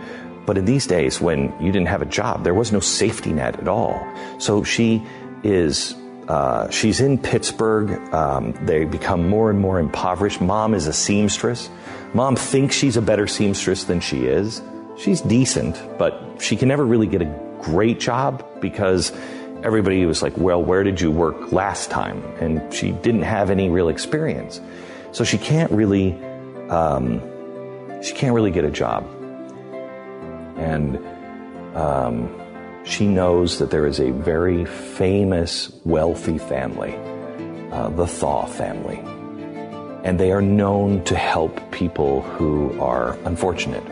But 0.45 0.57
in 0.57 0.65
these 0.65 0.87
days 0.87 1.19
when 1.19 1.53
you 1.59 1.71
didn't 1.71 1.87
have 1.87 2.01
a 2.01 2.05
job, 2.05 2.43
there 2.43 2.53
was 2.53 2.71
no 2.71 2.79
safety 2.79 3.33
net 3.33 3.59
at 3.59 3.67
all. 3.67 4.01
So 4.39 4.63
she 4.63 5.03
is 5.43 5.95
uh, 6.27 6.69
she's 6.69 6.99
in 6.99 7.17
Pittsburgh. 7.17 7.91
Um, 8.13 8.53
they 8.65 8.83
become 8.85 9.29
more 9.29 9.49
and 9.49 9.59
more 9.59 9.79
impoverished. 9.79 10.41
Mom 10.41 10.73
is 10.73 10.87
a 10.87 10.93
seamstress. 10.93 11.69
Mom 12.13 12.35
thinks 12.35 12.75
she's 12.75 12.97
a 12.97 13.01
better 13.01 13.27
seamstress 13.27 13.85
than 13.85 13.99
she 13.99 14.25
is. 14.25 14.61
She's 14.97 15.21
decent, 15.21 15.81
but 15.97 16.41
she 16.41 16.55
can 16.55 16.67
never 16.67 16.85
really 16.85 17.07
get 17.07 17.21
a 17.21 17.57
great 17.61 17.99
job 17.99 18.45
because 18.59 19.11
everybody 19.63 20.05
was 20.05 20.21
like, 20.21 20.37
well, 20.37 20.63
where 20.63 20.83
did 20.83 21.01
you 21.01 21.11
work 21.11 21.51
last 21.51 21.89
time? 21.89 22.23
And 22.39 22.73
she 22.73 22.91
didn't 22.91 23.23
have 23.23 23.49
any 23.49 23.69
real 23.69 23.89
experience. 23.89 24.61
So 25.11 25.23
she 25.23 25.37
can't 25.37 25.71
really, 25.71 26.13
um, 26.69 27.21
she 28.01 28.13
can't 28.13 28.35
really 28.35 28.51
get 28.51 28.65
a 28.65 28.71
job. 28.71 29.05
And, 30.57 30.97
um, 31.75 32.33
she 32.83 33.05
knows 33.05 33.59
that 33.59 33.69
there 33.69 33.85
is 33.85 33.99
a 33.99 34.11
very 34.11 34.65
famous, 34.65 35.71
wealthy 35.83 36.37
family, 36.37 36.95
uh, 37.71 37.89
the 37.89 38.07
Thaw 38.07 38.45
family. 38.45 38.99
And 40.03 40.19
they 40.19 40.31
are 40.31 40.41
known 40.41 41.03
to 41.05 41.15
help 41.15 41.71
people 41.71 42.21
who 42.21 42.79
are 42.79 43.17
unfortunate. 43.25 43.83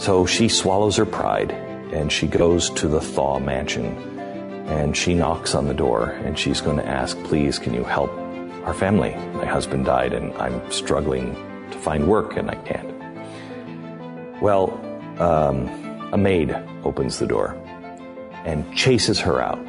So 0.00 0.26
she 0.26 0.48
swallows 0.48 0.96
her 0.96 1.06
pride 1.06 1.50
and 1.92 2.10
she 2.10 2.28
goes 2.28 2.70
to 2.70 2.88
the 2.88 3.00
Thaw 3.00 3.40
mansion 3.40 4.11
and 4.66 4.96
she 4.96 5.14
knocks 5.14 5.54
on 5.54 5.66
the 5.66 5.74
door 5.74 6.10
and 6.24 6.38
she's 6.38 6.60
going 6.60 6.76
to 6.76 6.86
ask, 6.86 7.16
please, 7.24 7.58
can 7.58 7.74
you 7.74 7.84
help 7.84 8.10
our 8.64 8.74
family? 8.74 9.14
My 9.34 9.46
husband 9.46 9.84
died 9.84 10.12
and 10.12 10.32
I'm 10.34 10.70
struggling 10.70 11.34
to 11.70 11.78
find 11.78 12.06
work 12.06 12.36
and 12.36 12.50
I 12.50 12.54
can't. 12.54 12.92
Well, 14.40 14.72
um, 15.18 15.68
a 16.12 16.18
maid 16.18 16.54
opens 16.84 17.18
the 17.18 17.26
door 17.26 17.54
and 18.44 18.74
chases 18.74 19.20
her 19.20 19.40
out. 19.40 19.60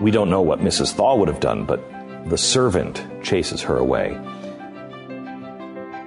We 0.00 0.10
don't 0.10 0.30
know 0.30 0.42
what 0.42 0.60
Mrs. 0.60 0.92
Thaw 0.92 1.16
would 1.16 1.28
have 1.28 1.40
done, 1.40 1.64
but 1.64 1.80
the 2.28 2.38
servant 2.38 3.04
chases 3.22 3.62
her 3.62 3.76
away. 3.76 4.16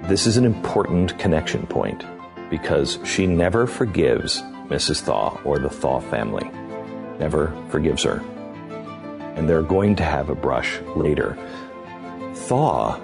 This 0.04 0.26
is 0.26 0.36
an 0.36 0.44
important 0.44 1.18
connection 1.18 1.66
point 1.66 2.04
because 2.50 2.98
she 3.04 3.26
never 3.26 3.66
forgives 3.66 4.40
Mrs. 4.68 5.02
Thaw 5.02 5.40
or 5.44 5.58
the 5.58 5.70
Thaw 5.70 6.00
family. 6.00 6.50
Never 7.22 7.54
forgives 7.68 8.02
her. 8.02 8.18
And 9.36 9.48
they're 9.48 9.62
going 9.62 9.94
to 9.94 10.02
have 10.02 10.28
a 10.28 10.34
brush 10.34 10.80
later. 10.96 11.38
Thaw, 12.34 12.98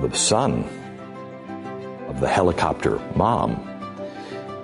the 0.00 0.14
son 0.14 0.62
of 2.06 2.20
the 2.20 2.28
helicopter 2.28 3.00
mom, 3.16 3.56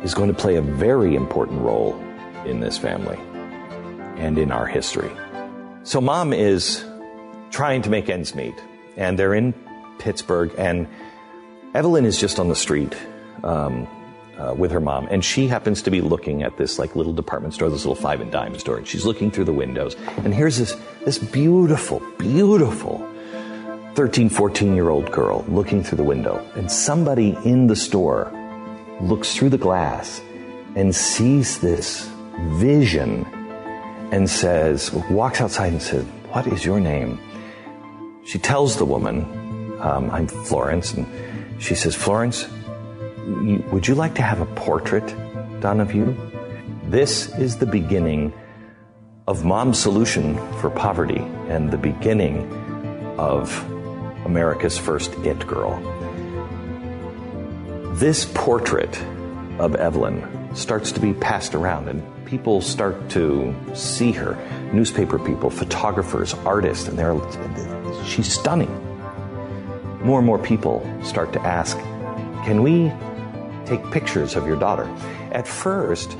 is 0.04 0.14
going 0.14 0.28
to 0.28 0.40
play 0.40 0.54
a 0.54 0.62
very 0.62 1.16
important 1.16 1.60
role 1.60 2.00
in 2.44 2.60
this 2.60 2.78
family 2.78 3.18
and 4.16 4.38
in 4.38 4.52
our 4.52 4.66
history. 4.66 5.10
So, 5.82 6.00
mom 6.00 6.32
is 6.32 6.84
trying 7.50 7.82
to 7.82 7.90
make 7.90 8.08
ends 8.08 8.36
meet, 8.36 8.54
and 8.96 9.18
they're 9.18 9.34
in 9.34 9.54
Pittsburgh, 9.98 10.54
and 10.56 10.86
Evelyn 11.74 12.04
is 12.04 12.16
just 12.16 12.38
on 12.38 12.46
the 12.46 12.54
street 12.54 12.96
um, 13.42 13.88
uh, 14.38 14.54
with 14.56 14.70
her 14.70 14.80
mom, 14.80 15.08
and 15.10 15.24
she 15.24 15.48
happens 15.48 15.82
to 15.82 15.90
be 15.90 16.00
looking 16.00 16.42
at 16.42 16.56
this 16.56 16.78
like 16.78 16.94
little 16.96 17.12
department 17.12 17.54
store, 17.54 17.70
this 17.70 17.84
little 17.84 18.00
five 18.00 18.20
and 18.20 18.30
dime 18.30 18.58
store, 18.58 18.76
and 18.76 18.86
she's 18.86 19.04
looking 19.04 19.30
through 19.30 19.44
the 19.44 19.52
windows, 19.52 19.96
and 20.24 20.34
here's 20.34 20.58
this 20.58 20.76
this 21.04 21.18
beautiful, 21.18 22.02
beautiful 22.18 23.08
13, 23.94 24.28
14 24.28 24.74
year 24.74 24.90
old 24.90 25.10
girl 25.10 25.44
looking 25.48 25.82
through 25.82 25.96
the 25.96 26.04
window, 26.04 26.44
and 26.54 26.70
somebody 26.70 27.36
in 27.44 27.66
the 27.66 27.76
store 27.76 28.30
looks 29.00 29.34
through 29.34 29.48
the 29.48 29.58
glass 29.58 30.20
and 30.74 30.94
sees 30.94 31.60
this 31.60 32.10
vision 32.58 33.24
and 34.12 34.28
says, 34.28 34.92
walks 35.10 35.40
outside 35.40 35.72
and 35.72 35.82
says, 35.82 36.04
What 36.30 36.46
is 36.46 36.64
your 36.64 36.78
name? 36.78 37.18
She 38.24 38.38
tells 38.38 38.76
the 38.76 38.84
woman, 38.84 39.24
um, 39.80 40.10
I'm 40.10 40.26
Florence, 40.26 40.92
and 40.92 41.06
she 41.58 41.74
says, 41.74 41.94
Florence, 41.94 42.46
would 43.26 43.88
you 43.88 43.94
like 43.94 44.14
to 44.14 44.22
have 44.22 44.40
a 44.40 44.46
portrait 44.46 45.06
done 45.60 45.80
of 45.80 45.94
you? 45.94 46.16
This 46.84 47.28
is 47.38 47.56
the 47.56 47.66
beginning 47.66 48.32
of 49.26 49.44
Mom's 49.44 49.78
solution 49.78 50.36
for 50.60 50.70
poverty 50.70 51.18
and 51.48 51.70
the 51.70 51.78
beginning 51.78 52.48
of 53.18 53.64
America's 54.24 54.78
first 54.78 55.12
it 55.24 55.44
girl. 55.46 55.74
This 57.94 58.30
portrait 58.34 59.02
of 59.58 59.74
Evelyn 59.74 60.54
starts 60.54 60.92
to 60.92 61.00
be 61.00 61.12
passed 61.14 61.54
around, 61.54 61.88
and 61.88 62.02
people 62.26 62.60
start 62.60 63.08
to 63.10 63.54
see 63.74 64.12
her. 64.12 64.36
Newspaper 64.72 65.18
people, 65.18 65.50
photographers, 65.50 66.34
artists, 66.44 66.86
and 66.86 66.98
they're 66.98 67.16
she's 68.04 68.32
stunning. 68.32 68.70
More 70.04 70.18
and 70.18 70.26
more 70.26 70.38
people 70.38 70.86
start 71.02 71.32
to 71.32 71.40
ask, 71.40 71.76
"Can 72.44 72.62
we 72.62 72.92
take 73.66 73.82
pictures 73.90 74.36
of 74.36 74.46
your 74.46 74.56
daughter?" 74.56 74.88
At 75.32 75.46
first, 75.46 76.16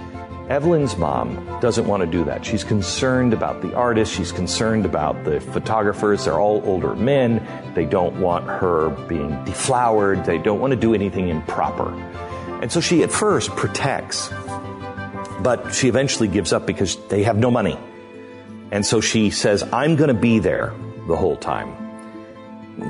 Evelyn's 0.49 0.97
mom 0.97 1.45
doesn't 1.61 1.89
want 1.89 2.03
to 2.03 2.07
do 2.07 2.23
that. 2.25 2.45
She's 2.45 2.63
concerned 2.63 3.33
about 3.33 3.63
the 3.63 3.75
artists, 3.75 4.15
she's 4.15 4.31
concerned 4.31 4.85
about 4.85 5.25
the 5.25 5.41
photographers. 5.41 6.25
They're 6.25 6.39
all 6.39 6.63
older 6.65 6.95
men. 6.95 7.43
They 7.75 7.85
don't 7.85 8.21
want 8.21 8.47
her 8.47 8.91
being 9.09 9.45
deflowered, 9.45 10.25
they 10.25 10.39
don't 10.39 10.61
want 10.61 10.71
to 10.71 10.77
do 10.77 10.95
anything 10.95 11.29
improper. 11.29 11.91
And 12.63 12.71
so 12.71 12.81
she 12.81 13.03
at 13.03 13.11
first 13.11 13.51
protects, 13.57 14.31
but 15.43 15.75
she 15.75 15.89
eventually 15.89 16.29
gives 16.29 16.53
up 16.53 16.65
because 16.65 16.97
they 17.09 17.25
have 17.25 17.37
no 17.37 17.51
money. 17.51 17.77
And 18.71 18.87
so 18.87 19.01
she 19.01 19.31
says, 19.31 19.63
I'm 19.73 19.97
going 19.97 20.09
to 20.09 20.15
be 20.15 20.39
there 20.39 20.73
the 21.09 21.17
whole 21.17 21.37
time. 21.37 21.75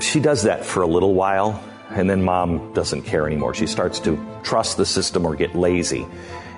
She 0.00 0.20
does 0.20 0.42
that 0.42 0.64
for 0.64 0.82
a 0.82 0.86
little 0.86 1.14
while, 1.14 1.62
and 1.97 2.09
then 2.09 2.22
mom 2.22 2.72
doesn't 2.72 3.03
care 3.03 3.26
anymore. 3.26 3.55
She 3.55 3.66
starts 3.66 3.99
to 4.01 4.18
trust 4.42 4.76
the 4.76 4.86
system 4.86 5.24
or 5.24 5.34
get 5.34 5.55
lazy. 5.55 6.07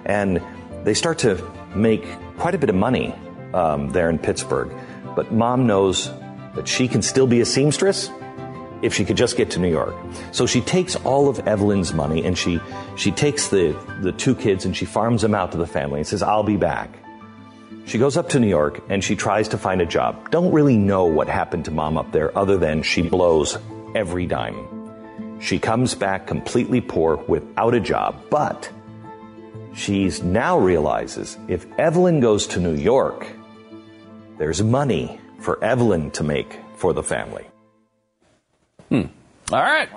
And 0.04 0.42
they 0.84 0.94
start 0.94 1.18
to 1.20 1.42
make 1.74 2.04
quite 2.36 2.54
a 2.54 2.58
bit 2.58 2.68
of 2.68 2.76
money 2.76 3.14
um, 3.54 3.90
there 3.90 4.10
in 4.10 4.18
Pittsburgh. 4.18 4.70
But 5.14 5.32
mom 5.32 5.66
knows 5.66 6.10
that 6.54 6.66
she 6.66 6.88
can 6.88 7.02
still 7.02 7.26
be 7.26 7.40
a 7.40 7.46
seamstress 7.46 8.10
if 8.82 8.94
she 8.94 9.04
could 9.04 9.16
just 9.16 9.36
get 9.36 9.50
to 9.50 9.60
New 9.60 9.70
York. 9.70 9.94
So 10.32 10.46
she 10.46 10.60
takes 10.60 10.96
all 10.96 11.28
of 11.28 11.40
Evelyn's 11.48 11.92
money 11.92 12.24
and 12.24 12.36
she, 12.38 12.60
she 12.96 13.10
takes 13.10 13.48
the, 13.48 13.76
the 14.02 14.12
two 14.12 14.34
kids 14.34 14.64
and 14.64 14.76
she 14.76 14.84
farms 14.84 15.22
them 15.22 15.34
out 15.34 15.52
to 15.52 15.58
the 15.58 15.66
family 15.66 16.00
and 16.00 16.06
says, 16.06 16.22
I'll 16.22 16.44
be 16.44 16.56
back. 16.56 16.90
She 17.86 17.98
goes 17.98 18.16
up 18.16 18.28
to 18.30 18.40
New 18.40 18.48
York 18.48 18.82
and 18.88 19.02
she 19.02 19.16
tries 19.16 19.48
to 19.48 19.58
find 19.58 19.80
a 19.80 19.86
job. 19.86 20.30
Don't 20.30 20.52
really 20.52 20.76
know 20.76 21.06
what 21.06 21.28
happened 21.28 21.64
to 21.64 21.70
mom 21.70 21.96
up 21.96 22.12
there 22.12 22.36
other 22.36 22.56
than 22.56 22.82
she 22.82 23.02
blows 23.02 23.58
every 23.94 24.26
dime. 24.26 24.77
She 25.40 25.58
comes 25.58 25.94
back 25.94 26.26
completely 26.26 26.80
poor 26.80 27.16
without 27.28 27.74
a 27.74 27.80
job, 27.80 28.16
but 28.30 28.70
She's 29.78 30.24
now 30.24 30.58
realizes 30.58 31.38
if 31.46 31.64
Evelyn 31.78 32.18
goes 32.18 32.48
to 32.48 32.60
New 32.60 32.74
York, 32.74 33.28
there's 34.36 34.60
money 34.60 35.20
for 35.38 35.62
Evelyn 35.62 36.10
to 36.12 36.24
make 36.24 36.58
for 36.74 36.92
the 36.92 37.02
family. 37.04 37.46
Hmm. 38.88 39.02
All 39.52 39.62
right. 39.62 39.88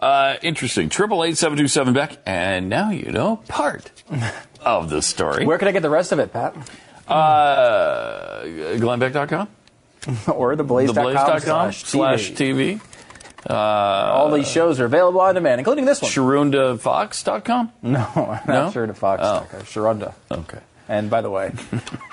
Uh, 0.00 0.36
interesting. 0.40 0.88
Triple 0.88 1.24
eight 1.24 1.36
seven 1.36 1.58
two 1.58 1.68
seven 1.68 1.92
Beck, 1.92 2.16
and 2.24 2.70
now 2.70 2.90
you 2.90 3.12
know 3.12 3.36
part 3.48 3.92
of 4.62 4.88
the 4.88 5.02
story. 5.02 5.44
Where 5.44 5.58
can 5.58 5.68
I 5.68 5.72
get 5.72 5.82
the 5.82 5.90
rest 5.90 6.10
of 6.12 6.18
it, 6.20 6.32
Pat? 6.32 6.56
Uh, 7.06 8.42
GlennBeck.com? 8.44 9.48
or 10.34 10.56
theblaze.com 10.56 10.94
Theblaze.com 10.94 11.40
slash 11.40 11.84
slash 11.84 12.32
TV. 12.32 12.80
Uh, 13.48 13.54
All 13.54 14.30
these 14.30 14.50
shows 14.50 14.80
are 14.80 14.84
available 14.86 15.20
on 15.20 15.34
demand, 15.34 15.60
including 15.60 15.84
this 15.84 16.02
one. 16.02 16.10
SharondaFox.com? 16.10 17.72
No, 17.82 18.08
No? 18.14 18.40
not 18.46 18.72
to 18.72 18.94
Fox. 18.94 19.22
Oh. 19.24 19.46
Sharonda. 19.60 20.14
Okay. 20.30 20.58
And 20.90 21.10
by 21.10 21.20
the 21.20 21.28
way, 21.28 21.52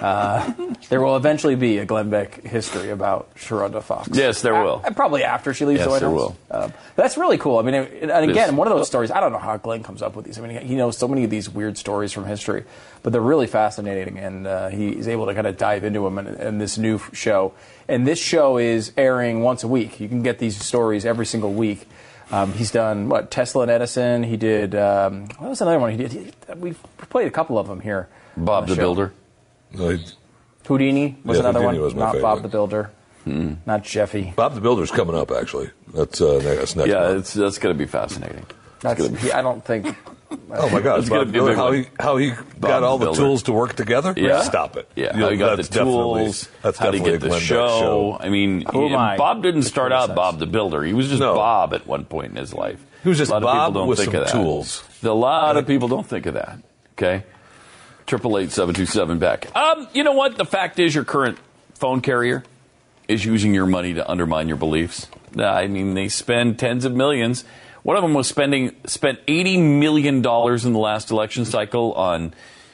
uh, 0.02 0.52
there 0.90 1.02
will 1.02 1.16
eventually 1.16 1.56
be 1.56 1.78
a 1.78 1.86
Glenn 1.86 2.10
Beck 2.10 2.44
history 2.44 2.90
about 2.90 3.34
Sharonda 3.36 3.82
Fox. 3.82 4.10
Yes, 4.12 4.42
there 4.42 4.54
will. 4.54 4.82
Uh, 4.84 4.92
probably 4.92 5.24
after 5.24 5.54
she 5.54 5.64
leaves 5.66 5.78
Yes, 5.80 5.86
the 5.86 5.92
White 5.92 6.00
there 6.02 6.10
House. 6.10 6.18
will. 6.18 6.38
Uh, 6.52 6.70
that's 6.98 7.18
really 7.18 7.38
cool. 7.38 7.58
I 7.58 7.62
mean, 7.62 7.74
and 7.76 8.12
and 8.12 8.30
again, 8.30 8.58
one 8.58 8.68
of 8.68 8.76
those 8.78 8.88
stories. 8.88 9.12
I 9.12 9.22
don't 9.22 9.32
know 9.32 9.38
how 9.40 9.56
Glenn 9.58 9.82
comes 9.82 10.02
up 10.02 10.16
with 10.16 10.26
these. 10.26 10.38
I 10.38 10.46
mean, 10.46 10.62
he 10.62 10.76
knows 10.76 10.98
so 10.98 11.08
many 11.08 11.24
of 11.24 11.30
these 11.30 11.50
weird 11.50 11.78
stories 11.78 12.12
from 12.12 12.26
history, 12.26 12.66
but 13.02 13.14
they're 13.14 13.22
really 13.22 13.48
fascinating, 13.48 14.20
and 14.20 14.46
uh, 14.46 14.68
he's 14.68 15.08
able 15.08 15.28
to 15.28 15.34
kind 15.34 15.48
of 15.48 15.56
dive 15.56 15.86
into 15.86 16.04
them 16.04 16.18
in, 16.18 16.28
in 16.36 16.58
this 16.58 16.78
new 16.78 17.00
show. 17.14 17.54
And 17.88 18.06
this 18.06 18.20
show 18.20 18.58
is 18.58 18.92
airing 18.98 19.42
once 19.42 19.64
a 19.64 19.68
week. 19.70 20.02
You 20.02 20.10
can 20.10 20.22
get 20.22 20.38
these 20.40 20.62
stories 20.62 21.06
every 21.06 21.26
single 21.26 21.54
week. 21.54 21.88
Um, 22.32 22.52
he's 22.54 22.72
done 22.72 23.08
what 23.08 23.32
Tesla 23.32 23.62
and 23.62 23.72
Edison. 23.72 24.24
He 24.24 24.36
did. 24.36 24.76
Um, 24.76 25.28
what 25.38 25.50
was 25.52 25.62
another 25.62 25.80
one 25.80 25.92
he 25.92 25.98
did? 25.98 26.12
He, 26.12 26.32
we've 26.58 26.80
played 27.10 27.28
a 27.28 27.32
couple 27.32 27.58
of 27.58 27.68
them 27.68 27.80
here. 27.80 28.10
Bob 28.38 28.64
on 28.64 28.70
the. 28.70 28.76
Builder. 28.76 29.14
No, 29.74 29.90
he- 29.90 30.06
Houdini 30.68 31.18
was 31.24 31.38
Yeah, 31.38 31.42
another 31.44 31.60
Houdini 31.62 31.78
one. 31.80 31.86
was 31.86 31.96
my 31.96 32.12
not 32.14 32.22
Bob 32.22 32.42
the 32.42 32.48
Builder. 32.48 32.92
Not 33.26 33.84
Jeffy. 33.84 34.34
Bob 34.36 34.54
the 34.56 34.62
Builder's 34.62 34.92
coming 34.92 35.16
up, 35.16 35.32
actually. 35.32 35.70
That's, 35.94 36.22
uh, 36.22 36.40
that's 36.44 36.76
next 36.76 36.90
Yeah, 36.90 37.00
month. 37.00 37.20
it's, 37.20 37.34
that's 37.34 37.58
going 37.58 37.76
to 37.76 37.78
be 37.78 37.88
fascinating. 37.88 38.46
That's, 38.82 39.08
be- 39.08 39.16
he, 39.18 39.32
I 39.32 39.42
don't 39.42 39.64
think. 39.64 39.96
Oh 40.52 40.70
my 40.70 40.82
God! 40.82 41.08
Bob 41.08 41.32
be 41.32 41.38
a 41.38 41.42
Builder, 41.44 41.56
how 41.56 41.72
he 41.72 41.86
how 42.00 42.18
he 42.18 42.32
got 42.60 42.84
all 42.84 42.98
the 42.98 43.06
Builder. 43.06 43.20
tools 43.20 43.44
to 43.44 43.54
work 43.54 43.76
together? 43.76 44.14
Yeah. 44.18 44.42
Stop 44.42 44.76
it. 44.76 44.90
Yeah, 44.96 45.14
You 45.14 45.20
know, 45.20 45.26
how 45.28 45.32
you 45.32 45.38
got 45.38 45.50
the 45.52 45.56
that's 45.58 45.70
definitely- 45.70 46.24
tools, 46.26 46.50
That's 46.62 46.78
how 46.78 46.92
to 46.92 47.00
get 47.00 47.22
the 47.22 47.28
Glenn 47.28 47.40
Beck 47.40 47.42
show. 47.42 48.18
I 48.20 48.30
mean, 48.30 48.66
Who 48.72 48.90
he- 48.90 48.96
I? 48.96 49.18
Bob 49.18 49.44
didn't 49.44 49.62
to 49.62 49.68
start 49.68 49.92
out 49.92 50.08
criticize? 50.08 50.16
Bob 50.16 50.40
the 50.40 50.46
Builder. 50.48 50.84
He 50.84 50.94
was 50.94 51.08
just 51.10 51.20
No. 51.22 51.36
Bob 51.36 51.74
at 51.74 51.86
one 51.88 52.06
point 52.06 52.32
in 52.32 52.38
his 52.38 52.54
life. 52.54 52.84
He 53.04 53.10
was 53.10 53.18
just 53.20 53.32
a 53.32 53.36
lot 53.36 53.44
Bob 53.44 53.56
of 53.56 53.68
people 53.68 53.82
don't 53.82 53.88
with 53.90 54.00
think 54.00 54.12
some 54.12 54.22
of 54.22 54.28
that. 54.28 54.34
tools. 54.34 54.84
A 55.04 55.10
lot 55.10 55.58
of 55.58 55.68
people 55.68 55.88
don't 55.88 56.06
think 56.08 56.26
of 56.26 56.34
that. 56.34 56.58
Okay, 56.94 57.24
triple 58.06 58.38
eight 58.38 58.52
seven 58.52 58.76
two 58.76 58.86
seven 58.86 59.20
back. 59.20 59.54
Um, 59.56 59.88
you 59.94 60.04
know 60.04 60.14
what? 60.14 60.38
The 60.38 60.46
fact 60.46 60.80
is, 60.80 60.94
your 60.94 61.06
current 61.06 61.38
phone 61.74 62.02
carrier 62.02 62.44
is 63.08 63.26
using 63.26 63.54
your 63.54 63.66
money 63.66 63.94
to 63.94 64.10
undermine 64.10 64.48
your 64.48 64.58
beliefs. 64.58 65.08
I 65.38 65.68
mean, 65.68 65.94
they 65.94 66.08
spend 66.08 66.58
tens 66.60 66.86
of 66.86 66.94
millions. 66.94 67.44
One 67.84 67.98
of 67.98 68.04
them 68.04 68.14
was 68.14 68.28
spending 68.28 68.76
spent 68.86 69.20
eighty 69.28 69.58
million 69.58 70.22
dollars 70.22 70.66
in 70.66 70.74
the 70.74 70.80
last 70.80 71.12
election 71.12 71.46
cycle 71.46 71.94
on 71.94 72.34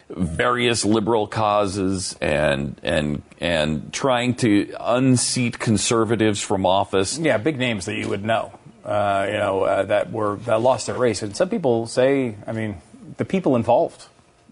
various 0.09 0.85
liberal 0.85 1.27
causes 1.27 2.15
and 2.21 2.79
and 2.83 3.21
and 3.39 3.91
trying 3.93 4.35
to 4.35 4.73
unseat 4.79 5.59
conservatives 5.59 6.41
from 6.41 6.65
office. 6.65 7.17
Yeah, 7.17 7.37
big 7.37 7.57
names 7.57 7.85
that 7.85 7.95
you 7.95 8.09
would 8.09 8.23
know. 8.23 8.57
Uh, 8.85 9.25
you 9.27 9.37
know 9.37 9.63
uh, 9.63 9.83
that 9.83 10.11
were 10.11 10.37
that 10.37 10.61
lost 10.61 10.87
their 10.87 10.97
race, 10.97 11.21
and 11.21 11.35
some 11.35 11.49
people 11.49 11.87
say, 11.87 12.35
I 12.47 12.51
mean, 12.51 12.77
the 13.17 13.25
people 13.25 13.55
involved 13.55 14.07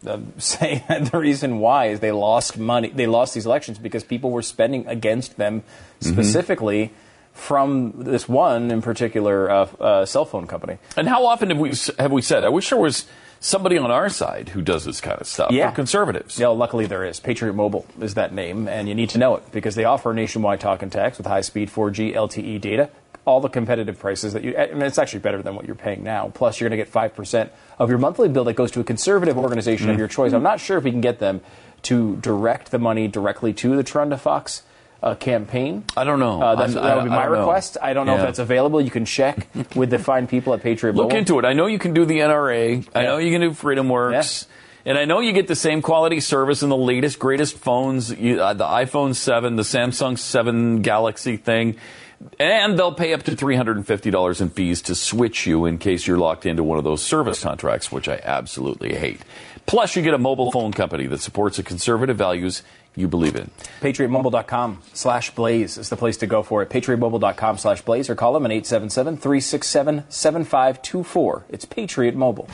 uh, 0.06 0.20
say 0.38 0.84
that 0.88 1.12
the 1.12 1.18
reason 1.20 1.60
why 1.60 1.88
is 1.88 2.00
they 2.00 2.12
lost 2.12 2.58
money. 2.58 2.89
They 2.89 3.08
lost 3.08 3.34
these 3.34 3.45
elections 3.45 3.78
because 3.80 4.04
people 4.04 4.32
were 4.32 4.41
spending 4.41 4.88
against 4.88 5.38
them 5.38 5.64
specifically. 6.02 6.91
From 7.34 7.93
this 8.04 8.28
one 8.28 8.70
in 8.70 8.82
particular 8.82 9.50
uh, 9.50 9.64
uh, 9.80 10.06
cell 10.06 10.26
phone 10.26 10.45
company. 10.45 10.78
And 10.97 11.08
how 11.08 11.26
often 11.26 11.50
have 11.52 11.58
we 11.60 11.72
have 11.97 12.12
we 12.12 12.22
said? 12.22 12.43
I 12.43 12.50
wish 12.50 12.70
there 12.70 12.78
was 12.80 13.06
somebody 13.39 13.78
on 13.78 13.89
our 13.91 14.10
side 14.10 14.50
who 14.50 14.62
does 14.62 14.84
this 14.84 15.00
kind 15.00 15.22
of 15.22 15.26
stuff 15.28 15.50
Yeah. 15.54 15.70
for 15.70 15.76
conservatives. 15.76 16.38
Yeah, 16.38 16.47
luckily 16.50 16.86
there 16.86 17.06
is. 17.06 17.22
Patriot 17.22 17.54
Mobile 17.54 17.86
is 18.02 18.16
that 18.16 18.34
name, 18.34 18.68
and 18.68 18.89
you 18.89 18.95
need 18.95 19.10
to 19.12 19.18
know 19.18 19.38
it 19.38 19.43
because 19.54 19.76
they 19.76 19.86
offer 19.86 20.14
nationwide 20.14 20.60
talk 20.60 20.82
and 20.82 20.91
text 20.91 21.18
with 21.18 21.28
high 21.28 21.39
speed 21.39 21.70
4G 21.70 22.14
LTE 22.14 22.60
data. 22.60 22.89
All 23.30 23.39
the 23.41 23.47
competitive 23.49 23.99
prices 23.99 24.34
that 24.34 24.43
you, 24.43 24.57
I 24.57 24.73
mean, 24.73 24.82
it's 24.82 24.97
actually 24.97 25.19
better 25.19 25.41
than 25.43 25.53
what 25.55 25.65
you're 25.67 25.75
paying 25.75 26.03
now. 26.03 26.32
Plus, 26.34 26.59
you're 26.59 26.67
going 26.67 26.80
to 26.80 26.84
get 26.84 26.91
5% 26.91 27.49
of 27.77 27.89
your 27.89 27.99
monthly 27.99 28.27
bill 28.27 28.43
that 28.45 28.53
goes 28.55 28.71
to 28.71 28.80
a 28.80 28.84
conservative 28.84 29.38
organization 29.38 29.91
of 29.91 29.99
your 29.99 30.07
choice. 30.07 30.34
I'm 30.34 30.41
not 30.41 30.59
sure 30.59 30.80
if 30.80 30.84
we 30.84 30.89
can 30.89 31.01
get 31.01 31.19
them 31.19 31.41
to 31.84 32.15
direct 32.17 32.71
the 32.71 32.80
money 32.80 33.07
directly 33.07 33.53
to 33.53 33.75
the 33.75 33.84
Trunda 33.84 34.17
Fox 34.19 34.63
uh, 35.03 35.13
campaign. 35.15 35.84
I 35.95 36.03
don't 36.05 36.19
know. 36.19 36.41
Uh, 36.41 36.55
that's, 36.55 36.73
that 36.73 36.95
would 36.97 37.05
be 37.05 37.11
I- 37.11 37.13
I 37.13 37.27
my 37.30 37.34
know. 37.34 37.39
request. 37.39 37.77
I 37.82 37.93
don't 37.93 38.07
know 38.07 38.15
if 38.15 38.21
that's 38.21 38.39
available. 38.39 38.82
You 38.82 38.91
can 38.91 39.05
check 39.05 39.47
with 39.75 39.91
the 39.91 39.99
fine 39.99 40.25
people 40.27 40.53
at 40.55 40.61
Patriot 40.63 40.95
Look 40.95 41.05
Mobile. 41.05 41.17
into 41.17 41.38
it. 41.39 41.45
I 41.45 41.53
know 41.53 41.67
you 41.67 41.77
can 41.80 41.93
do 41.93 42.05
the 42.05 42.17
NRA. 42.19 42.86
I 42.95 43.03
know 43.03 43.17
you 43.19 43.32
can 43.32 43.41
do 43.41 43.53
Freedom 43.53 43.88
Works. 43.88 44.47
And 44.86 44.97
I 44.97 45.05
know 45.05 45.19
you 45.19 45.34
get 45.34 45.47
the 45.47 45.55
same 45.55 45.82
quality 45.84 46.19
service 46.19 46.63
in 46.63 46.69
the 46.69 46.75
latest, 46.77 47.19
greatest 47.19 47.57
phones, 47.57 48.09
you, 48.11 48.41
uh, 48.41 48.53
the 48.53 48.63
iPhone 48.65 49.13
7, 49.13 49.55
the 49.57 49.63
Samsung 49.63 50.17
7 50.17 50.82
Galaxy 50.82 51.38
thing. 51.38 51.75
And 52.39 52.78
they'll 52.78 52.93
pay 52.93 53.13
up 53.13 53.24
to 53.24 53.32
$350 53.32 54.41
in 54.41 54.49
fees 54.49 54.82
to 54.84 54.95
switch 54.95 55.47
you 55.47 55.65
in 55.65 55.78
case 55.78 56.05
you're 56.05 56.17
locked 56.17 56.45
into 56.45 56.63
one 56.63 56.78
of 56.78 56.84
those 56.84 57.01
service 57.01 57.41
contracts, 57.41 57.91
which 57.91 58.09
I 58.09 58.20
absolutely 58.24 58.95
hate. 58.95 59.22
Plus, 59.65 59.95
you 59.95 60.01
get 60.01 60.13
a 60.13 60.17
mobile 60.17 60.51
phone 60.51 60.74
company 60.74 61.07
that 61.07 61.20
supports 61.22 61.57
the 61.57 61.63
conservative 61.63 62.17
values 62.17 62.63
you 62.95 63.07
believe 63.07 63.36
in. 63.36 63.51
PatriotMobile.com 63.82 64.82
slash 64.93 65.34
blaze 65.36 65.78
is 65.78 65.89
the 65.89 65.95
place 65.95 66.17
to 66.17 66.28
go 66.28 66.43
for 66.43 66.61
it. 66.61 66.70
PatriotMobile.com 66.70 67.57
slash 67.57 67.82
blaze 67.82 68.09
or 68.09 68.15
call 68.15 68.34
them 68.34 68.45
at 68.45 68.51
877 68.51 69.17
367 69.17 70.03
7524. 70.09 71.45
It's 71.49 71.65
Patriot 71.65 72.15
Mobile. 72.15 72.49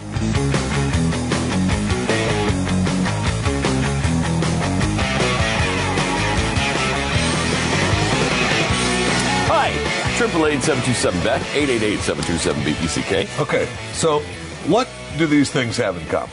888 10.43 11.23
Beck, 11.23 11.41
888 11.55 11.99
727 11.99 12.63
BPCK. 12.63 13.39
Okay, 13.41 13.67
so 13.93 14.19
what 14.67 14.87
do 15.17 15.25
these 15.27 15.49
things 15.51 15.77
have 15.77 15.95
in 15.97 16.05
common? 16.07 16.29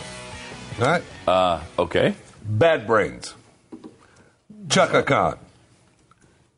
All 0.81 0.87
right, 0.87 1.03
Uh, 1.29 1.61
okay. 1.79 2.15
Bad 2.45 2.87
Brains, 2.87 3.35
Chaka 4.69 5.03
Khan, 5.05 5.39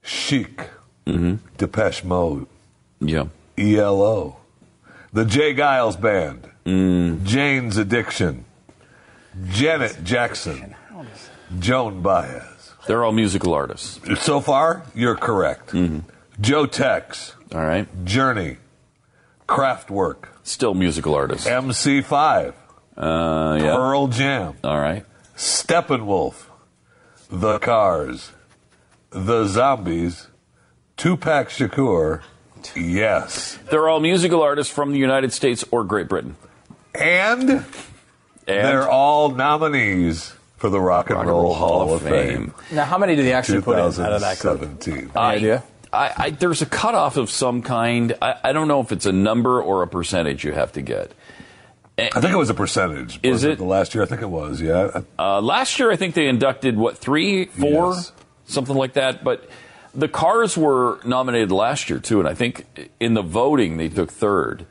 Chic, 0.02 0.70
Hmm. 1.06 1.34
Depeche 1.58 2.02
Mode, 2.04 2.46
Yeah. 3.00 3.24
ELO, 3.58 4.36
the 5.12 5.24
J. 5.26 5.54
Geils 5.54 6.00
Band, 6.00 6.48
Jane's 7.26 7.76
Addiction, 7.76 8.46
Janet 9.50 10.02
Jackson, 10.02 10.74
Joan 11.58 12.00
Baez. 12.00 12.72
They're 12.86 13.04
all 13.04 13.12
musical 13.12 13.52
artists. 13.52 14.00
So 14.22 14.40
far, 14.40 14.82
you're 14.94 15.16
correct. 15.16 15.74
Joe 16.40 16.66
Tex, 16.66 17.34
All 17.54 17.60
right. 17.64 17.86
Journey, 18.04 18.58
Kraftwerk, 19.48 20.28
Still 20.42 20.74
musical 20.74 21.14
artists. 21.14 21.46
MC5, 21.48 22.54
Uh, 22.96 23.58
yeah. 23.60 23.74
Pearl 23.76 24.08
Jam, 24.08 24.54
All 24.62 24.78
right. 24.80 25.04
Steppenwolf, 25.36 26.46
The 27.30 27.58
Cars, 27.58 28.32
The 29.10 29.46
Zombies, 29.46 30.28
Tupac 30.96 31.48
Shakur, 31.48 32.22
yes. 32.76 33.58
They're 33.70 33.88
all 33.88 34.00
musical 34.00 34.42
artists 34.42 34.72
from 34.72 34.92
the 34.92 34.98
United 34.98 35.32
States 35.32 35.64
or 35.70 35.82
Great 35.84 36.08
Britain. 36.08 36.36
And, 36.94 37.50
And 37.50 37.64
they're 38.46 38.88
all 38.88 39.30
nominees 39.30 40.34
for 40.56 40.70
the 40.70 40.80
Rock 40.80 41.10
and, 41.10 41.26
Roll, 41.26 41.52
Hall, 41.54 41.92
of 41.94 42.02
Fame. 42.02 42.54
Now, 42.70 42.84
how 42.84 42.96
many 42.98 43.16
did 43.16 43.26
they 43.26 43.32
actually 43.32 43.60
put 43.62 43.76
in 43.78 43.84
out 43.84 44.12
of 44.12 44.20
that 44.20 44.38
group? 44.38 44.60
2017. 44.60 44.94
Any 44.94 45.10
idea? 45.16 45.62
I, 45.94 46.12
I, 46.16 46.30
there's 46.30 46.60
a 46.62 46.66
cutoff 46.66 47.16
of 47.16 47.30
some 47.30 47.62
kind. 47.62 48.14
I, 48.20 48.36
I 48.44 48.52
don't 48.52 48.68
know 48.68 48.80
if 48.80 48.92
it's 48.92 49.06
a 49.06 49.12
number 49.12 49.62
or 49.62 49.82
a 49.82 49.88
percentage 49.88 50.44
you 50.44 50.52
have 50.52 50.72
to 50.72 50.82
get. 50.82 51.12
I 51.96 52.20
think 52.20 52.32
it 52.32 52.36
was 52.36 52.50
a 52.50 52.54
percentage. 52.54 53.20
Is 53.22 53.32
Was 53.32 53.44
it? 53.44 53.58
the 53.58 53.64
last 53.64 53.94
year? 53.94 54.02
I 54.02 54.06
think 54.06 54.20
it 54.20 54.28
was. 54.28 54.60
Yeah. 54.60 55.02
Uh, 55.16 55.40
last 55.40 55.78
year, 55.78 55.92
I 55.92 55.96
think 55.96 56.14
they 56.16 56.26
inducted 56.26 56.76
what 56.76 56.98
three, 56.98 57.44
four, 57.44 57.92
Yes. 57.94 58.12
something 58.46 58.74
like 58.74 58.94
that. 58.94 59.22
But 59.22 59.48
the 59.94 60.08
Cars 60.08 60.56
were 60.56 60.98
nominated 61.04 61.52
last 61.52 61.88
year 61.88 62.00
too, 62.00 62.18
and 62.18 62.28
I 62.28 62.34
think 62.34 62.90
in 62.98 63.14
the 63.14 63.22
voting 63.22 63.76
they 63.76 63.88
took 63.88 64.10
third. 64.10 64.66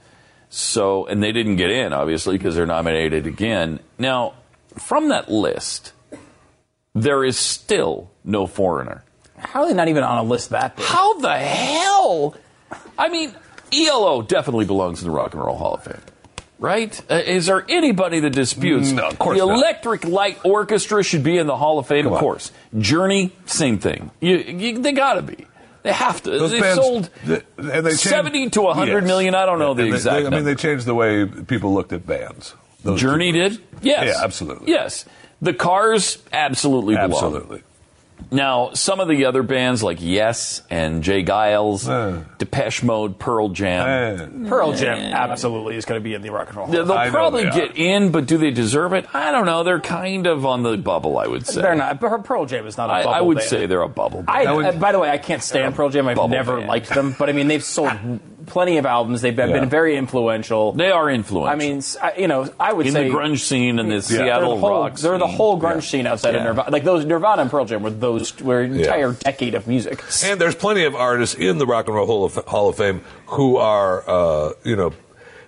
So, 0.50 1.06
and 1.08 1.24
they 1.24 1.32
didn't 1.32 1.56
get 1.56 1.72
in 1.72 1.94
obviously 1.94 2.38
because 2.38 2.56
they're 2.56 2.66
nominated 2.66 3.26
again. 3.26 3.80
Now, 3.98 4.34
from 4.78 5.08
that 5.10 5.32
list, 5.32 5.94
there 6.94 7.24
is 7.24 7.38
still 7.40 8.12
no 8.26 8.46
foreigner. 8.48 9.04
How 9.44 9.62
are 9.64 9.68
they 9.68 9.74
not 9.74 9.88
even 9.88 10.04
on 10.04 10.18
a 10.18 10.24
list 10.24 10.50
that 10.52 10.76
big? 10.76 10.86
How 10.86 11.20
the 11.20 11.38
hell? 11.38 12.36
I 12.98 13.10
mean, 13.10 13.34
ELO 13.72 14.22
definitely 14.22 14.66
belongs 14.66 15.02
in 15.02 15.08
the 15.10 15.16
Rock 15.16 15.34
and 15.34 15.44
Roll 15.44 15.58
Hall 15.58 15.76
of 15.76 15.84
Fame. 15.84 16.02
Right? 16.60 17.00
Uh, 17.12 17.16
is 17.16 17.48
there 17.48 17.66
anybody 17.68 18.22
that 18.22 18.30
disputes? 18.30 18.92
No, 18.92 19.08
of 19.10 19.20
course 19.20 19.38
the 19.38 19.46
not. 19.46 19.56
Electric 19.58 20.06
Light 20.06 20.40
Orchestra 20.46 21.04
should 21.04 21.24
be 21.24 21.38
in 21.38 21.46
the 21.48 21.58
Hall 21.58 21.78
of 21.78 21.88
Fame, 21.88 22.06
Come 22.06 22.14
of 22.14 22.18
on. 22.18 22.20
course. 22.22 22.52
Journey, 22.78 23.36
same 23.46 23.80
thing. 23.80 24.12
You, 24.22 24.38
you, 24.38 24.80
they 24.80 24.94
got 24.94 25.16
to 25.16 25.22
be. 25.24 25.46
They 25.82 25.92
have 25.92 26.24
to. 26.24 26.30
Those 26.32 26.52
they 26.52 26.62
bands- 26.62 26.82
sold 26.82 27.10
th- 27.26 27.44
and 27.58 27.68
they 27.86 27.90
changed- 27.90 28.00
70 28.00 28.50
to 28.52 28.62
100 28.62 29.04
million. 29.04 29.36
I 29.36 29.46
don't 29.46 29.60
know 29.60 29.74
the 29.74 29.84
And 29.84 29.92
they- 29.92 29.96
exact 29.98 30.14
they- 30.14 30.20
I 30.20 30.24
mean, 30.24 30.32
number. 30.32 30.50
they 30.52 30.56
changed 30.56 30.86
the 30.86 30.96
way 30.96 31.26
people 31.26 31.74
looked 31.74 31.92
at 31.92 32.08
bands. 32.08 32.54
Those 32.86 33.02
Journey 33.02 33.34
two. 33.34 33.50
did? 33.50 33.60
Yes. 33.82 34.16
Yeah, 34.16 34.24
absolutely. 34.24 34.72
Yes. 34.72 35.04
The 35.42 35.54
Cars 35.54 36.20
absolutely 36.32 36.96
belong. 36.96 37.12
Absolutely. 37.12 37.64
Now, 38.32 38.72
some 38.74 39.00
of 39.00 39.08
the 39.08 39.26
other 39.26 39.44
bands 39.44 39.84
like 39.84 39.98
Yes 40.02 40.62
and 40.70 41.04
J. 41.04 41.24
Geils, 41.24 41.88
Eh. 41.88 42.24
Depeche 42.38 42.84
Mode, 42.84 43.20
Pearl 43.20 43.50
Jam, 43.50 44.46
Pearl 44.48 44.74
Jam 44.74 44.98
absolutely 45.14 45.76
is 45.76 45.86
going 45.86 46.00
to 46.00 46.04
be 46.04 46.14
in 46.14 46.22
the 46.22 46.30
Rock 46.32 46.48
and 46.50 46.58
Roll. 46.58 46.66
Hall 46.68 46.76
Yeah, 46.76 46.82
of 46.82 46.88
they'll 46.88 46.98
I 46.98 47.10
probably 47.10 47.44
they 47.46 47.50
get 47.52 47.78
in, 47.78 48.12
but 48.12 48.26
do 48.26 48.38
they 48.38 48.52
deserve 48.52 48.94
it? 48.94 49.06
I 49.14 49.32
don't 49.32 49.46
know. 49.46 49.64
They're 49.64 49.80
kind 49.80 50.28
of 50.28 50.46
on 50.46 50.64
the 50.64 50.78
bubble, 50.78 51.18
I 51.18 51.28
would 51.28 51.46
say. 51.46 51.62
They're 51.62 51.76
not. 51.76 52.00
Pearl 52.00 52.22
Pearl 52.22 52.46
Jam 52.46 52.66
is 52.68 52.78
not 52.78 52.90
a 52.90 52.94
I, 52.94 53.04
bubble 53.04 53.16
I 53.16 53.22
would 53.22 53.38
band. 53.38 53.50
say 53.50 53.66
they're 53.66 53.82
a 53.82 53.88
bubble. 53.90 54.24
I, 54.28 54.46
band. 54.46 54.66
uh, 54.66 54.72
by 54.80 54.92
the 54.92 55.00
way, 55.00 55.10
I 55.10 55.18
can't 55.18 55.44
stand 55.44 55.76
Pearl 55.76 55.90
Jam. 55.90 56.08
I've 56.08 56.18
never 56.30 56.58
band. 56.58 56.68
liked 56.68 56.90
them, 56.90 57.16
but 57.18 57.30
I 57.30 57.34
mean, 57.34 57.48
they've 57.48 57.64
sold 57.64 57.92
plenty 58.46 58.78
of 58.78 58.86
albums. 58.86 59.22
They've 59.22 59.36
been, 59.36 59.50
Yeah. 59.50 59.60
been 59.62 59.70
very 59.70 59.96
influential. 59.98 60.72
they 60.74 60.92
are 60.92 61.10
influential. 61.10 61.52
I 61.52 61.56
mean, 61.56 61.78
s- 61.78 61.98
I- 62.02 62.14
you 62.18 62.28
know, 62.28 62.48
I 62.60 62.74
would 62.74 62.86
in 62.88 62.94
say 62.94 63.08
the 63.10 63.14
grunge 63.14 63.40
scene 63.40 63.80
and 63.80 63.90
the 63.90 63.96
they're 63.96 64.02
Seattle 64.02 64.56
the 64.56 64.62
whole, 64.62 64.70
rock 64.84 64.96
They're 64.96 65.18
the 65.18 65.28
whole 65.28 65.60
grunge 65.60 65.84
scene 65.84 66.06
outside 66.08 66.36
of 66.36 66.44
Nirvana. 66.44 66.70
Like 66.72 66.84
those 66.84 67.06
Nirvana 67.06 67.42
and 67.44 67.52
Pearl 67.52 67.66
Jam 67.66 67.84
were 67.84 67.90
those 67.90 68.40
were 68.42 68.62
an 68.62 68.80
entire 68.80 69.14
decade 69.14 69.56
of 69.56 69.68
music. 69.68 70.04
And 70.26 70.40
there's 70.40 70.56
plenty 70.56 70.84
of 70.86 70.96
artists 70.96 71.36
in 71.36 71.58
the 71.58 71.66
Rock 71.66 71.88
and 71.88 71.96
Roll 71.96 72.06
Hall 72.08 72.26
of, 72.26 72.36
Hall 72.48 72.70
of 72.70 72.76
Fame 72.76 73.02
who 73.28 73.58
are, 73.58 74.04
uh, 74.08 74.52
you 74.64 74.76
know, 74.76 74.92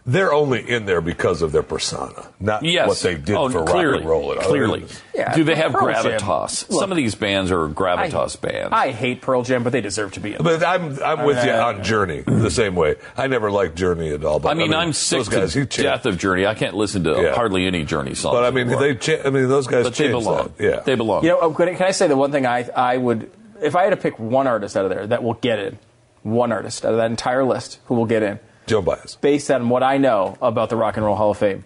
they're 0.08 0.32
only 0.34 0.70
in 0.70 0.86
there 0.86 1.02
because 1.02 1.42
of 1.42 1.52
their 1.52 1.64
persona, 1.64 2.28
not 2.40 2.64
Yes. 2.64 2.88
what 2.88 3.00
they 3.00 3.16
did 3.16 3.36
oh, 3.36 3.50
for 3.50 3.64
clearly, 3.66 3.94
rock 3.94 4.02
and 4.02 4.10
roll. 4.10 4.32
and 4.34 4.40
other- 4.40 4.50
Clearly. 4.50 4.86
Yeah, 5.16 5.34
Do 5.34 5.44
they 5.44 5.56
have 5.56 5.72
Pearl 5.72 5.88
gravitas? 5.88 6.70
Look, 6.70 6.80
Some 6.80 6.92
of 6.92 6.98
these 6.98 7.16
bands 7.16 7.52
are 7.52 7.68
gravitas 7.70 8.40
bands. 8.40 8.70
I 8.72 8.92
hate 8.92 9.22
Pearl 9.22 9.42
Jam, 9.44 9.64
but 9.64 9.72
they 9.74 9.82
deserve 9.82 10.12
to 10.14 10.20
be 10.20 10.34
in. 10.36 10.44
But 10.44 10.64
I'm 10.64 11.02
I'm 11.04 11.24
with 11.26 11.44
you 11.44 11.52
Uh, 11.52 11.66
on 11.74 11.84
Journey 11.84 12.22
the 12.22 12.52
same 12.52 12.76
way. 12.76 12.96
I 13.18 13.28
never 13.28 13.50
liked 13.50 13.76
Journey 13.76 14.10
at 14.12 14.24
all. 14.24 14.40
But 14.40 14.50
I 14.50 14.54
mean, 14.54 14.74
I 14.74 14.84
am 14.84 14.94
sick 14.94 15.18
those 15.20 15.30
guys, 15.30 15.54
to 15.54 15.66
death 15.66 16.06
of 16.06 16.18
Journey. 16.18 16.46
I 16.46 16.54
can't 16.54 16.76
listen 16.76 17.04
to 17.06 17.20
Yeah. 17.22 17.34
hardly 17.34 17.66
any 17.66 17.84
Journey 17.84 18.14
songs. 18.14 18.36
But 18.36 18.44
I 18.44 18.52
mean, 18.52 18.68
anymore. 18.68 18.82
they. 18.82 18.96
Cha- 18.96 19.24
I 19.26 19.30
mean, 19.32 19.48
those 19.48 19.66
guys 19.68 19.86
but 19.86 19.96
they 19.96 20.10
belong. 20.10 20.52
that. 20.58 20.64
Yeah, 20.64 20.80
They 20.82 20.96
belong. 20.96 21.24
You 21.24 21.30
know, 21.30 21.52
can 21.52 21.70
I- 21.70 21.74
can 21.76 21.88
I 21.88 21.92
say 21.92 22.08
the 22.08 22.16
one 22.18 22.32
thing 22.32 22.46
I 22.46 22.70
I 22.76 22.98
would 22.98 23.32
if 23.62 23.76
I 23.76 23.84
had 23.86 23.90
to 23.92 23.98
pick 23.98 24.20
one 24.20 24.46
artist 24.48 24.78
out 24.78 24.86
of 24.86 24.92
there 24.92 25.08
that 25.08 25.24
will 25.24 25.34
get 25.36 25.58
in, 25.60 25.80
one 26.24 26.52
artist 26.52 26.86
out 26.86 26.92
of 26.92 26.98
that 26.98 27.10
entire 27.10 27.44
list 27.44 27.80
who 27.86 27.96
will 27.96 28.06
get 28.06 28.22
in, 28.22 28.40
Joan 28.68 28.84
Baez. 28.86 29.18
based 29.22 29.50
on 29.52 29.70
what 29.70 29.84
I 29.84 29.98
know 29.98 30.38
about 30.42 30.70
the 30.70 30.76
Rock 30.76 30.98
and 30.98 31.06
Roll 31.06 31.16
Hall 31.16 31.32
of 31.32 31.38
Fame, 31.38 31.64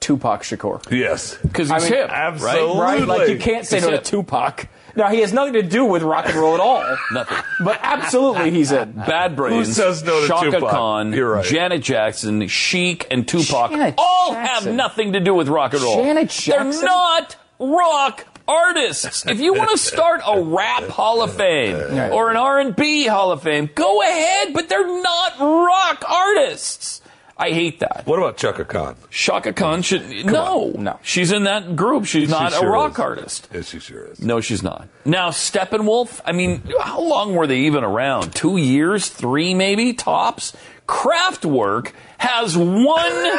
Tupac 0.00 0.42
Shakur. 0.42 0.80
Yes, 0.90 1.36
because 1.42 1.70
I 1.70 1.80
he's 1.80 1.90
mean, 1.90 2.00
hip, 2.00 2.10
absolutely. 2.10 2.80
right? 2.80 2.98
Right? 3.00 3.08
Like 3.08 3.28
you 3.28 3.38
can't 3.38 3.66
say 3.66 3.76
He's 3.78 3.86
no 3.86 3.96
to. 3.96 3.98
Tupac. 4.02 4.68
Now 4.94 5.08
he 5.08 5.20
has 5.20 5.32
nothing 5.32 5.52
to 5.54 5.62
do 5.62 5.84
with 5.84 6.02
rock 6.02 6.24
and 6.26 6.36
roll 6.36 6.54
at 6.54 6.60
all. 6.60 6.82
Nothing. 7.12 7.36
But 7.62 7.80
absolutely 7.82 8.50
he's 8.50 8.72
in. 8.72 8.92
Bad 9.06 9.36
Brains, 9.36 9.76
says 9.76 10.02
no 10.02 10.22
to 10.22 10.26
Chaka 10.26 10.52
Tupac? 10.52 10.70
Khan, 10.70 11.12
You're 11.12 11.32
right. 11.32 11.44
Janet 11.44 11.82
Jackson, 11.82 12.46
Chic, 12.48 13.06
and 13.10 13.28
Tupac 13.28 13.72
Janet 13.72 13.94
all 13.98 14.32
have 14.32 14.66
nothing 14.66 15.12
to 15.12 15.20
do 15.20 15.34
with 15.34 15.48
rock 15.48 15.74
and 15.74 15.82
roll. 15.82 16.02
Janet 16.02 16.30
They're 16.30 16.64
not 16.64 17.36
rock 17.58 18.24
artists. 18.48 19.26
If 19.26 19.40
you 19.40 19.54
want 19.54 19.70
to 19.70 19.78
start 19.78 20.20
a 20.26 20.40
rap 20.40 20.84
Hall 20.84 21.22
of 21.22 21.34
Fame 21.34 21.76
or 22.12 22.30
an 22.30 22.36
R&B 22.36 23.06
Hall 23.06 23.32
of 23.32 23.42
Fame, 23.42 23.68
go 23.74 24.02
ahead, 24.02 24.52
but 24.54 24.68
they're 24.68 25.02
not 25.02 25.38
rock 25.40 26.04
artists. 26.08 27.00
I 27.38 27.50
hate 27.50 27.80
that. 27.80 28.04
What 28.06 28.18
about 28.18 28.38
Chaka 28.38 28.64
Khan? 28.64 28.96
Chaka 29.10 29.52
Khan 29.52 29.82
should 29.82 30.24
no, 30.24 30.70
No. 30.70 30.98
She's 31.02 31.32
in 31.32 31.44
that 31.44 31.76
group. 31.76 32.06
She's 32.06 32.30
not 32.30 32.52
She 32.54 32.64
a 32.64 32.66
rock 32.66 32.92
is. 32.92 32.98
artist. 32.98 33.48
Yes, 33.52 33.68
she 33.68 33.78
sure 33.78 34.06
is. 34.06 34.20
No, 34.22 34.40
she's 34.40 34.62
not. 34.62 34.88
Now, 35.04 35.28
Steppenwolf, 35.28 36.22
I 36.24 36.32
mean, 36.32 36.62
how 36.80 37.02
long 37.02 37.34
were 37.34 37.46
they 37.46 37.58
even 37.60 37.84
around? 37.84 38.34
Two 38.34 38.56
years? 38.56 39.08
Three, 39.10 39.52
maybe? 39.52 39.92
Tops? 39.92 40.56
Kraftwerk 40.86 41.92
has 42.16 42.56
one 42.56 43.36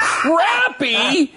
crappy 0.00 1.32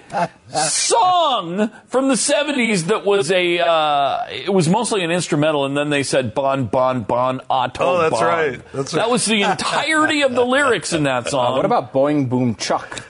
song 0.55 1.69
from 1.87 2.07
the 2.07 2.15
70s 2.15 2.83
that 2.87 3.05
was 3.05 3.31
a, 3.31 3.59
uh, 3.59 4.25
it 4.29 4.53
was 4.53 4.67
mostly 4.69 5.03
an 5.03 5.11
instrumental, 5.11 5.65
and 5.65 5.75
then 5.77 5.89
they 5.89 6.03
said 6.03 6.33
Bon, 6.33 6.65
Bon, 6.65 7.03
Bon, 7.03 7.41
Otto. 7.49 7.83
Oh, 7.83 7.97
that's 7.99 8.11
Bon. 8.19 8.23
right. 8.25 8.61
That's 8.73 8.91
that 8.93 9.01
right. 9.01 9.09
was 9.09 9.25
the 9.25 9.41
entirety 9.43 10.21
of 10.23 10.33
the 10.33 10.45
lyrics 10.45 10.93
in 10.93 11.03
that 11.03 11.29
song. 11.29 11.45
Uh, 11.45 11.55
what 11.57 11.65
about 11.65 11.93
Boing 11.93 12.27
Boom 12.29 12.55
Chuck? 12.55 13.03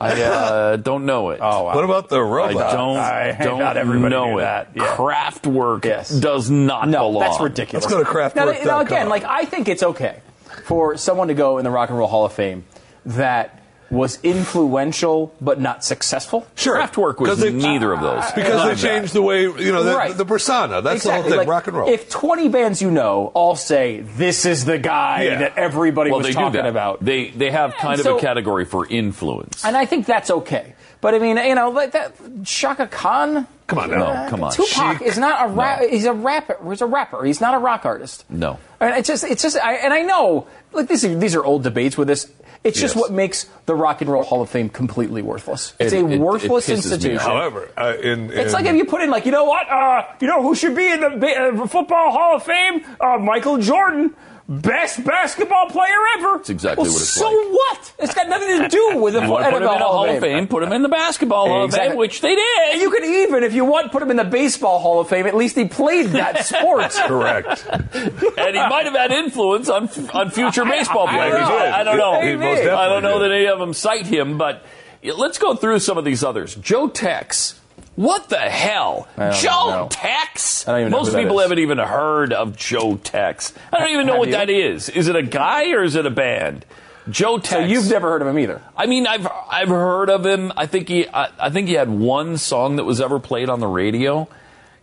I 0.00 0.22
uh, 0.22 0.76
don't 0.76 1.06
know 1.06 1.30
it. 1.30 1.40
Oh, 1.42 1.64
wow. 1.64 1.74
What 1.74 1.82
about 1.84 2.08
the 2.08 2.18
I 2.18 2.20
robot? 2.20 2.72
don't, 2.72 2.96
I 2.96 3.32
don't 3.32 3.58
thought 3.58 3.76
everybody 3.76 4.14
know 4.14 4.38
it. 4.38 4.42
that, 4.42 4.68
yeah. 4.76 4.94
Kraftwerk 4.96 5.84
Yes. 5.84 6.08
does 6.10 6.48
not 6.48 6.88
No, 6.88 7.08
belong. 7.08 7.20
that's 7.24 7.40
ridiculous. 7.40 7.84
Let's 7.84 7.92
go 7.92 8.04
to 8.04 8.08
Kraftwerk.com. 8.08 8.46
Now, 8.64 8.64
now, 8.64 8.80
again, 8.80 9.08
like 9.08 9.24
I 9.24 9.44
think 9.44 9.68
it's 9.68 9.82
okay 9.82 10.20
for 10.64 10.96
someone 10.96 11.28
to 11.28 11.34
go 11.34 11.58
in 11.58 11.64
the 11.64 11.70
Rock 11.70 11.88
and 11.90 11.98
Roll 11.98 12.06
Hall 12.06 12.24
of 12.26 12.32
Fame 12.32 12.64
that 13.06 13.57
was 13.90 14.18
influential 14.22 15.34
but 15.40 15.60
not 15.60 15.84
successful. 15.84 16.46
Sure. 16.54 16.76
Kraftwerk 16.76 17.18
was 17.20 17.38
they- 17.40 17.50
neither 17.50 17.92
of 17.92 18.00
those. 18.00 18.24
because 18.32 18.80
they 18.80 18.88
changed 18.88 19.14
the 19.14 19.22
way 19.22 19.42
you 19.42 19.72
know 19.72 19.82
the, 19.82 19.94
Right. 19.96 20.16
the 20.16 20.24
persona. 20.26 20.82
That's 20.82 20.96
exactly. 20.96 21.08
the 21.08 21.22
whole 21.22 21.30
thing. 21.30 21.38
Like, 21.38 21.48
rock 21.48 21.66
and 21.68 21.76
roll. 21.76 21.88
If 21.88 22.10
20 22.10 22.48
bands 22.48 22.82
you 22.82 22.90
know 22.90 23.30
all 23.34 23.56
say 23.56 24.00
this 24.00 24.44
is 24.44 24.64
the 24.64 24.78
guy 24.78 25.22
Yeah. 25.22 25.38
that 25.40 25.58
everybody 25.58 26.10
well, 26.10 26.20
was 26.20 26.34
talking 26.34 26.60
that. 26.60 26.66
about, 26.66 27.04
They 27.04 27.28
they 27.30 27.50
have 27.50 27.74
kind 27.74 27.98
of 28.00 28.06
a 28.06 28.18
category 28.18 28.64
for 28.64 28.86
influence. 28.86 29.64
and 29.64 29.76
I 29.76 29.86
think 29.86 30.06
that's 30.06 30.30
okay. 30.30 30.74
But 31.00 31.14
I 31.14 31.20
mean, 31.20 31.36
you 31.36 31.54
know, 31.54 31.70
like 31.70 31.92
that 31.92 32.14
Chaka 32.44 32.88
Khan. 32.88 33.46
Come 33.68 33.78
on. 33.78 33.90
No, 33.90 33.96
uh, 34.04 34.28
come 34.30 34.42
on. 34.42 34.50
Tupac 34.52 34.98
Chic. 34.98 35.06
is 35.06 35.16
not 35.18 35.44
a 35.46 35.52
rap. 35.52 35.80
No. 35.82 35.88
He's 35.88 36.06
a 36.06 36.12
rapper. 36.12 36.56
He's 36.68 36.80
a 36.80 36.86
rapper. 36.86 37.22
He's 37.24 37.40
not 37.40 37.54
a 37.54 37.58
rock 37.58 37.84
artist. 37.86 38.24
No. 38.30 38.58
And 38.80 38.94
it's 38.96 39.06
just, 39.06 39.24
it's 39.24 39.42
just, 39.42 39.56
I, 39.58 39.74
and 39.74 39.92
I 39.92 40.02
know, 40.02 40.46
like 40.72 40.88
these, 40.88 41.04
are, 41.04 41.14
these 41.14 41.34
are 41.36 41.44
old 41.44 41.62
debates 41.64 41.96
with 41.98 42.08
this. 42.08 42.28
It's 42.64 42.80
just 42.80 42.96
what 42.96 43.12
makes 43.12 43.46
the 43.66 43.74
Rock 43.74 44.00
and 44.02 44.10
Roll 44.10 44.22
Hall 44.24 44.42
of 44.42 44.50
Fame 44.50 44.68
completely 44.68 45.22
worthless. 45.22 45.74
It's 45.78 45.92
It- 45.92 46.02
a 46.04 46.06
it- 46.06 46.12
it 46.14 46.20
worthless 46.20 46.66
pisses 46.66 46.68
me 46.68 46.74
institution. 46.74 47.16
off. 47.18 47.22
However, 47.22 47.68
uh, 47.76 47.94
in, 48.02 48.30
It's 48.32 48.52
like 48.52 48.66
if 48.66 48.74
you 48.74 48.84
put 48.84 49.00
in, 49.00 49.10
like, 49.10 49.24
you 49.26 49.32
know 49.32 49.44
what? 49.44 49.70
Uh, 49.70 50.02
you 50.20 50.26
know 50.26 50.42
who 50.42 50.54
should 50.54 50.74
be 50.74 50.88
in 50.90 51.00
the 51.00 51.60
uh, 51.62 51.66
Football 51.66 52.10
Hall 52.12 52.36
of 52.36 52.42
Fame? 52.42 52.84
Uh, 53.00 53.16
Michael 53.18 53.58
Jordan, 53.58 54.14
best 54.48 55.04
basketball 55.04 55.66
player 55.68 55.94
ever. 56.16 56.38
That's 56.38 56.48
exactly 56.50 56.84
Well, 56.84 56.92
what 56.92 57.02
it's 57.02 57.10
so 57.10 57.26
like. 57.28 57.50
what? 57.52 57.92
It's 57.98 58.14
got 58.14 58.28
nothing 58.28 58.62
to 58.62 58.68
do 58.68 58.96
with 58.98 59.14
the 59.14 59.22
You 59.22 59.30
want 59.30 59.44
to 59.44 59.50
put 59.50 59.62
him 59.62 59.68
in 59.68 59.74
a 59.74 59.78
Hall 59.84 60.08
of 60.08 60.20
Fame, 60.20 60.48
put 60.48 60.62
him 60.62 60.72
in 60.72 60.82
the 60.82 60.88
Basketball 60.88 61.48
Hall 61.48 61.64
of 61.64 61.74
Fame, 61.74 61.96
which 61.96 62.20
they 62.22 62.34
did. 62.34 62.72
And 62.72 62.80
you 62.80 62.90
could 62.90 63.04
even, 63.04 63.42
if 63.44 63.52
you 63.52 63.64
want, 63.64 63.92
put 63.92 64.02
him 64.02 64.10
in 64.10 64.16
the 64.16 64.24
Baseball 64.24 64.78
Hall 64.78 65.00
of 65.00 65.08
Fame. 65.08 65.26
At 65.26 65.34
least 65.36 65.56
he 65.56 65.66
played 65.66 66.06
that 66.08 66.44
sport. 66.46 66.90
correct. 66.92 67.66
and 67.68 68.56
he 68.56 68.68
might 68.68 68.84
have 68.86 68.94
had 68.94 69.12
influence 69.12 69.68
on 69.68 69.88
on 70.14 70.30
future 70.30 70.64
baseball 70.64 71.06
players. 71.08 71.32
don't. 71.34 71.52
I, 71.52 71.80
I 71.80 71.84
don't 71.84 71.98
know. 71.98 72.12
I 72.14 72.88
don't 72.88 73.02
know 73.02 73.18
that 73.20 73.30
any 73.32 73.46
of 73.46 73.58
them 73.58 73.74
cite 73.74 74.06
him, 74.06 74.38
but 74.38 74.64
let's 75.02 75.38
go 75.38 75.54
through 75.56 75.80
some 75.80 75.98
of 75.98 76.04
these 76.04 76.24
others. 76.24 76.54
Joe 76.54 76.88
Tex. 76.88 77.57
What 77.98 78.28
the 78.28 78.36
hell? 78.38 79.08
Joe 79.18 79.70
know. 79.70 79.88
Tex? 79.90 80.68
I 80.68 80.70
don't 80.70 80.80
even 80.82 80.92
know 80.92 80.98
Most 80.98 81.12
who 81.12 81.18
people 81.20 81.40
is. 81.40 81.44
haven't 81.46 81.58
even 81.58 81.78
heard 81.78 82.32
of 82.32 82.56
Joe 82.56 82.94
Tex. 82.94 83.52
I 83.72 83.80
don't 83.80 83.90
even 83.90 84.06
know 84.06 84.12
Have 84.12 84.18
what 84.20 84.28
you? 84.28 84.34
that 84.34 84.48
is. 84.48 84.88
Is 84.88 85.08
it 85.08 85.16
a 85.16 85.22
guy 85.24 85.72
or 85.72 85.82
is 85.82 85.96
it 85.96 86.06
a 86.06 86.10
band? 86.10 86.64
Joe 87.10 87.38
Tex. 87.38 87.50
So 87.50 87.58
you've 87.60 87.90
never 87.90 88.08
heard 88.08 88.22
of 88.22 88.28
him 88.28 88.38
either. 88.38 88.62
I 88.76 88.86
mean, 88.86 89.08
I've 89.08 89.26
I've 89.50 89.66
heard 89.68 90.10
of 90.10 90.24
him. 90.24 90.52
I 90.56 90.66
think 90.66 90.86
he 90.88 91.08
I, 91.08 91.30
I 91.40 91.50
think 91.50 91.66
he 91.66 91.74
had 91.74 91.90
one 91.90 92.36
song 92.36 92.76
that 92.76 92.84
was 92.84 93.00
ever 93.00 93.18
played 93.18 93.48
on 93.48 93.58
the 93.58 93.66
radio. 93.66 94.28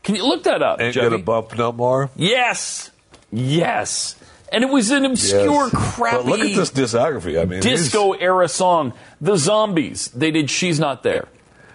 Can 0.03 0.15
you 0.15 0.27
look 0.27 0.43
that 0.43 0.61
up, 0.61 0.81
Ain't 0.81 0.93
Jeffy? 0.93 1.09
gonna 1.11 1.23
bump 1.23 1.57
no 1.57 1.71
more. 1.71 2.09
Yes, 2.17 2.91
yes, 3.31 4.15
and 4.51 4.61
it 4.63 4.69
was 4.69 4.91
an 4.91 5.05
obscure, 5.05 5.69
Yes. 5.71 5.95
crappy 5.95 6.17
But 6.17 6.25
look 6.25 6.39
at 6.41 6.53
this 6.55 6.71
discography. 6.71 7.39
I 7.41 7.45
mean, 7.45 7.61
he's- 7.61 7.83
disco 7.83 8.11
era 8.11 8.49
song. 8.49 8.91
The 9.21 9.37
Zombies. 9.37 10.09
They 10.09 10.31
did 10.31 10.49
"She's 10.49 10.79
Not 10.81 11.03
There," 11.03 11.27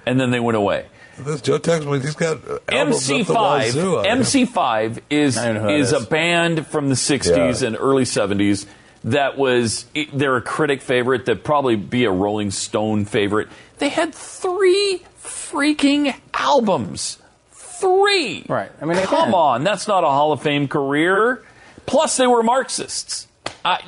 and 0.05 0.21
then 0.21 0.31
they 0.33 0.41
went 0.41 0.57
away. 0.59 0.85
This 1.25 1.41
Joe 1.41 1.59
Texman, 1.59 2.03
he's 2.03 2.15
got 2.15 2.39
uh, 2.49 2.59
albums 2.69 3.11
up 3.11 3.17
the 3.19 3.25
MC5. 3.35 3.59
wazoo 3.59 3.99
on 3.99 4.05
him. 4.05 4.19
MC5 4.21 5.01
is 5.11 5.37
I 5.39 5.45
don't 5.47 5.55
know 5.55 5.61
who 5.63 5.67
that 5.69 5.75
is 5.81 5.93
a 5.93 6.01
band 6.01 6.67
from 6.67 6.89
the 6.89 6.95
60s 6.95 7.61
Yeah. 7.61 7.67
and 7.69 7.77
early 7.77 8.05
70s 8.05 8.67
that 9.05 9.39
was 9.39 9.87
they're 10.13 10.37
a 10.37 10.43
critic 10.43 10.83
favorite 10.83 11.25
that 11.27 11.43
probably 11.45 11.77
be 11.77 12.05
a 12.05 12.11
Rolling 12.11 12.51
Stone 12.51 13.07
favorite. 13.07 13.49
They 13.79 13.89
had 13.89 14.15
3 14.15 15.03
freaking 15.23 16.15
albums. 16.35 17.19
3. 17.53 18.45
Right. 18.49 18.71
I 18.81 18.85
mean, 18.85 18.99
come 19.05 19.29
again- 19.31 19.35
on, 19.35 19.65
that's 19.65 19.89
not 19.89 20.05
a 20.05 20.09
Hall 20.09 20.33
of 20.33 20.43
Fame 20.43 20.69
career. 20.69 21.43
Plus 21.87 22.17
they 22.19 22.27
were 22.27 22.43
Marxists. 22.43 23.27
I, 23.65 23.81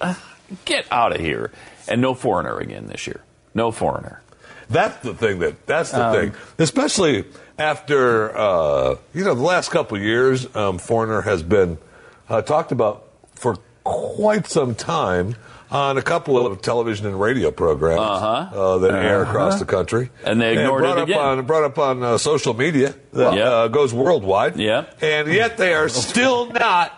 uh, 0.00 0.14
get 0.66 0.86
out 0.90 1.14
of 1.14 1.20
here. 1.20 1.50
And 1.88 2.00
no 2.00 2.14
foreigner 2.14 2.58
again 2.58 2.86
this 2.86 3.06
year. 3.06 3.22
No 3.54 3.70
foreigner. 3.70 4.20
That's 4.70 4.96
the 5.02 5.14
thing 5.14 5.38
that 5.40 5.66
that's 5.66 5.90
the 5.90 6.06
Um, 6.06 6.14
thing, 6.14 6.32
especially 6.58 7.24
after 7.58 8.36
uh, 8.36 8.96
you 9.14 9.24
know 9.24 9.34
the 9.34 9.42
last 9.42 9.70
couple 9.70 9.98
years. 9.98 10.46
Um, 10.56 10.78
Foreigner 10.78 11.22
has 11.22 11.42
been 11.42 11.78
uh, 12.28 12.42
talked 12.42 12.72
about 12.72 13.04
for 13.34 13.56
quite 13.84 14.46
some 14.46 14.74
time 14.74 15.36
on 15.70 15.98
a 15.98 16.02
couple 16.02 16.46
of 16.46 16.62
television 16.62 17.06
and 17.06 17.20
radio 17.20 17.50
programs 17.50 18.00
uh 18.00 18.78
that 18.78 18.94
air 18.94 19.22
across 19.24 19.58
the 19.58 19.64
country, 19.64 20.10
And 20.24 20.40
they 20.40 20.56
ignored 20.56 20.82
brought 20.82 20.98
it 20.98 21.02
up 21.02 21.08
again. 21.08 21.18
on 21.20 21.46
brought 21.46 21.64
up 21.64 21.78
on 21.78 22.02
uh, 22.02 22.18
social 22.18 22.54
media 22.54 22.94
that 23.12 23.34
Yeah. 23.34 23.42
uh, 23.48 23.68
goes 23.68 23.92
worldwide. 23.92 24.56
Yeah. 24.56 24.84
and 25.00 25.26
yet 25.28 25.56
they 25.56 25.74
are 25.74 25.88
still 26.08 26.46
not 26.46 26.92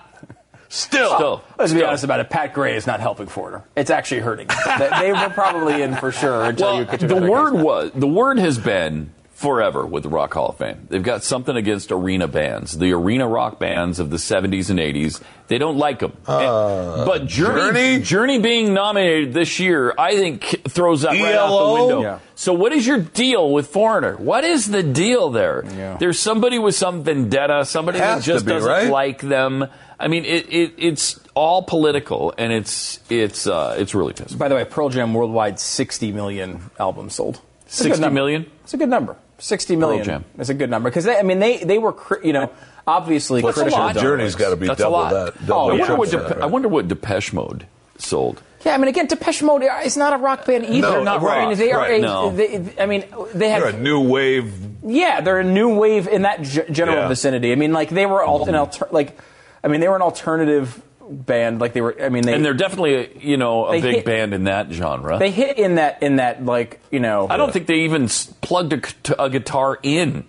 Still. 0.76 1.14
Still. 1.16 1.44
Let's 1.58 1.72
be 1.72 1.78
Still. 1.78 1.88
honest 1.88 2.04
about 2.04 2.20
it. 2.20 2.30
Pat 2.30 2.52
Gray 2.52 2.76
is 2.76 2.86
not 2.86 3.00
helping 3.00 3.26
Foreigner. 3.26 3.64
It's 3.76 3.90
actually 3.90 4.20
hurting. 4.20 4.48
they, 4.78 4.90
they 5.00 5.12
were 5.12 5.30
probably 5.30 5.82
in 5.82 5.96
for 5.96 6.12
sure 6.12 6.44
until 6.44 6.66
Well, 6.66 6.78
you 6.80 6.84
get 6.84 7.00
to 7.00 7.06
the 7.06 7.16
word 7.16 7.54
was 7.54 7.92
the 7.94 8.06
word 8.06 8.38
has 8.38 8.58
been 8.58 9.12
forever 9.36 9.84
with 9.84 10.02
the 10.02 10.08
Rock 10.08 10.32
Hall 10.32 10.48
of 10.48 10.56
Fame. 10.56 10.86
They've 10.88 11.02
got 11.02 11.22
something 11.22 11.54
against 11.56 11.92
arena 11.92 12.26
bands, 12.26 12.78
the 12.78 12.92
arena 12.92 13.28
rock 13.28 13.58
bands 13.58 13.98
of 13.98 14.08
the 14.08 14.16
70s 14.16 14.70
and 14.70 14.78
80s. 14.78 15.20
They 15.48 15.58
don't 15.58 15.76
like 15.76 15.98
them. 15.98 16.16
Uh, 16.26 17.04
but 17.04 17.26
Journey, 17.26 17.60
Journey? 17.60 18.02
Journey 18.02 18.38
being 18.38 18.72
nominated 18.72 19.34
this 19.34 19.60
year, 19.60 19.94
I 19.98 20.16
think 20.16 20.42
throws 20.68 21.02
that 21.02 21.10
right 21.10 21.34
out 21.34 21.48
the 21.48 21.72
window. 21.74 22.02
Yeah. 22.02 22.18
So 22.34 22.54
what 22.54 22.72
is 22.72 22.86
your 22.86 22.98
deal 22.98 23.52
with 23.52 23.68
Foreigner? 23.68 24.16
What 24.16 24.44
is 24.44 24.70
the 24.70 24.82
deal 24.82 25.28
there? 25.30 25.64
Yeah. 25.66 25.98
There's 25.98 26.18
somebody 26.18 26.58
with 26.58 26.74
some 26.74 27.02
vendetta, 27.02 27.66
somebody 27.66 27.98
that 27.98 28.22
just 28.22 28.46
be, 28.46 28.52
doesn't 28.52 28.68
right? 28.68 28.90
like 28.90 29.20
them. 29.20 29.66
I 29.98 30.08
mean, 30.08 30.24
it, 30.24 30.46
it, 30.52 30.74
it's 30.78 31.18
all 31.34 31.62
political, 31.62 32.34
and 32.36 32.52
it's 32.52 33.00
it's 33.08 33.46
uh, 33.46 33.76
it's 33.78 33.94
really 33.94 34.12
pissing. 34.12 34.36
By 34.38 34.48
the 34.48 34.54
way, 34.54 34.64
Pearl 34.64 34.88
Jam 34.90 35.14
worldwide 35.14 35.58
60 35.58 36.12
million 36.12 36.70
albums 36.78 37.14
sold. 37.14 37.40
It's 37.66 37.80
a 37.80 37.84
good 37.84 37.88
60 37.92 38.00
number. 38.02 38.14
million? 38.14 38.50
It's 38.64 38.74
a 38.74 38.76
good 38.76 38.88
number. 38.90 39.16
60 39.38 39.76
million 39.76 40.04
Jam. 40.04 40.24
is 40.38 40.48
a 40.50 40.54
good 40.54 40.70
number 40.70 40.88
because 40.88 41.06
I 41.06 41.20
mean 41.22 41.38
they 41.40 41.58
they 41.58 41.76
were 41.78 41.92
cri- 41.92 42.26
you 42.26 42.32
know 42.32 42.50
obviously 42.86 43.42
That's 43.42 43.56
a 43.58 43.60
critical. 43.62 43.84
lot. 43.84 43.96
Journey's 43.96 44.34
got 44.34 44.50
to 44.50 44.56
be 44.56 44.66
That's 44.66 44.78
double 44.80 44.92
lot. 44.98 45.10
that. 45.12 45.34
Oh, 45.42 45.46
Double 45.46 45.60
I 45.60 45.64
wonder, 45.64 45.84
triple 45.84 45.96
what 45.98 46.10
that, 46.10 46.28
Dep- 46.28 46.42
I 46.42 46.46
wonder 46.46 46.68
what 46.68 46.88
Depeche 46.88 47.32
Mode 47.34 47.66
sold. 47.98 48.42
Yeah, 48.64 48.74
I 48.74 48.78
mean 48.78 48.88
again, 48.88 49.06
Depeche 49.06 49.42
Mode 49.42 49.62
is 49.84 49.96
not 49.96 50.14
a 50.14 50.16
rock 50.16 50.46
band 50.46 50.64
either. 50.64 50.80
No, 50.80 50.90
They're 50.92 51.04
not 51.04 51.20
right, 51.22 51.44
I 51.44 51.48
mean, 51.50 51.58
they 51.58 51.70
are 51.72 51.80
right. 51.80 51.98
a, 52.00 52.02
No. 52.02 52.30
they, 52.30 52.74
I 52.80 52.86
mean 52.86 53.04
they 53.34 53.48
They're 53.48 53.66
have 53.66 53.74
a 53.74 53.78
new 53.78 54.00
wave. 54.08 54.52
yeah, 54.84 55.20
they're 55.20 55.40
a 55.40 55.44
new 55.44 55.74
wave 55.76 56.08
in 56.08 56.22
that 56.22 56.40
g- 56.42 56.62
general 56.70 56.96
Yeah. 56.96 57.08
vicinity. 57.08 57.52
I 57.52 57.56
mean 57.56 57.72
like 57.74 57.90
they 57.90 58.06
were 58.06 58.24
al- 58.26 58.44
an 58.48 58.54
alter- 58.54 58.88
like 58.90 59.18
I 59.66 59.68
mean 59.68 59.80
they 59.80 59.88
were 59.88 59.96
an 59.96 60.02
alternative 60.02 60.80
band 61.10 61.60
like 61.60 61.72
they 61.72 61.80
were 61.80 61.96
I 62.00 62.08
mean 62.08 62.22
they 62.24 62.34
And 62.34 62.44
they're 62.44 62.54
definitely, 62.54 62.94
a, 62.94 63.08
you 63.20 63.36
know, 63.36 63.66
a 63.66 63.72
big 63.80 63.96
hit- 63.96 64.04
band 64.04 64.32
in 64.32 64.44
that 64.44 64.72
genre. 64.72 65.18
they 65.18 65.30
hit 65.32 65.58
in 65.58 65.74
that 65.74 66.02
in 66.02 66.16
that 66.16 66.44
like 66.44 66.80
you 66.92 67.00
know 67.00 67.26
I 67.28 67.36
don't 67.36 67.52
think 67.52 67.66
they 67.66 67.80
even 67.80 68.04
s- 68.04 68.32
plugged 68.40 68.72
a 69.18 69.28
guitar 69.28 69.78
in 69.82 70.24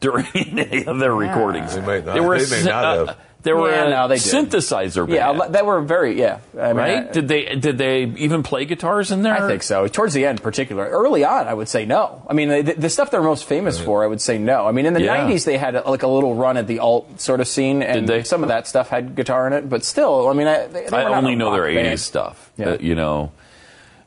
during 0.00 0.26
any 0.34 0.84
of 0.86 0.98
their 0.98 1.14
recordings. 1.14 1.74
They 1.74 1.80
may 1.80 2.00
not- 2.00 2.14
They 2.14 2.20
were 2.20 2.36
they 2.38 2.44
may 2.44 2.62
syn- 2.62 2.64
not 2.66 2.84
uh, 2.84 3.06
have. 3.06 3.16
They 3.42 3.52
were 3.52 3.70
Yeah, 3.70 3.86
a 3.86 3.90
no, 3.90 4.08
they 4.08 4.16
did. 4.16 4.22
synthesizer 4.24 5.06
band. 5.06 5.38
yeah 5.38 5.48
they 5.48 5.62
were 5.62 5.80
very 5.80 6.18
yeah 6.20 6.38
I 6.58 6.68
mean, 6.68 6.76
right? 6.76 7.08
I- 7.08 7.12
did 7.12 7.28
they 7.28 7.54
did 7.56 7.78
they 7.78 8.04
even 8.04 8.42
play 8.42 8.64
guitars 8.66 9.10
in 9.10 9.22
there? 9.22 9.34
I 9.34 9.48
think 9.48 9.62
so. 9.62 9.86
Towards 9.88 10.12
the 10.14 10.26
end, 10.26 10.42
particular. 10.42 10.86
Early 10.86 11.24
on, 11.24 11.48
I 11.48 11.54
would 11.54 11.68
say 11.68 11.86
no. 11.86 12.22
I 12.28 12.34
mean, 12.34 12.48
the, 12.48 12.74
the 12.74 12.90
stuff 12.90 13.10
they're 13.10 13.22
most 13.22 13.44
famous 13.44 13.80
for, 13.80 14.04
I 14.04 14.06
would 14.06 14.20
say 14.20 14.38
no. 14.38 14.66
I 14.66 14.72
mean, 14.72 14.84
in 14.86 14.92
the 14.94 15.02
Yeah. 15.02 15.16
'90s, 15.26 15.44
they 15.44 15.56
had 15.56 15.74
like 15.86 16.02
a 16.02 16.08
little 16.08 16.34
run 16.34 16.56
at 16.56 16.66
the 16.66 16.80
alt 16.80 17.20
sort 17.20 17.40
of 17.40 17.48
scene, 17.48 17.82
and 17.82 18.26
some 18.26 18.42
of 18.42 18.48
that 18.48 18.66
stuff 18.66 18.88
had 18.90 19.14
guitar 19.14 19.46
in 19.46 19.52
it. 19.54 19.68
But 19.68 19.84
still, 19.84 20.28
I 20.28 20.32
mean, 20.34 20.46
I, 20.46 20.66
they, 20.66 20.86
they 20.86 20.96
I 20.96 21.04
only 21.16 21.34
know 21.36 21.52
their 21.52 21.62
rock 21.62 21.70
80s 21.70 21.74
band. 21.82 22.00
stuff. 22.00 22.50
Yeah. 22.56 22.66
Uh, 22.70 22.76
you 22.80 22.94
know, 22.94 23.32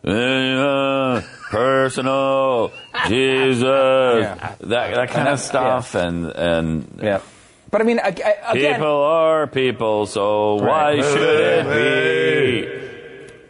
uh, 0.05 1.21
personal, 1.49 2.71
Jesus, 3.07 3.63
Yeah. 3.63 4.55
that, 4.61 4.95
that 4.95 5.09
kind 5.09 5.27
of 5.29 5.39
stuff. 5.39 5.95
And, 5.95 6.25
and 6.27 6.99
Yeah. 7.01 7.19
But 7.73 7.81
I 7.81 7.85
mean, 7.85 7.99
I, 7.99 8.09
I, 8.09 8.51
again, 8.53 8.75
people 8.75 8.87
are 9.03 9.47
people, 9.47 10.05
so 10.05 10.55
why 10.57 10.93
Right. 10.93 11.03
should 11.03 11.65
it 11.67 12.77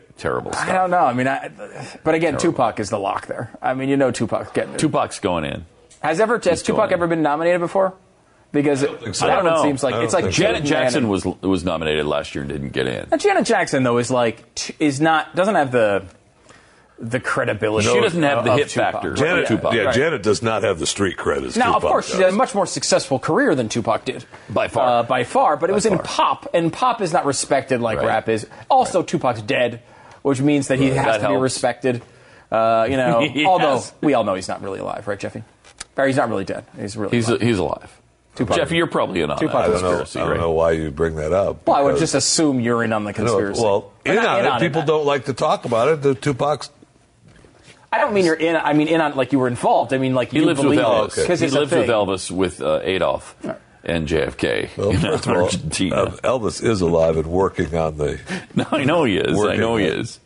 be? 0.07 0.13
Terrible 0.17 0.53
stuff. 0.53 0.65
I 0.65 0.71
don't 0.71 0.91
know. 0.91 0.99
I 1.05 1.11
mean, 1.13 1.27
I, 1.27 1.51
but 2.05 2.15
again, 2.15 2.37
Tupac 2.37 2.79
is 2.79 2.89
the 2.89 2.97
lock 2.99 3.27
there. 3.27 3.51
I 3.61 3.73
mean, 3.73 3.89
you 3.89 3.97
know, 3.97 4.11
Tupac 4.11 4.53
getting 4.53 4.75
it. 4.75 4.79
Tupac's 4.79 5.19
going 5.19 5.43
in. 5.43 5.65
Has 6.01 6.21
ever 6.21 6.39
has 6.45 6.63
Tupac 6.63 6.77
going 6.77 6.89
in. 6.91 6.93
ever 6.93 7.07
been 7.07 7.21
nominated 7.21 7.59
before? 7.59 7.95
Because 8.53 8.83
it, 8.83 9.13
so. 9.13 9.25
that 9.25 9.33
I 9.33 9.35
don't 9.35 9.43
one 9.43 9.53
know. 9.55 9.61
seems 9.63 9.83
like 9.83 9.95
I 9.95 10.03
it's 10.03 10.13
don't 10.13 10.21
like 10.23 10.33
think 10.33 10.35
so. 10.35 10.43
Janet 10.43 10.63
Jackson 10.63 11.09
was 11.09 11.25
was 11.25 11.65
nominated 11.65 12.05
last 12.05 12.33
year 12.33 12.43
and 12.43 12.49
didn't 12.51 12.69
get 12.71 12.87
in. 12.87 13.07
Now, 13.11 13.17
Janet 13.17 13.45
Jackson 13.45 13.83
though 13.83 13.97
is 13.97 14.09
like 14.09 14.41
is 14.79 15.01
not 15.01 15.35
doesn't 15.35 15.55
have 15.55 15.73
the 15.73 16.05
the 17.09 17.19
credibility. 17.19 17.87
She 17.87 17.99
doesn't 17.99 18.23
have 18.23 18.43
the 18.45 18.53
hit 18.53 18.69
Tupac. 18.69 18.93
factor. 18.93 19.13
Janet, 19.13 19.47
Tupac. 19.47 19.73
yeah, 19.73 19.81
Right. 19.83 19.95
Janet 19.95 20.23
does 20.23 20.41
not 20.41 20.63
have 20.63 20.79
the 20.79 20.85
street 20.87 21.17
cred 21.17 21.43
as 21.43 21.57
Now, 21.57 21.75
of 21.75 21.81
Tupac 21.81 21.89
course, 21.91 22.05
she 22.07 22.11
does. 22.13 22.21
had 22.21 22.29
a 22.33 22.35
much 22.35 22.55
more 22.55 22.65
successful 22.65 23.19
career 23.19 23.55
than 23.55 23.69
Tupac 23.69 24.05
did. 24.05 24.25
By 24.49 24.67
far. 24.69 24.87
Uh, 24.99 25.03
by 25.03 25.23
far. 25.23 25.57
But 25.57 25.69
it 25.69 25.73
was 25.73 25.85
in 25.85 25.97
pop, 25.99 26.47
and 26.53 26.71
pop 26.71 27.01
is 27.01 27.11
not 27.13 27.25
respected 27.25 27.81
like 27.81 27.97
Right. 27.99 28.07
rap 28.07 28.29
is. 28.29 28.47
Also, 28.69 29.03
Tupac's 29.03 29.41
dead, 29.41 29.81
which 30.21 30.39
means 30.41 30.67
that 30.69 30.79
he 30.79 30.89
has 30.91 31.05
That 31.05 31.27
to 31.27 31.29
be 31.29 31.35
respected. 31.35 32.01
Uh, 32.51 32.87
you 32.89 32.97
know, 32.97 33.19
Yes. 33.33 33.47
although 33.47 33.81
we 34.01 34.13
all 34.13 34.23
know 34.23 34.35
he's 34.35 34.47
not 34.47 34.61
really 34.61 34.79
alive, 34.79 35.07
right, 35.07 35.19
Jeffy? 35.19 35.43
Or 35.97 36.07
he's 36.07 36.17
not 36.17 36.29
really 36.29 36.45
dead. 36.45 36.63
He's 36.79 36.95
really 36.97 37.17
He's 37.17 37.27
alive. 37.27 37.41
he's 37.41 37.57
alive. 37.59 37.99
Tupac. 38.35 38.57
Jeffy, 38.57 38.77
you're 38.77 38.87
probably 38.87 39.21
in 39.21 39.29
on 39.29 39.37
Tupac 39.37 39.53
that 39.53 39.59
I 39.59 39.67
don't 39.67 39.73
know. 39.83 39.97
conspiracy, 39.97 40.19
I 40.19 40.21
don't 40.23 40.31
right? 40.31 40.39
know 40.39 40.51
why 40.51 40.71
you 40.71 40.89
bring 40.89 41.17
that 41.17 41.33
up. 41.33 41.67
well, 41.67 41.75
I 41.75 41.81
would 41.81 41.97
just 41.97 42.15
assume 42.15 42.59
you're 42.59 42.83
in 42.83 42.91
on 42.91 43.03
the 43.03 43.11
No, 43.11 43.15
conspiracy. 43.15 43.61
well, 43.61 43.91
Or 44.05 44.11
in 44.11 44.17
on 44.17 44.39
in 44.39 44.45
it. 44.45 44.51
on 44.53 44.59
People 44.59 44.81
don't 44.81 45.05
like 45.05 45.25
to 45.25 45.33
talk 45.33 45.65
about 45.65 45.87
it. 45.89 46.01
The 46.01 46.15
Tupac's 46.15 46.71
I 47.93 47.99
don't 47.99 48.15
mean 48.15 48.25
you're 48.25 48.33
in. 48.33 48.55
I 48.55 48.73
mean 48.73 48.87
in 48.87 49.01
on 49.01 49.15
like 49.15 49.31
you 49.31 49.37
were 49.37 49.47
involved. 49.47 49.93
I 49.93 49.99
mean 49.99 50.15
like 50.15 50.31
He 50.31 50.39
you 50.39 50.45
lives 50.45 50.59
with 50.59 50.77
believe 50.77 50.79
it, 50.79 51.39
He 51.39 51.47
lives 51.47 51.71
with. 51.71 51.87
Elvis 51.87 52.31
with 52.31 52.59
uh, 52.59 52.79
Adolf 52.81 53.35
and 53.83 54.07
JFK 54.07 54.75
well, 54.77 54.89
in 54.91 54.99
first 54.99 55.27
of 55.27 55.35
all, 55.35 55.43
Argentina. 55.43 55.95
uh, 55.95 56.11
Elvis 56.23 56.63
is 56.63 56.81
alive 56.81 57.17
and 57.17 57.27
working 57.27 57.75
on 57.75 57.97
the. 57.97 58.19
no, 58.55 58.65
I 58.71 58.83
know 58.83 59.03
he 59.03 59.17
is. 59.17 59.39
I 59.39 59.57
know 59.57 59.75
he 59.77 59.85
is. 59.85 60.19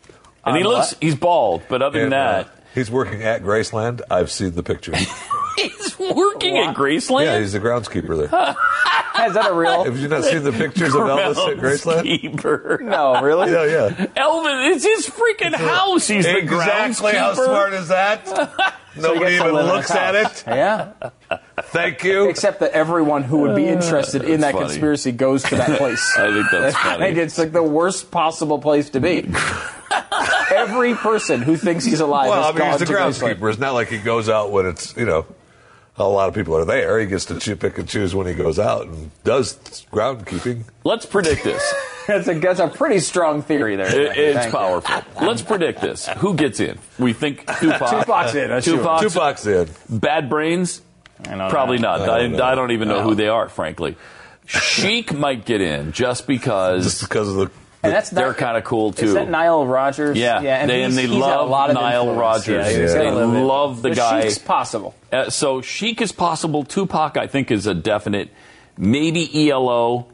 And 0.45 0.55
he 0.55 0.63
looks, 0.63 0.93
what? 0.93 0.97
he's 1.01 1.15
bald, 1.15 1.63
but 1.67 1.81
other 1.81 1.99
than 1.99 2.13
and, 2.13 2.13
uh, 2.13 2.43
that, 2.43 2.63
he's 2.73 2.89
working 2.89 3.21
at 3.23 3.43
Graceland. 3.43 4.01
I've 4.09 4.31
seen 4.31 4.51
the 4.51 4.63
picture. 4.63 4.95
he's 5.57 5.86
working 6.15 6.57
at 6.57 6.75
Graceland. 6.75 7.25
yeah, 7.25 7.39
he's 7.39 7.53
the 7.53 7.59
groundskeeper 7.59 8.17
there. 8.29 8.55
Is 9.27 9.33
that 9.33 9.49
a 9.49 9.53
real? 9.53 9.83
Have 9.83 9.97
you 9.97 10.07
not 10.07 10.23
seen 10.25 10.43
the 10.43 10.51
pictures 10.51 10.93
of 10.93 11.01
Elvis 11.01 11.51
at 11.51 11.57
Graceland? 11.57 12.33
Groundskeeper. 12.35 12.81
no, 12.81 13.21
really. 13.21 13.51
Yeah, 13.51 13.65
yeah. 13.65 14.05
Elvis, 14.15 14.75
it's 14.75 14.85
his 14.85 15.07
freaking 15.07 15.55
house. 15.55 16.07
He's 16.07 16.25
the 16.25 16.33
groundskeeper. 16.33 16.43
exactly 16.43 17.11
how 17.13 17.33
smart 17.33 17.73
is 17.73 17.87
that? 17.87 18.27
Nobody 18.95 19.19
gets 19.31 19.41
to 19.43 19.49
even 19.49 19.65
looks 19.65 19.91
at 19.91 20.15
it. 20.15 20.43
Yeah. 20.47 20.93
Thank 21.61 22.03
you. 22.03 22.29
Except 22.29 22.59
that 22.61 22.71
everyone 22.71 23.23
who 23.23 23.39
would 23.39 23.55
be 23.55 23.67
uh, 23.67 23.73
interested 23.73 24.23
in 24.23 24.41
that 24.41 24.53
funny. 24.53 24.65
conspiracy 24.67 25.11
goes 25.11 25.43
to 25.43 25.55
that 25.55 25.77
place. 25.77 26.15
I 26.17 26.31
think 26.31 26.51
that's 26.51 26.75
funny. 26.75 26.89
I 26.89 26.97
funny. 26.97 27.05
think 27.05 27.17
it's 27.17 27.37
like 27.37 27.51
the 27.51 27.63
worst 27.63 28.11
possible 28.11 28.59
place 28.59 28.89
to 28.91 28.99
be. 28.99 29.29
Every 30.53 30.95
person 30.95 31.41
who 31.41 31.57
thinks 31.57 31.85
he's 31.85 31.99
alive 31.99 32.29
Well, 32.29 32.43
I 32.43 32.45
has 32.47 32.55
mean, 32.55 32.57
gone 32.59 32.79
he's 32.79 32.87
the 32.87 32.93
groundskeeper. 32.93 33.49
It's 33.49 33.59
not 33.59 33.73
like 33.73 33.89
he 33.89 33.97
goes 33.99 34.29
out 34.29 34.51
when 34.51 34.65
it's, 34.65 34.95
you 34.95 35.05
know, 35.05 35.25
a 35.97 36.03
lot 36.03 36.29
of 36.29 36.35
people 36.35 36.55
are 36.55 36.65
there. 36.65 36.99
He 36.99 37.05
gets 37.07 37.25
to 37.25 37.39
choo- 37.39 37.55
pick 37.55 37.77
and 37.77 37.87
choose 37.87 38.13
when 38.13 38.27
he 38.27 38.33
goes 38.33 38.59
out 38.59 38.85
and 38.87 39.09
does 39.23 39.55
groundkeeping. 39.91 40.63
Let's 40.83 41.05
predict 41.05 41.43
this. 41.43 41.73
That's 42.07 42.25
a, 42.29 42.39
that's 42.39 42.61
a 42.61 42.69
pretty 42.69 42.99
strong 42.99 43.41
theory 43.41 43.75
there. 43.75 43.87
It- 43.93 44.17
it's 44.17 44.37
Thank 44.39 44.53
you. 44.53 44.57
powerful. 44.57 45.25
Let's 45.27 45.41
predict 45.41 45.81
this. 45.81 46.07
Who 46.07 46.35
gets 46.35 46.61
in? 46.61 46.79
We 46.97 47.11
think 47.11 47.39
Tupac. 47.59 48.05
Tupac's 48.05 48.33
in, 48.33 48.47
that's 48.49 48.65
sure. 48.65 48.77
Tupac's- 48.77 49.13
Tupac's 49.13 49.45
in. 49.45 49.69
Bad 49.89 50.29
brains? 50.29 50.81
I 51.27 51.35
know 51.35 51.49
Probably 51.49 51.75
that. 51.79 51.81
not. 51.81 51.99
I 52.09 52.15
I, 52.15 52.19
don't 52.21 52.31
know. 52.33 52.43
I 52.45 52.55
don't 52.55 52.71
even 52.71 52.87
know 52.87 52.99
No. 52.99 53.03
who 53.09 53.15
they 53.15 53.27
are, 53.27 53.49
frankly. 53.49 53.97
Chic 54.45 55.11
might 55.13 55.45
get 55.45 55.59
in 55.59 55.91
just 55.91 56.27
because 56.27 56.85
Just 56.85 57.01
because 57.01 57.27
of 57.27 57.35
the. 57.35 57.51
And 57.87 57.95
that's 57.95 58.09
they're 58.09 58.33
kind 58.33 58.57
of 58.57 58.63
cool 58.63 58.91
too. 58.93 59.05
Is 59.05 59.13
that 59.13 59.29
Nile 59.29 59.65
Rodgers? 59.65 60.17
Yeah, 60.17 60.39
and, 60.39 60.69
they, 60.69 60.83
and 60.83 60.93
they 60.97 61.07
love 61.07 61.47
a 61.47 61.49
lot 61.51 61.69
of 61.69 61.75
Nile 61.75 62.01
influence. 62.09 62.19
Rodgers. 62.47 62.73
Yeah, 62.73 62.81
he's 62.81 62.93
They 62.93 63.03
got 63.03 63.13
a 63.13 63.15
little 63.15 63.31
bit. 63.31 63.39
love 63.43 63.81
the 63.81 63.89
guy. 63.95 64.21
Chic's 64.23 64.37
possible. 64.37 64.93
Uh, 65.11 65.29
so 65.29 65.61
Chic 65.61 66.01
is 66.01 66.11
possible. 66.11 66.63
Tupac, 66.63 67.17
I 67.17 67.27
think, 67.27 67.51
is 67.51 67.65
a 67.67 67.73
definite. 67.73 68.29
Maybe 68.77 69.49
ELO 69.49 70.07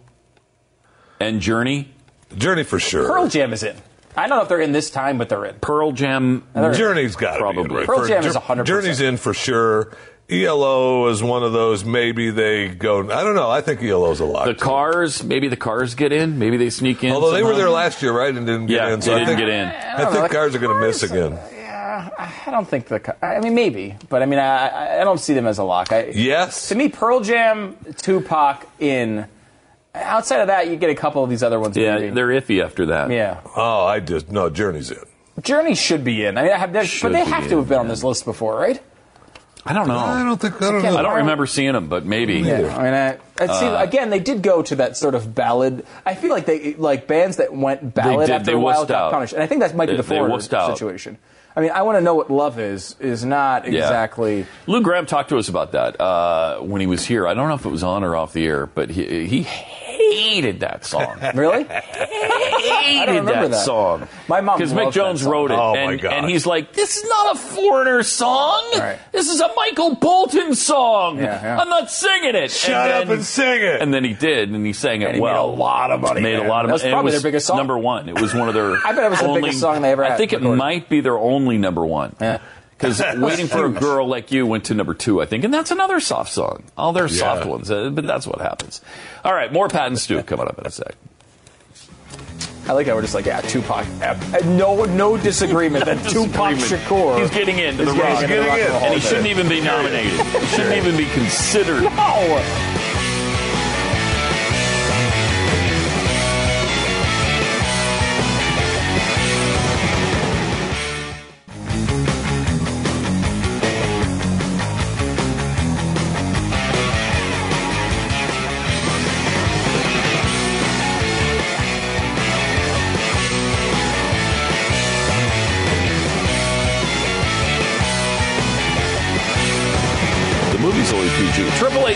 and 1.19 1.41
Journey. 1.41 1.89
Journey 2.37 2.63
for 2.63 2.79
sure. 2.79 3.07
Pearl 3.07 3.27
Jam 3.27 3.53
is 3.53 3.63
in. 3.63 3.75
I 4.15 4.27
don't 4.27 4.37
know 4.37 4.43
if 4.43 4.49
they're 4.49 4.61
in 4.61 4.71
this 4.73 4.89
time, 4.91 5.17
but 5.17 5.29
they're 5.29 5.45
in. 5.45 5.55
Pearl 5.55 5.91
Jam. 5.91 6.43
They're- 6.53 6.73
Journey's 6.73 7.15
got 7.15 7.33
to 7.33 7.39
Probably. 7.39 7.63
be 7.63 7.69
in. 7.69 7.75
right? 7.77 7.85
Pearl 7.87 8.01
For- 8.01 8.07
Jam 8.07 8.23
is 8.25 8.35
100%. 8.35 8.65
Journey's 8.65 9.01
in 9.01 9.17
for 9.17 9.33
sure. 9.33 9.91
ELO 10.29 11.07
is 11.09 11.21
one 11.21 11.43
of 11.43 11.53
those. 11.53 11.83
Maybe 11.83 12.31
they 12.31 12.69
go. 12.69 13.01
I 13.11 13.23
don't 13.23 13.35
know. 13.35 13.49
I 13.49 13.61
think 13.61 13.81
ELO's 13.83 14.19
a 14.19 14.25
lot. 14.25 14.45
The 14.45 14.55
Cars, 14.55 15.23
maybe 15.23 15.47
the 15.47 15.57
Cars 15.57 15.95
get 15.95 16.11
in. 16.11 16.39
Maybe 16.39 16.57
they 16.57 16.69
sneak 16.69 17.03
in. 17.03 17.11
Although 17.11 17.31
they 17.31 17.43
were 17.43 17.55
there 17.55 17.69
last 17.69 18.01
year, 18.01 18.13
right, 18.17 18.33
and 18.35 18.45
didn't 18.45 18.67
get 18.67 18.75
Yeah, 18.75 18.93
in. 18.93 18.99
they 19.01 19.11
I 19.13 19.19
didn't 19.19 19.27
think, 19.27 19.39
get 19.39 19.49
in. 19.49 19.67
I, 19.67 19.97
don't 19.97 20.05
know, 20.05 20.11
think 20.19 20.29
the 20.31 20.35
cars 20.35 20.55
are 20.55 20.59
going 20.59 20.79
to 20.79 20.87
miss 20.87 21.03
again. 21.03 21.33
Yeah, 21.53 22.09
I 22.47 22.51
don't 22.51 22.67
think 22.67 22.87
the. 22.87 23.15
I 23.25 23.39
mean, 23.41 23.53
maybe, 23.53 23.95
but 24.09 24.21
I 24.23 24.25
mean, 24.25 24.39
I, 24.39 24.67
I- 24.67 25.01
I 25.01 25.03
don't 25.03 25.19
see 25.19 25.33
them 25.33 25.45
as 25.45 25.57
a 25.59 25.63
lock. 25.63 25.91
I, 25.91 26.05
Yes. 26.13 26.69
To 26.69 26.75
me, 26.75 26.87
Pearl 26.89 27.19
Jam, 27.19 27.75
Tupac 27.97 28.65
in. 28.79 29.27
Outside 29.95 30.39
of 30.41 30.47
that, 30.47 30.69
you 30.69 30.75
get 30.77 30.89
a 30.89 30.95
couple 30.95 31.23
of 31.23 31.29
these 31.29 31.43
other 31.43 31.59
ones. 31.59 31.77
Yeah, 31.77 31.95
maybe. 31.99 32.09
they're 32.15 32.27
iffy 32.29 32.63
after 32.63 32.87
that. 32.87 33.11
yeah. 33.11 33.41
Oh, 33.55 33.85
I 33.85 33.99
just 33.99 34.31
no. 34.31 34.49
Journey's 34.49 34.89
in. 34.89 34.97
Journey 35.41 35.75
should 35.75 36.03
be 36.03 36.25
in. 36.25 36.37
I 36.37 36.43
mean, 36.43 36.51
I 36.51 36.57
have, 36.57 36.73
but 36.73 37.11
they 37.11 37.23
have 37.25 37.43
in, 37.43 37.49
to 37.51 37.57
have 37.57 37.67
been 37.69 37.77
on 37.79 37.87
this 37.89 38.03
list 38.03 38.25
before, 38.25 38.55
right? 38.57 38.81
I 39.65 39.73
don't 39.73 39.87
know. 39.87 39.95
I 39.97 40.23
don't 40.23 40.39
think. 40.41 40.61
I 40.61 40.71
don't 40.71 40.83
know. 40.83 40.97
I 40.97 41.01
don't 41.01 41.15
remember 41.17 41.45
seeing 41.45 41.71
them, 41.73 41.87
but 41.87 42.05
maybe. 42.05 42.35
Yeah, 42.39 42.75
I 42.77 42.83
mean, 42.83 42.93
I, 42.93 43.17
I 43.39 43.47
see. 43.59 43.65
Uh, 43.65 43.81
again, 43.81 44.09
they 44.09 44.19
did 44.19 44.41
go 44.41 44.61
to 44.61 44.75
that 44.77 44.97
sort 44.97 45.15
of 45.15 45.33
ballad. 45.33 45.85
I 46.05 46.15
feel 46.15 46.31
like 46.31 46.45
they 46.45 46.73
like 46.73 47.07
bands 47.07 47.37
that 47.37 47.53
went 47.53 47.93
ballad 47.93 48.27
did, 48.27 48.33
after 48.35 48.45
they 48.47 48.53
a 48.53 48.59
while 48.59 48.85
got 48.85 48.95
out. 49.05 49.11
punished, 49.13 49.31
and 49.33 49.41
I 49.41 49.47
think 49.47 49.61
that 49.61 49.73
might 49.75 49.85
be 49.85 49.93
They- 49.93 49.97
the 49.97 50.03
they 50.03 50.15
Foreigner 50.17 50.35
wussed 50.35 50.53
out. 50.53 50.75
situation. 50.77 51.17
I 51.55 51.61
mean, 51.61 51.69
I 51.69 51.83
want 51.83 51.97
to 51.99 52.01
know 52.01 52.15
what 52.15 52.31
love 52.31 52.59
is. 52.59 52.95
Is 52.99 53.23
not 53.23 53.65
Yeah. 53.71 53.79
exactly. 53.81 54.47
Lou 54.67 54.81
Gramm 54.81 55.05
talked 55.05 55.29
to 55.29 55.37
us 55.37 55.49
about 55.49 55.73
that 55.73 56.01
uh, 56.01 56.57
when 56.61 56.81
he 56.81 56.87
was 56.87 57.05
here. 57.05 57.27
I 57.27 57.33
don't 57.35 57.47
know 57.47 57.53
if 57.55 57.63
it 57.63 57.69
was 57.69 57.83
on 57.83 58.03
or 58.03 58.15
off 58.15 58.33
the 58.33 58.45
air, 58.47 58.65
but 58.65 58.89
he, 58.89 59.27
he 59.27 59.43
hated 59.43 60.61
that 60.61 60.83
song. 60.83 61.19
Really? 61.35 61.63
Hated 62.83 63.05
don't 63.07 63.15
remember 63.25 63.47
that, 63.47 63.51
that. 63.51 63.65
song. 63.65 64.07
My 64.27 64.41
mom 64.41 64.57
because 64.57 64.73
Mick 64.73 64.75
loved 64.85 64.87
that 64.87 64.93
Jones 64.99 65.21
song. 65.23 65.31
wrote 65.31 65.51
it, 65.51 65.57
Oh, 65.59 65.75
and, 65.75 65.85
my 65.91 65.95
God. 65.97 66.13
and 66.13 66.29
he's 66.29 66.45
like, 66.45 66.73
"This 66.73 66.97
is 66.97 67.09
not 67.09 67.35
a 67.35 67.39
foreigner 67.39 68.03
song. 68.03 68.71
Right. 68.77 68.99
This 69.11 69.29
is 69.29 69.39
a 69.41 69.49
Michael 69.55 69.95
Bolton 69.95 70.55
song. 70.55 71.17
Yeah, 71.17 71.41
yeah. 71.41 71.59
I'm 71.59 71.69
not 71.69 71.89
singing 71.91 72.35
it." 72.35 72.51
Shut 72.51 72.91
up 72.91 73.09
and 73.09 73.23
sing 73.23 73.61
it. 73.61 73.81
And 73.81 73.93
then 73.93 74.03
he 74.03 74.13
did, 74.13 74.49
and 74.49 74.65
he 74.65 74.73
sang 74.73 75.01
it 75.01 75.05
And 75.05 75.15
he 75.15 75.21
made 75.21 75.25
well. 75.25 75.45
a 75.45 75.53
lot 75.53 75.91
of 75.91 76.01
money, 76.01 76.21
Made 76.21 76.37
man. 76.37 76.45
a 76.45 76.49
lot 76.49 76.65
of 76.65 76.69
That 76.69 76.73
was 76.73 76.81
money. 76.83 76.91
and 76.91 76.95
probably 76.95 77.11
it 77.11 77.13
was 77.15 77.21
their 77.23 77.31
biggest 77.31 77.47
song. 77.47 77.57
Number 77.57 77.77
one. 77.77 78.09
It 78.09 78.19
was 78.21 78.33
one 78.33 78.47
of 78.47 78.53
their. 78.53 78.75
I 78.85 78.91
bet 78.93 79.03
it 79.05 79.09
was 79.11 79.19
the 79.19 79.33
biggest 79.33 79.59
song 79.59 79.81
they 79.81 79.91
ever 79.91 80.03
had. 80.03 80.09
I 80.09 80.11
had 80.13 80.17
think 80.17 80.33
it 80.33 80.41
might 80.41 80.89
be 80.89 81.01
their 81.01 81.17
only 81.17 81.57
number 81.57 81.85
one. 81.85 82.15
Yeah. 82.21 82.39
Because 82.75 83.01
waiting 83.17 83.47
for 83.47 83.63
a 83.65 83.69
girl 83.69 84.07
like 84.09 84.33
you 84.33 84.45
went 84.45 84.65
to 84.65 84.73
number 84.73 84.93
two, 84.93 85.21
I 85.21 85.25
think, 85.25 85.45
and 85.45 85.53
that's 85.53 85.71
another 85.71 86.01
soft 86.01 86.33
song. 86.33 86.63
All 86.75 86.91
their 86.91 87.07
soft 87.07 87.45
ones, 87.45 87.71
uh, 87.71 87.89
but 87.91 88.05
that's 88.05 88.27
what 88.27 88.41
happens. 88.41 88.81
All 89.23 89.33
right, 89.33 89.53
more 89.53 89.69
Pat 89.69 89.87
and 89.87 89.97
Stu 89.97 90.21
coming 90.23 90.47
up 90.47 90.59
in 90.59 90.65
a 90.65 90.71
sec. 90.71 90.95
I 92.65 92.71
like 92.71 92.87
how 92.87 92.95
we're 92.95 93.01
just 93.01 93.13
like, 93.13 93.25
yeah, 93.25 93.41
Tupac. 93.41 93.85
uh, 94.01 94.15
No, 94.45 94.85
no 94.85 95.17
disagreement 95.17 95.83
that 95.85 95.97
Tupac 96.09 96.55
Disagreement. 96.55 96.61
Shakur. 96.87 97.19
He's 97.21 97.29
getting 97.29 97.59
into 97.59 97.83
the 97.85 97.91
rock. 97.91 98.21
getting 98.21 98.37
into 98.37 98.41
the 98.43 98.47
Rock 98.47 98.59
and 98.59 98.69
Roll 98.71 98.79
Hall 98.79 98.91
and 98.93 99.01
he 99.01 99.07
shouldn't 99.07 99.27
even 99.27 99.49
be 99.49 99.59
nominated. 99.61 100.13
He 100.43 100.45
shouldn't 100.47 100.77
even 100.77 100.95
be 100.95 101.05
considered. 101.07 101.83
No. 101.83 102.41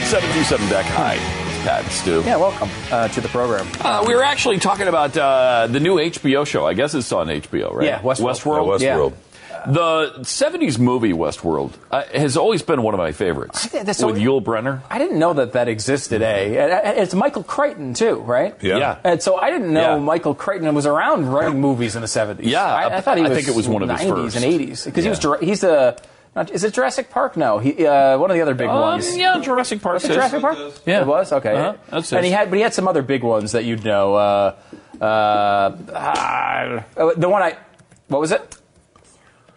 727 0.07 0.69
Beck. 0.69 0.85
Hi. 0.85 1.15
It's 1.15 1.63
Pat 1.65 1.85
Stu. 1.91 2.21
Yeah, 2.25 2.37
welcome 2.37 2.69
uh, 2.93 3.09
to 3.09 3.19
the 3.19 3.27
program. 3.27 3.67
Uh, 3.81 4.05
we 4.07 4.15
were 4.15 4.23
actually 4.23 4.57
talking 4.57 4.87
about 4.87 5.17
uh, 5.17 5.67
the 5.67 5.81
new 5.81 5.97
HBO 5.97 6.47
show. 6.47 6.65
I 6.65 6.75
guess 6.75 6.95
it's 6.95 7.11
on 7.11 7.27
HBO, 7.27 7.73
right? 7.73 7.87
Yeah, 7.87 7.99
Westworld. 7.99 8.69
Westworld. 8.69 8.79
Yeah, 8.79 8.95
Westworld. 8.95 9.13
Yeah. 9.51 9.71
The 9.73 10.13
70s 10.19 10.79
movie 10.79 11.11
Westworld 11.11 11.73
uh, 11.91 12.03
has 12.13 12.37
always 12.37 12.61
been 12.61 12.83
one 12.83 12.93
of 12.93 12.99
my 12.99 13.11
favorites. 13.11 13.65
With 13.73 13.83
Yul 13.83 14.41
Brynner. 14.41 14.81
I 14.89 14.97
didn't 14.97 15.19
know 15.19 15.33
that 15.33 15.51
that 15.53 15.67
existed, 15.67 16.21
eh? 16.21 16.45
today. 16.45 17.01
It's 17.01 17.13
Michael 17.13 17.43
Crichton, 17.43 17.93
too, 17.93 18.21
right? 18.21 18.55
Yeah. 18.61 18.77
yeah. 18.77 18.99
And 19.03 19.21
so 19.21 19.35
I 19.35 19.49
didn't 19.49 19.73
know 19.73 19.95
yeah. 19.95 19.99
Michael 19.99 20.35
Crichton 20.35 20.73
was 20.73 20.85
around 20.85 21.27
writing 21.27 21.59
movies 21.59 21.97
in 21.97 22.01
the 22.01 22.07
70s. 22.07 22.43
Yeah. 22.43 22.63
I, 22.63 22.95
I 22.95 23.01
thought 23.01 23.17
he 23.17 23.23
was 23.23 23.33
I 23.33 23.35
think 23.35 23.49
it 23.49 23.55
was 23.55 23.67
one 23.67 23.83
of 23.83 23.89
90s 23.89 24.07
first. 24.07 24.35
and 24.37 24.45
80s. 24.45 24.85
Because 24.85 25.03
he 25.03 25.09
was, 25.09 25.39
he's 25.41 25.63
a 25.65 25.97
not, 26.37 26.51
is 26.51 26.63
it 26.63 26.73
Jurassic 26.75 27.09
Park? 27.09 27.35
No, 27.35 27.57
he 27.57 27.83
uh, 27.87 28.15
one 28.19 28.29
of 28.29 28.35
the 28.35 28.41
other 28.43 28.53
big 28.53 28.67
Um, 28.69 28.79
ones. 28.79 29.17
yeah, 29.17 29.39
Jurassic 29.41 29.81
Park. 29.81 29.95
Was 29.95 30.03
it 30.05 30.11
is. 30.11 30.15
Jurassic 30.17 30.39
Park? 30.41 30.57
Yeah. 30.85 31.01
it 31.01 31.07
was. 31.07 31.31
Okay, 31.31 31.55
Uh-huh. 31.55 31.73
That's 31.89 32.13
and 32.13 32.23
he 32.23 32.31
had, 32.31 32.51
but 32.51 32.57
he 32.57 32.61
had 32.61 32.75
some 32.75 32.87
other 32.87 33.01
big 33.01 33.23
ones 33.23 33.53
that 33.53 33.65
you'd 33.65 33.83
know. 33.83 34.13
Uh, 34.13 34.55
uh, 35.01 35.75
ah, 35.95 36.83
the 37.17 37.27
one 37.27 37.41
I, 37.41 37.57
what 38.07 38.21
was 38.21 38.31
it? 38.31 38.55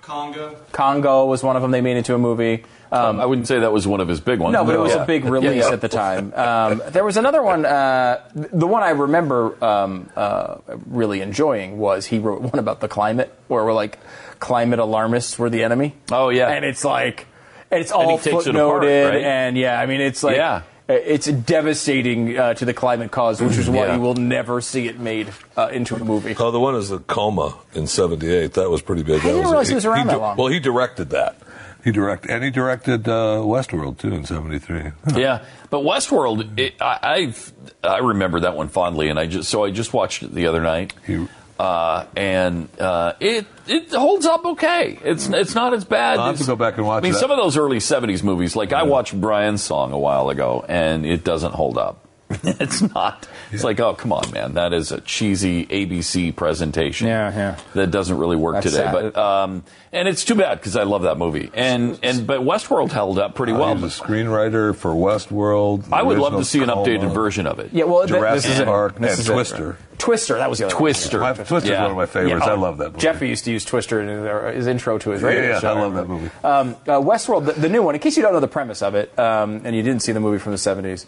Congo. 0.00 0.56
Congo 0.72 1.26
was 1.26 1.42
one 1.42 1.54
of 1.56 1.62
them. 1.62 1.70
They 1.70 1.82
made 1.82 1.98
into 1.98 2.14
a 2.14 2.18
movie. 2.18 2.64
Um, 2.90 3.20
I 3.20 3.26
wouldn't 3.26 3.46
say 3.46 3.60
that 3.60 3.72
was 3.72 3.86
one 3.86 4.00
of 4.00 4.08
his 4.08 4.20
big 4.20 4.40
ones. 4.40 4.52
no, 4.54 4.64
but 4.64 4.74
it 4.74 4.78
was 4.80 4.94
Yeah. 4.94 5.02
a 5.02 5.06
big 5.06 5.24
release 5.26 5.66
Yeah. 5.66 5.72
at 5.72 5.80
the 5.82 5.88
time. 5.88 6.32
Um, 6.34 6.82
there 6.88 7.04
was 7.04 7.16
another 7.16 7.42
one. 7.42 7.64
Uh, 7.64 8.18
the 8.34 8.66
one 8.66 8.82
I 8.82 8.90
remember 8.90 9.62
um, 9.62 10.08
uh, 10.16 10.56
really 10.88 11.20
enjoying 11.20 11.78
was 11.78 12.06
he 12.06 12.18
wrote 12.18 12.40
one 12.40 12.58
about 12.58 12.80
the 12.80 12.88
climate, 12.88 13.32
where 13.48 13.64
we're 13.64 13.74
like 13.74 13.98
climate 14.40 14.78
alarmists 14.80 15.38
were 15.38 15.50
the 15.50 15.62
enemy. 15.62 15.94
Oh, 16.10 16.30
yeah. 16.30 16.48
and 16.48 16.64
it's 16.64 16.84
like 16.84 17.26
it's 17.70 17.92
all 17.92 18.08
he 18.18 18.30
takes 18.30 18.46
it 18.46 18.56
apart, 18.56 18.82
footnoted, 18.82 19.10
right? 19.12 19.22
and 19.22 19.56
yeah, 19.56 19.78
I 19.80 19.86
mean 19.86 20.00
it's 20.00 20.22
like 20.24 20.36
Yeah. 20.36 20.62
it's 20.88 21.26
devastating 21.28 22.36
uh, 22.36 22.54
to 22.54 22.64
the 22.64 22.74
climate 22.74 23.10
cause, 23.12 23.40
which 23.40 23.56
is 23.56 23.68
why 23.70 23.86
Yeah. 23.86 23.94
you 23.96 24.00
will 24.00 24.14
never 24.14 24.60
see 24.60 24.88
it 24.88 24.98
made 24.98 25.28
uh, 25.56 25.68
into 25.68 25.94
a 25.94 25.98
movie. 26.00 26.34
Oh, 26.38 26.50
the 26.50 26.58
one 26.58 26.74
is 26.74 26.88
the 26.88 26.98
coma 26.98 27.54
in 27.74 27.86
'78. 27.86 28.54
That 28.54 28.70
was 28.70 28.82
pretty 28.82 29.02
big. 29.04 29.20
I 29.20 29.24
didn't 29.24 29.36
that 29.42 29.48
realize 29.50 29.68
he 29.68 29.74
was 29.76 29.86
around 29.86 30.06
di- 30.08 30.14
that 30.14 30.18
long. 30.20 30.36
Well, 30.36 30.48
he 30.48 30.58
directed 30.58 31.10
that. 31.10 31.36
He 31.84 31.92
directed, 31.92 32.30
and 32.30 32.44
he 32.44 32.50
directed 32.50 33.08
uh, 33.08 33.40
Westworld 33.42 33.98
too 33.98 34.12
in 34.12 34.24
'73. 34.26 34.92
Yeah, 35.16 35.44
but 35.70 35.78
Westworld, 35.82 36.58
it, 36.58 36.74
I, 36.80 36.98
I've 37.02 37.52
I 37.84 37.98
remember 37.98 38.40
that 38.40 38.56
one 38.56 38.68
fondly, 38.68 39.08
and 39.08 39.18
I 39.18 39.26
just 39.26 39.48
so 39.48 39.64
I 39.64 39.70
just 39.70 39.92
watched 39.94 40.22
it 40.22 40.34
the 40.34 40.46
other 40.48 40.60
night, 40.60 40.92
He- 41.06 41.26
uh, 41.60 42.06
and 42.16 42.68
uh, 42.80 43.12
it 43.20 43.44
it 43.66 43.90
holds 43.92 44.24
up 44.24 44.46
okay. 44.46 44.98
It's 45.04 45.28
it's 45.28 45.54
not 45.54 45.74
as 45.74 45.84
bad. 45.84 46.18
I'll 46.18 46.26
have 46.26 46.34
as- 46.36 46.40
to 46.40 46.46
go 46.46 46.56
back 46.56 46.78
and 46.78 46.86
watch 46.86 47.02
I 47.02 47.04
mean, 47.04 47.12
that. 47.12 47.18
some 47.18 47.30
of 47.30 47.36
those 47.36 47.58
early 47.58 47.76
'70s 47.78 48.22
movies, 48.22 48.56
like 48.56 48.72
I 48.72 48.84
watched 48.84 49.18
Brian's 49.20 49.62
Song 49.62 49.92
a 49.92 49.98
while 49.98 50.30
ago, 50.30 50.64
and 50.66 51.04
it 51.04 51.22
doesn't 51.22 51.52
hold 51.52 51.76
up. 51.76 52.06
it's 52.60 52.82
not. 52.94 53.28
It's 53.52 53.64
like, 53.64 53.78
oh 53.80 53.94
come 53.94 54.12
on, 54.12 54.30
man, 54.32 54.54
that 54.54 54.72
is 54.72 54.92
a 54.92 55.00
cheesy 55.00 55.66
ABC 55.66 56.34
presentation. 56.34 57.06
Yeah, 57.06 57.34
yeah. 57.34 57.58
That 57.74 57.90
doesn't 57.90 58.16
really 58.16 58.36
work 58.36 58.54
That's 58.54 58.66
today, 58.70 58.84
sad. 58.84 59.12
but 59.12 59.16
um, 59.16 59.64
and 59.92 60.08
it's 60.08 60.24
too 60.24 60.34
bad 60.34 60.58
because 60.58 60.76
I 60.76 60.84
love 60.84 61.02
that 61.02 61.18
movie, 61.18 61.50
and 61.54 61.98
and 62.02 62.26
but 62.26 62.40
Westworld 62.40 62.92
held 62.92 63.18
up 63.18 63.34
pretty 63.34 63.52
well. 63.52 63.74
He's 63.74 63.98
a 64.00 64.02
screenwriter 64.02 64.74
for 64.74 64.90
Westworld. 64.92 65.92
I 65.92 66.02
would 66.02 66.18
love 66.18 66.34
to 66.34 66.44
see 66.44 66.60
an 66.62 66.68
Coma, 66.68 66.86
updated 66.86 67.12
version 67.14 67.46
of 67.46 67.58
it. 67.58 67.72
Yeah, 67.72 67.84
well, 67.84 68.00
th- 68.06 68.10
Jurassic 68.10 68.42
this 68.42 68.52
is 68.54 68.60
it. 68.60 68.64
Park 68.66 68.94
This 68.98 69.10
and 69.12 69.20
is 69.20 69.28
it. 69.28 69.32
Twister. 69.32 69.76
Twister, 69.98 70.36
that 70.38 70.48
was 70.48 70.58
the 70.60 70.64
other 70.64 70.74
one. 70.74 70.80
Twister. 70.80 71.20
My, 71.20 71.32
Twister's 71.34 71.64
Yeah. 71.68 71.82
one 71.82 71.90
of 71.90 71.96
my 71.98 72.06
favorites. 72.06 72.46
Yeah. 72.46 72.52
I 72.52 72.56
love 72.56 72.78
that 72.78 72.92
movie. 72.92 73.00
Jeffrey 73.00 73.28
used 73.28 73.44
to 73.44 73.50
use 73.52 73.66
Twister 73.66 74.00
in 74.00 74.08
his, 74.08 74.54
his 74.56 74.66
intro 74.66 74.96
to 74.96 75.10
his 75.10 75.22
radio 75.22 75.42
yeah, 75.50 75.60
show. 75.60 75.74
I 75.74 75.78
love 75.78 75.92
that 75.94 76.08
movie. 76.08 76.30
Um, 76.42 76.70
uh, 76.86 76.98
Westworld, 77.02 77.44
the, 77.44 77.52
the 77.52 77.68
new 77.68 77.82
one, 77.82 77.94
in 77.94 78.00
case 78.00 78.16
you 78.16 78.22
don't 78.22 78.32
know 78.32 78.40
the 78.40 78.48
premise 78.48 78.80
of 78.80 78.94
it, 78.94 79.16
um, 79.18 79.60
and 79.62 79.76
you 79.76 79.82
didn't 79.82 80.00
see 80.00 80.12
the 80.12 80.20
movie 80.20 80.38
from 80.38 80.52
the 80.52 80.58
70s, 80.58 81.04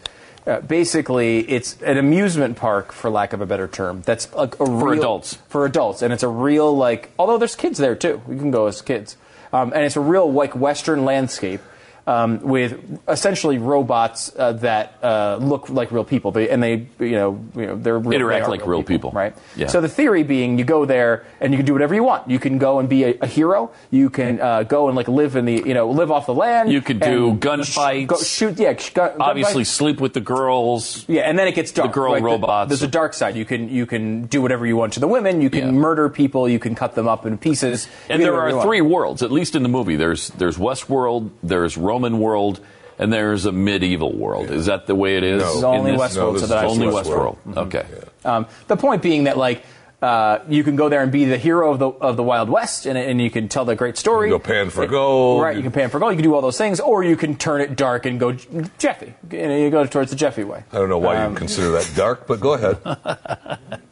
uh, 0.46 0.60
basically 0.60 1.40
it's 1.50 1.80
an 1.82 1.98
amusement 1.98 2.56
park, 2.56 2.92
for 2.92 3.10
lack 3.10 3.32
of 3.32 3.40
a 3.40 3.46
better 3.46 3.68
term, 3.68 4.02
that's 4.02 4.32
like 4.34 4.54
a 4.54 4.66
For 4.66 4.90
real, 4.90 4.98
adults. 4.98 5.34
For 5.48 5.64
adults. 5.64 6.02
And 6.02 6.12
it's 6.12 6.22
a 6.22 6.28
real, 6.28 6.76
like, 6.76 7.10
although 7.18 7.38
there's 7.38 7.56
kids 7.56 7.78
there 7.78 7.94
too. 7.94 8.20
You 8.28 8.36
can 8.36 8.50
go 8.50 8.66
as 8.66 8.82
kids. 8.82 9.16
Um, 9.52 9.72
and 9.74 9.84
it's 9.84 9.96
a 9.96 10.00
real, 10.00 10.32
like, 10.32 10.56
Western 10.56 11.04
landscape. 11.04 11.60
Um, 12.04 12.40
with 12.40 12.80
essentially 13.06 13.58
robots 13.58 14.32
uh, 14.36 14.54
that 14.54 14.98
uh, 15.04 15.36
look 15.40 15.68
like 15.70 15.92
real 15.92 16.02
people, 16.02 16.32
they, 16.32 16.48
and 16.48 16.60
they, 16.60 16.88
you 16.98 17.12
know, 17.12 17.44
you 17.54 17.66
know, 17.66 17.76
they're 17.76 17.96
real, 17.96 18.12
Interact 18.14 18.46
they 18.46 18.50
like 18.50 18.66
real 18.66 18.82
people. 18.82 19.12
right? 19.12 19.36
Yeah. 19.54 19.68
So 19.68 19.80
the 19.80 19.88
theory 19.88 20.24
being, 20.24 20.58
you 20.58 20.64
go 20.64 20.84
there 20.84 21.24
and 21.40 21.52
you 21.52 21.58
can 21.58 21.64
do 21.64 21.72
whatever 21.72 21.94
you 21.94 22.02
want. 22.02 22.28
You 22.28 22.40
can 22.40 22.58
go 22.58 22.80
and 22.80 22.88
be 22.88 23.04
a, 23.04 23.14
a 23.20 23.26
hero. 23.28 23.70
You 23.92 24.10
can 24.10 24.40
uh, 24.40 24.64
go 24.64 24.88
and 24.88 24.96
like 24.96 25.06
live 25.06 25.36
in 25.36 25.44
the, 25.44 25.62
you 25.64 25.74
know, 25.74 25.90
live 25.90 26.10
off 26.10 26.26
the 26.26 26.34
land. 26.34 26.72
You 26.72 26.80
could 26.80 26.98
do 26.98 27.34
gunfights. 27.34 28.02
sh- 28.02 28.06
Go, 28.08 28.16
shoot, 28.18 28.58
yeah. 28.58 28.74
sh- 28.76 28.90
gun, 28.90 29.12
Obviously, 29.20 29.62
gunfights. 29.62 29.66
sleep 29.68 30.00
with 30.00 30.12
the 30.12 30.20
girls. 30.20 31.04
Yeah, 31.08 31.22
and 31.22 31.38
then 31.38 31.46
it 31.46 31.54
gets 31.54 31.70
dark. 31.70 31.90
The 31.90 31.94
girl 31.94 32.14
right? 32.14 32.22
robots. 32.22 32.68
there's 32.68 32.82
a 32.82 32.88
dark 32.88 33.14
side. 33.14 33.36
You 33.36 33.44
can 33.44 33.68
you 33.68 33.86
can 33.86 34.24
do 34.26 34.42
whatever 34.42 34.66
you 34.66 34.74
want 34.76 34.94
to 34.94 35.00
the 35.00 35.06
women. 35.06 35.40
You 35.40 35.50
can 35.50 35.66
Yeah. 35.66 35.70
murder 35.70 36.08
people. 36.08 36.48
You 36.48 36.58
can 36.58 36.74
cut 36.74 36.96
them 36.96 37.06
up 37.06 37.26
in 37.26 37.38
pieces. 37.38 37.86
And 38.08 38.20
there 38.20 38.34
are 38.40 38.60
three 38.62 38.80
worlds, 38.80 39.22
at 39.22 39.30
least 39.30 39.54
in 39.54 39.62
the 39.62 39.68
movie. 39.68 39.94
There's 39.94 40.30
there's 40.30 40.58
Westworld, 40.58 41.30
there's 41.44 41.76
Roman 41.92 42.18
world, 42.18 42.60
and 42.98 43.12
there's 43.12 43.44
a 43.46 43.52
medieval 43.52 44.12
world. 44.16 44.50
Is 44.50 44.66
that 44.66 44.86
the 44.86 44.94
way 44.94 45.16
it 45.16 45.24
is? 45.24 45.42
No. 45.42 45.48
It's 45.48 45.58
in 45.58 45.64
only 45.64 45.92
this? 45.92 46.00
Westworld, 46.00 46.16
No, 46.16 46.32
this 46.32 46.40
so 46.40 46.44
is 46.44 46.48
that 46.50 46.64
Only 46.64 46.86
seen. 46.90 46.96
Westworld. 46.96 47.36
Mm-hmm. 47.46 47.58
Okay. 47.58 47.86
Um, 48.24 48.46
the 48.68 48.76
point 48.76 49.02
being 49.02 49.24
that 49.24 49.36
like. 49.36 49.62
Uh, 50.02 50.42
you 50.48 50.64
can 50.64 50.74
go 50.74 50.88
there 50.88 51.00
and 51.00 51.12
be 51.12 51.26
the 51.26 51.38
hero 51.38 51.70
of 51.70 51.78
the 51.78 51.86
of 51.86 52.16
the 52.16 52.24
Wild 52.24 52.48
West, 52.50 52.86
and, 52.86 52.98
and 52.98 53.20
you 53.20 53.30
can 53.30 53.48
tell 53.48 53.64
the 53.64 53.76
great 53.76 53.96
story. 53.96 54.30
You 54.30 54.34
can 54.40 54.42
go 54.42 54.52
pan 54.64 54.70
for 54.70 54.84
gold. 54.88 55.42
right? 55.44 55.54
You 55.56 55.62
can 55.62 55.70
pan 55.70 55.90
for 55.90 56.00
gold. 56.00 56.10
You 56.10 56.16
can 56.16 56.24
do 56.24 56.34
all 56.34 56.40
those 56.40 56.58
things, 56.58 56.80
or 56.80 57.04
you 57.04 57.14
can 57.16 57.36
turn 57.36 57.60
it 57.60 57.76
dark 57.76 58.04
and 58.04 58.18
go 58.18 58.32
Jeffy. 58.78 59.14
You, 59.30 59.46
know, 59.46 59.56
you 59.56 59.70
go 59.70 59.86
towards 59.86 60.10
the 60.10 60.16
Jeffy 60.16 60.42
way. 60.42 60.64
I 60.72 60.78
don't 60.78 60.88
know 60.88 60.98
why 60.98 61.18
Um, 61.18 61.34
you 61.34 61.38
consider 61.38 61.70
that 61.78 61.88
dark, 61.94 62.26
but 62.26 62.40
go 62.40 62.54
ahead. 62.54 62.78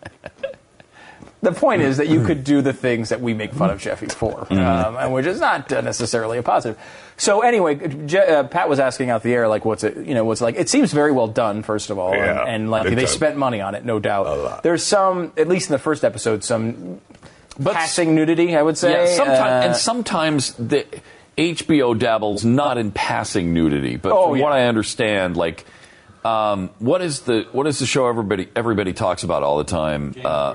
The 1.42 1.52
point 1.52 1.80
is 1.80 1.96
that 1.96 2.08
you 2.08 2.22
could 2.24 2.44
do 2.44 2.60
the 2.60 2.74
things 2.74 3.08
that 3.08 3.22
we 3.22 3.32
make 3.32 3.54
fun 3.54 3.70
of 3.70 3.80
Jeffy 3.80 4.06
for, 4.06 4.46
Mm-hmm. 4.50 4.58
um, 4.58 4.96
and 4.96 5.12
which 5.14 5.24
is 5.24 5.40
not 5.40 5.72
uh, 5.72 5.80
necessarily 5.80 6.36
a 6.36 6.42
positive. 6.42 6.78
So 7.16 7.40
anyway, 7.40 7.76
Je- 8.06 8.18
uh, 8.18 8.44
Pat 8.44 8.68
was 8.68 8.78
asking 8.78 9.08
out 9.08 9.22
the 9.22 9.32
air, 9.32 9.48
like, 9.48 9.64
what's 9.64 9.82
it? 9.82 9.96
You 10.06 10.12
know, 10.14 10.24
what's 10.24 10.42
it 10.42 10.44
like? 10.44 10.56
It 10.56 10.68
seems 10.68 10.92
very 10.92 11.12
well 11.12 11.28
done, 11.28 11.62
first 11.62 11.88
of 11.88 11.98
all, 11.98 12.14
Yeah, 12.14 12.40
and, 12.42 12.48
and 12.64 12.70
like 12.70 12.84
they 12.90 12.94
time. 12.94 13.06
spent 13.06 13.36
money 13.38 13.62
on 13.62 13.74
it, 13.74 13.86
no 13.86 13.98
doubt. 13.98 14.26
A 14.26 14.34
lot. 14.34 14.62
There's 14.62 14.82
some, 14.84 15.32
at 15.38 15.48
least 15.48 15.70
in 15.70 15.72
the 15.72 15.78
first 15.78 16.04
episode, 16.04 16.44
some 16.44 17.00
passing 17.64 18.14
nudity, 18.14 18.54
I 18.56 18.62
would 18.62 18.76
say. 18.76 18.90
Yeah, 18.92 19.16
sometimes, 19.16 19.40
Uh, 19.40 19.66
and 19.68 19.76
sometimes 19.76 20.52
the 20.54 20.84
HBO 21.38 21.98
dabbles 21.98 22.44
not 22.44 22.76
in 22.76 22.90
passing 22.92 23.54
nudity, 23.54 23.96
but 23.96 24.12
Oh, 24.12 24.28
from 24.30 24.36
yeah. 24.38 24.42
what 24.44 24.52
I 24.52 24.64
understand, 24.66 25.38
like. 25.38 25.64
Um, 26.22 26.68
what 26.80 27.00
is 27.00 27.20
the 27.20 27.46
what 27.52 27.66
is 27.66 27.78
the 27.78 27.86
show 27.86 28.06
everybody 28.06 28.46
everybody 28.54 28.92
talks 28.92 29.22
about 29.22 29.42
all 29.42 29.56
the 29.56 29.64
time? 29.64 30.14
Uh, 30.22 30.52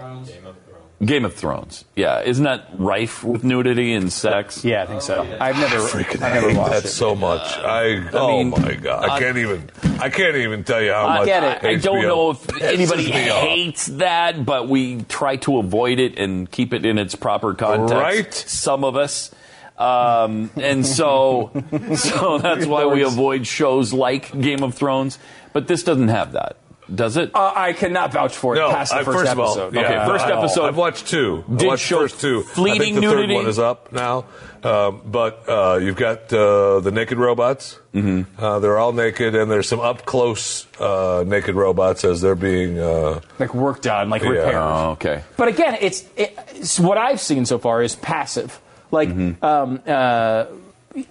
Game 1.04 1.26
of 1.26 1.34
Thrones. 1.34 1.84
Yeah, 1.96 2.22
isn't 2.22 2.44
that 2.46 2.68
rife 2.78 3.24
with 3.24 3.44
nudity 3.44 3.94
and 3.94 4.12
sex? 4.12 4.64
Yeah, 4.66 4.84
I 4.84 4.86
think 4.86 5.02
so. 5.02 5.22
I've 5.42 5.58
never, 5.60 5.78
Freaking 5.80 6.22
I've 6.22 6.34
never 6.36 6.50
hate 6.50 6.58
watched 6.58 6.72
that 6.72 6.86
it. 6.86 6.90
so 6.90 7.16
much. 7.16 7.42
I, 7.58 8.08
oh 8.14 8.28
mean, 8.38 8.50
my 8.52 8.76
god, 8.76 9.10
I 9.10 9.16
I- 9.16 9.20
can't 9.20 9.38
even. 9.38 9.70
I 10.00 10.10
can't 10.10 10.36
even 10.38 10.64
tell 10.64 10.82
you 10.82 10.92
how 10.94 11.06
I 11.08 11.18
much. 11.20 11.26
get 11.26 11.44
it. 11.44 11.64
I 11.68 11.76
don't 11.76 12.02
know 12.02 12.32
if 12.32 12.62
anybody 12.62 13.12
hates 13.12 13.88
that, 13.88 14.46
but 14.46 14.68
we 14.70 15.02
try 15.04 15.36
to 15.38 15.58
avoid 15.60 16.00
it 16.00 16.18
and 16.20 16.50
keep 16.50 16.74
it 16.74 16.86
in 16.86 16.98
its 16.98 17.16
proper 17.16 17.54
context. 17.54 17.94
Right. 17.94 18.34
Some 18.34 18.84
of 18.84 18.96
us. 18.96 19.32
Um, 19.78 20.52
and 20.56 20.86
so, 20.86 21.52
so 21.96 22.38
that's 22.38 22.66
why 22.66 22.86
we 22.86 23.04
avoid 23.04 23.46
shows 23.46 23.92
like 23.94 24.32
Game 24.40 24.64
of 24.64 24.74
Thrones. 24.76 25.20
But 25.54 25.68
this 25.68 25.84
doesn't 25.84 26.08
have 26.10 26.32
that, 26.34 26.56
does 26.94 27.18
it? 27.18 27.32
Uh, 27.34 27.52
I 27.56 27.74
cannot 27.74 28.14
vouch 28.14 28.36
for 28.36 28.56
it 28.56 28.60
No, 28.60 28.70
past 28.72 28.92
the 28.92 29.00
I, 29.00 29.04
first, 29.04 29.18
first 29.20 29.32
of 29.32 29.40
all, 29.40 29.52
episode. 29.60 29.74
yeah, 29.74 29.82
Okay, 29.82 30.06
first 30.08 30.26
episode 30.26 30.66
I've 30.68 30.78
watched 30.78 31.08
two. 31.08 31.44
I 31.52 31.56
did 31.56 31.68
watched 31.68 31.84
show 31.86 31.96
the 32.04 32.10
first 32.10 32.22
two. 32.22 32.40
I 32.46 32.54
fleeting 32.54 32.80
think 32.82 32.96
the 32.96 33.02
nudity. 33.02 33.28
third 33.34 33.36
one 33.36 33.48
is 33.48 33.60
up 33.60 33.92
now. 33.92 34.26
Um, 34.64 35.02
but 35.06 35.48
uh, 35.48 35.78
you've 35.82 35.96
got 35.96 36.34
uh, 36.34 36.80
the 36.80 36.92
naked 36.92 37.20
robots. 37.20 37.80
Mm-hmm. 37.94 38.44
Uh, 38.44 38.58
they're 38.60 38.80
all 38.80 38.94
naked, 38.94 39.36
and 39.36 39.50
there's 39.52 39.68
some 39.70 39.80
up 39.80 40.06
close 40.06 40.66
uh, 40.80 41.24
naked 41.28 41.54
robots 41.56 42.04
as 42.04 42.20
they're 42.22 42.34
being. 42.36 42.80
Uh, 42.80 43.22
like 43.38 43.54
worked 43.54 43.86
on, 43.86 44.10
like 44.10 44.24
Yeah. 44.24 44.30
repaired. 44.30 44.56
Oh, 44.56 44.90
okay. 44.94 45.24
But 45.38 45.50
again, 45.50 45.78
it's, 45.82 46.04
it's 46.18 46.80
what 46.80 46.98
I've 46.98 47.22
seen 47.22 47.46
so 47.46 47.60
far 47.60 47.84
is 47.84 47.96
passive. 47.96 48.60
Like, 48.90 49.10
Mm-hmm. 49.10 49.46
um, 49.46 49.82
uh, 49.86 50.46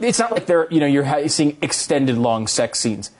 it's 0.00 0.18
not 0.18 0.32
like 0.32 0.46
they're 0.46 0.66
you 0.70 0.80
know 0.80 0.86
you're 0.86 1.28
seeing 1.28 1.56
extended 1.62 2.16
long 2.18 2.46
sex 2.46 2.80
scenes. 2.80 3.10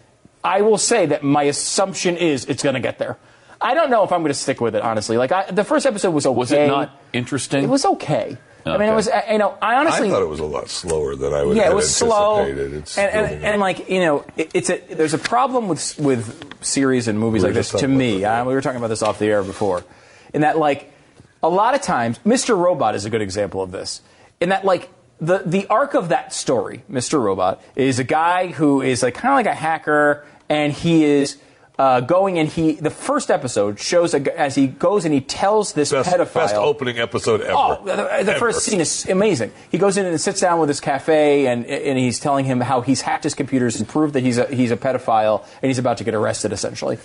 I 0.44 0.60
will 0.60 0.78
say 0.78 1.06
that 1.06 1.22
my 1.22 1.44
assumption 1.44 2.16
is 2.16 2.44
it's 2.44 2.62
going 2.62 2.74
to 2.74 2.80
get 2.80 2.98
there. 2.98 3.16
I 3.60 3.72
don't 3.72 3.90
know 3.90 4.04
if 4.04 4.12
I'm 4.12 4.20
going 4.20 4.30
to 4.30 4.38
stick 4.38 4.60
with 4.60 4.76
it 4.76 4.82
honestly. 4.82 5.16
Like 5.16 5.32
I, 5.32 5.50
the 5.50 5.64
first 5.64 5.86
episode 5.86 6.10
was 6.10 6.26
okay. 6.26 6.36
Was 6.36 6.52
it 6.52 6.66
not 6.66 7.00
interesting? 7.12 7.64
It 7.64 7.68
was 7.68 7.84
okay. 7.86 8.36
I 8.66 8.78
mean, 8.78 8.88
it 8.88 8.94
was. 8.94 9.08
uh, 9.08 9.20
You 9.30 9.38
know, 9.38 9.58
I 9.60 9.76
honestly 9.76 10.08
I 10.08 10.12
thought 10.12 10.22
it 10.22 10.28
was 10.28 10.40
a 10.40 10.44
lot 10.44 10.70
slower 10.70 11.16
than 11.16 11.34
I 11.34 11.42
would 11.42 11.56
yeah, 11.56 11.64
have 11.64 11.72
it 11.72 11.76
was 11.76 11.94
slow, 11.94 12.40
and. 12.44 12.58
It's 12.58 12.96
and, 12.96 13.30
really 13.30 13.44
and, 13.44 13.60
like 13.60 13.90
you 13.90 14.00
know, 14.00 14.24
it, 14.36 14.50
it's 14.54 14.70
a 14.70 14.78
there's 14.78 15.12
a 15.12 15.18
problem 15.18 15.68
with 15.68 15.98
with 15.98 16.64
series 16.64 17.06
and 17.08 17.18
movies 17.18 17.42
We 17.42 17.48
like 17.48 17.54
this. 17.54 17.70
To 17.72 17.88
me, 17.88 18.20
about 18.20 18.30
that, 18.30 18.40
uh, 18.40 18.44
we 18.48 18.54
were 18.54 18.62
talking 18.62 18.78
about 18.78 18.88
this 18.88 19.02
off 19.02 19.18
the 19.18 19.26
air 19.26 19.42
before, 19.42 19.84
in 20.32 20.40
that 20.42 20.56
like 20.58 20.90
a 21.42 21.48
lot 21.48 21.74
of 21.74 21.82
times, 21.82 22.18
Mr. 22.20 22.56
Robot 22.56 22.94
is 22.94 23.04
a 23.04 23.10
good 23.10 23.20
example 23.22 23.62
of 23.62 23.70
this. 23.70 24.00
In 24.40 24.48
that 24.48 24.64
like 24.64 24.88
the 25.20 25.42
the 25.44 25.66
arc 25.66 25.92
of 25.92 26.08
that 26.08 26.32
story, 26.32 26.84
Mr. 26.90 27.22
Robot 27.22 27.62
is 27.76 27.98
a 27.98 28.04
guy 28.04 28.46
who 28.48 28.80
is 28.80 29.02
like 29.02 29.14
kind 29.14 29.32
of 29.32 29.36
like 29.36 29.54
a 29.54 29.58
hacker, 29.58 30.26
and 30.48 30.72
he 30.72 31.04
is. 31.04 31.38
Uh, 31.76 31.98
going 31.98 32.38
and 32.38 32.48
he 32.48 32.74
the 32.74 32.88
first 32.88 33.32
episode 33.32 33.80
shows 33.80 34.14
a, 34.14 34.40
as 34.40 34.54
he 34.54 34.68
goes 34.68 35.04
and 35.04 35.12
he 35.12 35.20
tells 35.20 35.72
this 35.72 35.90
best, 35.90 36.08
pedophile 36.08 36.34
best 36.34 36.54
opening 36.54 37.00
episode 37.00 37.40
ever. 37.40 37.52
Oh, 37.52 37.82
the, 37.84 37.96
the 37.96 38.12
Ever. 38.12 38.38
first 38.38 38.60
scene 38.60 38.80
is 38.80 39.08
amazing. 39.08 39.50
He 39.72 39.78
goes 39.78 39.96
in 39.96 40.06
and 40.06 40.20
sits 40.20 40.40
down 40.40 40.60
with 40.60 40.68
his 40.68 40.78
cafe, 40.78 41.48
and 41.48 41.66
and 41.66 41.98
he's 41.98 42.20
telling 42.20 42.44
him 42.44 42.60
how 42.60 42.80
he's 42.80 43.00
hacked 43.00 43.24
his 43.24 43.34
computers 43.34 43.80
and 43.80 43.88
proved 43.88 44.14
that 44.14 44.20
he's 44.22 44.38
a, 44.38 44.46
he's 44.54 44.70
a 44.70 44.76
pedophile, 44.76 45.44
and 45.62 45.68
he's 45.68 45.78
about 45.78 45.98
to 45.98 46.04
get 46.04 46.14
arrested, 46.14 46.52
essentially. 46.52 46.96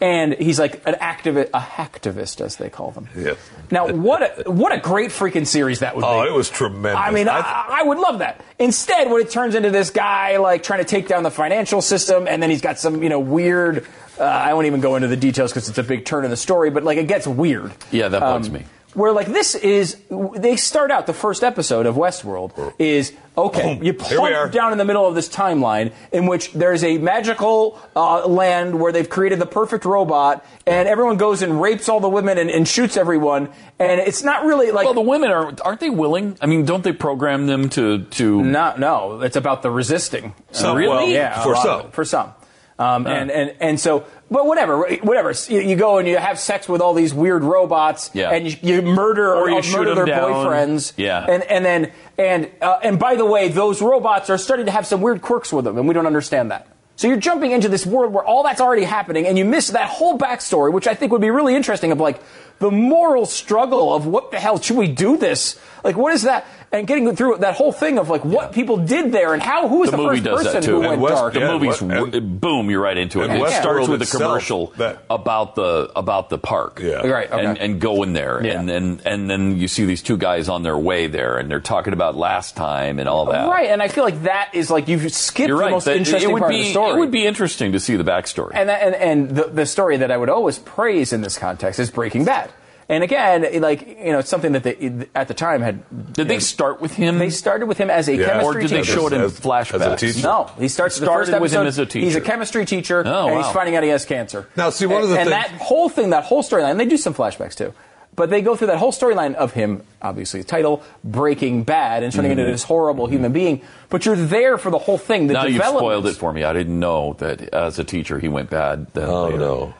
And 0.00 0.34
he's 0.34 0.58
like 0.58 0.82
an 0.86 0.94
activist, 0.94 1.48
a 1.54 1.60
hacktivist, 1.60 2.42
as 2.42 2.56
they 2.56 2.68
call 2.68 2.90
them. 2.90 3.08
Yes. 3.16 3.38
Now, 3.70 3.90
what 3.92 4.44
a 4.46 4.50
what 4.50 4.72
a 4.72 4.78
great 4.78 5.10
freaking 5.10 5.46
series 5.46 5.78
that 5.80 5.96
would 5.96 6.04
Oh, 6.04 6.22
be. 6.22 6.28
Oh, 6.28 6.32
it 6.32 6.36
was 6.36 6.50
tremendous. 6.50 7.00
I 7.02 7.10
mean, 7.12 7.28
I- 7.28 7.38
I, 7.40 7.80
I 7.80 7.82
would 7.82 7.98
love 7.98 8.18
that. 8.18 8.42
Instead, 8.58 9.10
when 9.10 9.22
it 9.22 9.30
turns 9.30 9.54
into 9.54 9.70
this 9.70 9.88
guy 9.90 10.36
like 10.36 10.62
trying 10.62 10.80
to 10.80 10.84
take 10.84 11.08
down 11.08 11.22
the 11.22 11.30
financial 11.30 11.80
system, 11.80 12.28
and 12.28 12.42
then 12.42 12.50
he's 12.50 12.60
got 12.60 12.78
some 12.78 13.02
you 13.02 13.08
know 13.08 13.20
weird. 13.20 13.86
Uh, 14.18 14.24
I 14.24 14.52
won't 14.54 14.66
even 14.66 14.80
go 14.80 14.96
into 14.96 15.08
the 15.08 15.16
details 15.16 15.50
because 15.52 15.68
it's 15.70 15.78
a 15.78 15.82
big 15.82 16.04
turn 16.04 16.24
in 16.24 16.30
the 16.30 16.36
story, 16.36 16.68
but 16.70 16.82
like 16.84 16.98
it 16.98 17.08
gets 17.08 17.26
weird. 17.26 17.72
Yeah, 17.90 18.08
that 18.08 18.20
bugs 18.20 18.50
me. 18.50 18.64
Where 18.96 19.12
like 19.12 19.26
this 19.26 19.54
is, 19.54 19.98
they 20.08 20.56
start 20.56 20.90
out 20.90 21.06
the 21.06 21.12
first 21.12 21.44
episode 21.44 21.84
of 21.84 21.96
Westworld 21.96 22.72
is 22.78 23.12
okay. 23.36 23.78
You 23.82 23.92
plunk 23.92 24.52
down 24.52 24.72
in 24.72 24.78
the 24.78 24.86
middle 24.86 25.06
of 25.06 25.14
this 25.14 25.28
timeline 25.28 25.92
in 26.12 26.24
which 26.26 26.50
there's 26.54 26.82
a 26.82 26.96
magical 26.96 27.78
uh, 27.94 28.26
land 28.26 28.80
where 28.80 28.92
they've 28.92 29.08
created 29.08 29.38
the 29.38 29.44
perfect 29.44 29.84
robot, 29.84 30.46
and 30.66 30.88
everyone 30.88 31.18
goes 31.18 31.42
and 31.42 31.60
rapes 31.60 31.90
all 31.90 32.00
the 32.00 32.08
women 32.08 32.38
and, 32.38 32.48
and 32.48 32.66
shoots 32.66 32.96
everyone, 32.96 33.50
and 33.78 34.00
it's 34.00 34.22
not 34.22 34.46
really 34.46 34.70
like 34.70 34.86
Well, 34.86 34.94
the 34.94 35.02
women 35.02 35.30
are 35.30 35.52
aren't 35.62 35.80
they 35.80 35.90
willing? 35.90 36.38
I 36.40 36.46
mean, 36.46 36.64
don't 36.64 36.82
they 36.82 36.92
program 36.94 37.46
them 37.46 37.68
to 37.70 38.04
to? 38.04 38.42
no, 38.42 38.76
no, 38.78 39.20
it's 39.20 39.36
about 39.36 39.60
the 39.60 39.70
resisting. 39.70 40.34
Some- 40.52 40.74
Really? 40.74 40.88
well, 40.96 41.06
Yeah, 41.08 41.42
for 41.42 41.54
some. 41.56 41.90
for 41.90 42.04
some. 42.06 42.32
Um, 42.78 43.06
and, 43.06 43.30
and, 43.30 43.54
and 43.58 43.80
so, 43.80 44.04
but 44.30 44.44
whatever, 44.46 44.86
whatever. 45.02 45.32
You, 45.48 45.76
go 45.76 45.96
and 45.96 46.06
you 46.06 46.18
have 46.18 46.38
sex 46.38 46.68
with 46.68 46.82
all 46.82 46.92
these 46.92 47.14
weird 47.14 47.42
robots, 47.42 48.10
Yeah. 48.12 48.30
and 48.32 48.46
you, 48.46 48.56
you 48.60 48.82
murder 48.82 49.34
Or 49.34 49.48
you 49.48 49.62
shoot 49.62 49.78
murder 49.78 49.94
their 49.94 50.04
down. 50.04 50.30
boyfriends, 50.32 50.92
Yeah. 50.98 51.24
and 51.26 51.42
and 51.44 51.64
then 51.64 51.92
and 52.18 52.50
uh, 52.60 52.78
and 52.82 52.98
by 52.98 53.14
the 53.16 53.24
way, 53.24 53.48
those 53.48 53.80
robots 53.80 54.28
are 54.28 54.36
starting 54.36 54.66
to 54.66 54.72
have 54.72 54.86
some 54.86 55.00
weird 55.00 55.22
quirks 55.22 55.52
with 55.54 55.64
them, 55.64 55.78
and 55.78 55.88
we 55.88 55.94
don't 55.94 56.06
understand 56.06 56.50
that. 56.50 56.66
So 56.96 57.08
you're 57.08 57.18
jumping 57.18 57.50
into 57.52 57.68
this 57.68 57.84
world 57.86 58.12
where 58.12 58.24
all 58.24 58.42
that's 58.42 58.60
already 58.60 58.84
happening, 58.84 59.26
and 59.26 59.38
you 59.38 59.44
miss 59.46 59.68
that 59.68 59.88
whole 59.88 60.18
backstory, 60.18 60.70
which 60.72 60.86
I 60.86 60.94
think 60.94 61.12
would 61.12 61.20
be 61.22 61.30
really 61.30 61.54
interesting. 61.54 61.92
Of 61.92 62.00
like 62.00 62.20
the 62.58 62.70
moral 62.70 63.24
struggle 63.26 63.94
of 63.94 64.06
what 64.06 64.30
the 64.30 64.38
hell 64.40 64.58
should 64.60 64.76
we 64.76 64.88
do 64.88 65.16
this? 65.16 65.58
Like, 65.84 65.96
what 65.96 66.12
is 66.14 66.22
that? 66.22 66.46
And 66.76 66.86
getting 66.86 67.16
through 67.16 67.38
that 67.38 67.54
whole 67.54 67.72
thing 67.72 67.98
of 67.98 68.08
like 68.08 68.24
what 68.24 68.52
people 68.52 68.76
did 68.76 69.12
there 69.12 69.32
and 69.34 69.42
how 69.42 69.66
who 69.68 69.78
was 69.80 69.90
The 69.90 69.96
the, 69.96 70.02
first 70.04 70.22
does 70.24 70.44
that 70.44 70.46
person 70.54 70.62
too. 70.62 70.70
who 70.72 70.80
And 70.82 70.88
went 70.88 71.00
West- 71.00 71.14
dark. 71.16 71.32
The 71.34 71.40
Yeah, 71.40 71.52
movie's 71.52 71.80
and- 71.80 71.90
w- 71.90 72.20
boom, 72.20 72.70
you're 72.70 72.80
right 72.82 72.96
into 72.96 73.22
it. 73.22 73.30
and 73.30 73.38
It 73.40 73.44
Westworld 73.44 73.60
starts 73.60 73.88
with 73.88 74.02
a 74.02 74.06
commercial 74.06 74.72
that- 74.76 74.98
about 75.10 75.54
the 75.54 75.90
about 75.96 76.28
the 76.30 76.38
park. 76.38 76.80
Yeah. 76.82 77.06
Right, 77.06 77.30
okay. 77.32 77.44
And, 77.44 77.58
and 77.58 77.80
go 77.80 78.02
in 78.02 78.12
there, 78.12 78.40
Yeah. 78.44 78.60
and, 78.60 78.70
and 78.70 79.02
and 79.06 79.30
then 79.30 79.56
you 79.58 79.68
see 79.68 79.84
these 79.86 80.02
two 80.02 80.16
guys 80.16 80.48
on 80.48 80.62
their 80.62 80.76
way 80.78 81.06
there, 81.06 81.38
and 81.38 81.50
they're 81.50 81.60
talking 81.60 81.92
about 81.92 82.16
last 82.16 82.56
time 82.56 82.98
and 82.98 83.08
all 83.08 83.26
that. 83.26 83.48
Right, 83.48 83.68
and 83.70 83.82
I 83.82 83.88
feel 83.88 84.04
like 84.04 84.22
that 84.24 84.50
is 84.52 84.70
like 84.70 84.88
you've 84.88 85.10
skipped 85.12 85.48
You're 85.48 85.58
the 85.64 85.70
most 85.70 85.84
that- 85.86 85.96
interesting 85.96 86.30
it 86.30 86.32
would 86.32 86.40
part 86.40 86.50
be 86.50 86.58
of 86.60 86.64
the 86.66 86.70
story. 86.70 86.92
it 86.92 86.98
would 86.98 87.10
be 87.10 87.26
interesting 87.26 87.72
to 87.72 87.80
see 87.80 87.96
the 87.96 88.04
backstory. 88.04 88.52
and 88.54 88.68
that, 88.68 88.82
and, 88.82 88.94
and 88.94 89.30
the, 89.30 89.44
the 89.44 89.66
story 89.66 89.96
that 89.98 90.10
I 90.10 90.16
would 90.16 90.28
always 90.30 90.58
praise 90.58 91.12
in 91.12 91.20
this 91.22 91.38
context 91.38 91.80
is 91.80 91.90
Breaking 91.90 92.24
Bad. 92.24 92.50
And 92.88 93.02
again, 93.02 93.60
like 93.60 93.86
you 93.88 94.12
know, 94.12 94.20
it's 94.20 94.28
something 94.28 94.52
that 94.52 94.62
they 94.62 95.06
at 95.14 95.26
the 95.26 95.34
time 95.34 95.60
had. 95.60 96.12
did 96.12 96.28
they 96.28 96.34
know, 96.34 96.38
start 96.38 96.80
with 96.80 96.92
him? 96.92 97.18
They 97.18 97.30
started 97.30 97.66
with 97.66 97.78
him 97.78 97.90
as 97.90 98.08
a 98.08 98.14
Yeah. 98.14 98.26
chemistry 98.26 98.46
or 98.46 98.60
did 98.60 98.70
they 98.70 98.76
teacher. 98.82 98.92
show 98.92 99.06
it 99.08 99.12
in 99.12 99.20
As- 99.22 99.32
as 99.32 99.38
a 99.38 99.42
flashbacks? 99.42 99.98
teacher? 99.98 100.22
No, 100.22 100.50
he 100.58 100.68
starts 100.68 100.96
the 100.98 101.04
Started 101.04 101.32
first 101.32 101.40
with 101.40 101.52
him 101.52 101.62
episode, 101.62 101.82
as 101.82 101.96
a 101.96 101.98
He's 101.98 102.14
a 102.14 102.20
chemistry 102.20 102.64
teacher, 102.64 103.02
Oh, 103.04 103.26
and 103.26 103.36
he's 103.38 103.46
wow. 103.46 103.52
finding 103.52 103.74
out 103.74 103.82
he 103.82 103.88
has 103.88 104.04
cancer. 104.04 104.46
Now, 104.56 104.70
see, 104.70 104.86
one 104.86 104.96
and, 104.96 105.04
of 105.04 105.10
the 105.10 105.18
and 105.18 105.30
things- 105.30 105.42
that 105.50 105.60
whole 105.60 105.88
thing, 105.88 106.10
that 106.10 106.24
whole 106.24 106.44
storyline, 106.44 106.76
they 106.78 106.86
do 106.86 106.96
some 106.96 107.12
flashbacks 107.12 107.56
too. 107.56 107.72
But 108.14 108.30
they 108.30 108.40
go 108.40 108.56
through 108.56 108.68
that 108.68 108.78
whole 108.78 108.92
storyline 108.92 109.34
of 109.34 109.52
him, 109.52 109.82
obviously 110.00 110.40
the 110.40 110.46
title, 110.46 110.82
Breaking 111.04 111.64
Bad, 111.64 112.02
and 112.02 112.10
turning 112.12 112.30
into 112.30 112.44
mm-hmm. 112.44 112.52
this 112.52 112.62
horrible 112.62 113.04
mm-hmm. 113.06 113.14
human 113.14 113.32
being. 113.32 113.60
But 113.90 114.06
you're 114.06 114.16
there 114.16 114.56
for 114.56 114.70
the 114.70 114.78
whole 114.78 114.96
thing. 114.96 115.26
The 115.26 115.34
now 115.34 115.44
you've 115.44 115.62
spoiled 115.62 116.06
it 116.06 116.14
for 116.14 116.32
me. 116.32 116.42
I 116.42 116.54
didn't 116.54 116.80
know 116.80 117.14
that 117.18 117.52
as 117.52 117.78
a 117.78 117.84
teacher 117.84 118.18
he 118.18 118.28
went 118.28 118.48
bad. 118.48 118.86
Then 118.94 119.08
Oh, 119.08 119.24
later. 119.24 119.38
no. 119.38 119.74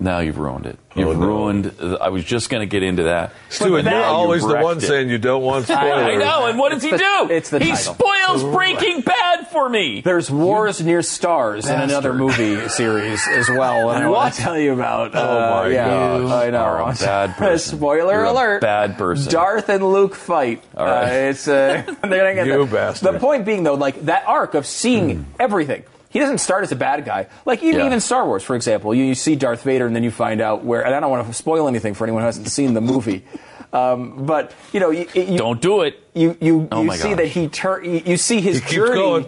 Now 0.00 0.20
you've 0.20 0.38
ruined 0.38 0.66
it. 0.66 0.78
You've 0.94 1.08
Oh, 1.08 1.12
no. 1.12 1.26
ruined. 1.26 1.74
I 2.00 2.08
was 2.08 2.24
just 2.24 2.48
going 2.48 2.60
to 2.62 2.66
get 2.66 2.82
into 2.82 3.02
that. 3.04 3.32
Stu, 3.50 3.76
and 3.76 3.86
you're 3.86 4.02
always 4.04 4.40
the 4.46 4.56
one 4.58 4.78
it. 4.78 4.82
saying 4.82 5.10
you 5.10 5.18
don't 5.18 5.42
want 5.42 5.64
spoilers. 5.66 5.82
I 6.14 6.16
know. 6.16 6.46
And 6.46 6.58
what 6.58 6.72
does 6.72 6.82
he 6.82 6.90
the- 6.90 6.98
do? 6.98 7.28
it's 7.30 7.50
the 7.50 7.58
he 7.58 7.70
title. 7.70 7.94
spoils 7.94 8.44
Breaking 8.44 9.00
Bad 9.02 9.48
for 9.48 9.68
me. 9.68 10.00
There's 10.00 10.30
Wars 10.30 10.80
Near 10.80 11.02
Stars 11.02 11.66
in 11.68 11.78
another 11.80 12.14
movie 12.14 12.68
series 12.68 13.26
as 13.28 13.48
well. 13.50 13.90
And 13.90 14.04
I 14.04 14.08
want 14.08 14.34
to 14.34 14.40
tell 14.40 14.58
you 14.58 14.72
about. 14.72 15.14
Oh, 15.14 15.18
uh, 15.18 15.62
my 15.64 15.68
yeah, 15.68 15.88
gosh. 15.88 16.30
I 16.46 16.50
know. 16.50 16.58
Are 16.58 16.90
a 16.90 16.94
bad 16.94 17.34
person. 17.36 17.76
Spoiler 17.78 18.12
You're 18.14 18.24
a 18.24 18.32
alert. 18.32 18.60
bad 18.62 18.96
person. 18.96 19.32
Darth 19.32 19.68
and 19.68 19.84
Luke 19.86 20.14
fight. 20.14 20.62
All 20.76 20.86
right. 20.86 21.26
Uh, 21.26 21.30
it's 21.30 21.46
uh, 21.48 21.82
they're 22.02 22.20
gonna 22.20 22.34
get 22.34 22.46
You 22.46 22.64
there. 22.64 22.66
bastard. 22.66 23.14
The 23.14 23.18
point 23.18 23.44
being 23.44 23.64
though, 23.64 23.74
like 23.74 24.00
that 24.06 24.24
arc 24.26 24.54
of 24.54 24.64
seeing 24.66 25.26
everything. 25.38 25.82
He 26.14 26.20
doesn't 26.20 26.38
start 26.38 26.62
as 26.62 26.70
a 26.72 26.76
bad 26.76 27.04
guy. 27.04 27.26
Like 27.44 27.62
even 27.62 27.80
Yeah. 27.80 27.86
even 27.86 28.00
Star 28.00 28.24
Wars, 28.24 28.42
for 28.42 28.54
example, 28.56 28.94
you, 28.94 29.04
you 29.04 29.14
see 29.16 29.34
Darth 29.36 29.62
Vader 29.64 29.84
and 29.86 29.94
then 29.96 30.04
you 30.04 30.10
find 30.12 30.40
out 30.40 30.64
where. 30.64 30.80
And 30.86 30.94
I 30.94 31.00
don't 31.00 31.10
want 31.10 31.26
to 31.26 31.32
spoil 31.34 31.66
anything 31.68 31.92
for 31.94 32.04
anyone 32.04 32.22
who 32.22 32.26
hasn't 32.26 32.48
seen 32.48 32.72
the 32.72 32.80
movie. 32.80 33.24
Um, 33.74 34.24
but 34.24 34.54
you 34.72 34.78
know, 34.78 34.90
you, 34.90 35.08
you 35.14 35.36
Don't 35.36 35.60
do 35.60 35.80
it. 35.82 36.00
you 36.14 36.36
you, 36.40 36.68
Oh 36.70 36.82
you 36.84 36.92
see 36.92 37.08
gosh. 37.08 37.16
that 37.16 37.26
he 37.26 37.48
turn. 37.48 37.84
you, 38.06 38.16
see 38.16 38.40
his 38.40 38.60
journey 38.60 38.94
going. 38.94 39.26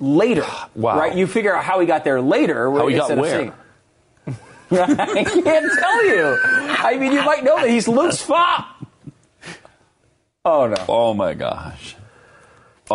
later. 0.00 0.44
Wow. 0.74 0.98
Right? 0.98 1.14
You 1.14 1.28
figure 1.28 1.54
out 1.54 1.62
how 1.62 1.78
he 1.78 1.86
got 1.86 2.02
there 2.02 2.20
later. 2.20 2.68
How 2.72 2.88
he 2.88 2.96
got 2.96 3.16
where? 3.16 3.54
I 4.72 5.24
can't 5.24 5.44
tell 5.78 6.04
you. 6.06 6.36
I 6.42 6.96
mean, 6.98 7.12
you 7.12 7.22
might 7.24 7.44
know 7.44 7.54
that 7.60 7.68
he's 7.70 7.86
Luke's 7.86 8.20
father. 8.22 8.66
Oh 10.44 10.66
no, 10.66 10.84
Oh 10.88 11.14
my 11.14 11.34
gosh. 11.34 11.94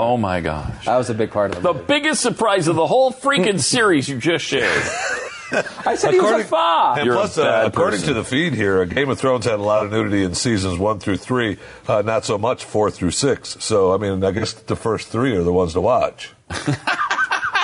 Oh 0.01 0.15
my 0.17 0.39
gosh. 0.39 0.85
that 0.85 0.95
was 0.97 1.09
a 1.09 1.13
big 1.13 1.31
part 1.31 1.51
of 1.55 1.61
The 1.61 1.69
the 1.69 1.73
movie. 1.73 1.85
biggest 1.87 2.21
surprise 2.21 2.67
of 2.67 2.75
the 2.77 2.87
whole 2.87 3.11
freaking 3.11 3.59
series 3.59 4.07
you 4.07 4.17
just 4.17 4.45
shared. 4.45 4.83
I 5.85 5.95
said 5.95 6.13
he 6.13 6.19
was 6.19 6.41
a 6.43 6.45
fa. 6.45 6.93
And 6.97 7.05
You're 7.05 7.15
a 7.15 7.17
plus, 7.17 7.37
uh, 7.39 7.63
according 7.65 7.99
person. 8.01 8.13
to 8.13 8.13
the 8.13 8.23
feed 8.23 8.53
here, 8.53 8.81
uh, 8.81 8.85
Game 8.85 9.09
of 9.09 9.19
Thrones 9.19 9.45
had 9.45 9.55
a 9.55 9.63
lot 9.63 9.83
of 9.83 9.91
nudity 9.91 10.23
in 10.23 10.35
seasons 10.35 10.77
one 10.77 10.99
through 10.99 11.17
three, 11.17 11.57
uh, 11.87 12.03
not 12.03 12.23
so 12.23 12.37
much 12.37 12.63
four 12.63 12.91
through 12.91 13.11
six. 13.11 13.57
So, 13.59 13.91
I 13.93 13.97
mean, 13.97 14.23
I 14.23 14.29
guess 14.31 14.53
the 14.53 14.75
first 14.75 15.07
three 15.07 15.35
are 15.35 15.41
the 15.43 15.51
ones 15.51 15.73
to 15.73 15.81
watch. 15.81 16.31
That's 16.49 16.65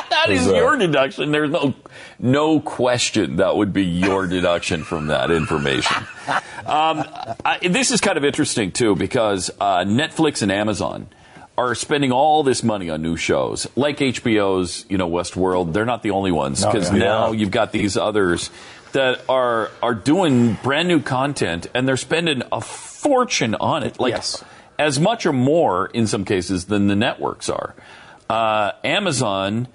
That 0.09 0.29
is 0.31 0.41
Is, 0.47 0.51
uh, 0.51 0.55
your 0.55 0.75
deduction. 0.77 1.31
There's 1.31 1.51
no 1.51 1.75
no 2.17 2.59
question 2.59 3.35
that 3.35 3.55
would 3.55 3.71
be 3.73 3.83
your 3.83 4.25
deduction 4.25 4.83
from 4.83 5.07
that 5.07 5.29
information. 5.29 5.97
Um, 6.65 7.03
I, 7.45 7.59
this 7.61 7.91
is 7.91 8.01
kind 8.01 8.17
of 8.17 8.25
interesting 8.25 8.71
too 8.71 8.95
because 8.95 9.51
uh, 9.59 9.79
Netflix 9.79 10.41
and 10.41 10.51
Amazon 10.51 11.07
are 11.57 11.73
spending 11.75 12.11
all 12.11 12.43
this 12.43 12.63
money 12.63 12.89
on 12.89 13.01
new 13.01 13.15
shows, 13.15 13.65
like 13.75 13.99
HBO's, 13.99 14.85
you 14.89 14.97
know, 14.97 15.09
Westworld. 15.09 15.71
They're 15.73 15.85
not 15.85 16.03
the 16.03 16.11
only 16.11 16.31
ones 16.31 16.61
No, 16.63 16.71
because 16.71 16.91
yeah. 16.91 16.97
now 16.99 17.31
Yeah. 17.31 17.39
you've 17.39 17.51
got 17.51 17.71
these 17.71 17.95
others 17.95 18.49
that 18.91 19.21
are 19.29 19.71
are 19.81 19.93
doing 19.95 20.57
brand 20.63 20.87
new 20.87 20.99
content 21.01 21.67
and 21.73 21.87
they're 21.87 21.97
spending 21.97 22.43
a 22.51 22.59
fortune 22.61 23.55
on 23.55 23.83
it. 23.83 23.99
Like 23.99 24.13
Yes. 24.13 24.43
as 24.77 24.99
much 24.99 25.25
or 25.25 25.33
more 25.33 25.87
in 25.87 26.07
some 26.07 26.25
cases 26.25 26.65
than 26.65 26.87
the 26.87 26.95
networks 26.95 27.49
are. 27.49 27.73
Uh, 28.29 28.71
Amazon 28.83 29.67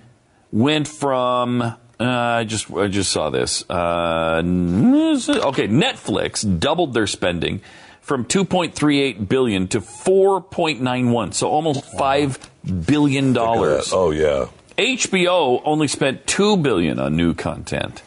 went 0.52 0.86
from 0.88 1.62
uh, 1.62 1.74
I 2.00 2.44
just 2.44 2.70
I 2.72 2.88
just 2.88 3.12
saw 3.12 3.28
this. 3.30 3.62
Uh, 3.70 4.38
okay, 4.42 5.68
Netflix 5.68 6.44
doubled 6.58 6.94
their 6.94 7.06
spending 7.06 7.60
from 8.10 8.24
2.38 8.24 9.28
billion 9.28 9.68
to 9.68 9.80
4.91, 9.80 11.32
so 11.32 11.48
almost 11.48 11.84
five 11.96 12.40
billion 12.84 13.32
dollars. 13.32 13.92
Oh 13.92 14.10
yeah. 14.10 14.48
HBO 14.76 15.62
only 15.64 15.86
spent 15.86 16.26
two 16.26 16.56
billion 16.56 16.98
on 16.98 17.14
new 17.14 17.34
content. 17.34 18.02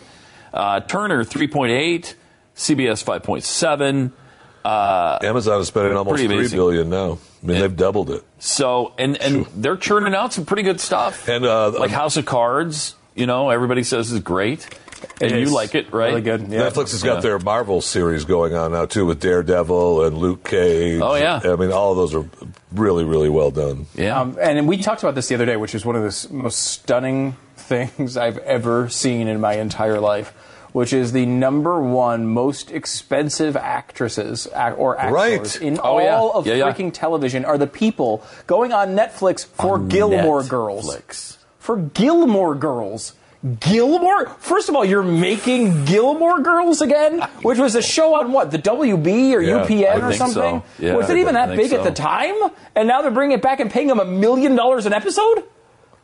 Uh, 0.54 0.82
Turner 0.82 1.24
3.8, 1.24 2.16
CBS 2.54 3.02
5.7. 3.02 4.12
Uh, 4.66 5.20
Amazon 5.22 5.62
is 5.62 5.70
spending 5.70 5.96
almost 5.96 6.22
three 6.22 6.26
amazing. 6.26 6.58
billion 6.58 6.90
now. 6.90 7.18
I 7.42 7.46
mean, 7.46 7.62
they've 7.62 7.74
doubled 7.74 8.10
it. 8.10 8.26
So 8.40 8.94
and 8.98 9.16
and 9.22 9.46
they're 9.56 9.78
churning 9.78 10.14
out 10.14 10.34
some 10.34 10.46
pretty 10.46 10.64
good 10.64 10.82
stuff. 10.82 11.30
And 11.30 11.46
uh, 11.46 11.80
like 11.80 11.92
House 11.92 12.18
of 12.18 12.26
Cards, 12.26 12.96
you 13.16 13.26
know, 13.26 13.52
everybody 13.52 13.84
says 13.84 14.12
is 14.12 14.20
great, 14.20 14.68
and 15.22 15.32
It 15.32 15.40
you 15.40 15.46
like 15.54 15.76
it, 15.76 15.92
right? 15.94 16.10
Really 16.10 16.22
good. 16.22 16.48
Yeah. 16.50 16.62
Netflix 16.70 16.92
has 16.92 17.04
got 17.04 17.16
Yeah. 17.16 17.22
their 17.22 17.40
Marvel 17.40 17.82
series 17.82 18.26
going 18.26 18.54
on 18.56 18.72
now 18.72 18.86
too, 18.86 19.06
with 19.06 19.20
Daredevil 19.20 20.04
and 20.06 20.18
Luke 20.18 20.44
Cage. 20.44 21.02
Oh, 21.02 21.16
yeah. 21.16 21.40
I 21.44 21.56
mean, 21.56 21.72
all 21.72 21.92
of 21.92 21.98
those 21.98 22.14
are 22.16 22.26
really, 22.74 23.04
really 23.04 23.30
well 23.30 23.52
done. 23.52 23.86
Yeah. 23.96 24.20
Um, 24.20 24.38
and 24.42 24.68
we 24.68 24.78
talked 24.78 25.04
about 25.04 25.16
this 25.16 25.28
the 25.28 25.36
other 25.36 25.46
day, 25.46 25.58
which 25.58 25.76
is 25.76 25.86
one 25.86 25.96
of 25.96 26.04
the 26.04 26.34
most 26.34 26.60
stunning 26.60 27.36
things 27.58 28.18
I've 28.18 28.38
ever 28.40 28.90
seen 28.90 29.28
in 29.28 29.40
my 29.40 29.54
entire 29.54 30.00
life, 30.00 30.34
which 30.74 30.92
is 30.92 31.12
the 31.12 31.26
number 31.26 31.82
one 31.82 32.26
most 32.26 32.72
expensive 32.72 33.56
actresses 33.56 34.48
ac- 34.56 34.76
or 34.76 34.98
actors 35.00 35.14
Right. 35.14 35.62
in 35.62 35.80
Oh, 35.84 36.00
yeah. 36.00 36.16
all 36.18 36.32
of 36.34 36.48
Yeah, 36.48 36.56
yeah. 36.56 36.90
television 36.92 37.46
are 37.46 37.58
the 37.58 37.68
people 37.68 38.24
going 38.48 38.74
on 38.74 38.96
Netflix 38.96 39.46
for 39.46 39.78
Gilmore 39.80 40.44
Girls. 40.44 41.38
For 41.60 41.78
Gilmore 41.78 42.56
Girls. 42.56 43.14
Gilmore? 43.60 44.28
First 44.40 44.70
of 44.70 44.76
all, 44.76 44.86
you're 44.86 45.04
making 45.04 45.84
Gilmore 45.86 46.42
Girls 46.42 46.82
again, 46.82 47.22
which 47.42 47.58
was 47.60 47.76
a 47.76 47.82
show 47.82 48.16
on 48.16 48.32
what? 48.32 48.52
The 48.52 48.58
WB 48.60 49.34
or 49.34 49.42
Yeah, 49.42 49.66
UPN 49.66 49.90
I 49.90 49.96
or 49.98 50.02
think 50.10 50.14
so. 50.14 50.28
something? 50.30 50.64
Yeah, 50.80 50.96
was 50.96 51.10
it 51.10 51.18
I 51.18 51.20
even 51.20 51.34
that 51.34 51.50
think 51.50 51.62
big 51.62 51.74
at 51.74 51.84
the 51.84 51.92
time? 51.92 52.36
And 52.76 52.88
now 52.88 53.02
they're 53.02 53.12
bringing 53.12 53.38
it 53.38 53.42
back 53.42 53.60
and 53.60 53.70
paying 53.70 53.88
them 53.88 54.00
a 54.00 54.06
million 54.06 54.56
dollars 54.56 54.86
an 54.86 54.94
episode? 54.94 55.44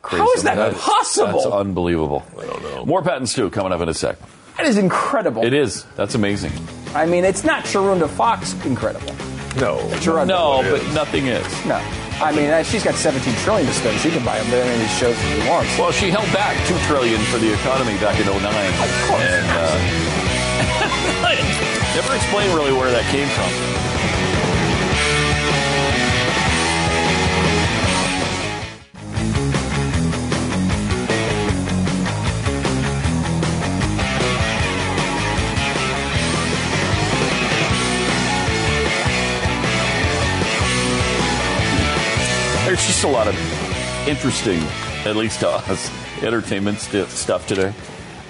Crazy. 0.02 0.22
How 0.22 0.32
is 0.32 0.42
that, 0.44 0.54
That's 0.56 0.80
possible? 0.84 1.52
unbelievable. 1.54 2.22
I 2.38 2.44
don't 2.46 2.62
know. 2.62 2.84
More 2.86 3.02
patents 3.02 3.34
too 3.34 3.48
coming 3.50 3.72
up 3.72 3.80
in 3.80 3.88
a 3.88 3.94
sec. 3.94 4.16
that 4.56 4.66
is 4.66 4.76
incredible. 4.78 5.42
It 5.44 5.52
is. 5.54 5.84
That's 5.96 6.14
amazing. 6.14 6.52
I 6.94 7.06
mean, 7.06 7.24
it's 7.24 7.44
not 7.44 7.64
Sharonda 7.64 8.08
Fox 8.08 8.52
incredible. 8.64 9.14
No. 9.56 9.78
Sharunda. 10.00 10.26
No, 10.28 10.62
but 10.70 10.94
nothing 10.94 11.26
is. 11.26 11.66
No. 11.66 11.80
I 12.20 12.32
mean, 12.32 12.50
uh, 12.50 12.62
she's 12.62 12.84
got 12.84 12.94
17 12.96 13.34
trillion 13.36 13.66
to 13.66 13.72
spend. 13.72 13.98
She 14.00 14.10
can 14.10 14.22
buy 14.22 14.38
them 14.38 14.52
any 14.52 14.74
of 14.74 14.80
these 14.80 14.92
shows 14.98 15.16
that 15.16 15.24
she 15.32 15.48
wants. 15.48 15.72
Well, 15.78 15.90
she 15.90 16.10
held 16.10 16.28
back 16.36 16.52
two 16.68 16.76
trillion 16.84 17.18
for 17.32 17.38
the 17.38 17.48
economy 17.48 17.96
back 17.96 18.20
in 18.20 18.26
09. 18.28 18.36
Of 18.36 18.92
course. 19.08 19.24
And 19.24 19.48
uh, 19.56 19.72
never 21.96 22.14
explained 22.14 22.52
really 22.52 22.76
where 22.76 22.90
that 22.92 23.08
came 23.08 23.28
from. 23.32 23.79
There's 42.70 42.86
just 42.86 43.02
a 43.02 43.08
lot 43.08 43.26
of 43.26 43.34
interesting, 44.06 44.60
at 45.04 45.16
least 45.16 45.40
to 45.40 45.48
us, 45.48 45.90
entertainment 46.22 46.78
st- 46.78 47.08
stuff 47.08 47.44
today. 47.48 47.74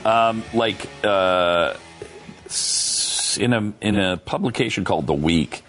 Um, 0.02 0.42
like 0.54 0.88
uh, 1.04 1.74
in 3.38 3.52
a 3.52 3.72
in 3.82 3.98
a 3.98 4.16
publication 4.16 4.84
called 4.84 5.06
The 5.06 5.12
Week, 5.12 5.62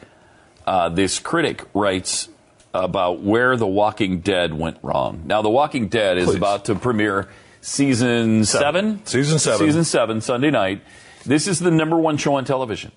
uh, 0.66 0.88
this 0.88 1.20
critic 1.20 1.66
writes 1.74 2.30
about 2.74 3.22
where 3.22 3.58
The 3.58 3.68
Walking 3.68 4.22
Dead 4.22 4.54
went 4.54 4.78
wrong. 4.82 5.24
Now, 5.26 5.42
The 5.42 5.50
Walking 5.50 5.90
Dead 5.90 6.18
is 6.18 6.28
Please. 6.28 6.36
about 6.38 6.64
to 6.66 6.76
premiere 6.76 7.28
season 7.60 8.46
seven. 8.46 9.06
Season 9.06 9.38
seven. 9.38 9.68
Season 9.68 9.84
seven 9.84 10.22
Sunday 10.22 10.50
night. 10.50 10.82
This 11.26 11.50
is 11.50 11.60
the 11.60 11.72
number 11.72 11.98
one 11.98 12.16
show 12.16 12.36
on 12.36 12.46
television. 12.46 12.94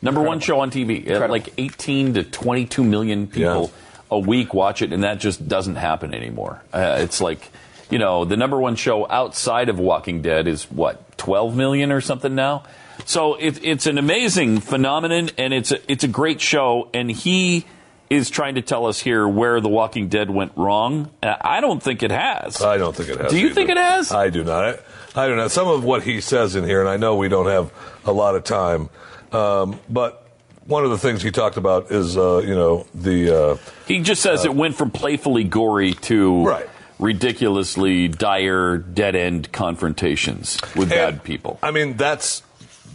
Number 0.00 0.22
one 0.22 0.40
show 0.40 0.60
on 0.60 0.70
TV. 0.70 1.00
Incredible. 1.00 1.28
Like 1.28 1.52
18 1.58 2.14
to 2.14 2.22
22 2.24 2.82
million 2.82 3.26
people 3.26 3.70
a 4.12 4.18
week 4.18 4.52
watch 4.52 4.82
it, 4.82 4.92
and 4.92 5.04
that 5.04 5.18
just 5.18 5.48
doesn't 5.48 5.76
happen 5.76 6.12
anymore. 6.12 6.62
Uh, 6.72 6.98
it's 7.00 7.20
like, 7.20 7.50
you 7.90 7.98
know, 7.98 8.26
the 8.26 8.36
number 8.36 8.60
one 8.60 8.76
show 8.76 9.08
outside 9.08 9.70
of 9.70 9.78
Walking 9.78 10.20
Dead 10.20 10.46
is 10.46 10.64
what 10.70 11.16
12 11.16 11.56
million 11.56 11.90
or 11.90 12.02
something 12.02 12.34
now. 12.34 12.64
So 13.06 13.36
it, 13.36 13.64
it's 13.64 13.86
an 13.86 13.96
amazing 13.96 14.60
phenomenon, 14.60 15.30
and 15.38 15.54
it's 15.54 15.72
a, 15.72 15.90
it's 15.90 16.04
a 16.04 16.08
great 16.08 16.42
show. 16.42 16.90
And 16.92 17.10
he 17.10 17.64
is 18.10 18.28
trying 18.28 18.56
to 18.56 18.62
tell 18.62 18.84
us 18.84 19.00
here 19.00 19.26
where 19.26 19.62
The 19.62 19.70
Walking 19.70 20.08
Dead 20.08 20.28
went 20.28 20.52
wrong. 20.56 21.10
Uh, 21.22 21.34
I 21.40 21.62
don't 21.62 21.82
think 21.82 22.02
it 22.02 22.10
has. 22.10 22.60
I 22.60 22.76
don't 22.76 22.94
think 22.94 23.08
it 23.08 23.18
has. 23.18 23.32
Do 23.32 23.38
you 23.38 23.46
either. 23.46 23.54
think 23.54 23.70
it 23.70 23.78
has? 23.78 24.12
I 24.12 24.28
do 24.28 24.44
not. 24.44 24.64
I, 24.64 25.24
I 25.24 25.26
do 25.26 25.36
not. 25.36 25.44
Know. 25.44 25.48
Some 25.48 25.68
of 25.68 25.84
what 25.84 26.02
he 26.02 26.20
says 26.20 26.54
in 26.54 26.64
here, 26.64 26.80
and 26.80 26.88
I 26.88 26.98
know 26.98 27.16
we 27.16 27.28
don't 27.28 27.46
have 27.46 27.72
a 28.04 28.12
lot 28.12 28.34
of 28.34 28.44
time, 28.44 28.90
um, 29.32 29.80
but 29.88 30.21
one 30.66 30.84
of 30.84 30.90
the 30.90 30.98
things 30.98 31.22
he 31.22 31.30
talked 31.30 31.56
about 31.56 31.90
is, 31.90 32.16
uh, 32.16 32.38
you 32.38 32.54
know, 32.54 32.86
the. 32.94 33.34
Uh, 33.52 33.56
He 33.86 34.00
just 34.00 34.22
says 34.22 34.44
it 34.44 34.54
went 34.54 34.76
from 34.76 34.90
playfully 34.90 35.44
gory 35.44 35.94
to 35.94 36.44
Right. 36.44 36.68
ridiculously 36.98 38.08
dire, 38.08 38.76
dead 38.78 39.14
end 39.16 39.52
confrontations 39.52 40.58
with 40.74 40.92
And, 40.92 41.16
bad 41.16 41.24
people. 41.24 41.58
I 41.62 41.70
mean, 41.70 41.96
that's 41.96 42.42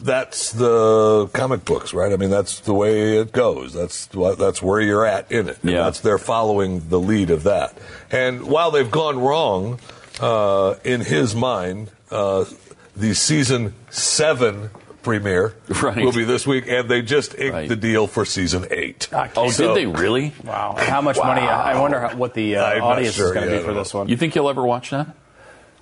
that's 0.02 0.52
the 0.52 1.27
comic 1.34 1.65
books, 1.65 1.91
right? 1.94 2.14
I 2.14 2.18
mean, 2.18 2.30
that's 2.30 2.60
the 2.60 2.73
way 2.73 3.18
it 3.18 3.31
goes. 3.31 3.73
That's 3.73 4.07
that's 4.38 4.61
where 4.61 4.80
you're 4.80 5.06
at 5.06 5.31
in 5.31 5.49
it. 5.49 5.57
Yeah. 5.64 5.84
that's 5.85 6.02
they're 6.02 6.19
following 6.19 6.88
the 6.89 6.99
lead 6.99 7.31
of 7.31 7.44
that. 7.44 7.76
And 8.11 8.44
while 8.48 8.69
they've 8.72 8.89
gone 8.91 9.19
wrong, 9.19 9.80
uh, 10.22 10.76
in 10.84 11.02
his 11.02 11.35
mind, 11.35 11.89
uh, 12.11 12.45
the 12.95 13.14
season 13.15 13.73
seven 13.89 14.69
premiere 15.07 15.53
Right. 15.81 16.03
will 16.03 16.11
be 16.11 16.25
this 16.25 16.45
week, 16.45 16.65
and 16.67 16.89
they 16.89 17.01
just 17.01 17.34
inked 17.38 17.53
Right. 17.53 17.69
the 17.69 17.75
deal 17.77 18.07
for 18.07 18.25
season 18.25 18.65
eight. 18.71 19.07
Oh, 19.35 19.49
So- 19.49 19.73
did 19.73 19.77
they 19.77 19.85
really? 19.85 20.34
Wow. 20.43 20.75
And 20.77 20.88
how 20.88 21.01
much 21.01 21.17
money? 21.17 21.41
I 21.41 21.79
wonder 21.79 21.99
how, 22.01 22.15
what 22.15 22.34
the 22.34 22.57
uh, 22.57 22.84
audience 22.84 23.15
sure 23.15 23.27
is 23.27 23.34
going 23.34 23.45
to 23.47 23.51
yet, 23.53 23.59
be 23.61 23.65
for 23.65 23.73
this 23.73 23.93
one. 23.93 24.09
You 24.09 24.17
think 24.17 24.35
you'll 24.35 24.49
ever 24.49 24.65
watch 24.65 24.89
that? 24.91 25.07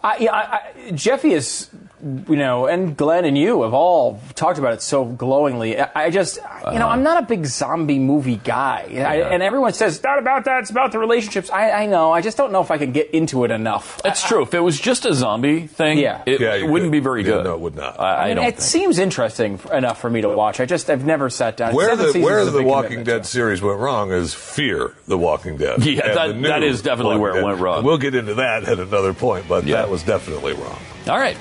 I, 0.05 0.17
yeah, 0.19 0.31
I, 0.33 0.61
I, 0.87 0.91
Jeffy 0.91 1.33
is, 1.33 1.69
you 2.03 2.35
know, 2.35 2.67
and 2.67 2.95
Glenn 2.95 3.25
and 3.25 3.35
you 3.35 3.63
have 3.63 3.73
all 3.73 4.21
talked 4.35 4.59
about 4.59 4.73
it 4.73 4.81
so 4.83 5.03
glowingly. 5.05 5.79
I, 5.79 5.89
I 5.95 6.09
just, 6.11 6.35
you 6.37 6.43
know, 6.43 6.85
uh-huh. 6.85 6.87
I'm 6.89 7.01
not 7.01 7.23
a 7.23 7.25
big 7.25 7.45
zombie 7.47 7.97
movie 7.97 8.35
guy, 8.35 8.85
I, 8.93 9.15
and 9.33 9.41
everyone 9.41 9.73
says 9.73 9.95
it's 9.95 10.03
not 10.03 10.19
about 10.19 10.45
that. 10.45 10.59
It's 10.61 10.69
about 10.69 10.91
the 10.91 10.99
relationships. 10.99 11.49
I, 11.49 11.71
I 11.71 11.85
know. 11.87 12.11
I 12.11 12.21
just 12.21 12.37
don't 12.37 12.51
know 12.51 12.61
if 12.61 12.69
I 12.69 12.77
can 12.77 12.91
get 12.91 13.09
into 13.11 13.43
it 13.45 13.49
enough. 13.51 13.99
That's 14.03 14.21
true. 14.27 14.43
If 14.43 14.53
it 14.53 14.59
was 14.59 14.79
just 14.79 15.05
a 15.05 15.13
zombie 15.15 15.65
thing, 15.65 15.97
Yeah. 15.97 16.21
it, 16.27 16.39
Yeah, 16.39 16.53
it 16.55 16.69
wouldn't 16.69 16.89
could- 16.89 16.91
be 16.91 16.99
very 16.99 17.23
yeah, 17.23 17.31
good. 17.37 17.45
no, 17.45 17.53
it 17.55 17.59
would 17.61 17.75
not. 17.75 17.99
I, 17.99 18.03
I 18.03 18.23
I 18.23 18.27
mean, 18.27 18.35
don't 18.37 18.45
it 18.45 18.51
think. 18.51 18.61
seems 18.61 18.99
interesting 18.99 19.55
f- 19.55 19.71
enough 19.71 19.99
for 19.99 20.09
me 20.11 20.21
to 20.21 20.29
watch. 20.29 20.59
I 20.59 20.65
just, 20.67 20.89
I've 20.91 21.05
never 21.05 21.31
sat 21.31 21.57
down. 21.57 21.73
Where 21.73 21.89
Seven 21.89 22.05
the 22.05 22.11
seasons 22.13 22.25
where 22.25 22.39
is 22.39 22.47
a 22.49 22.51
the 22.51 22.63
Walking 22.63 23.03
Dead 23.03 23.25
so. 23.25 23.29
series 23.39 23.61
went 23.63 23.79
wrong 23.79 24.11
is 24.11 24.33
Fear 24.35 24.93
the 25.07 25.17
Walking 25.17 25.57
Dead. 25.57 25.83
Yeah, 25.83 26.13
that- 26.13 26.39
that 26.43 26.61
is 26.61 26.83
definitely 26.83 27.17
where 27.17 27.35
it 27.37 27.43
went 27.43 27.57
Dead. 27.57 27.63
wrong. 27.63 27.83
We'll 27.83 27.97
get 27.97 28.13
into 28.13 28.35
that 28.35 28.65
at 28.65 28.79
another 28.79 29.13
point, 29.15 29.47
but 29.47 29.63
Yeah. 29.65 29.77
that 29.77 29.89
was 29.89 29.94
definitely 30.03 30.53
wrong. 30.53 30.79
All 31.07 31.17
right. 31.17 31.37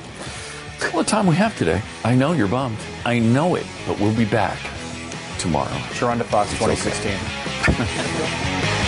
That's 0.79 0.95
all 0.95 1.03
the 1.03 1.09
time 1.09 1.27
we 1.27 1.37
have 1.37 1.57
today. 1.57 1.81
I 2.05 2.15
know 2.15 2.33
you're 2.33 2.49
bummed. 2.49 2.79
I 3.05 3.19
know 3.19 3.55
it, 3.55 3.67
but 3.87 3.99
we'll 4.01 4.15
be 4.15 4.25
back 4.25 4.59
tomorrow. 5.39 5.71
Sharonda 5.93 6.25
Fox 6.25 6.51
2016. 6.53 7.13